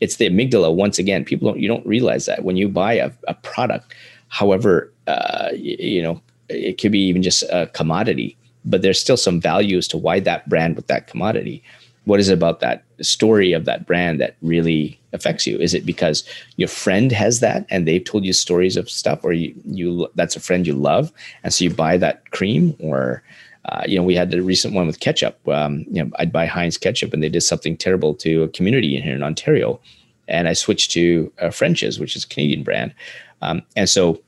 It's 0.00 0.16
the 0.16 0.28
amygdala 0.28 0.74
once 0.74 0.98
again. 0.98 1.24
People 1.24 1.48
don't 1.48 1.60
you 1.60 1.68
don't 1.68 1.86
realize 1.86 2.26
that 2.26 2.44
when 2.44 2.56
you 2.56 2.68
buy 2.68 2.94
a, 2.94 3.10
a 3.26 3.34
product, 3.34 3.94
however, 4.28 4.92
uh, 5.06 5.50
you, 5.54 5.76
you 5.78 6.02
know, 6.02 6.20
it 6.48 6.78
could 6.80 6.92
be 6.92 7.00
even 7.00 7.22
just 7.22 7.44
a 7.44 7.68
commodity, 7.68 8.36
but 8.64 8.82
there's 8.82 9.00
still 9.00 9.16
some 9.16 9.40
value 9.40 9.78
as 9.78 9.88
to 9.88 9.96
why 9.96 10.20
that 10.20 10.48
brand 10.48 10.76
with 10.76 10.88
that 10.88 11.06
commodity. 11.06 11.62
What 12.04 12.20
is 12.20 12.28
it 12.28 12.34
about 12.34 12.60
that 12.60 12.84
story 13.00 13.52
of 13.52 13.64
that 13.66 13.86
brand 13.86 14.20
that 14.20 14.36
really 14.42 14.97
affects 15.12 15.46
you? 15.46 15.58
Is 15.58 15.74
it 15.74 15.86
because 15.86 16.24
your 16.56 16.68
friend 16.68 17.12
has 17.12 17.40
that 17.40 17.66
and 17.70 17.86
they've 17.86 18.04
told 18.04 18.24
you 18.24 18.32
stories 18.32 18.76
of 18.76 18.90
stuff, 18.90 19.20
or 19.22 19.32
you 19.32 19.54
you 19.64 20.08
that's 20.14 20.36
a 20.36 20.40
friend 20.40 20.66
you 20.66 20.74
love, 20.74 21.12
and 21.42 21.52
so 21.52 21.64
you 21.64 21.70
buy 21.70 21.96
that 21.98 22.30
cream, 22.30 22.76
or 22.78 23.22
uh, 23.66 23.82
you 23.86 23.96
know, 23.96 24.02
we 24.02 24.14
had 24.14 24.30
the 24.30 24.40
recent 24.40 24.74
one 24.74 24.86
with 24.86 25.00
ketchup. 25.00 25.46
Um, 25.48 25.84
you 25.90 26.02
know, 26.02 26.10
I'd 26.18 26.32
buy 26.32 26.46
Heinz 26.46 26.78
ketchup, 26.78 27.12
and 27.12 27.22
they 27.22 27.28
did 27.28 27.42
something 27.42 27.76
terrible 27.76 28.14
to 28.14 28.44
a 28.44 28.48
community 28.48 28.96
in 28.96 29.02
here 29.02 29.14
in 29.14 29.22
Ontario, 29.22 29.78
and 30.26 30.48
I 30.48 30.54
switched 30.54 30.90
to 30.92 31.32
uh, 31.40 31.50
French's, 31.50 31.98
which 31.98 32.16
is 32.16 32.24
a 32.24 32.28
Canadian 32.28 32.62
brand, 32.62 32.94
um, 33.42 33.62
and 33.76 33.88
so 33.88 34.22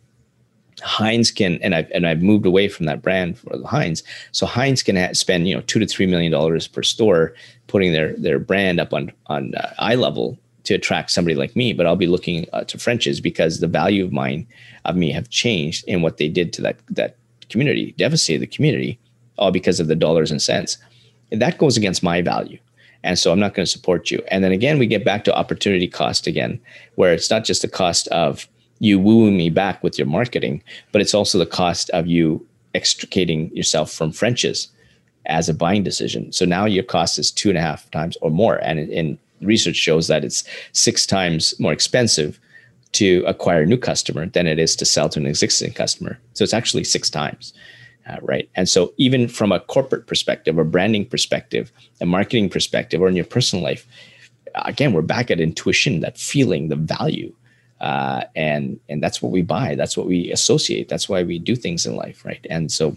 Heinz 0.82 1.30
can, 1.30 1.58
and 1.62 1.74
I've 1.74 1.90
and 1.90 2.06
I've 2.06 2.22
moved 2.22 2.46
away 2.46 2.68
from 2.68 2.86
that 2.86 3.02
brand 3.02 3.38
for 3.38 3.56
the 3.56 3.66
Heinz. 3.66 4.02
So 4.32 4.46
Heinz 4.46 4.82
can 4.82 5.14
spend 5.14 5.48
you 5.48 5.54
know 5.54 5.62
two 5.62 5.78
to 5.78 5.86
three 5.86 6.06
million 6.06 6.32
dollars 6.32 6.66
per 6.68 6.82
store 6.82 7.34
putting 7.66 7.92
their 7.92 8.14
their 8.16 8.38
brand 8.38 8.80
up 8.80 8.92
on 8.92 9.12
on 9.26 9.54
uh, 9.54 9.72
eye 9.78 9.94
level 9.94 10.38
to 10.70 10.76
attract 10.76 11.10
somebody 11.10 11.34
like 11.34 11.56
me. 11.56 11.72
But 11.72 11.86
I'll 11.86 11.96
be 11.96 12.06
looking 12.06 12.46
uh, 12.52 12.64
to 12.64 12.78
French's 12.78 13.20
because 13.20 13.58
the 13.58 13.66
value 13.66 14.04
of 14.04 14.12
mine 14.12 14.46
of 14.84 14.96
me 14.96 15.10
have 15.10 15.28
changed 15.28 15.84
in 15.86 16.00
what 16.00 16.16
they 16.16 16.28
did 16.28 16.52
to 16.54 16.62
that 16.62 16.76
that 16.90 17.16
community, 17.48 17.92
devastated 17.98 18.40
the 18.40 18.46
community, 18.46 18.98
all 19.36 19.50
because 19.50 19.80
of 19.80 19.88
the 19.88 19.96
dollars 19.96 20.30
and 20.30 20.40
cents. 20.40 20.78
And 21.32 21.42
that 21.42 21.58
goes 21.58 21.76
against 21.76 22.02
my 22.02 22.22
value. 22.22 22.58
And 23.02 23.18
so 23.18 23.32
I'm 23.32 23.40
not 23.40 23.54
going 23.54 23.64
to 23.64 23.70
support 23.70 24.10
you. 24.10 24.22
And 24.30 24.44
then 24.44 24.52
again, 24.52 24.78
we 24.78 24.86
get 24.86 25.04
back 25.04 25.24
to 25.24 25.34
opportunity 25.34 25.88
cost 25.88 26.26
again, 26.26 26.60
where 26.94 27.12
it's 27.12 27.30
not 27.30 27.44
just 27.44 27.62
the 27.62 27.68
cost 27.68 28.06
of 28.08 28.46
you 28.78 28.98
wooing 28.98 29.36
me 29.36 29.50
back 29.50 29.82
with 29.82 29.98
your 29.98 30.06
marketing, 30.06 30.62
but 30.92 31.00
it's 31.00 31.14
also 31.14 31.38
the 31.38 31.46
cost 31.46 31.90
of 31.90 32.06
you 32.06 32.46
extricating 32.74 33.54
yourself 33.56 33.90
from 33.90 34.12
French's 34.12 34.68
as 35.26 35.48
a 35.48 35.54
buying 35.54 35.82
decision. 35.82 36.30
So 36.32 36.44
now 36.44 36.66
your 36.66 36.84
cost 36.84 37.18
is 37.18 37.30
two 37.30 37.48
and 37.48 37.58
a 37.58 37.60
half 37.60 37.90
times 37.90 38.16
or 38.20 38.30
more. 38.30 38.56
And, 38.56 38.78
and 38.78 39.18
research 39.40 39.76
shows 39.76 40.08
that 40.08 40.24
it's 40.24 40.44
six 40.72 41.06
times 41.06 41.58
more 41.58 41.72
expensive 41.72 42.40
to 42.92 43.24
acquire 43.26 43.62
a 43.62 43.66
new 43.66 43.76
customer 43.76 44.26
than 44.26 44.46
it 44.46 44.58
is 44.58 44.74
to 44.76 44.84
sell 44.84 45.08
to 45.08 45.20
an 45.20 45.26
existing 45.26 45.72
customer. 45.72 46.18
So 46.34 46.42
it's 46.42 46.54
actually 46.54 46.84
six 46.84 47.08
times. 47.08 47.52
Uh, 48.08 48.16
right. 48.22 48.48
And 48.56 48.68
so, 48.68 48.92
even 48.96 49.28
from 49.28 49.52
a 49.52 49.60
corporate 49.60 50.06
perspective, 50.06 50.58
a 50.58 50.64
branding 50.64 51.04
perspective, 51.04 51.70
a 52.00 52.06
marketing 52.06 52.48
perspective, 52.48 53.00
or 53.00 53.08
in 53.08 53.14
your 53.14 53.26
personal 53.26 53.62
life, 53.62 53.86
again, 54.54 54.92
we're 54.92 55.02
back 55.02 55.30
at 55.30 55.38
intuition, 55.38 56.00
that 56.00 56.18
feeling, 56.18 56.68
the 56.68 56.76
value 56.76 57.32
uh, 57.80 58.24
and 58.36 58.78
and 58.88 59.02
that's 59.02 59.22
what 59.22 59.32
we 59.32 59.42
buy 59.42 59.74
that's 59.74 59.96
what 59.96 60.06
we 60.06 60.30
associate 60.32 60.88
that's 60.88 61.08
why 61.08 61.22
we 61.22 61.38
do 61.38 61.56
things 61.56 61.86
in 61.86 61.96
life 61.96 62.24
right 62.24 62.46
and 62.50 62.70
so 62.70 62.96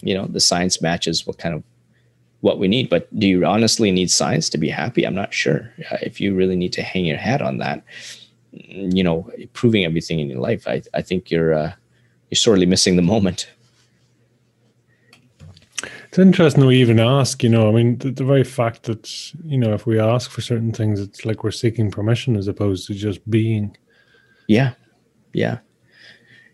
you 0.00 0.14
know 0.14 0.26
the 0.26 0.40
science 0.40 0.80
matches 0.80 1.26
what 1.26 1.38
kind 1.38 1.54
of 1.54 1.62
what 2.46 2.58
we 2.58 2.68
need 2.68 2.86
but 2.94 3.02
do 3.20 3.26
you 3.32 3.44
honestly 3.44 3.90
need 3.90 4.10
science 4.10 4.46
to 4.50 4.58
be 4.58 4.70
happy? 4.82 5.02
I'm 5.04 5.20
not 5.22 5.32
sure. 5.42 5.60
Uh, 5.90 5.98
if 6.08 6.20
you 6.20 6.28
really 6.40 6.58
need 6.62 6.74
to 6.78 6.82
hang 6.82 7.04
your 7.04 7.22
hat 7.28 7.42
on 7.42 7.58
that 7.58 7.78
you 8.98 9.04
know 9.06 9.18
proving 9.52 9.84
everything 9.84 10.18
in 10.18 10.30
your 10.30 10.40
life 10.40 10.66
i, 10.66 10.80
I 10.94 11.02
think 11.02 11.30
you're 11.30 11.52
uh, 11.52 11.72
you're 12.30 12.36
sorely 12.36 12.66
missing 12.66 12.96
the 12.96 13.02
moment. 13.02 13.48
It's 16.08 16.18
interesting 16.18 16.64
we 16.64 16.80
even 16.80 16.98
ask, 16.98 17.42
you 17.42 17.50
know, 17.50 17.68
I 17.68 17.72
mean, 17.72 17.98
the, 17.98 18.10
the, 18.10 18.24
very 18.24 18.44
fact 18.44 18.84
that, 18.84 19.32
you 19.44 19.58
know, 19.58 19.74
if 19.74 19.86
we 19.86 20.00
ask 20.00 20.30
for 20.30 20.40
certain 20.40 20.72
things, 20.72 20.98
it's 21.00 21.26
like 21.26 21.44
we're 21.44 21.50
seeking 21.50 21.90
permission 21.90 22.36
as 22.36 22.48
opposed 22.48 22.86
to 22.86 22.94
just 22.94 23.28
being. 23.28 23.76
Yeah, 24.48 24.72
yeah, 25.32 25.58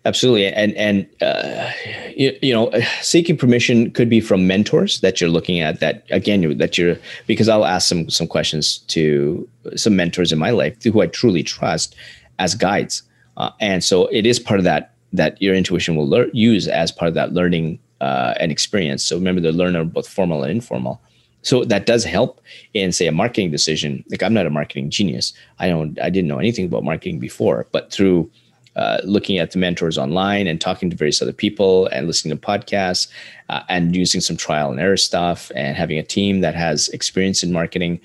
absolutely. 0.05 0.47
And 0.47 0.75
and 0.75 1.07
uh, 1.21 1.71
you, 2.17 2.37
you, 2.43 2.55
know, 2.55 2.71
seeking 3.01 3.37
permission 3.37 3.91
could 3.91 4.09
be 4.09 4.21
from 4.21 4.47
mentors 4.47 5.01
that 5.01 5.21
you're 5.21 5.31
looking 5.31 5.61
at. 5.61 5.81
That 5.81 6.05
again, 6.11 6.59
that 6.59 6.79
you're 6.79 6.97
because 7.27 7.49
I'll 7.49 7.65
ask 7.65 7.89
some 7.89 8.09
some 8.11 8.27
questions 8.27 8.79
to 8.89 9.49
some 9.77 9.97
mentors 9.97 10.33
in 10.33 10.39
my 10.39 10.51
life 10.51 10.83
who 10.83 11.01
I 11.01 11.07
truly 11.07 11.43
trust 11.43 11.95
as 12.39 12.55
guides, 12.55 13.03
uh, 13.37 13.51
and 13.61 13.83
so 13.85 14.07
it 14.07 14.27
is 14.27 14.39
part 14.39 14.61
of 14.61 14.65
that 14.65 14.95
that 15.13 15.41
your 15.41 15.55
intuition 15.55 15.95
will 15.95 16.09
lear- 16.09 16.31
use 16.33 16.67
as 16.67 16.91
part 16.91 17.09
of 17.09 17.15
that 17.15 17.33
learning 17.33 17.79
uh, 18.01 18.35
and 18.41 18.51
experience. 18.51 19.05
So 19.05 19.17
remember, 19.17 19.41
the 19.41 19.53
learner 19.53 19.85
both 19.85 20.09
formal 20.09 20.43
and 20.43 20.51
informal. 20.51 21.01
So 21.43 21.65
that 21.65 21.87
does 21.87 22.05
help 22.05 22.41
in 22.73 22.93
say 22.93 23.07
a 23.07 23.13
marketing 23.13 23.51
decision. 23.51 24.05
Like 24.11 24.23
I'm 24.23 24.35
not 24.35 24.47
a 24.47 24.51
marketing 24.51 24.91
genius. 24.91 25.33
I 25.59 25.69
don't 25.69 25.99
I 26.01 26.09
didn't 26.09 26.29
know 26.29 26.39
anything 26.39 26.65
about 26.65 26.85
marketing 26.85 27.19
before, 27.19 27.67
but 27.73 27.93
through 27.93 28.31
uh, 28.77 28.99
looking 29.05 29.39
at 29.39 29.51
the 29.51 29.59
mentors 29.59 29.99
online 29.99 30.47
and 30.47 30.61
talking 30.61 30.89
to 30.91 30.97
various 30.97 31.21
other 31.21 31.33
people 31.33 31.87
and 31.89 32.07
listening 32.07 32.37
to 32.37 32.47
podcasts 32.47 33.09
uh, 33.49 33.63
and 33.69 33.95
using 33.95 34.21
some 34.21 34.37
trial 34.37 34.71
and 34.71 34.81
error 34.81 34.97
stuff 34.97 35.53
and 35.55 35.77
having 35.77 35.99
a 35.99 36.03
team 36.03 36.41
that 36.41 36.55
has 36.55 36.89
experience 36.89 37.43
in 37.43 37.53
marketing. 37.53 38.01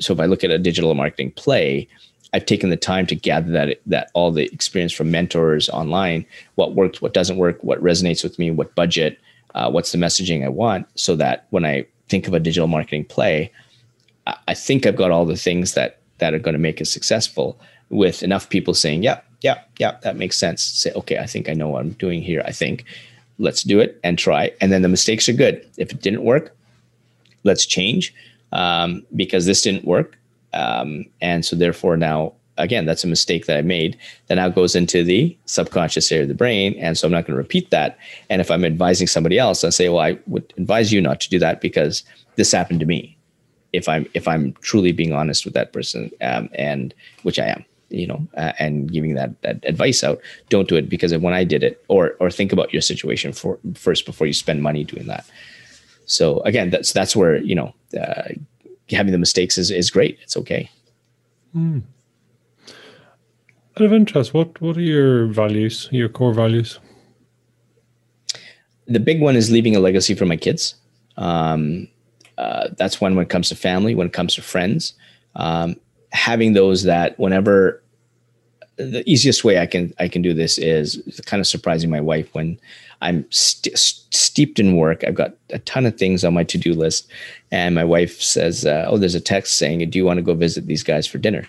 So 0.00 0.12
if 0.12 0.20
I 0.20 0.26
look 0.26 0.44
at 0.44 0.50
a 0.50 0.58
digital 0.58 0.94
marketing 0.94 1.32
play, 1.32 1.88
I've 2.32 2.46
taken 2.46 2.70
the 2.70 2.76
time 2.76 3.06
to 3.06 3.14
gather 3.14 3.50
that 3.52 3.80
that 3.86 4.10
all 4.14 4.30
the 4.30 4.44
experience 4.52 4.92
from 4.92 5.10
mentors 5.10 5.68
online, 5.70 6.26
what 6.56 6.74
works, 6.74 7.00
what 7.00 7.14
doesn't 7.14 7.36
work, 7.36 7.62
what 7.62 7.82
resonates 7.82 8.22
with 8.22 8.38
me, 8.38 8.50
what 8.50 8.74
budget, 8.74 9.18
uh, 9.54 9.70
what's 9.70 9.92
the 9.92 9.98
messaging 9.98 10.44
I 10.44 10.48
want, 10.48 10.86
so 10.98 11.16
that 11.16 11.46
when 11.50 11.64
I 11.64 11.86
think 12.08 12.28
of 12.28 12.34
a 12.34 12.40
digital 12.40 12.68
marketing 12.68 13.04
play, 13.04 13.50
I 14.48 14.54
think 14.54 14.86
I've 14.86 14.96
got 14.96 15.10
all 15.10 15.24
the 15.24 15.36
things 15.36 15.74
that 15.74 16.00
that 16.18 16.34
are 16.34 16.38
going 16.38 16.54
to 16.54 16.58
make 16.58 16.80
it 16.80 16.86
successful 16.86 17.58
with 17.90 18.22
enough 18.22 18.48
people 18.48 18.74
saying, 18.74 19.02
yeah, 19.02 19.20
yeah, 19.42 19.60
yeah, 19.78 19.96
that 20.02 20.16
makes 20.16 20.36
sense. 20.36 20.62
Say, 20.62 20.92
okay, 20.92 21.18
I 21.18 21.26
think 21.26 21.48
I 21.48 21.54
know 21.54 21.68
what 21.68 21.80
I'm 21.80 21.92
doing 21.92 22.22
here. 22.22 22.42
I 22.44 22.52
think 22.52 22.84
let's 23.38 23.62
do 23.62 23.80
it 23.80 24.00
and 24.02 24.18
try. 24.18 24.50
And 24.60 24.72
then 24.72 24.82
the 24.82 24.88
mistakes 24.88 25.28
are 25.28 25.34
good. 25.34 25.66
If 25.76 25.92
it 25.92 26.00
didn't 26.00 26.22
work, 26.24 26.56
let's 27.44 27.66
change 27.66 28.14
um, 28.52 29.04
because 29.14 29.46
this 29.46 29.62
didn't 29.62 29.84
work. 29.84 30.16
Um, 30.52 31.04
and 31.20 31.44
so 31.44 31.54
therefore 31.54 31.96
now 31.96 32.32
again, 32.58 32.86
that's 32.86 33.04
a 33.04 33.08
mistake 33.08 33.46
that 33.46 33.58
I 33.58 33.62
made 33.62 33.98
that 34.26 34.36
now 34.36 34.48
goes 34.48 34.74
into 34.74 35.02
the 35.02 35.36
subconscious 35.46 36.10
area 36.10 36.22
of 36.22 36.28
the 36.28 36.34
brain. 36.34 36.74
And 36.78 36.96
so 36.96 37.06
I'm 37.06 37.12
not 37.12 37.26
going 37.26 37.34
to 37.34 37.42
repeat 37.42 37.70
that. 37.70 37.98
And 38.30 38.40
if 38.40 38.50
I'm 38.50 38.64
advising 38.64 39.06
somebody 39.06 39.38
else, 39.38 39.64
I 39.64 39.70
say, 39.70 39.88
well, 39.88 40.00
I 40.00 40.18
would 40.26 40.52
advise 40.56 40.92
you 40.92 41.00
not 41.00 41.20
to 41.20 41.30
do 41.30 41.38
that 41.38 41.60
because 41.60 42.02
this 42.36 42.52
happened 42.52 42.80
to 42.80 42.86
me. 42.86 43.16
If 43.72 43.88
I'm 43.88 44.06
if 44.14 44.26
I'm 44.26 44.52
truly 44.62 44.92
being 44.92 45.12
honest 45.12 45.44
with 45.44 45.52
that 45.54 45.72
person, 45.72 46.10
um, 46.22 46.48
and 46.54 46.94
which 47.24 47.38
I 47.38 47.46
am, 47.46 47.64
you 47.88 48.06
know, 48.06 48.26
uh, 48.36 48.52
and 48.58 48.90
giving 48.92 49.14
that 49.14 49.40
that 49.42 49.64
advice 49.64 50.02
out, 50.02 50.20
don't 50.48 50.68
do 50.68 50.76
it 50.76 50.88
because 50.88 51.16
when 51.16 51.34
I 51.34 51.44
did 51.44 51.62
it, 51.62 51.84
or 51.88 52.16
or 52.20 52.30
think 52.30 52.52
about 52.52 52.72
your 52.72 52.82
situation 52.82 53.32
for 53.32 53.58
first 53.74 54.06
before 54.06 54.26
you 54.26 54.32
spend 54.32 54.62
money 54.62 54.84
doing 54.84 55.06
that. 55.06 55.24
So 56.06 56.40
again, 56.40 56.70
that's 56.70 56.92
that's 56.92 57.14
where 57.14 57.36
you 57.36 57.54
know 57.54 57.74
uh, 57.98 58.28
having 58.90 59.12
the 59.12 59.18
mistakes 59.18 59.58
is 59.58 59.70
is 59.70 59.90
great. 59.90 60.18
It's 60.22 60.36
okay. 60.36 60.70
Mm. 61.54 61.82
Out 63.76 63.84
of 63.84 63.92
interest, 63.92 64.34
what 64.34 64.60
what 64.60 64.76
are 64.76 64.82
your 64.82 65.26
values, 65.26 65.88
your 65.92 66.08
core 66.08 66.32
values? 66.32 66.78
The 68.86 69.00
big 69.00 69.20
one 69.20 69.36
is 69.36 69.50
leaving 69.50 69.74
a 69.74 69.80
legacy 69.80 70.14
for 70.14 70.26
my 70.26 70.36
kids. 70.36 70.76
Um, 71.16 71.88
uh, 72.38 72.68
that's 72.76 73.00
one 73.00 73.16
when 73.16 73.24
it 73.24 73.30
comes 73.30 73.48
to 73.48 73.56
family, 73.56 73.94
when 73.94 74.06
it 74.06 74.12
comes 74.12 74.34
to 74.34 74.42
friends, 74.42 74.94
um, 75.34 75.76
having 76.12 76.52
those 76.52 76.84
that 76.84 77.18
whenever 77.18 77.82
the 78.76 79.02
easiest 79.10 79.42
way 79.42 79.58
I 79.58 79.66
can 79.66 79.94
I 79.98 80.08
can 80.08 80.22
do 80.22 80.34
this 80.34 80.58
is 80.58 81.00
kind 81.26 81.40
of 81.40 81.46
surprising 81.46 81.90
my 81.90 82.00
wife 82.00 82.28
when 82.34 82.58
I'm 83.00 83.26
st- 83.30 83.76
steeped 83.76 84.58
in 84.58 84.76
work. 84.76 85.04
I've 85.04 85.14
got 85.14 85.34
a 85.50 85.58
ton 85.60 85.86
of 85.86 85.96
things 85.98 86.24
on 86.24 86.34
my 86.34 86.44
to 86.44 86.58
do 86.58 86.74
list, 86.74 87.10
and 87.50 87.74
my 87.74 87.84
wife 87.84 88.20
says, 88.20 88.66
uh, 88.66 88.86
"Oh, 88.88 88.98
there's 88.98 89.14
a 89.14 89.20
text 89.20 89.56
saying, 89.56 89.88
do 89.90 89.98
you 89.98 90.04
want 90.04 90.18
to 90.18 90.22
go 90.22 90.34
visit 90.34 90.66
these 90.66 90.82
guys 90.82 91.06
for 91.06 91.18
dinner?" 91.18 91.46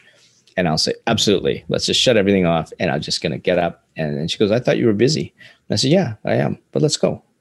And 0.58 0.68
I'll 0.68 0.80
say, 0.80 0.96
absolutely. 1.06 1.64
Let's 1.70 1.86
just 1.86 2.02
shut 2.02 2.18
everything 2.18 2.48
off. 2.48 2.74
And 2.80 2.90
I'm 2.90 3.00
just 3.00 3.22
to 3.22 3.38
get 3.38 3.60
up. 3.60 3.84
And 3.96 4.18
then 4.18 4.28
she 4.28 4.40
goes, 4.40 4.52
I 4.52 4.60
thought 4.60 4.80
you 4.80 4.88
were 4.88 4.94
busy. 4.94 5.34
And 5.70 5.74
I 5.74 5.78
said, 5.78 5.92
yeah, 5.92 6.16
I 6.26 6.34
am, 6.34 6.58
but 6.72 6.82
let's 6.82 6.98
go. 6.98 7.24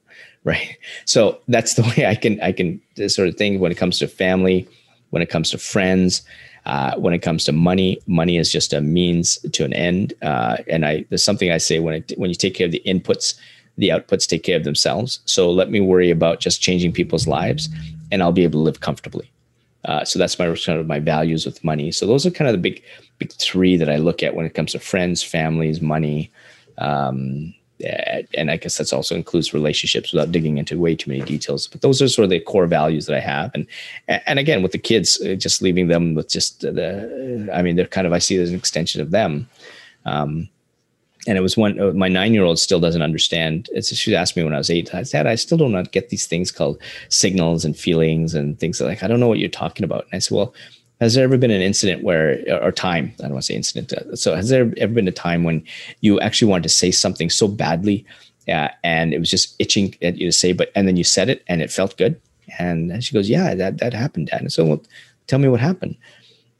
Right. 0.43 0.77
So 1.03 1.41
that's 1.49 1.73
the 1.73 1.81
way 1.97 2.05
I 2.05 2.15
can, 2.15 2.39
I 2.39 2.53
can 2.53 2.79
sort 3.09 3.27
of 3.27 3.35
think 3.35 3.59
when 3.59 3.69
it 3.69 3.77
comes 3.77 3.99
to 3.99 4.07
family, 4.07 4.65
when 5.09 5.21
it 5.21 5.29
comes 5.29 5.49
to 5.51 5.57
friends, 5.57 6.21
uh, 6.67 6.95
when 6.97 7.13
it 7.13 7.19
comes 7.19 7.45
to 7.45 7.53
money, 7.53 7.97
money 8.07 8.37
is 8.37 8.51
just 8.51 8.73
a 8.73 8.81
means 8.81 9.37
to 9.53 9.63
an 9.63 9.71
end. 9.71 10.13
Uh, 10.21 10.57
and 10.67 10.85
I, 10.85 11.05
there's 11.07 11.23
something 11.23 11.49
I 11.49 11.59
say 11.59 11.79
when 11.79 11.95
it, 11.95 12.11
when 12.17 12.29
you 12.29 12.35
take 12.35 12.55
care 12.55 12.65
of 12.65 12.73
the 12.73 12.81
inputs, 12.85 13.35
the 13.77 13.87
outputs 13.87 14.27
take 14.27 14.43
care 14.43 14.57
of 14.57 14.65
themselves. 14.65 15.21
So 15.23 15.49
let 15.49 15.71
me 15.71 15.79
worry 15.79 16.11
about 16.11 16.41
just 16.41 16.61
changing 16.61 16.91
people's 16.91 17.25
lives 17.25 17.69
and 18.11 18.21
I'll 18.21 18.33
be 18.33 18.43
able 18.43 18.59
to 18.59 18.63
live 18.63 18.81
comfortably. 18.81 19.31
Uh, 19.85 20.03
so 20.03 20.19
that's 20.19 20.37
my 20.37 20.53
kind 20.55 20.77
of 20.77 20.87
my 20.87 20.99
values 20.99 21.45
with 21.45 21.63
money. 21.63 21.89
So 21.89 22.05
those 22.05 22.25
are 22.25 22.31
kind 22.31 22.49
of 22.49 22.53
the 22.53 22.69
big 22.69 22.83
big 23.17 23.31
three 23.31 23.77
that 23.77 23.89
I 23.89 23.95
look 23.95 24.21
at 24.21 24.35
when 24.35 24.45
it 24.45 24.53
comes 24.53 24.73
to 24.73 24.79
friends, 24.79 25.23
families, 25.23 25.79
money, 25.79 26.29
um, 26.79 27.53
and 27.79 28.49
I 28.49 28.57
guess 28.57 28.77
that's 28.77 28.93
also 28.93 29.15
includes 29.15 29.53
relationships 29.53 30.11
without 30.11 30.31
digging 30.31 30.57
into 30.57 30.79
way 30.79 30.95
too 30.95 31.11
many 31.11 31.21
details. 31.23 31.67
But 31.67 31.81
those 31.81 32.01
are 32.01 32.07
sort 32.07 32.23
of 32.23 32.29
the 32.29 32.39
core 32.39 32.67
values 32.67 33.05
that 33.05 33.15
I 33.15 33.19
have, 33.19 33.51
and 33.53 33.67
and 34.07 34.39
again 34.39 34.63
with 34.63 34.71
the 34.71 34.77
kids, 34.77 35.21
uh, 35.21 35.35
just 35.35 35.61
leaving 35.61 35.87
them 35.87 36.15
with 36.15 36.29
just 36.29 36.61
the, 36.61 37.49
I 37.53 37.61
mean, 37.61 37.75
they're 37.75 37.85
kind 37.85 38.07
of 38.07 38.13
I 38.13 38.19
see 38.19 38.35
it 38.35 38.41
as 38.41 38.49
an 38.49 38.55
extension 38.55 39.01
of 39.01 39.11
them. 39.11 39.47
Um, 40.05 40.49
and 41.27 41.37
it 41.37 41.41
was 41.41 41.57
one 41.57 41.79
uh, 41.79 41.91
my 41.91 42.07
nine 42.07 42.33
year 42.33 42.43
old 42.43 42.57
still 42.57 42.79
doesn't 42.79 43.01
understand. 43.01 43.69
It's, 43.73 43.93
she 43.93 44.15
asked 44.15 44.35
me 44.35 44.43
when 44.43 44.53
I 44.53 44.57
was 44.57 44.69
eight. 44.69 44.95
I 44.95 45.03
said 45.03 45.27
I 45.27 45.35
still 45.35 45.57
do 45.57 45.69
not 45.69 45.91
get 45.91 46.09
these 46.09 46.25
things 46.25 46.51
called 46.51 46.81
signals 47.09 47.65
and 47.65 47.77
feelings 47.77 48.33
and 48.33 48.59
things 48.59 48.81
like 48.81 49.03
I 49.03 49.07
don't 49.07 49.19
know 49.19 49.27
what 49.27 49.39
you're 49.39 49.49
talking 49.49 49.83
about. 49.83 50.05
And 50.05 50.13
I 50.13 50.19
said, 50.19 50.35
well, 50.35 50.53
has 50.99 51.13
there 51.13 51.23
ever 51.23 51.37
been 51.37 51.51
an 51.51 51.61
incident 51.61 52.03
where, 52.03 52.43
or 52.61 52.71
time, 52.71 53.13
I 53.19 53.23
don't 53.23 53.33
want 53.33 53.43
to 53.43 53.47
say 53.47 53.55
incident. 53.55 53.93
Uh, 53.93 54.15
so 54.15 54.35
has 54.35 54.49
there 54.49 54.73
ever 54.77 54.93
been 54.93 55.07
a 55.07 55.11
time 55.11 55.43
when 55.43 55.63
you 56.01 56.19
actually 56.19 56.49
wanted 56.49 56.63
to 56.63 56.69
say 56.69 56.91
something 56.91 57.29
so 57.29 57.47
badly 57.47 58.05
uh, 58.47 58.69
and 58.83 59.13
it 59.13 59.19
was 59.19 59.29
just 59.29 59.55
itching 59.59 59.95
at 60.01 60.17
you 60.17 60.27
to 60.27 60.31
say, 60.31 60.53
but, 60.53 60.71
and 60.75 60.87
then 60.87 60.97
you 60.97 61.03
said 61.03 61.29
it 61.29 61.43
and 61.47 61.61
it 61.61 61.71
felt 61.71 61.97
good? 61.97 62.19
And 62.57 63.03
she 63.03 63.13
goes, 63.13 63.29
yeah, 63.29 63.53
that, 63.53 63.77
that 63.79 63.93
happened, 63.93 64.27
Dad. 64.27 64.41
And 64.41 64.53
so, 64.53 64.65
well, 64.65 64.83
tell 65.27 65.39
me 65.39 65.49
what 65.49 65.59
happened. 65.59 65.97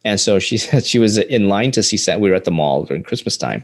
And 0.03 0.19
so 0.19 0.37
she 0.37 0.57
said 0.57 0.85
she 0.85 0.99
was 0.99 1.17
in 1.17 1.49
line 1.49 1.71
to 1.71 1.81
see 1.81 1.97
Santa. 1.97 2.19
We 2.19 2.29
were 2.29 2.35
at 2.35 2.45
the 2.45 2.51
mall 2.51 2.83
during 2.83 3.03
Christmas 3.03 3.37
time. 3.37 3.63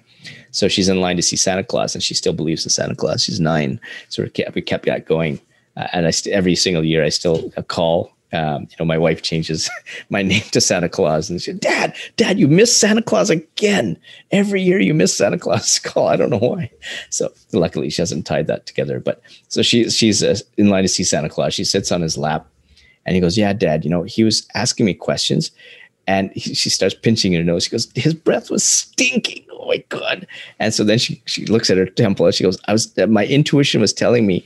So 0.52 0.68
she's 0.68 0.90
in 0.90 1.02
line 1.02 1.18
to 1.18 1.22
see 1.22 1.36
Santa 1.36 1.64
Claus 1.64 1.94
and 1.94 2.04
she 2.04 2.14
still 2.14 2.34
believes 2.34 2.66
in 2.66 2.70
Santa 2.70 2.96
Claus. 2.96 3.24
She's 3.24 3.40
nine. 3.40 3.80
So 4.10 4.24
we 4.24 4.30
kept, 4.30 4.56
we 4.56 4.62
kept 4.62 4.86
that 4.86 5.06
going. 5.06 5.40
Uh, 5.76 5.88
and 5.94 6.06
I 6.08 6.12
st- 6.12 6.36
every 6.36 6.56
single 6.56 6.84
year 6.84 7.04
I 7.04 7.10
still 7.10 7.52
call 7.68 8.13
um, 8.34 8.64
you 8.64 8.76
know, 8.80 8.86
my 8.86 8.98
wife 8.98 9.22
changes 9.22 9.70
my 10.10 10.24
name 10.24 10.42
to 10.52 10.60
Santa 10.60 10.90
Claus, 10.90 11.30
and 11.30 11.40
she 11.40 11.52
said, 11.52 11.60
"Dad, 11.60 11.96
Dad, 12.18 12.40
you 12.40 12.48
miss 12.48 12.76
Santa 12.76 13.02
Claus 13.02 13.30
again. 13.30 13.98
Every 14.32 14.62
year 14.62 14.80
you 14.80 14.94
miss 14.94 15.16
Santa 15.16 15.38
Claus 15.38 15.80
call. 15.84 16.08
I 16.08 16.16
don't 16.16 16.32
know 16.32 16.40
why." 16.40 16.72
So 17.10 17.32
luckily, 17.52 17.90
she 17.90 18.02
hasn't 18.02 18.26
tied 18.26 18.48
that 18.48 18.66
together. 18.66 19.00
But 19.00 19.22
so 19.48 19.62
she 19.62 19.90
she's 19.90 20.24
uh, 20.24 20.38
in 20.58 20.70
line 20.70 20.84
to 20.84 20.90
see 20.90 21.04
Santa 21.04 21.30
Claus. 21.30 21.54
She 21.54 21.64
sits 21.64 21.92
on 21.92 22.02
his 22.02 22.18
lap, 22.18 22.48
and 23.06 23.16
he 23.16 23.22
goes, 23.22 23.38
"Yeah, 23.38 23.54
Dad. 23.54 23.84
You 23.84 23.92
know, 23.92 24.04
he 24.04 24.24
was 24.24 24.48
asking 24.56 24.86
me 24.86 24.94
questions." 24.94 25.52
And 26.06 26.34
he, 26.34 26.54
she 26.54 26.70
starts 26.70 26.94
pinching 26.94 27.32
her 27.32 27.44
nose. 27.44 27.66
She 27.66 27.70
goes, 27.70 27.90
"His 27.96 28.14
breath 28.14 28.50
was 28.50 28.64
stinking. 28.64 29.46
Oh 29.54 29.68
my 29.68 29.78
god!" 29.90 30.28
And 30.60 30.74
so 30.74 30.84
then 30.84 30.98
she 30.98 31.22
she 31.26 31.46
looks 31.46 31.70
at 31.70 31.78
her 31.78 31.86
temple 31.86 32.26
and 32.26 32.36
she 32.36 32.44
goes, 32.44 32.60
"I 32.68 32.74
was 32.74 32.92
my 33.08 33.26
intuition 33.28 33.80
was 33.80 33.94
telling 33.94 34.26
me 34.26 34.44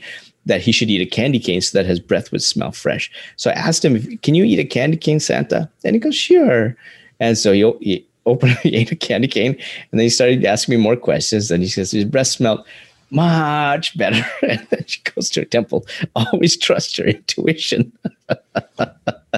that 0.48 0.60
he 0.60 0.72
should 0.72 0.90
eat 0.90 1.00
a 1.00 1.06
candy 1.06 1.38
cane 1.38 1.60
so 1.60 1.78
that 1.78 1.86
his 1.86 2.00
breath 2.00 2.32
would 2.32 2.42
smell 2.42 2.72
fresh. 2.72 3.10
So 3.36 3.50
I 3.50 3.54
asked 3.54 3.84
him, 3.84 4.18
"Can 4.18 4.34
you 4.34 4.44
eat 4.44 4.58
a 4.58 4.64
candy 4.64 4.96
cane, 4.96 5.20
Santa?" 5.20 5.70
And 5.84 5.94
he 5.94 6.00
goes, 6.00 6.16
"Sure." 6.16 6.76
And 7.20 7.38
so 7.38 7.52
he, 7.52 7.72
he 7.80 8.06
opened, 8.26 8.52
he 8.62 8.74
ate 8.76 8.90
a 8.90 8.96
candy 8.96 9.28
cane, 9.28 9.52
and 9.52 9.98
then 9.98 10.00
he 10.00 10.10
started 10.10 10.44
asking 10.44 10.76
me 10.76 10.82
more 10.82 10.96
questions. 10.96 11.50
And 11.50 11.62
he 11.62 11.68
says 11.68 11.90
his 11.90 12.04
breath 12.04 12.28
smelled 12.28 12.66
much 13.10 13.96
better. 13.96 14.24
and 14.42 14.66
then 14.70 14.84
she 14.86 15.00
goes 15.14 15.30
to 15.30 15.40
her 15.40 15.46
temple. 15.46 15.86
Always 16.16 16.56
trust 16.56 16.98
your 16.98 17.08
intuition. 17.08 17.92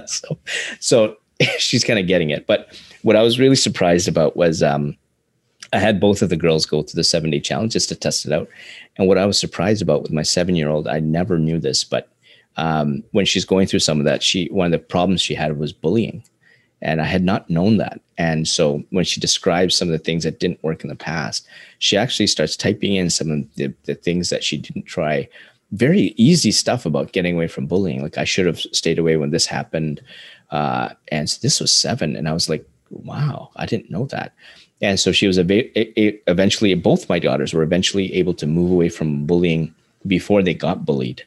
so, 0.07 0.39
so 0.81 1.17
she's 1.59 1.85
kind 1.85 1.99
of 1.99 2.07
getting 2.07 2.31
it. 2.31 2.47
But 2.47 2.77
what 3.03 3.17
I 3.17 3.23
was 3.23 3.39
really 3.39 3.57
surprised 3.57 4.09
about 4.09 4.37
was 4.37 4.63
um, 4.63 4.97
I 5.73 5.79
had 5.79 6.01
both 6.01 6.21
of 6.23 6.31
the 6.31 6.37
girls 6.37 6.67
go 6.67 6.83
through 6.83 6.99
the 6.99 7.05
seven 7.05 7.31
day 7.31 7.41
challenge 7.41 7.73
just 7.73 7.89
to 7.91 7.95
test 7.95 8.27
it 8.27 8.33
out. 8.33 8.49
And 8.97 9.07
what 9.07 9.19
I 9.19 9.27
was 9.27 9.39
surprised 9.39 9.83
about 9.83 10.03
with 10.03 10.13
my 10.13 10.23
seven 10.23 10.57
year 10.57 10.69
old, 10.69 10.89
I 10.89 11.01
never 11.01 11.39
knew 11.39 11.59
this, 11.59 11.85
but 11.85 12.09
um, 12.57 13.03
when 13.13 13.25
she's 13.25 13.45
going 13.45 13.67
through 13.67 13.79
some 13.81 13.99
of 13.99 14.05
that, 14.05 14.23
she 14.23 14.47
one 14.49 14.67
of 14.67 14.73
the 14.73 14.79
problems 14.79 15.23
she 15.23 15.35
had 15.35 15.59
was 15.59 15.73
bullying, 15.73 16.23
and 16.83 17.01
I 17.01 17.05
had 17.05 17.23
not 17.23 17.49
known 17.49 17.77
that. 17.79 18.01
And 18.19 18.47
so 18.47 18.83
when 18.91 19.05
she 19.05 19.21
describes 19.21 19.75
some 19.75 19.89
of 19.89 19.93
the 19.93 19.99
things 19.99 20.25
that 20.25 20.41
didn't 20.41 20.63
work 20.63 20.83
in 20.83 20.91
the 20.91 20.97
past, 20.97 21.47
she 21.79 21.97
actually 21.97 22.27
starts 22.27 22.57
typing 22.57 22.95
in 22.95 23.09
some 23.09 23.31
of 23.31 23.55
the, 23.55 23.73
the 23.85 23.95
things 23.95 24.31
that 24.31 24.45
she 24.45 24.59
didn't 24.59 24.85
try. 24.85 25.29
Very 25.73 26.13
easy 26.17 26.51
stuff 26.51 26.85
about 26.85 27.13
getting 27.13 27.35
away 27.35 27.47
from 27.47 27.67
bullying. 27.67 28.03
Like 28.03 28.19
I 28.19 28.25
should 28.25 28.47
have 28.47 28.59
stayed 28.59 28.99
away 28.99 29.17
when 29.17 29.31
this 29.31 29.47
happened, 29.47 30.03
uh, 30.51 30.91
and 31.09 31.31
so 31.31 31.39
this 31.41 31.61
was 31.61 31.73
seven, 31.73 32.17
and 32.17 32.29
I 32.29 32.33
was 32.33 32.49
like, 32.49 32.69
wow, 32.91 33.51
I 33.57 33.67
didn't 33.67 33.91
know 33.91 34.07
that. 34.07 34.35
And 34.83 34.99
so 34.99 35.13
she 35.13 35.27
was 35.27 35.39
eventually, 35.39 36.75
both 36.75 37.09
my 37.09 37.19
daughters 37.19 37.53
were 37.53 37.63
eventually 37.63 38.15
able 38.15 38.35
to 38.35 38.47
move 38.47 38.71
away 38.71 38.89
from 38.89 39.27
bullying 39.27 39.75
before 40.07 40.43
they 40.43 40.55
got 40.55 40.87
bullied. 40.87 41.25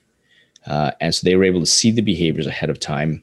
Uh, 0.66 0.92
and 1.00 1.14
so 1.14 1.24
they 1.24 1.36
were 1.36 1.44
able 1.44 1.60
to 1.60 1.66
see 1.66 1.92
the 1.92 2.02
behaviors 2.02 2.48
ahead 2.48 2.70
of 2.70 2.80
time. 2.80 3.22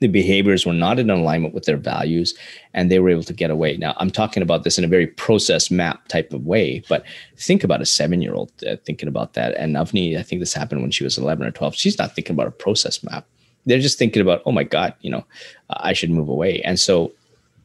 The 0.00 0.08
behaviors 0.08 0.64
were 0.64 0.72
not 0.72 0.98
in 0.98 1.10
alignment 1.10 1.52
with 1.52 1.64
their 1.64 1.76
values, 1.76 2.34
and 2.72 2.90
they 2.90 2.98
were 2.98 3.10
able 3.10 3.24
to 3.24 3.32
get 3.34 3.50
away. 3.50 3.76
Now, 3.76 3.94
I'm 3.98 4.10
talking 4.10 4.42
about 4.42 4.64
this 4.64 4.78
in 4.78 4.84
a 4.84 4.88
very 4.88 5.06
process 5.06 5.70
map 5.70 6.08
type 6.08 6.32
of 6.32 6.46
way, 6.46 6.82
but 6.88 7.04
think 7.36 7.62
about 7.62 7.82
a 7.82 7.86
seven 7.86 8.22
year 8.22 8.32
old 8.32 8.50
uh, 8.66 8.76
thinking 8.86 9.08
about 9.08 9.34
that. 9.34 9.54
And 9.56 9.76
Avni, 9.76 10.18
I 10.18 10.22
think 10.22 10.40
this 10.40 10.54
happened 10.54 10.80
when 10.80 10.92
she 10.92 11.04
was 11.04 11.18
11 11.18 11.46
or 11.46 11.50
12. 11.50 11.74
She's 11.74 11.98
not 11.98 12.14
thinking 12.14 12.34
about 12.34 12.46
a 12.46 12.52
process 12.52 13.02
map. 13.02 13.26
They're 13.66 13.80
just 13.80 13.98
thinking 13.98 14.22
about, 14.22 14.42
oh 14.46 14.52
my 14.52 14.64
God, 14.64 14.94
you 15.02 15.10
know, 15.10 15.24
I 15.68 15.92
should 15.92 16.10
move 16.10 16.28
away. 16.28 16.62
And 16.62 16.80
so 16.80 17.12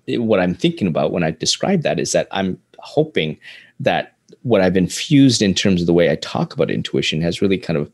what 0.10 0.40
I'm 0.40 0.54
thinking 0.54 0.88
about 0.88 1.12
when 1.12 1.24
I 1.24 1.32
describe 1.32 1.82
that 1.82 2.00
is 2.00 2.12
that 2.14 2.28
I'm 2.32 2.60
hoping 2.80 3.38
that 3.80 4.16
what 4.44 4.62
I've 4.62 4.78
infused 4.78 5.42
in 5.42 5.54
terms 5.54 5.82
of 5.82 5.88
the 5.88 5.94
way 5.94 6.10
I 6.10 6.16
talk 6.16 6.54
about 6.54 6.72
intuition 6.72 7.22
has 7.22 7.42
really 7.42 7.58
kind 7.58 7.78
of 7.78 7.92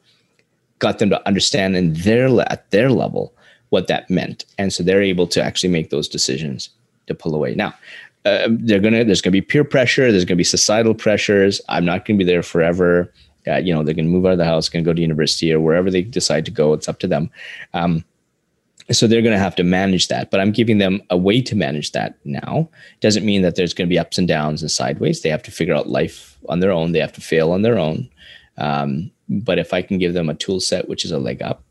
got 0.79 0.99
them 0.99 1.09
to 1.09 1.27
understand 1.27 1.75
in 1.75 1.93
their 1.93 2.27
at 2.51 2.69
their 2.71 2.89
level 2.89 3.33
what 3.69 3.87
that 3.87 4.09
meant, 4.09 4.45
and 4.57 4.71
so 4.71 4.83
they're 4.83 5.01
able 5.01 5.25
to 5.27 5.43
actually 5.43 5.69
make 5.69 5.89
those 5.89 6.07
decisions 6.07 6.69
to 7.07 7.15
pull 7.15 7.33
away. 7.33 7.55
Now, 7.55 7.73
uh, 8.25 8.47
they're 8.49 8.79
gonna 8.79 9.03
there's 9.03 9.21
gonna 9.21 9.31
be 9.31 9.41
peer 9.41 9.63
pressure, 9.63 10.11
there's 10.11 10.25
gonna 10.25 10.37
be 10.37 10.43
societal 10.43 10.93
pressures. 10.93 11.59
I'm 11.69 11.85
not 11.85 12.05
gonna 12.05 12.19
be 12.19 12.23
there 12.23 12.43
forever. 12.43 13.11
Uh, 13.47 13.57
you 13.57 13.73
know, 13.73 13.83
they're 13.83 13.95
gonna 13.95 14.07
move 14.07 14.25
out 14.25 14.33
of 14.33 14.37
the 14.37 14.45
house, 14.45 14.69
gonna 14.69 14.85
go 14.85 14.93
to 14.93 15.01
university 15.01 15.51
or 15.51 15.59
wherever 15.59 15.89
they 15.89 16.03
decide 16.03 16.45
to 16.45 16.51
go. 16.51 16.73
It's 16.73 16.87
up 16.87 16.99
to 16.99 17.07
them. 17.07 17.29
Um, 17.73 18.05
so 18.91 19.07
they're 19.07 19.21
going 19.21 19.35
to 19.35 19.39
have 19.39 19.55
to 19.55 19.63
manage 19.63 20.07
that 20.07 20.29
but 20.29 20.39
i'm 20.39 20.51
giving 20.51 20.77
them 20.77 21.01
a 21.09 21.17
way 21.17 21.41
to 21.41 21.55
manage 21.55 21.91
that 21.91 22.17
now. 22.25 22.69
Doesn't 23.01 23.25
mean 23.25 23.41
that 23.41 23.55
there's 23.55 23.73
going 23.73 23.87
to 23.87 23.93
be 23.93 23.99
ups 23.99 24.17
and 24.17 24.27
downs 24.27 24.61
and 24.61 24.71
sideways. 24.71 25.21
They 25.21 25.29
have 25.29 25.43
to 25.43 25.51
figure 25.51 25.73
out 25.73 25.89
life 25.89 26.37
on 26.49 26.59
their 26.59 26.71
own. 26.71 26.91
They 26.91 26.99
have 26.99 27.13
to 27.13 27.21
fail 27.21 27.51
on 27.51 27.61
their 27.61 27.79
own. 27.79 28.09
Um, 28.57 29.11
but 29.29 29.57
if 29.57 29.73
i 29.73 29.81
can 29.81 29.97
give 29.97 30.13
them 30.13 30.29
a 30.29 30.35
tool 30.35 30.59
set 30.59 30.87
which 30.87 31.05
is 31.05 31.11
a 31.11 31.17
leg 31.17 31.41
up 31.41 31.63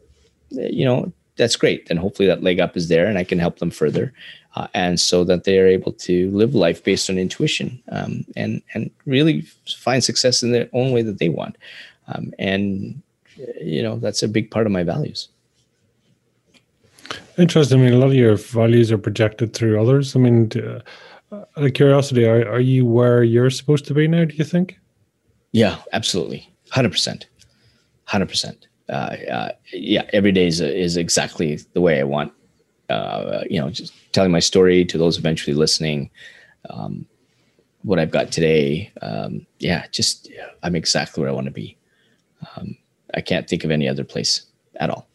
eh, 0.58 0.68
you 0.72 0.84
know 0.84 1.12
that's 1.36 1.56
great. 1.56 1.86
Then 1.86 1.96
hopefully 1.96 2.28
that 2.28 2.42
leg 2.42 2.60
up 2.60 2.76
is 2.76 2.88
there 2.88 3.06
and 3.06 3.18
i 3.18 3.24
can 3.24 3.38
help 3.38 3.58
them 3.58 3.70
further 3.70 4.12
uh, 4.56 4.66
and 4.74 4.98
so 4.98 5.24
that 5.24 5.44
they 5.44 5.58
are 5.58 5.66
able 5.66 5.92
to 5.92 6.30
live 6.32 6.54
life 6.54 6.82
based 6.82 7.08
on 7.08 7.18
intuition 7.18 7.80
um, 7.90 8.24
and 8.36 8.62
and 8.74 8.90
really 9.06 9.42
find 9.78 10.02
success 10.02 10.42
in 10.42 10.52
their 10.52 10.68
own 10.72 10.92
way 10.92 11.02
that 11.02 11.18
they 11.18 11.28
want. 11.28 11.56
Um, 12.08 12.32
and 12.38 13.00
you 13.60 13.82
know 13.82 13.96
that's 13.98 14.22
a 14.22 14.28
big 14.28 14.50
part 14.50 14.66
of 14.66 14.72
my 14.72 14.82
values 14.82 15.28
Interesting. 17.38 17.80
I 17.80 17.84
mean, 17.84 17.94
a 17.94 17.98
lot 17.98 18.08
of 18.08 18.14
your 18.14 18.36
values 18.36 18.92
are 18.92 18.98
projected 18.98 19.54
through 19.54 19.80
others. 19.80 20.14
I 20.14 20.18
mean, 20.18 20.50
uh, 20.56 20.80
out 21.32 21.64
of 21.64 21.74
curiosity, 21.74 22.26
are, 22.26 22.46
are 22.48 22.60
you 22.60 22.84
where 22.84 23.22
you're 23.22 23.50
supposed 23.50 23.86
to 23.86 23.94
be 23.94 24.06
now, 24.06 24.24
do 24.24 24.34
you 24.34 24.44
think? 24.44 24.78
Yeah, 25.52 25.78
absolutely. 25.92 26.52
100%. 26.70 27.24
100%. 28.08 28.56
Uh, 28.88 28.92
uh, 28.92 29.52
yeah, 29.72 30.04
every 30.12 30.32
day 30.32 30.46
is, 30.46 30.60
is 30.60 30.96
exactly 30.96 31.58
the 31.72 31.80
way 31.80 32.00
I 32.00 32.04
want. 32.04 32.32
Uh, 32.90 33.44
you 33.48 33.58
know, 33.58 33.70
just 33.70 33.94
telling 34.12 34.30
my 34.30 34.40
story 34.40 34.84
to 34.84 34.98
those 34.98 35.16
eventually 35.16 35.54
listening, 35.54 36.10
um, 36.68 37.06
what 37.82 37.98
I've 37.98 38.10
got 38.10 38.30
today. 38.30 38.92
Um, 39.00 39.46
yeah, 39.58 39.86
just 39.92 40.30
I'm 40.62 40.76
exactly 40.76 41.22
where 41.22 41.30
I 41.30 41.34
want 41.34 41.46
to 41.46 41.52
be. 41.52 41.78
Um, 42.56 42.76
I 43.14 43.22
can't 43.22 43.48
think 43.48 43.64
of 43.64 43.70
any 43.70 43.88
other 43.88 44.04
place 44.04 44.42
at 44.76 44.90
all. 44.90 45.08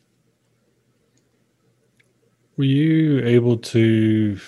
Were 2.58 2.64
you 2.64 3.20
able 3.24 3.58
to 3.58 4.40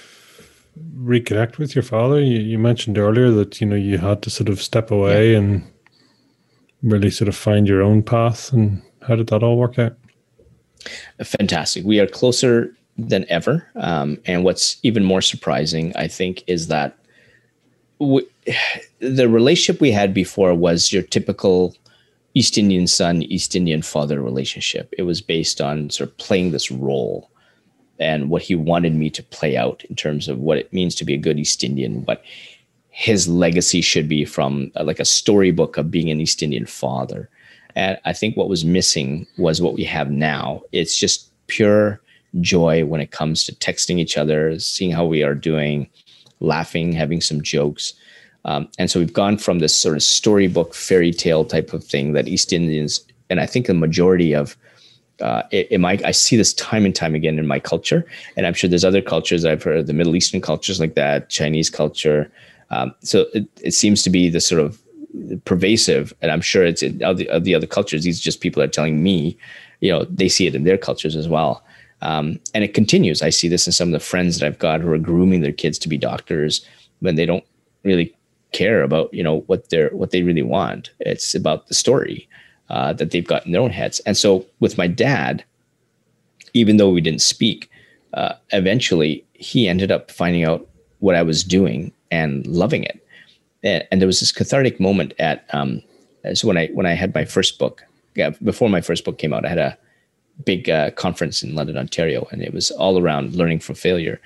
reconnect 0.98 1.58
with 1.58 1.76
your 1.76 1.84
father? 1.84 2.20
You, 2.20 2.40
you, 2.40 2.58
mentioned 2.58 2.98
earlier 2.98 3.30
that 3.32 3.62
you 3.62 3.68
know 3.68 3.76
you 3.76 4.00
had 4.00 4.24
to 4.24 4.30
sort 4.30 4.50
of 4.50 4.62
step 4.62 4.90
away 4.92 5.34
yeah. 5.34 5.38
and 5.38 5.64
really 6.82 7.12
sort 7.12 7.28
of 7.28 7.36
find 7.36 7.68
your 7.68 7.84
own 7.84 8.02
path. 8.02 8.52
And 8.52 8.82
how 9.08 9.16
did 9.16 9.28
that 9.28 9.44
all 9.44 9.58
work 9.58 9.78
out? 9.78 9.96
Fantastic. 11.24 11.86
We 11.86 12.00
are 12.00 12.08
closer 12.08 12.76
than 12.98 13.26
ever. 13.30 13.68
Um, 13.76 14.18
and 14.26 14.44
what's 14.44 14.78
even 14.84 15.04
more 15.04 15.22
surprising, 15.22 15.96
I 15.96 16.08
think, 16.08 16.44
is 16.48 16.68
that 16.68 16.98
we, 18.00 18.26
the 19.00 19.30
relationship 19.30 19.82
we 19.82 19.92
had 19.92 20.14
before 20.14 20.54
was 20.54 20.92
your 20.92 21.04
typical 21.04 21.76
East 22.34 22.58
Indian 22.58 22.88
son, 22.88 23.24
East 23.24 23.56
Indian 23.56 23.82
father 23.82 24.22
relationship. 24.22 24.94
It 24.98 25.04
was 25.04 25.22
based 25.22 25.62
on 25.62 25.90
sort 25.90 26.10
of 26.10 26.18
playing 26.18 26.52
this 26.52 26.72
role 26.72 27.30
and 28.00 28.30
what 28.30 28.42
he 28.42 28.56
wanted 28.56 28.96
me 28.96 29.10
to 29.10 29.24
play 29.24 29.58
out 29.58 29.84
in 29.86 29.96
terms 29.96 30.28
of 30.28 30.40
what 30.40 30.58
it 30.58 30.72
means 30.72 30.96
to 30.96 31.06
be 31.06 31.14
a 31.14 31.18
good 31.18 31.40
East 31.40 31.64
Indian, 31.64 32.06
what 32.06 32.24
his 32.90 33.28
legacy 33.28 33.82
should 33.82 34.10
be 34.10 34.26
from 34.26 34.72
uh, 34.76 34.84
like 34.84 35.00
a 35.00 35.06
storybook 35.06 35.78
of 35.78 35.92
being 35.92 36.10
an 36.10 36.20
East 36.22 36.42
Indian 36.44 36.66
father. 36.66 37.30
And 37.76 37.98
I 38.06 38.14
think 38.14 38.36
what 38.36 38.50
was 38.50 38.66
missing 38.66 39.28
was 39.38 39.62
what 39.62 39.76
we 39.76 39.84
have 39.84 40.10
now. 40.10 40.62
It's 40.72 40.98
just 40.98 41.30
pure 41.48 42.02
joy 42.42 42.86
when 42.86 43.02
it 43.02 43.12
comes 43.12 43.44
to 43.46 43.56
texting 43.56 44.00
each 44.00 44.18
other, 44.18 44.60
seeing 44.60 44.92
how 44.92 45.06
we 45.06 45.24
are 45.24 45.36
doing, 45.36 45.90
laughing, 46.40 46.92
having 46.92 47.22
some 47.22 47.42
jokes. 47.42 47.94
Um, 48.46 48.70
and 48.78 48.90
so 48.90 49.00
we've 49.00 49.14
gone 49.14 49.38
from 49.38 49.60
this 49.60 49.76
sort 49.76 49.96
of 49.96 50.04
storybook 50.04 50.74
fairy 50.74 51.12
tale 51.12 51.46
type 51.46 51.74
of 51.74 51.84
thing 51.84 52.14
that 52.14 52.28
East 52.28 52.54
Indians, 52.54 53.06
and 53.30 53.40
I 53.40 53.46
think 53.46 53.68
the 53.68 53.74
majority 53.74 54.34
of 54.34 54.58
uh, 55.22 55.44
in 55.52 55.82
my 55.82 56.00
I 56.06 56.12
see 56.12 56.36
this 56.38 56.54
time 56.54 56.86
and 56.86 56.96
time 56.96 57.16
again 57.16 57.40
in 57.40 57.48
my 57.48 57.60
culture, 57.60 58.06
and 58.36 58.46
I'm 58.46 58.54
sure 58.54 58.70
there's 58.70 58.86
other 58.86 59.02
cultures 59.02 59.46
I've 59.46 59.64
heard 59.64 59.88
the 59.88 59.94
Middle 59.94 60.16
Eastern 60.16 60.42
cultures 60.42 60.80
like 60.80 60.96
that, 60.96 61.30
Chinese 61.30 61.70
culture. 61.70 62.32
Um, 62.72 62.94
so 63.02 63.26
it, 63.34 63.48
it 63.62 63.74
seems 63.74 64.04
to 64.04 64.10
be 64.10 64.30
the 64.30 64.40
sort 64.40 64.62
of 64.62 64.80
pervasive, 65.46 66.14
and 66.22 66.32
I'm 66.32 66.42
sure 66.42 66.64
it's 66.66 66.84
in 66.84 67.04
of 67.04 67.18
the, 67.18 67.56
other 67.56 67.68
cultures. 67.68 68.04
These 68.04 68.20
just 68.20 68.42
people 68.42 68.62
are 68.62 68.68
telling 68.68 69.02
me, 69.02 69.38
you 69.82 69.92
know, 69.92 70.06
they 70.06 70.30
see 70.30 70.48
it 70.48 70.56
in 70.56 70.64
their 70.64 70.78
cultures 70.78 71.16
as 71.16 71.28
well. 71.28 71.64
Um, 72.02 72.40
and 72.54 72.64
it 72.64 72.74
continues. 72.74 73.22
I 73.22 73.30
see 73.30 73.50
this 73.50 73.68
in 73.68 73.74
some 73.74 73.90
of 73.90 73.94
the 73.94 74.00
friends 74.00 74.40
that 74.40 74.46
I've 74.46 74.60
got 74.60 74.80
who 74.82 74.92
are 74.92 74.98
grooming 74.98 75.42
their 75.42 75.52
kids 75.52 75.78
to 75.80 75.90
be 75.90 75.98
doctors 75.98 76.66
when 77.00 77.16
they 77.16 77.26
don't 77.26 77.44
really 77.84 78.16
care 78.52 78.82
about 78.82 79.14
you 79.14 79.24
know 79.24 79.42
what 79.42 79.70
they're 79.70 79.90
what 79.90 80.12
they 80.12 80.24
really 80.24 80.42
want. 80.42 80.92
It's 81.00 81.36
about 81.36 81.68
the 81.68 81.74
story 81.74 82.28
uh, 82.70 82.94
that 82.94 83.12
they've 83.12 83.28
got 83.28 83.46
in 83.46 83.52
their 83.52 83.62
own 83.62 83.72
heads. 83.72 84.00
And 84.02 84.18
so 84.18 84.46
with 84.60 84.78
my 84.78 84.88
dad, 84.88 85.44
even 86.54 86.78
though 86.78 86.90
we 86.90 87.02
didn't 87.02 87.22
speak, 87.22 87.70
uh, 88.14 88.34
eventually 88.52 89.24
he 89.34 89.68
ended 89.68 89.92
up 89.92 90.12
finding 90.12 90.44
out 90.44 90.68
what 91.00 91.16
I 91.16 91.22
was 91.22 91.44
doing 91.44 91.92
and 92.12 92.46
loving 92.48 92.84
it. 92.84 93.06
And, 93.64 93.88
and 93.92 94.02
there 94.02 94.08
was 94.08 94.20
this 94.20 94.32
cathartic 94.32 94.80
moment 94.80 95.14
at 95.20 95.46
um, 95.54 95.82
so 96.34 96.48
when 96.48 96.58
I 96.58 96.68
when 96.68 96.86
I 96.86 96.94
had 96.94 97.14
my 97.14 97.26
first 97.26 97.60
book, 97.60 97.84
yeah, 98.16 98.32
before 98.44 98.70
my 98.70 98.82
first 98.82 99.06
book 99.06 99.18
came 99.18 99.34
out, 99.34 99.46
I 99.46 99.50
had 99.50 99.58
a 99.58 99.78
big 100.46 100.70
uh, 100.70 100.92
conference 100.92 101.44
in 101.44 101.56
London, 101.56 101.78
Ontario, 101.78 102.28
and 102.32 102.42
it 102.42 102.54
was 102.54 102.72
all 102.72 103.00
around 103.00 103.36
learning 103.36 103.60
from 103.60 103.76
failure. 103.76 104.20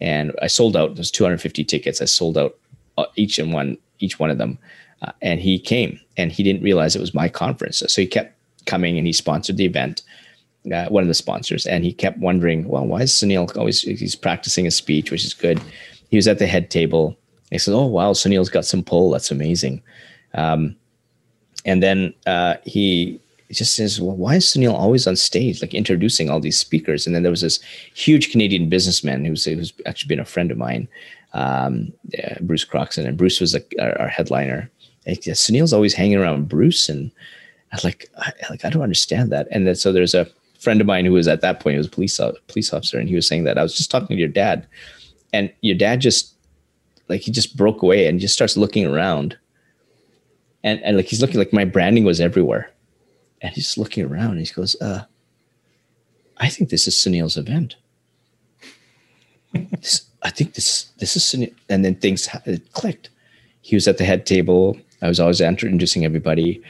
And 0.00 0.32
I 0.42 0.46
sold 0.48 0.76
out. 0.76 0.94
There's 0.94 1.10
250 1.10 1.64
tickets. 1.64 2.00
I 2.00 2.06
sold 2.06 2.36
out 2.36 2.56
uh, 2.98 3.06
each 3.16 3.38
and 3.38 3.52
one 3.52 3.78
each 3.98 4.18
one 4.18 4.30
of 4.30 4.38
them. 4.38 4.58
Uh, 5.04 5.12
and 5.22 5.40
he 5.40 5.58
came, 5.58 6.00
and 6.16 6.32
he 6.32 6.42
didn't 6.42 6.62
realize 6.62 6.94
it 6.94 7.00
was 7.00 7.14
my 7.14 7.28
conference, 7.28 7.78
so 7.78 8.00
he 8.00 8.06
kept 8.06 8.36
coming, 8.66 8.96
and 8.96 9.06
he 9.06 9.12
sponsored 9.12 9.56
the 9.56 9.64
event. 9.64 10.02
Uh, 10.72 10.86
one 10.86 11.02
of 11.02 11.08
the 11.08 11.14
sponsors, 11.14 11.66
and 11.66 11.84
he 11.84 11.92
kept 11.92 12.18
wondering, 12.18 12.66
well, 12.66 12.86
why 12.86 13.02
is 13.02 13.12
Sunil 13.12 13.54
always 13.56 13.82
he's 13.82 14.16
practicing 14.16 14.64
his 14.64 14.74
speech, 14.74 15.10
which 15.10 15.24
is 15.24 15.34
good. 15.34 15.60
He 16.08 16.16
was 16.16 16.26
at 16.26 16.38
the 16.38 16.46
head 16.46 16.70
table. 16.70 17.16
He 17.50 17.58
said, 17.58 17.74
"Oh 17.74 17.84
wow, 17.84 18.12
Sunil's 18.12 18.48
got 18.48 18.64
some 18.64 18.82
pull. 18.82 19.10
That's 19.10 19.30
amazing." 19.30 19.82
Um, 20.32 20.76
and 21.64 21.82
then 21.82 22.14
uh, 22.26 22.56
he 22.64 23.20
just 23.50 23.74
says, 23.74 24.00
well, 24.00 24.16
why 24.16 24.36
is 24.36 24.46
Sunil 24.46 24.74
always 24.74 25.06
on 25.06 25.16
stage, 25.16 25.62
like 25.62 25.74
introducing 25.74 26.28
all 26.28 26.40
these 26.40 26.58
speakers? 26.58 27.06
And 27.06 27.14
then 27.14 27.22
there 27.22 27.30
was 27.30 27.40
this 27.40 27.60
huge 27.94 28.30
Canadian 28.30 28.68
businessman 28.68 29.24
who's, 29.24 29.44
who's 29.44 29.72
actually 29.86 30.08
been 30.08 30.20
a 30.20 30.24
friend 30.24 30.50
of 30.50 30.58
mine, 30.58 30.88
um, 31.32 31.92
yeah, 32.08 32.36
Bruce 32.40 32.64
Croxon. 32.64 33.06
And 33.06 33.16
Bruce 33.16 33.40
was 33.40 33.54
our, 33.54 33.98
our 33.98 34.08
headliner. 34.08 34.70
And 35.06 35.16
Sunil's 35.16 35.72
always 35.72 35.94
hanging 35.94 36.16
around 36.16 36.48
Bruce. 36.48 36.88
And 36.88 37.10
I 37.72 37.78
like, 37.84 38.08
I, 38.18 38.32
like, 38.50 38.64
I 38.64 38.70
don't 38.70 38.82
understand 38.82 39.30
that. 39.32 39.48
And 39.50 39.66
then 39.66 39.74
so 39.74 39.92
there's 39.92 40.14
a 40.14 40.26
friend 40.58 40.80
of 40.80 40.86
mine 40.86 41.04
who 41.04 41.12
was 41.12 41.28
at 41.28 41.40
that 41.42 41.60
point, 41.60 41.74
he 41.74 41.78
was 41.78 41.86
a 41.86 41.90
police, 41.90 42.20
police 42.48 42.72
officer. 42.72 42.98
And 42.98 43.08
he 43.08 43.14
was 43.14 43.26
saying 43.26 43.44
that 43.44 43.58
I 43.58 43.62
was 43.62 43.74
just 43.74 43.90
talking 43.90 44.16
to 44.16 44.20
your 44.20 44.28
dad. 44.28 44.66
And 45.32 45.52
your 45.60 45.76
dad 45.76 46.00
just, 46.00 46.34
like, 47.08 47.20
he 47.20 47.30
just 47.30 47.56
broke 47.56 47.82
away 47.82 48.06
and 48.06 48.20
just 48.20 48.34
starts 48.34 48.56
looking 48.56 48.86
around. 48.86 49.36
And, 50.62 50.82
and 50.82 50.96
like, 50.96 51.06
he's 51.06 51.20
looking 51.20 51.38
like 51.38 51.52
my 51.52 51.64
branding 51.64 52.04
was 52.04 52.20
everywhere 52.20 52.70
and 53.44 53.54
he's 53.54 53.76
looking 53.76 54.06
around 54.06 54.38
and 54.38 54.46
he 54.46 54.52
goes, 54.52 54.74
uh, 54.80 55.04
I 56.38 56.48
think 56.48 56.70
this 56.70 56.88
is 56.88 56.94
Sunil's 56.94 57.36
event. 57.36 57.76
this, 59.52 60.06
I 60.22 60.30
think 60.30 60.54
this 60.54 60.84
this 60.98 61.14
is 61.14 61.22
Sunil. 61.22 61.54
And 61.68 61.84
then 61.84 61.94
things 61.96 62.26
it 62.46 62.72
clicked. 62.72 63.10
He 63.60 63.76
was 63.76 63.86
at 63.86 63.98
the 63.98 64.04
head 64.04 64.24
table. 64.24 64.78
I 65.04 65.08
was 65.08 65.20
always 65.20 65.40
introducing 65.40 66.04
everybody. 66.04 66.60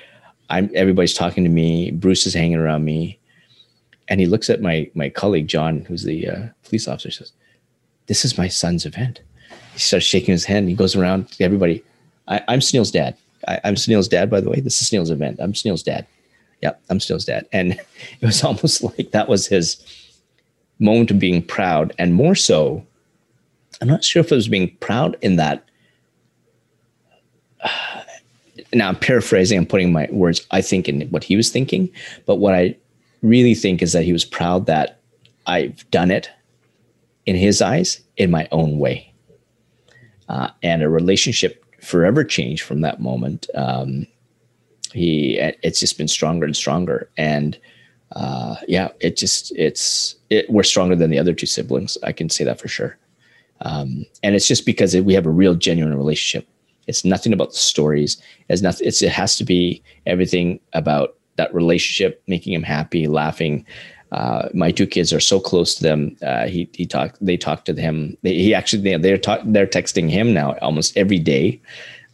I'm 0.51 0.71
everybody's 0.75 1.15
talking 1.15 1.45
to 1.45 1.51
me. 1.51 1.91
Bruce 1.91 2.27
is 2.27 2.35
hanging 2.35 2.59
around 2.59 2.85
me, 2.85 3.19
and 4.09 4.21
he 4.21 4.27
looks 4.27 4.51
at 4.51 4.61
my 4.61 4.91
my 4.95 5.09
colleague 5.09 5.49
John, 5.49 5.81
who's 5.87 6.03
the 6.03 6.29
uh, 6.29 6.47
police 6.65 6.87
officer. 6.87 7.11
Says, 7.11 7.33
"This 8.07 8.25
is 8.25 8.37
my 8.37 8.49
son's 8.49 8.85
event." 8.85 9.23
He 9.73 9.79
starts 9.79 10.05
shaking 10.05 10.33
his 10.33 10.45
hand. 10.45 10.69
He 10.69 10.75
goes 10.75 10.95
around 10.95 11.31
to 11.33 11.45
everybody. 11.45 11.83
I, 12.29 12.43
am 12.49 12.61
Sunil's 12.61 12.91
dad. 12.91 13.17
I, 13.49 13.61
am 13.65 13.75
Sunil's 13.75 14.09
dad, 14.09 14.31
by 14.31 14.41
the 14.41 14.49
way. 14.49 14.61
This 14.61 14.81
is 14.81 14.89
Sunil's 14.89 15.11
event. 15.11 15.41
I'm 15.41 15.53
Sunil's 15.53 15.83
dad 15.83 16.07
yep, 16.65 16.81
I'm 16.91 16.99
his 16.99 17.25
dad. 17.25 17.47
And 17.53 17.73
it 18.21 18.27
was 18.27 18.43
almost 18.43 18.83
like 18.83 19.13
that 19.13 19.29
was 19.29 19.47
his 19.47 19.77
moment 20.81 21.13
of 21.13 21.21
being 21.21 21.43
proud. 21.43 21.93
And 21.99 22.15
more 22.15 22.35
so, 22.35 22.85
I'm 23.81 23.89
not 23.89 24.03
sure 24.03 24.21
if 24.21 24.33
it 24.33 24.35
was 24.35 24.49
being 24.49 24.75
proud 24.81 25.17
in 25.23 25.37
that. 25.37 25.65
Uh, 27.61 28.03
now 28.73 28.89
I'm 28.89 28.97
paraphrasing, 28.97 29.59
I'm 29.59 29.67
putting 29.67 29.93
my 29.93 30.09
words, 30.11 30.47
I 30.51 30.61
think, 30.61 30.89
in 30.89 31.03
what 31.09 31.25
he 31.25 31.37
was 31.37 31.51
thinking. 31.51 31.91
But 32.27 32.37
what 32.37 32.55
I 32.55 32.77
really 33.23 33.55
think 33.55 33.83
is 33.83 33.93
that 33.93 34.05
he 34.05 34.13
was 34.13 34.25
proud 34.25 34.67
that 34.67 35.01
I've 35.47 35.89
done 35.91 36.11
it 36.11 36.31
in 37.27 37.37
his 37.37 37.63
eyes 37.63 38.01
in 38.17 38.31
my 38.31 38.49
own 38.53 38.79
way. 38.79 39.13
Uh, 40.29 40.49
and 40.63 40.83
a 40.83 40.89
relationship 40.89 41.65
forever 41.83 42.25
changed 42.25 42.63
from 42.63 42.81
that 42.81 43.01
moment. 43.01 43.47
Um, 43.55 44.07
he 44.95 45.37
it's 45.63 45.81
just 45.81 45.99
been 45.99 46.09
stronger 46.09 46.47
and 46.47 46.57
stronger 46.57 47.11
and 47.17 47.59
uh, 48.13 48.55
yeah 48.69 48.89
it 49.01 49.17
just 49.17 49.53
it's 49.57 50.15
it, 50.31 50.49
we're 50.49 50.63
stronger 50.63 50.95
than 50.95 51.11
the 51.11 51.19
other 51.19 51.35
two 51.35 51.47
siblings 51.47 51.99
i 52.05 52.13
can 52.13 52.31
say 52.31 52.45
that 52.45 52.61
for 52.61 52.69
sure 52.69 52.97
um, 53.61 54.05
and 54.23 54.35
it's 54.35 54.49
just 54.49 54.67
because 54.67 54.97
we 54.97 55.15
have 55.15 55.27
a 55.27 55.31
real 55.31 55.55
genuine 55.55 55.97
relationship 55.97 56.49
it's 56.87 57.05
nothing 57.05 57.33
about 57.33 57.51
the 57.51 57.59
stories 57.59 58.21
it's 58.49 58.63
nothing 58.63 58.87
it's, 58.87 59.03
it 59.03 59.11
has 59.11 59.37
to 59.37 59.45
be 59.45 59.83
everything 60.07 60.61
about 60.73 61.17
that 61.37 61.53
relationship 61.55 62.23
making 62.27 62.53
him 62.53 62.63
happy 62.63 63.07
laughing 63.07 63.65
uh, 64.13 64.49
my 64.55 64.71
two 64.71 64.87
kids 64.87 65.13
are 65.13 65.19
so 65.19 65.41
close 65.41 65.75
to 65.75 65.83
them. 65.83 66.17
Uh, 66.23 66.47
he 66.47 66.69
he 66.73 66.87
talk 66.87 67.17
they 67.21 67.37
talk 67.37 67.65
to 67.65 67.75
him. 67.75 68.17
They, 68.23 68.35
he 68.35 68.55
actually 68.55 68.83
they, 68.83 68.97
they're 68.97 69.19
talk, 69.19 69.41
they're 69.45 69.67
texting 69.67 70.09
him 70.09 70.33
now 70.33 70.55
almost 70.63 70.97
every 70.97 71.19
day, 71.19 71.61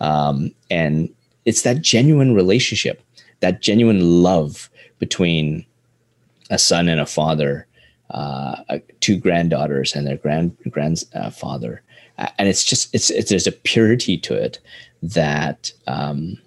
um, 0.00 0.50
and 0.70 1.10
it's 1.44 1.60
that 1.62 1.82
genuine 1.82 2.34
relationship, 2.34 3.02
that 3.40 3.60
genuine 3.60 4.22
love 4.22 4.70
between 4.98 5.66
a 6.48 6.58
son 6.58 6.88
and 6.88 7.00
a 7.00 7.06
father, 7.06 7.66
uh, 8.10 8.78
two 9.00 9.16
granddaughters 9.16 9.94
and 9.94 10.06
their 10.06 10.16
grand 10.16 10.56
grandfather, 10.70 11.82
and 12.38 12.48
it's 12.48 12.64
just 12.64 12.94
it's, 12.94 13.10
it's 13.10 13.30
there's 13.30 13.46
a 13.46 13.52
purity 13.52 14.16
to 14.18 14.34
it 14.34 14.58
that 15.02 15.72
um, 15.86 16.38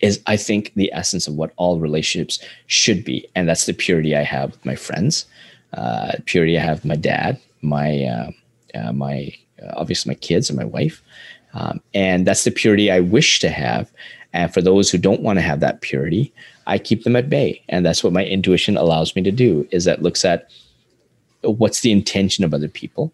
is 0.00 0.20
I 0.26 0.36
think 0.36 0.72
the 0.74 0.92
essence 0.92 1.26
of 1.26 1.34
what 1.34 1.52
all 1.56 1.78
relationships 1.78 2.38
should 2.66 3.04
be, 3.04 3.26
and 3.34 3.48
that's 3.48 3.66
the 3.66 3.72
purity 3.72 4.16
I 4.16 4.22
have 4.22 4.52
with 4.52 4.64
my 4.64 4.76
friends, 4.76 5.26
uh, 5.72 6.12
purity 6.26 6.58
I 6.58 6.62
have 6.62 6.78
with 6.78 6.86
my 6.86 6.96
dad, 6.96 7.40
my 7.62 8.04
uh, 8.04 8.30
uh, 8.74 8.92
my 8.92 9.32
uh, 9.62 9.72
obviously 9.76 10.10
my 10.10 10.16
kids 10.16 10.50
and 10.50 10.58
my 10.58 10.64
wife, 10.64 11.02
um, 11.54 11.80
and 11.94 12.26
that's 12.26 12.44
the 12.44 12.50
purity 12.50 12.90
I 12.90 13.00
wish 13.00 13.40
to 13.40 13.50
have. 13.50 13.90
And 14.32 14.52
for 14.52 14.60
those 14.60 14.90
who 14.90 14.98
don't 14.98 15.22
want 15.22 15.38
to 15.38 15.42
have 15.42 15.60
that 15.60 15.80
purity, 15.80 16.32
I 16.66 16.78
keep 16.78 17.04
them 17.04 17.14
at 17.14 17.30
bay. 17.30 17.62
And 17.68 17.86
that's 17.86 18.02
what 18.02 18.12
my 18.12 18.24
intuition 18.24 18.76
allows 18.76 19.14
me 19.14 19.22
to 19.22 19.30
do 19.30 19.66
is 19.70 19.84
that 19.84 20.02
looks 20.02 20.24
at 20.24 20.50
what's 21.44 21.80
the 21.80 21.92
intention 21.92 22.44
of 22.44 22.54
other 22.54 22.68
people? 22.68 23.12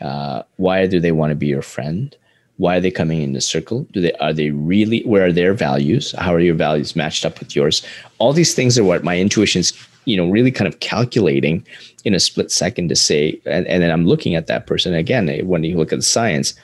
Uh, 0.00 0.42
why 0.56 0.86
do 0.86 1.00
they 1.00 1.12
want 1.12 1.30
to 1.30 1.34
be 1.34 1.46
your 1.46 1.62
friend? 1.62 2.16
Why 2.58 2.76
are 2.76 2.80
they 2.80 2.90
coming 2.90 3.22
in 3.22 3.32
the 3.32 3.40
circle? 3.40 3.86
Do 3.92 4.00
they 4.00 4.12
are 4.14 4.32
they 4.32 4.50
really 4.50 5.02
where 5.02 5.26
are 5.26 5.32
their 5.32 5.52
values? 5.52 6.12
How 6.12 6.34
are 6.34 6.40
your 6.40 6.54
values 6.54 6.96
matched 6.96 7.24
up 7.24 7.38
with 7.38 7.54
yours? 7.54 7.82
All 8.18 8.32
these 8.32 8.54
things 8.54 8.78
are 8.78 8.84
what 8.84 9.04
my 9.04 9.18
intuition's 9.18 9.72
you 10.06 10.16
know 10.16 10.30
really 10.30 10.50
kind 10.50 10.66
of 10.66 10.80
calculating 10.80 11.66
in 12.04 12.14
a 12.14 12.20
split 12.20 12.50
second 12.50 12.88
to 12.88 12.96
say 12.96 13.38
and, 13.44 13.66
and 13.66 13.82
then 13.82 13.90
i'm 13.90 14.06
looking 14.06 14.34
at 14.34 14.46
that 14.46 14.66
person 14.66 14.94
again 14.94 15.28
when 15.46 15.64
you 15.64 15.76
look 15.76 15.92
at 15.92 15.98
the 15.98 16.04
science 16.04 16.54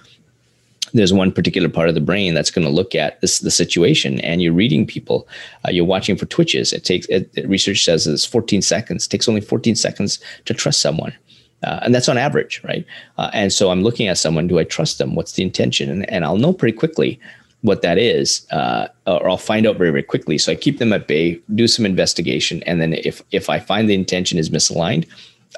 there's 0.93 1.13
one 1.13 1.33
particular 1.33 1.69
part 1.69 1.89
of 1.89 1.95
the 1.95 2.01
brain 2.01 2.35
that's 2.35 2.51
going 2.51 2.67
to 2.67 2.73
look 2.73 2.95
at 2.95 3.21
this 3.21 3.41
the 3.41 3.51
situation 3.51 4.21
and 4.21 4.43
you're 4.43 4.53
reading 4.53 4.87
people 4.87 5.27
uh, 5.67 5.71
you're 5.71 5.85
watching 5.85 6.17
for 6.17 6.27
twitches. 6.27 6.73
It 6.73 6.85
takes 6.85 7.07
it, 7.07 7.31
research 7.47 7.85
says 7.85 8.07
it's 8.07 8.25
14 8.25 8.63
seconds. 8.63 9.07
It 9.07 9.09
takes 9.09 9.29
only 9.29 9.41
14 9.41 9.75
seconds 9.75 10.21
to 10.45 10.55
trust 10.55 10.81
someone 10.81 11.15
uh, 11.63 11.81
and 11.83 11.95
that's 11.95 12.09
on 12.09 12.19
average 12.19 12.61
right? 12.65 12.85
Uh, 13.19 13.31
and 13.33 13.53
so 13.53 13.71
i'm 13.71 13.83
looking 13.83 14.09
at 14.09 14.19
someone 14.19 14.47
do 14.47 14.59
i 14.59 14.65
trust 14.65 14.99
them? 14.99 15.15
What's 15.15 15.33
the 15.33 15.43
intention? 15.43 15.91
And, 15.91 16.09
and 16.11 16.25
i'll 16.25 16.39
know 16.39 16.53
pretty 16.53 16.77
quickly 16.77 17.19
what 17.63 17.83
that 17.83 17.97
is 17.97 18.47
uh, 18.51 18.89
or 19.07 19.29
i'll 19.29 19.37
find 19.37 19.67
out 19.67 19.77
very 19.77 19.91
very 19.91 20.03
quickly. 20.03 20.39
So 20.39 20.53
i 20.53 20.55
keep 20.55 20.79
them 20.79 20.93
at 20.93 21.07
bay 21.07 21.41
do 21.55 21.67
some 21.67 21.87
investigation 21.87 22.63
and 22.65 22.81
then 22.81 22.93
if 22.93 23.23
if 23.31 23.49
i 23.49 23.59
find 23.59 23.89
the 23.89 23.95
intention 23.95 24.39
is 24.39 24.51
misaligned 24.51 25.07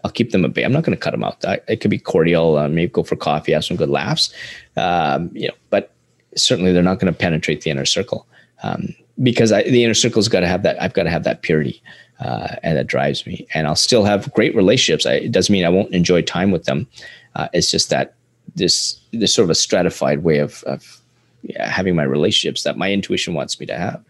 I'll 0.04 0.10
keep 0.10 0.30
them 0.30 0.44
at 0.44 0.52
bay. 0.52 0.62
I'm 0.62 0.72
not 0.72 0.84
going 0.84 0.96
to 0.96 1.02
cut 1.02 1.12
them 1.12 1.24
out. 1.24 1.42
I, 1.44 1.60
it 1.66 1.80
could 1.80 1.90
be 1.90 1.98
cordial, 1.98 2.58
uh, 2.58 2.68
maybe 2.68 2.92
go 2.92 3.02
for 3.02 3.16
coffee, 3.16 3.52
have 3.52 3.64
some 3.64 3.78
good 3.78 3.88
laughs, 3.88 4.32
um, 4.76 5.30
you 5.32 5.48
know. 5.48 5.54
But 5.70 5.92
certainly, 6.36 6.72
they're 6.72 6.82
not 6.82 7.00
going 7.00 7.12
to 7.12 7.18
penetrate 7.18 7.62
the 7.62 7.70
inner 7.70 7.86
circle 7.86 8.26
um, 8.62 8.94
because 9.22 9.50
I, 9.50 9.62
the 9.62 9.82
inner 9.82 9.94
circle's 9.94 10.28
got 10.28 10.40
to 10.40 10.46
have 10.46 10.62
that. 10.62 10.80
I've 10.80 10.92
got 10.92 11.04
to 11.04 11.10
have 11.10 11.24
that 11.24 11.40
purity, 11.40 11.82
uh, 12.20 12.56
and 12.62 12.76
that 12.76 12.86
drives 12.86 13.26
me. 13.26 13.46
And 13.54 13.66
I'll 13.66 13.76
still 13.76 14.04
have 14.04 14.30
great 14.34 14.54
relationships. 14.54 15.06
I, 15.06 15.14
it 15.14 15.32
doesn't 15.32 15.52
mean 15.52 15.64
I 15.64 15.70
won't 15.70 15.94
enjoy 15.94 16.20
time 16.20 16.50
with 16.50 16.64
them. 16.64 16.86
Uh, 17.34 17.48
it's 17.54 17.70
just 17.70 17.88
that 17.88 18.14
this 18.54 19.00
this 19.12 19.34
sort 19.34 19.44
of 19.44 19.50
a 19.50 19.54
stratified 19.54 20.22
way 20.22 20.38
of, 20.38 20.62
of 20.64 21.00
yeah, 21.42 21.66
having 21.68 21.96
my 21.96 22.02
relationships 22.04 22.62
that 22.64 22.76
my 22.76 22.92
intuition 22.92 23.32
wants 23.32 23.58
me 23.58 23.64
to 23.66 23.76
have. 23.76 24.04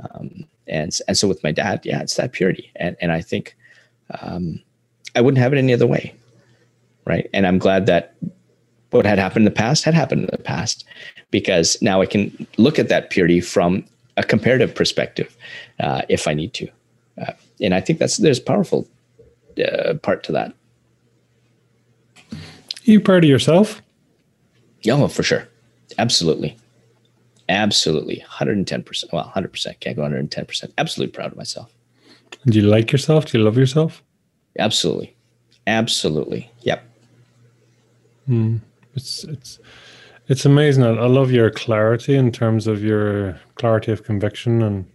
Um, 0.00 0.44
and 0.66 0.96
and 1.08 1.16
so 1.16 1.26
with 1.26 1.42
my 1.42 1.50
dad, 1.50 1.80
yeah, 1.84 2.02
it's 2.02 2.16
that 2.16 2.32
purity, 2.32 2.70
and 2.76 2.94
and 3.00 3.10
I 3.10 3.22
think. 3.22 3.56
Um, 4.20 4.60
I 5.14 5.20
wouldn't 5.20 5.42
have 5.42 5.52
it 5.52 5.58
any 5.58 5.72
other 5.72 5.86
way. 5.86 6.14
Right. 7.06 7.28
And 7.32 7.46
I'm 7.46 7.58
glad 7.58 7.86
that 7.86 8.14
what 8.90 9.06
had 9.06 9.18
happened 9.18 9.46
in 9.46 9.52
the 9.52 9.56
past 9.56 9.84
had 9.84 9.94
happened 9.94 10.22
in 10.22 10.28
the 10.30 10.38
past 10.38 10.84
because 11.30 11.80
now 11.80 12.00
I 12.00 12.06
can 12.06 12.46
look 12.56 12.78
at 12.78 12.88
that 12.88 13.10
purity 13.10 13.40
from 13.40 13.84
a 14.16 14.22
comparative 14.22 14.74
perspective 14.74 15.36
uh, 15.78 16.02
if 16.08 16.26
I 16.26 16.34
need 16.34 16.52
to. 16.54 16.68
Uh, 17.20 17.32
and 17.60 17.74
I 17.74 17.80
think 17.80 17.98
that's 17.98 18.16
there's 18.18 18.40
powerful 18.40 18.88
uh, 19.64 19.94
part 19.94 20.22
to 20.24 20.32
that. 20.32 20.54
Are 22.32 22.36
you 22.84 23.00
proud 23.00 23.24
of 23.24 23.30
yourself? 23.30 23.82
Yeah, 24.82 24.94
well, 24.94 25.08
for 25.08 25.22
sure. 25.22 25.46
Absolutely. 25.98 26.56
Absolutely. 27.48 28.24
110%. 28.30 29.12
Well, 29.12 29.32
100%. 29.34 29.80
Can't 29.80 29.96
go 29.96 30.02
110%. 30.02 30.72
Absolutely 30.78 31.12
proud 31.12 31.32
of 31.32 31.36
myself. 31.36 31.72
Do 32.46 32.58
you 32.58 32.66
like 32.66 32.92
yourself? 32.92 33.26
Do 33.26 33.38
you 33.38 33.44
love 33.44 33.58
yourself? 33.58 34.02
Absolutely. 34.58 35.16
Absolutely. 35.66 36.50
Yep. 36.62 36.84
Hmm. 38.26 38.56
It's, 38.94 39.24
it's, 39.24 39.58
it's 40.28 40.44
amazing. 40.44 40.84
I, 40.84 40.90
I 40.90 41.06
love 41.06 41.30
your 41.30 41.50
clarity 41.50 42.16
in 42.16 42.32
terms 42.32 42.66
of 42.66 42.82
your 42.82 43.40
clarity 43.54 43.92
of 43.92 44.04
conviction 44.04 44.62
and, 44.62 44.90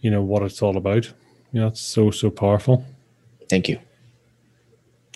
you 0.00 0.10
know, 0.10 0.22
what 0.22 0.42
it's 0.42 0.62
all 0.62 0.76
about. 0.76 1.06
You 1.52 1.60
know, 1.60 1.66
it's 1.68 1.80
so, 1.80 2.10
so 2.10 2.30
powerful. 2.30 2.84
Thank 3.48 3.68
you. 3.68 3.78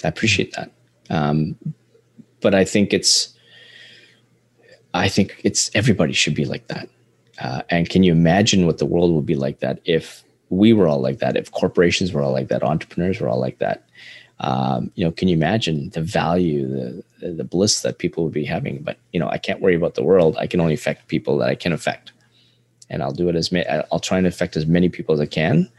I 0.02 0.08
appreciate 0.08 0.52
that. 0.54 0.72
Um, 1.10 1.56
but 2.40 2.54
I 2.54 2.64
think 2.64 2.92
it's, 2.92 3.32
I 4.92 5.08
think 5.08 5.40
it's 5.44 5.70
everybody 5.74 6.12
should 6.12 6.34
be 6.34 6.44
like 6.44 6.66
that. 6.68 6.88
Uh, 7.40 7.62
and 7.70 7.88
can 7.88 8.02
you 8.02 8.12
imagine 8.12 8.66
what 8.66 8.78
the 8.78 8.86
world 8.86 9.12
would 9.12 9.26
be 9.26 9.34
like 9.34 9.60
that 9.60 9.80
if 9.84 10.22
we 10.50 10.72
were 10.72 10.86
all 10.86 11.00
like 11.00 11.18
that, 11.18 11.36
if 11.36 11.50
corporations 11.50 12.12
were 12.12 12.22
all 12.22 12.32
like 12.32 12.48
that, 12.48 12.62
entrepreneurs 12.62 13.20
were 13.20 13.28
all 13.28 13.40
like 13.40 13.58
that? 13.58 13.88
Um, 14.40 14.90
you 14.94 15.04
know, 15.04 15.12
can 15.12 15.28
you 15.28 15.36
imagine 15.36 15.90
the 15.90 16.00
value, 16.00 16.68
the 16.68 17.30
the 17.30 17.44
bliss 17.44 17.82
that 17.82 17.98
people 17.98 18.24
would 18.24 18.32
be 18.32 18.44
having? 18.44 18.82
But 18.82 18.98
you 19.12 19.20
know, 19.20 19.28
I 19.28 19.38
can't 19.38 19.60
worry 19.60 19.74
about 19.74 19.94
the 19.94 20.02
world. 20.02 20.36
I 20.38 20.46
can 20.46 20.60
only 20.60 20.74
affect 20.74 21.08
people 21.08 21.38
that 21.38 21.48
I 21.48 21.54
can 21.54 21.72
affect, 21.72 22.12
and 22.90 23.02
I'll 23.02 23.12
do 23.12 23.28
it 23.28 23.36
as 23.36 23.52
ma- 23.52 23.84
I'll 23.92 24.00
try 24.00 24.18
and 24.18 24.26
affect 24.26 24.56
as 24.56 24.66
many 24.66 24.88
people 24.88 25.14
as 25.14 25.20
I 25.20 25.26
can. 25.26 25.70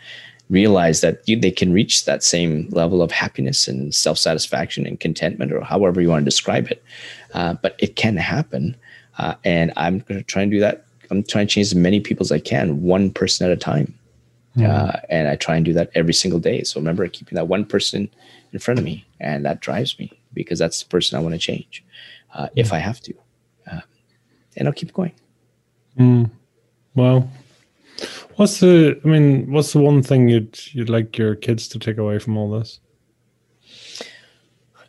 Realize 0.49 1.01
that 1.01 1.27
you, 1.27 1.39
they 1.39 1.51
can 1.51 1.73
reach 1.73 2.05
that 2.05 2.23
same 2.23 2.69
level 2.69 3.01
of 3.01 3.11
happiness 3.11 3.67
and 3.67 3.93
self 3.93 4.17
satisfaction 4.17 4.87
and 4.87 4.99
contentment, 4.99 5.51
or 5.51 5.61
however 5.61 6.01
you 6.01 6.09
want 6.09 6.21
to 6.21 6.25
describe 6.25 6.71
it. 6.71 6.83
Uh, 7.33 7.55
but 7.55 7.75
it 7.79 7.95
can 7.95 8.15
happen 8.15 8.75
uh, 9.17 9.35
and 9.43 9.71
I'm 9.77 9.99
going 9.99 10.19
to 10.19 10.23
try 10.23 10.41
and 10.41 10.51
do 10.51 10.59
that. 10.59 10.85
I'm 11.11 11.23
trying 11.23 11.47
to 11.47 11.53
change 11.53 11.67
as 11.67 11.75
many 11.75 11.99
people 11.99 12.23
as 12.23 12.31
I 12.31 12.39
can, 12.39 12.81
one 12.81 13.11
person 13.11 13.45
at 13.45 13.53
a 13.53 13.59
time. 13.59 13.93
Mm. 14.57 14.69
Uh, 14.69 14.99
and 15.09 15.27
I 15.27 15.35
try 15.35 15.55
and 15.55 15.65
do 15.65 15.73
that 15.73 15.89
every 15.95 16.13
single 16.13 16.39
day. 16.39 16.63
So 16.63 16.79
remember 16.79 17.07
keeping 17.07 17.35
that 17.35 17.47
one 17.47 17.65
person 17.65 18.09
in 18.53 18.59
front 18.59 18.79
of 18.79 18.85
me, 18.85 19.05
and 19.19 19.45
that 19.45 19.59
drives 19.59 19.99
me 19.99 20.11
because 20.33 20.59
that's 20.59 20.83
the 20.83 20.89
person 20.89 21.17
I 21.17 21.21
want 21.21 21.33
to 21.33 21.39
change 21.39 21.83
uh, 22.33 22.47
if 22.55 22.71
I 22.71 22.79
have 22.79 23.01
to. 23.01 23.13
Uh, 23.69 23.81
and 24.55 24.67
I'll 24.67 24.73
keep 24.73 24.93
going. 24.93 25.13
Mm. 25.99 26.29
Well, 26.95 27.29
what's 28.35 28.59
the? 28.59 28.99
I 29.03 29.07
mean, 29.07 29.51
what's 29.51 29.73
the 29.73 29.81
one 29.81 30.01
thing 30.01 30.29
you'd 30.29 30.59
you'd 30.73 30.89
like 30.89 31.17
your 31.17 31.35
kids 31.35 31.67
to 31.69 31.79
take 31.79 31.97
away 31.97 32.19
from 32.19 32.37
all 32.37 32.49
this? 32.51 32.79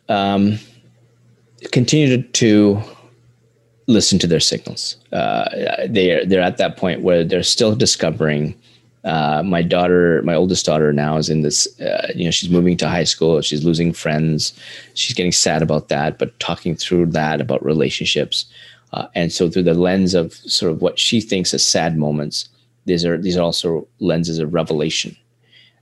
Um, 0.09 0.59
continue 1.71 2.15
to, 2.15 2.23
to 2.23 2.81
listen 3.87 4.19
to 4.19 4.27
their 4.27 4.39
signals. 4.39 4.97
Uh, 5.11 5.49
they're 5.89 6.25
they're 6.25 6.41
at 6.41 6.57
that 6.57 6.77
point 6.77 7.01
where 7.01 7.23
they're 7.23 7.43
still 7.43 7.75
discovering. 7.75 8.55
Uh, 9.07 9.41
my 9.41 9.61
daughter, 9.61 10.21
my 10.23 10.35
oldest 10.35 10.65
daughter, 10.65 10.91
now 10.91 11.15
is 11.15 11.29
in 11.29 11.41
this. 11.41 11.65
Uh, 11.79 12.11
you 12.13 12.25
know, 12.25 12.31
she's 12.31 12.49
moving 12.49 12.75
to 12.75 12.89
high 12.89 13.05
school. 13.05 13.39
She's 13.41 13.63
losing 13.63 13.93
friends. 13.93 14.53
She's 14.95 15.15
getting 15.15 15.31
sad 15.31 15.61
about 15.61 15.87
that, 15.87 16.19
but 16.19 16.37
talking 16.41 16.75
through 16.75 17.05
that 17.07 17.39
about 17.39 17.63
relationships, 17.63 18.45
uh, 18.91 19.07
and 19.15 19.31
so 19.31 19.49
through 19.49 19.63
the 19.63 19.73
lens 19.73 20.13
of 20.13 20.33
sort 20.33 20.73
of 20.73 20.81
what 20.81 20.99
she 20.99 21.21
thinks 21.21 21.53
as 21.53 21.65
sad 21.65 21.97
moments, 21.97 22.49
these 22.83 23.05
are 23.05 23.17
these 23.17 23.37
are 23.37 23.43
also 23.43 23.87
lenses 23.99 24.39
of 24.39 24.53
revelation, 24.53 25.15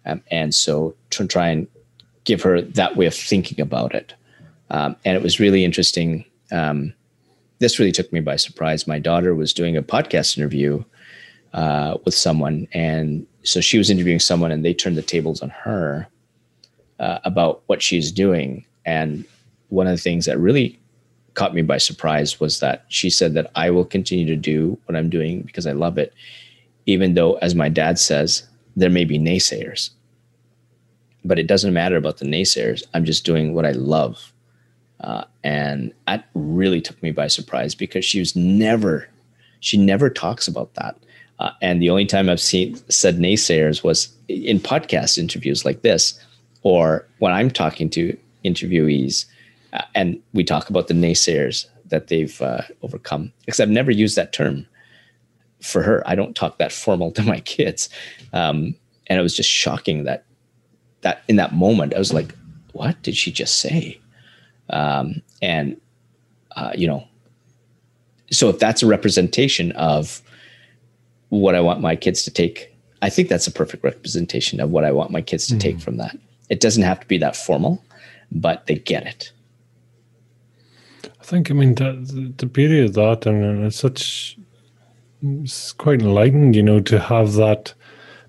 um, 0.05 0.21
and 0.29 0.53
so 0.53 0.93
to 1.09 1.25
try 1.25 1.49
and 1.49 1.67
give 2.25 2.43
her 2.43 2.61
that 2.61 2.95
way 2.95 3.07
of 3.07 3.15
thinking 3.15 3.59
about 3.59 3.95
it. 3.95 4.13
Um, 4.69 4.95
and 5.03 5.17
it 5.17 5.23
was 5.23 5.39
really 5.39 5.65
interesting. 5.65 6.25
Um, 6.51 6.93
this 7.57 7.79
really 7.79 7.91
took 7.91 8.13
me 8.13 8.19
by 8.19 8.35
surprise. 8.35 8.85
My 8.85 8.99
daughter 8.99 9.33
was 9.33 9.51
doing 9.51 9.75
a 9.75 9.81
podcast 9.81 10.37
interview 10.37 10.83
uh, 11.55 11.97
with 12.05 12.13
someone, 12.13 12.67
and 12.73 13.25
so 13.43 13.59
she 13.61 13.77
was 13.77 13.89
interviewing 13.89 14.19
someone, 14.19 14.51
and 14.51 14.63
they 14.63 14.73
turned 14.73 14.97
the 14.97 15.01
tables 15.01 15.41
on 15.41 15.49
her 15.49 16.07
uh, 16.99 17.19
about 17.23 17.63
what 17.65 17.81
she's 17.81 18.11
doing. 18.11 18.63
And 18.85 19.25
one 19.69 19.87
of 19.87 19.91
the 19.91 20.01
things 20.01 20.25
that 20.25 20.37
really 20.37 20.79
caught 21.33 21.55
me 21.55 21.63
by 21.63 21.77
surprise 21.77 22.39
was 22.39 22.59
that 22.59 22.85
she 22.89 23.09
said 23.09 23.33
that 23.33 23.51
I 23.55 23.71
will 23.71 23.85
continue 23.85 24.25
to 24.27 24.35
do 24.35 24.77
what 24.85 24.95
I'm 24.95 25.09
doing 25.09 25.41
because 25.41 25.65
I 25.65 25.71
love 25.71 25.97
it, 25.97 26.13
even 26.85 27.15
though, 27.15 27.33
as 27.35 27.55
my 27.55 27.69
dad 27.69 27.97
says, 27.97 28.47
there 28.75 28.91
may 28.91 29.05
be 29.05 29.17
naysayers. 29.17 29.89
But 31.23 31.39
it 31.39 31.47
doesn't 31.47 31.73
matter 31.73 31.97
about 31.97 32.17
the 32.17 32.25
naysayers. 32.25 32.83
I'm 32.93 33.03
just 33.03 33.25
doing 33.25 33.55
what 33.55 33.65
I 33.65 33.71
love 33.71 34.31
uh, 35.01 35.23
and 35.43 35.93
that 36.07 36.27
really 36.33 36.81
took 36.81 37.01
me 37.03 37.11
by 37.11 37.27
surprise 37.27 37.75
because 37.75 38.05
she 38.05 38.19
was 38.19 38.35
never, 38.35 39.07
she 39.59 39.77
never 39.77 40.09
talks 40.09 40.47
about 40.47 40.73
that. 40.75 40.97
Uh, 41.39 41.51
and 41.61 41.81
the 41.81 41.89
only 41.89 42.05
time 42.05 42.29
I've 42.29 42.41
seen 42.41 42.75
said 42.89 43.17
naysayers 43.17 43.83
was 43.83 44.09
in 44.27 44.59
podcast 44.59 45.17
interviews 45.17 45.65
like 45.65 45.81
this, 45.81 46.19
or 46.63 47.07
when 47.19 47.33
I'm 47.33 47.51
talking 47.51 47.89
to 47.91 48.17
interviewees, 48.43 49.25
uh, 49.73 49.81
and 49.93 50.21
we 50.33 50.43
talk 50.43 50.69
about 50.69 50.87
the 50.87 50.93
naysayers 50.93 51.67
that 51.87 52.07
they've 52.07 52.41
uh, 52.41 52.61
overcome. 52.81 53.33
Because 53.45 53.59
I've 53.59 53.69
never 53.69 53.91
used 53.91 54.15
that 54.15 54.33
term 54.33 54.65
for 55.61 55.83
her. 55.83 56.03
I 56.07 56.15
don't 56.15 56.35
talk 56.35 56.57
that 56.57 56.71
formal 56.71 57.11
to 57.13 57.23
my 57.23 57.41
kids, 57.41 57.89
um, 58.33 58.75
and 59.07 59.19
it 59.19 59.21
was 59.21 59.35
just 59.35 59.49
shocking 59.49 60.05
that 60.05 60.25
that 61.01 61.23
in 61.27 61.35
that 61.35 61.53
moment 61.53 61.93
I 61.93 61.99
was 61.99 62.13
like, 62.13 62.33
"What 62.71 63.01
did 63.01 63.17
she 63.17 63.31
just 63.31 63.57
say?" 63.57 63.99
Um, 64.69 65.21
and, 65.41 65.79
uh, 66.55 66.71
you 66.75 66.87
know, 66.87 67.07
so 68.31 68.49
if 68.49 68.59
that's 68.59 68.81
a 68.81 68.87
representation 68.87 69.71
of 69.73 70.21
what 71.29 71.55
I 71.55 71.61
want 71.61 71.81
my 71.81 71.95
kids 71.95 72.23
to 72.23 72.31
take, 72.31 72.75
I 73.01 73.09
think 73.09 73.29
that's 73.29 73.47
a 73.47 73.51
perfect 73.51 73.83
representation 73.83 74.59
of 74.59 74.71
what 74.71 74.85
I 74.85 74.91
want 74.91 75.11
my 75.11 75.21
kids 75.21 75.47
to 75.47 75.53
mm-hmm. 75.53 75.59
take 75.59 75.79
from 75.79 75.97
that. 75.97 76.17
It 76.49 76.59
doesn't 76.59 76.83
have 76.83 76.99
to 76.99 77.07
be 77.07 77.17
that 77.19 77.35
formal, 77.35 77.83
but 78.31 78.67
they 78.67 78.75
get 78.75 79.05
it. 79.05 79.31
I 81.03 81.23
think, 81.23 81.49
I 81.49 81.53
mean, 81.53 81.75
the, 81.75 82.33
the 82.37 82.45
beauty 82.45 82.81
of 82.85 82.93
that, 82.93 83.25
and 83.25 83.65
it's 83.65 83.79
such, 83.79 84.37
it's 85.23 85.71
quite 85.73 86.01
enlightened, 86.01 86.55
you 86.55 86.63
know, 86.63 86.79
to 86.81 86.99
have 86.99 87.33
that 87.33 87.73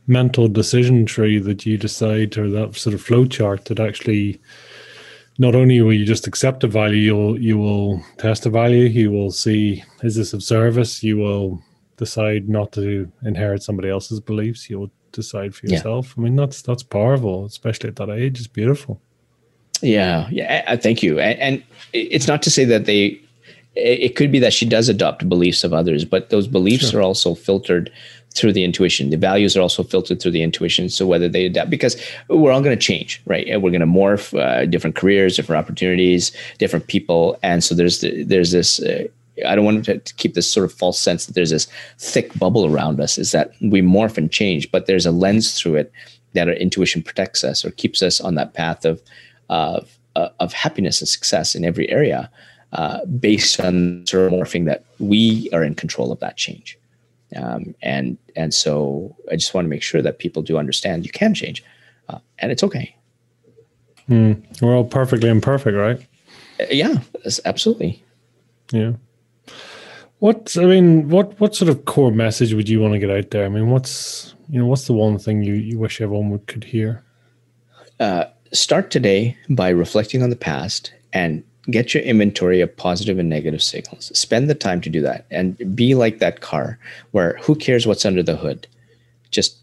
mental 0.06 0.48
decision 0.48 1.04
tree 1.04 1.38
that 1.38 1.66
you 1.66 1.76
decide 1.76 2.38
or 2.38 2.48
that 2.48 2.76
sort 2.76 2.94
of 2.94 3.02
flow 3.02 3.26
chart 3.26 3.66
that 3.66 3.80
actually 3.80 4.40
not 5.38 5.54
only 5.54 5.80
will 5.82 5.92
you 5.92 6.04
just 6.04 6.26
accept 6.26 6.64
a 6.64 6.66
value, 6.66 6.98
you'll 6.98 7.40
you 7.40 7.58
will 7.58 8.02
test 8.18 8.46
a 8.46 8.50
value. 8.50 8.84
You 8.84 9.10
will 9.10 9.30
see 9.30 9.84
is 10.02 10.16
this 10.16 10.32
of 10.32 10.42
service. 10.42 11.02
You 11.02 11.18
will 11.18 11.62
decide 11.96 12.48
not 12.48 12.72
to 12.72 13.10
inherit 13.24 13.62
somebody 13.62 13.88
else's 13.88 14.20
beliefs. 14.20 14.68
You'll 14.68 14.90
decide 15.12 15.54
for 15.54 15.66
yourself. 15.66 16.14
Yeah. 16.16 16.20
I 16.20 16.24
mean, 16.24 16.36
that's 16.36 16.62
that's 16.62 16.82
powerful, 16.82 17.46
especially 17.46 17.88
at 17.88 17.96
that 17.96 18.10
age. 18.10 18.38
It's 18.38 18.46
beautiful. 18.48 19.00
Yeah, 19.82 20.28
yeah. 20.30 20.76
Thank 20.76 21.02
you. 21.02 21.18
And, 21.20 21.38
and 21.38 21.62
it's 21.92 22.26
not 22.26 22.42
to 22.42 22.50
say 22.50 22.64
that 22.64 22.86
they. 22.86 23.20
It 23.74 24.16
could 24.16 24.32
be 24.32 24.38
that 24.38 24.54
she 24.54 24.64
does 24.64 24.88
adopt 24.88 25.28
beliefs 25.28 25.62
of 25.62 25.74
others, 25.74 26.06
but 26.06 26.30
those 26.30 26.48
beliefs 26.48 26.90
sure. 26.90 27.00
are 27.00 27.02
also 27.02 27.34
filtered 27.34 27.92
through 28.34 28.54
the 28.54 28.64
intuition. 28.64 29.10
The 29.10 29.18
values 29.18 29.54
are 29.54 29.60
also 29.60 29.82
filtered 29.82 30.18
through 30.18 30.30
the 30.30 30.42
intuition. 30.42 30.88
So 30.88 31.06
whether 31.06 31.28
they 31.28 31.44
adapt, 31.44 31.68
because 31.68 32.02
we're 32.28 32.52
all 32.52 32.62
going 32.62 32.78
to 32.78 32.82
change, 32.82 33.20
right? 33.26 33.46
We're 33.60 33.70
going 33.70 33.80
to 33.80 33.86
morph, 33.86 34.38
uh, 34.38 34.64
different 34.64 34.96
careers, 34.96 35.36
different 35.36 35.62
opportunities, 35.62 36.32
different 36.58 36.86
people, 36.86 37.38
and 37.42 37.62
so 37.62 37.74
there's 37.74 38.00
there's 38.00 38.50
this. 38.50 38.80
Uh, 38.80 39.08
I 39.44 39.54
don't 39.54 39.64
want 39.64 39.84
to 39.84 39.98
keep 40.16 40.34
this 40.34 40.50
sort 40.50 40.64
of 40.64 40.72
false 40.72 40.98
sense 40.98 41.26
that 41.26 41.34
there's 41.34 41.50
this 41.50 41.68
thick 41.98 42.36
bubble 42.38 42.66
around 42.66 43.00
us. 43.00 43.18
Is 43.18 43.32
that 43.32 43.52
we 43.60 43.82
morph 43.82 44.16
and 44.16 44.30
change, 44.30 44.70
but 44.70 44.86
there's 44.86 45.06
a 45.06 45.10
lens 45.10 45.58
through 45.58 45.76
it 45.76 45.92
that 46.32 46.48
our 46.48 46.54
intuition 46.54 47.02
protects 47.02 47.44
us 47.44 47.64
or 47.64 47.70
keeps 47.72 48.02
us 48.02 48.20
on 48.20 48.34
that 48.36 48.54
path 48.54 48.84
of 48.84 49.02
of 49.48 49.98
uh, 50.16 50.28
of 50.40 50.52
happiness 50.52 51.00
and 51.00 51.08
success 51.08 51.54
in 51.54 51.64
every 51.64 51.88
area, 51.90 52.30
uh, 52.72 53.04
based 53.06 53.60
on 53.60 54.04
sort 54.06 54.26
of 54.26 54.32
morphing 54.32 54.64
that 54.66 54.84
we 54.98 55.50
are 55.52 55.62
in 55.62 55.74
control 55.74 56.10
of 56.10 56.20
that 56.20 56.36
change. 56.36 56.78
Um, 57.34 57.74
and 57.82 58.16
and 58.34 58.54
so 58.54 59.14
I 59.30 59.36
just 59.36 59.52
want 59.52 59.64
to 59.64 59.68
make 59.68 59.82
sure 59.82 60.00
that 60.00 60.18
people 60.18 60.42
do 60.42 60.56
understand 60.56 61.04
you 61.04 61.12
can 61.12 61.34
change, 61.34 61.62
uh, 62.08 62.18
and 62.38 62.52
it's 62.52 62.62
okay. 62.62 62.94
Mm, 64.08 64.62
we're 64.62 64.74
all 64.74 64.84
perfectly 64.84 65.28
imperfect, 65.28 65.76
right? 65.76 66.00
Uh, 66.60 66.66
yeah, 66.70 66.98
absolutely. 67.44 68.02
Yeah. 68.72 68.92
What 70.18 70.56
I 70.56 70.64
mean, 70.64 71.10
what 71.10 71.38
what 71.38 71.54
sort 71.54 71.68
of 71.68 71.84
core 71.84 72.10
message 72.10 72.54
would 72.54 72.68
you 72.68 72.80
want 72.80 72.94
to 72.94 72.98
get 72.98 73.10
out 73.10 73.30
there? 73.30 73.44
I 73.44 73.48
mean, 73.48 73.70
what's 73.70 74.34
you 74.48 74.58
know, 74.58 74.66
what's 74.66 74.86
the 74.86 74.94
one 74.94 75.18
thing 75.18 75.42
you, 75.42 75.54
you 75.54 75.78
wish 75.78 76.00
everyone 76.00 76.30
would, 76.30 76.46
could 76.46 76.64
hear? 76.64 77.02
Uh, 78.00 78.24
start 78.52 78.90
today 78.90 79.36
by 79.50 79.68
reflecting 79.68 80.22
on 80.22 80.30
the 80.30 80.36
past 80.36 80.92
and 81.12 81.44
get 81.70 81.92
your 81.92 82.02
inventory 82.02 82.60
of 82.60 82.76
positive 82.76 83.18
and 83.18 83.28
negative 83.28 83.62
signals. 83.62 84.16
Spend 84.18 84.48
the 84.48 84.54
time 84.54 84.80
to 84.82 84.90
do 84.90 85.02
that 85.02 85.26
and 85.30 85.74
be 85.74 85.94
like 85.94 86.18
that 86.18 86.40
car 86.40 86.78
where 87.10 87.36
who 87.42 87.54
cares 87.54 87.86
what's 87.86 88.06
under 88.06 88.22
the 88.22 88.36
hood? 88.36 88.66
Just 89.30 89.58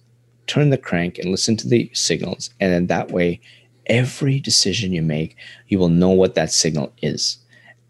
turn 0.48 0.70
the 0.70 0.78
crank 0.78 1.18
and 1.18 1.32
listen 1.32 1.56
to 1.58 1.68
the 1.68 1.90
signals. 1.94 2.50
And 2.60 2.72
then 2.72 2.88
that 2.88 3.12
way, 3.12 3.40
every 3.86 4.40
decision 4.40 4.92
you 4.92 5.02
make, 5.02 5.38
you 5.68 5.80
will 5.80 5.90
know 5.90 6.10
what 6.10 6.36
that 6.36 6.52
signal 6.52 6.92
is. 7.02 7.38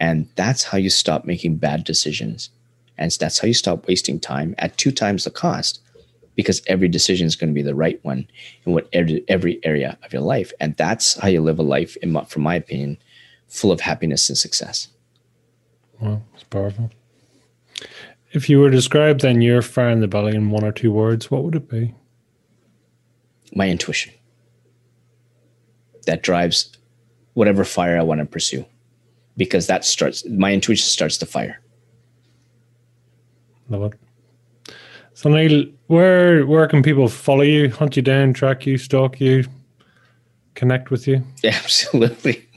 And 0.04 0.28
that's 0.36 0.66
how 0.66 0.78
you 0.78 0.90
stop 0.90 1.24
making 1.24 1.56
bad 1.56 1.86
decisions. 1.86 2.50
And 2.98 3.10
that's 3.10 3.40
how 3.40 3.48
you 3.48 3.54
stop 3.54 3.88
wasting 3.88 4.20
time 4.20 4.54
at 4.58 4.76
two 4.76 4.92
times 4.92 5.24
the 5.24 5.32
cost 5.32 5.80
because 6.36 6.62
every 6.68 6.90
decision 6.90 7.26
is 7.26 7.38
going 7.38 7.52
to 7.52 7.54
be 7.54 7.62
the 7.62 7.74
right 7.74 8.04
one 8.04 8.28
in 8.66 8.74
what 8.74 8.90
er, 8.94 9.08
every 9.30 9.62
area 9.64 9.98
of 10.04 10.12
your 10.12 10.22
life. 10.22 10.52
And 10.60 10.76
that's 10.76 11.18
how 11.18 11.30
you 11.30 11.40
live 11.40 11.58
a 11.58 11.64
life, 11.64 11.96
in 12.02 12.12
my, 12.12 12.26
from 12.26 12.42
my 12.42 12.56
opinion, 12.56 12.98
full 13.48 13.72
of 13.72 13.80
happiness 13.80 14.28
and 14.28 14.38
success. 14.38 14.90
Well, 16.02 16.22
it's 16.34 16.44
powerful. 16.44 16.92
If 18.34 18.50
you 18.50 18.60
were 18.60 18.72
to 18.72 18.76
describe 18.76 19.22
then 19.22 19.40
your 19.40 19.62
fire 19.62 19.88
in 19.90 20.02
the 20.02 20.10
belly 20.10 20.36
in 20.36 20.50
one 20.50 20.66
or 20.66 20.74
two 20.74 20.92
words, 20.92 21.32
what 21.32 21.46
would 21.46 21.56
it 21.56 21.70
be? 21.70 21.94
My 23.56 23.70
intuition. 23.70 24.12
That 26.08 26.24
drives 26.24 26.76
whatever 27.36 27.64
fire 27.64 27.98
I 27.98 28.04
want 28.04 28.20
to 28.20 28.26
pursue 28.26 28.66
because 29.38 29.68
that 29.68 29.86
starts, 29.86 30.26
my 30.28 30.54
intuition 30.54 30.86
starts 30.86 31.18
to 31.20 31.26
fire. 31.26 31.60
Love 33.70 33.94
it. 33.94 34.00
So 35.14 35.30
Neil, 35.30 35.66
where 35.88 36.46
where 36.46 36.68
can 36.68 36.82
people 36.84 37.08
follow 37.08 37.44
you, 37.44 37.70
hunt 37.70 37.96
you 37.96 38.02
down, 38.02 38.34
track 38.34 38.66
you, 38.66 38.78
stalk 38.78 39.20
you, 39.20 39.46
connect 40.56 40.90
with 40.90 41.08
you? 41.08 41.24
Yeah, 41.44 41.52
absolutely. 41.64 42.48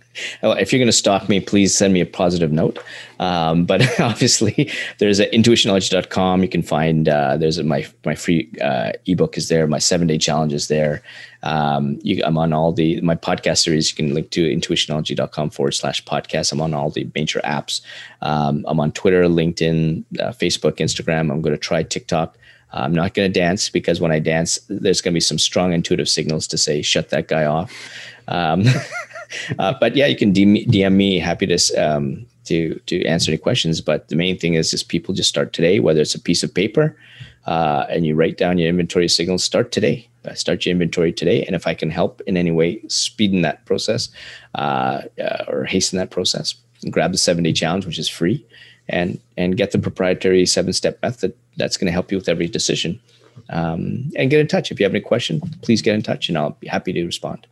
If 0.43 0.73
you're 0.73 0.79
going 0.79 0.89
to 0.89 0.93
stalk 0.93 1.29
me, 1.29 1.41
please 1.41 1.77
send 1.77 1.93
me 1.93 2.01
a 2.01 2.07
positive 2.07 2.51
note. 2.51 2.79
Um, 3.21 3.67
but 3.67 4.01
obviously, 4.01 4.71
there's 4.99 5.21
a 5.21 5.27
intuitionology.com. 5.29 6.43
You 6.43 6.49
can 6.49 6.63
find 6.63 7.09
uh, 7.09 7.37
there's 7.37 7.59
a, 7.59 7.65
my 7.65 7.87
my 8.05 8.15
free 8.15 8.51
uh, 8.63 8.93
ebook 9.05 9.37
is 9.37 9.49
there. 9.49 9.67
My 9.67 9.79
seven 9.79 10.07
day 10.07 10.19
challenge 10.19 10.55
is 10.55 10.69
there. 10.69 11.03
Um, 11.47 12.01
you, 12.03 12.23
I'm 12.25 12.37
on 12.39 12.53
all 12.53 12.73
the 12.73 13.01
my 13.03 13.15
podcast 13.15 13.59
series. 13.59 13.91
You 13.91 13.97
can 13.97 14.15
link 14.15 14.31
to 14.31 14.43
intuitionology.com 14.43 15.51
forward 15.51 15.73
slash 15.73 16.05
podcast. 16.05 16.51
I'm 16.51 16.61
on 16.61 16.75
all 16.75 16.91
the 16.91 17.09
major 17.15 17.41
apps. 17.45 17.83
Um, 18.21 18.65
I'm 18.67 18.81
on 18.81 18.91
Twitter, 18.91 19.25
LinkedIn, 19.25 20.05
uh, 20.19 20.33
Facebook, 20.33 20.79
Instagram. 20.79 21.31
I'm 21.31 21.43
going 21.43 21.55
to 21.55 21.59
try 21.59 21.85
TikTok. 21.85 22.37
I'm 22.73 22.93
not 22.93 23.15
going 23.15 23.33
to 23.33 23.41
dance 23.41 23.71
because 23.71 24.01
when 24.01 24.11
I 24.11 24.19
dance, 24.19 24.59
there's 24.69 25.01
going 25.01 25.13
to 25.13 25.17
be 25.17 25.21
some 25.21 25.39
strong 25.39 25.73
intuitive 25.73 26.09
signals 26.09 26.49
to 26.49 26.59
say, 26.59 26.83
shut 26.83 27.11
that 27.11 27.29
guy 27.29 27.45
off. 27.45 27.73
Um, 28.27 28.65
uh, 29.61 29.75
but 29.81 29.95
yeah, 29.95 30.07
you 30.07 30.17
can 30.17 30.33
DM, 30.33 30.67
DM 30.67 30.95
me. 30.95 31.21
Happy 31.21 31.47
to, 31.47 31.75
um, 31.77 32.27
to, 32.47 32.75
to 32.87 33.05
answer 33.05 33.31
any 33.31 33.39
questions. 33.39 33.81
But 33.81 34.09
the 34.09 34.17
main 34.17 34.37
thing 34.37 34.55
is 34.55 34.73
just 34.73 34.89
people 34.89 35.15
just 35.15 35.29
start 35.29 35.53
today, 35.53 35.79
whether 35.79 36.01
it's 36.01 36.17
a 36.17 36.21
piece 36.21 36.43
of 36.43 36.53
paper 36.53 36.97
uh, 37.47 37.87
and 37.89 38.05
you 38.05 38.15
write 38.15 38.37
down 38.37 38.59
your 38.59 38.69
inventory 38.69 39.09
signals, 39.09 39.45
start 39.45 39.73
today. 39.73 40.09
Uh, 40.25 40.35
start 40.35 40.67
your 40.67 40.73
inventory 40.73 41.13
today. 41.13 41.45
And 41.45 41.55
if 41.55 41.67
I 41.69 41.75
can 41.75 41.89
help 41.89 42.21
in 42.27 42.37
any 42.37 42.51
way, 42.51 42.81
speeding 42.89 43.43
that 43.43 43.65
process 43.65 44.09
uh, 44.57 45.03
uh, 45.21 45.45
or 45.47 45.65
hasten 45.65 45.99
that 45.99 46.11
process, 46.11 46.57
grab 46.91 47.13
the 47.13 47.19
seven 47.19 47.45
day 47.45 47.53
challenge, 47.53 47.87
which 47.87 47.99
is 47.99 48.09
free 48.09 48.45
and 48.89 49.21
and 49.37 49.57
get 49.57 49.73
the 49.73 49.79
proprietary 49.79 50.47
seven 50.47 50.73
step 50.73 51.01
method 51.03 51.35
that's 51.57 51.77
going 51.77 51.87
to 51.87 51.93
help 51.93 52.11
you 52.11 52.19
with 52.19 52.29
every 52.29 52.47
decision. 52.47 53.01
Um, 53.51 54.11
and 54.17 54.31
get 54.31 54.41
in 54.41 54.49
touch 54.49 54.71
if 54.71 54.81
you 54.81 54.85
have 54.85 54.95
any 54.95 55.01
question. 55.01 55.41
Please 55.63 55.83
get 55.83 55.95
in 55.95 56.03
touch, 56.03 56.29
and 56.29 56.39
I'll 56.39 56.57
be 56.59 56.69
happy 56.69 56.93
to 56.93 57.05
respond. 57.05 57.47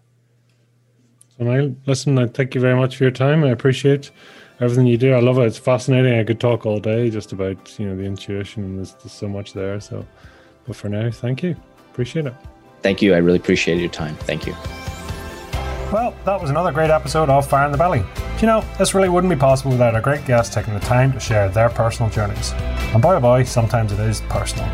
So, 1.37 1.45
Niall, 1.45 1.77
listen, 1.87 2.19
I 2.19 2.27
thank 2.27 2.55
you 2.55 2.61
very 2.61 2.75
much 2.75 2.97
for 2.97 3.05
your 3.05 3.11
time. 3.11 3.45
I 3.45 3.51
appreciate 3.51 4.11
everything 4.61 4.87
you 4.87 4.97
do. 4.97 5.15
I 5.15 5.21
love 5.21 5.39
it. 5.39 5.47
It's 5.47 5.59
fascinating. 5.59 6.19
I 6.19 6.25
could 6.25 6.41
talk 6.41 6.67
all 6.67 6.81
day 6.81 7.11
just 7.11 7.33
about 7.33 7.79
you 7.79 7.87
know 7.87 7.97
the 7.97 8.05
intuition, 8.05 8.65
and 8.65 8.79
there's, 8.79 8.95
there's 8.95 9.13
so 9.13 9.29
much 9.29 9.53
there. 9.53 9.81
So, 9.81 10.07
but 10.67 10.77
for 10.77 10.89
now, 10.89 11.11
thank 11.11 11.43
you. 11.43 11.57
Appreciate 11.93 12.27
it. 12.27 12.35
Thank 12.83 13.03
you. 13.03 13.15
I 13.15 13.19
really 13.19 13.39
appreciate 13.39 13.79
your 13.79 13.89
time. 13.89 14.15
Thank 14.17 14.47
you. 14.47 14.55
Well, 15.93 16.15
that 16.25 16.41
was 16.41 16.51
another 16.51 16.73
great 16.73 16.91
episode 16.91 17.29
of 17.29 17.49
Fire 17.49 17.67
in 17.67 17.73
the 17.73 17.79
Belly. 17.79 18.03
You 18.41 18.47
know, 18.47 18.65
this 18.79 18.95
really 18.95 19.09
wouldn't 19.09 19.33
be 19.33 19.39
possible 19.39 19.71
without 19.71 19.95
our 19.95 20.01
great 20.01 20.27
guests 20.27 20.53
taking 20.55 20.75
the 20.75 20.81
time 20.81 21.13
to 21.13 21.21
share 21.21 21.49
their 21.49 21.69
personal 21.69 22.11
journeys. 22.11 22.53
And 22.93 23.01
boy 23.01 23.15
oh 23.15 23.21
boy, 23.21 23.45
sometimes 23.45 23.93
it 23.93 24.01
is 24.01 24.21
personal. 24.23 24.69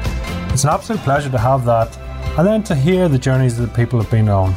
It's 0.52 0.65
an 0.65 0.70
absolute 0.70 1.02
pleasure 1.02 1.31
to 1.31 1.39
have 1.39 1.65
that, 1.66 1.97
and 2.39 2.47
then 2.47 2.62
to 2.65 2.74
hear 2.74 3.09
the 3.09 3.19
journeys 3.19 3.59
that 3.59 3.74
people 3.74 4.01
have 4.01 4.11
been 4.11 4.28
on. 4.28 4.55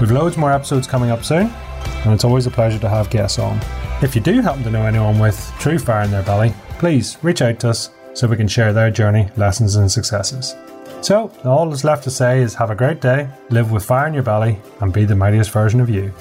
We've 0.00 0.10
loads 0.10 0.36
more 0.36 0.52
episodes 0.52 0.86
coming 0.86 1.10
up 1.10 1.24
soon, 1.24 1.46
and 1.46 2.12
it's 2.12 2.24
always 2.24 2.46
a 2.46 2.50
pleasure 2.50 2.78
to 2.80 2.88
have 2.88 3.08
guests 3.08 3.38
on. 3.38 3.60
If 4.04 4.14
you 4.14 4.20
do 4.20 4.42
happen 4.42 4.62
to 4.64 4.70
know 4.70 4.84
anyone 4.84 5.18
with 5.18 5.50
true 5.58 5.78
fire 5.78 6.04
in 6.04 6.10
their 6.10 6.22
belly, 6.22 6.52
please 6.78 7.16
reach 7.22 7.40
out 7.40 7.58
to 7.60 7.70
us 7.70 7.88
so 8.12 8.28
we 8.28 8.36
can 8.36 8.46
share 8.46 8.70
their 8.70 8.90
journey, 8.90 9.30
lessons, 9.38 9.76
and 9.76 9.90
successes. 9.90 10.54
So, 11.00 11.32
all 11.42 11.70
that's 11.70 11.84
left 11.84 12.04
to 12.04 12.10
say 12.10 12.42
is 12.42 12.54
have 12.54 12.70
a 12.70 12.74
great 12.74 13.00
day, 13.00 13.26
live 13.48 13.72
with 13.72 13.82
fire 13.82 14.06
in 14.06 14.12
your 14.12 14.22
belly, 14.22 14.60
and 14.82 14.92
be 14.92 15.06
the 15.06 15.16
mightiest 15.16 15.50
version 15.52 15.80
of 15.80 15.88
you. 15.88 16.12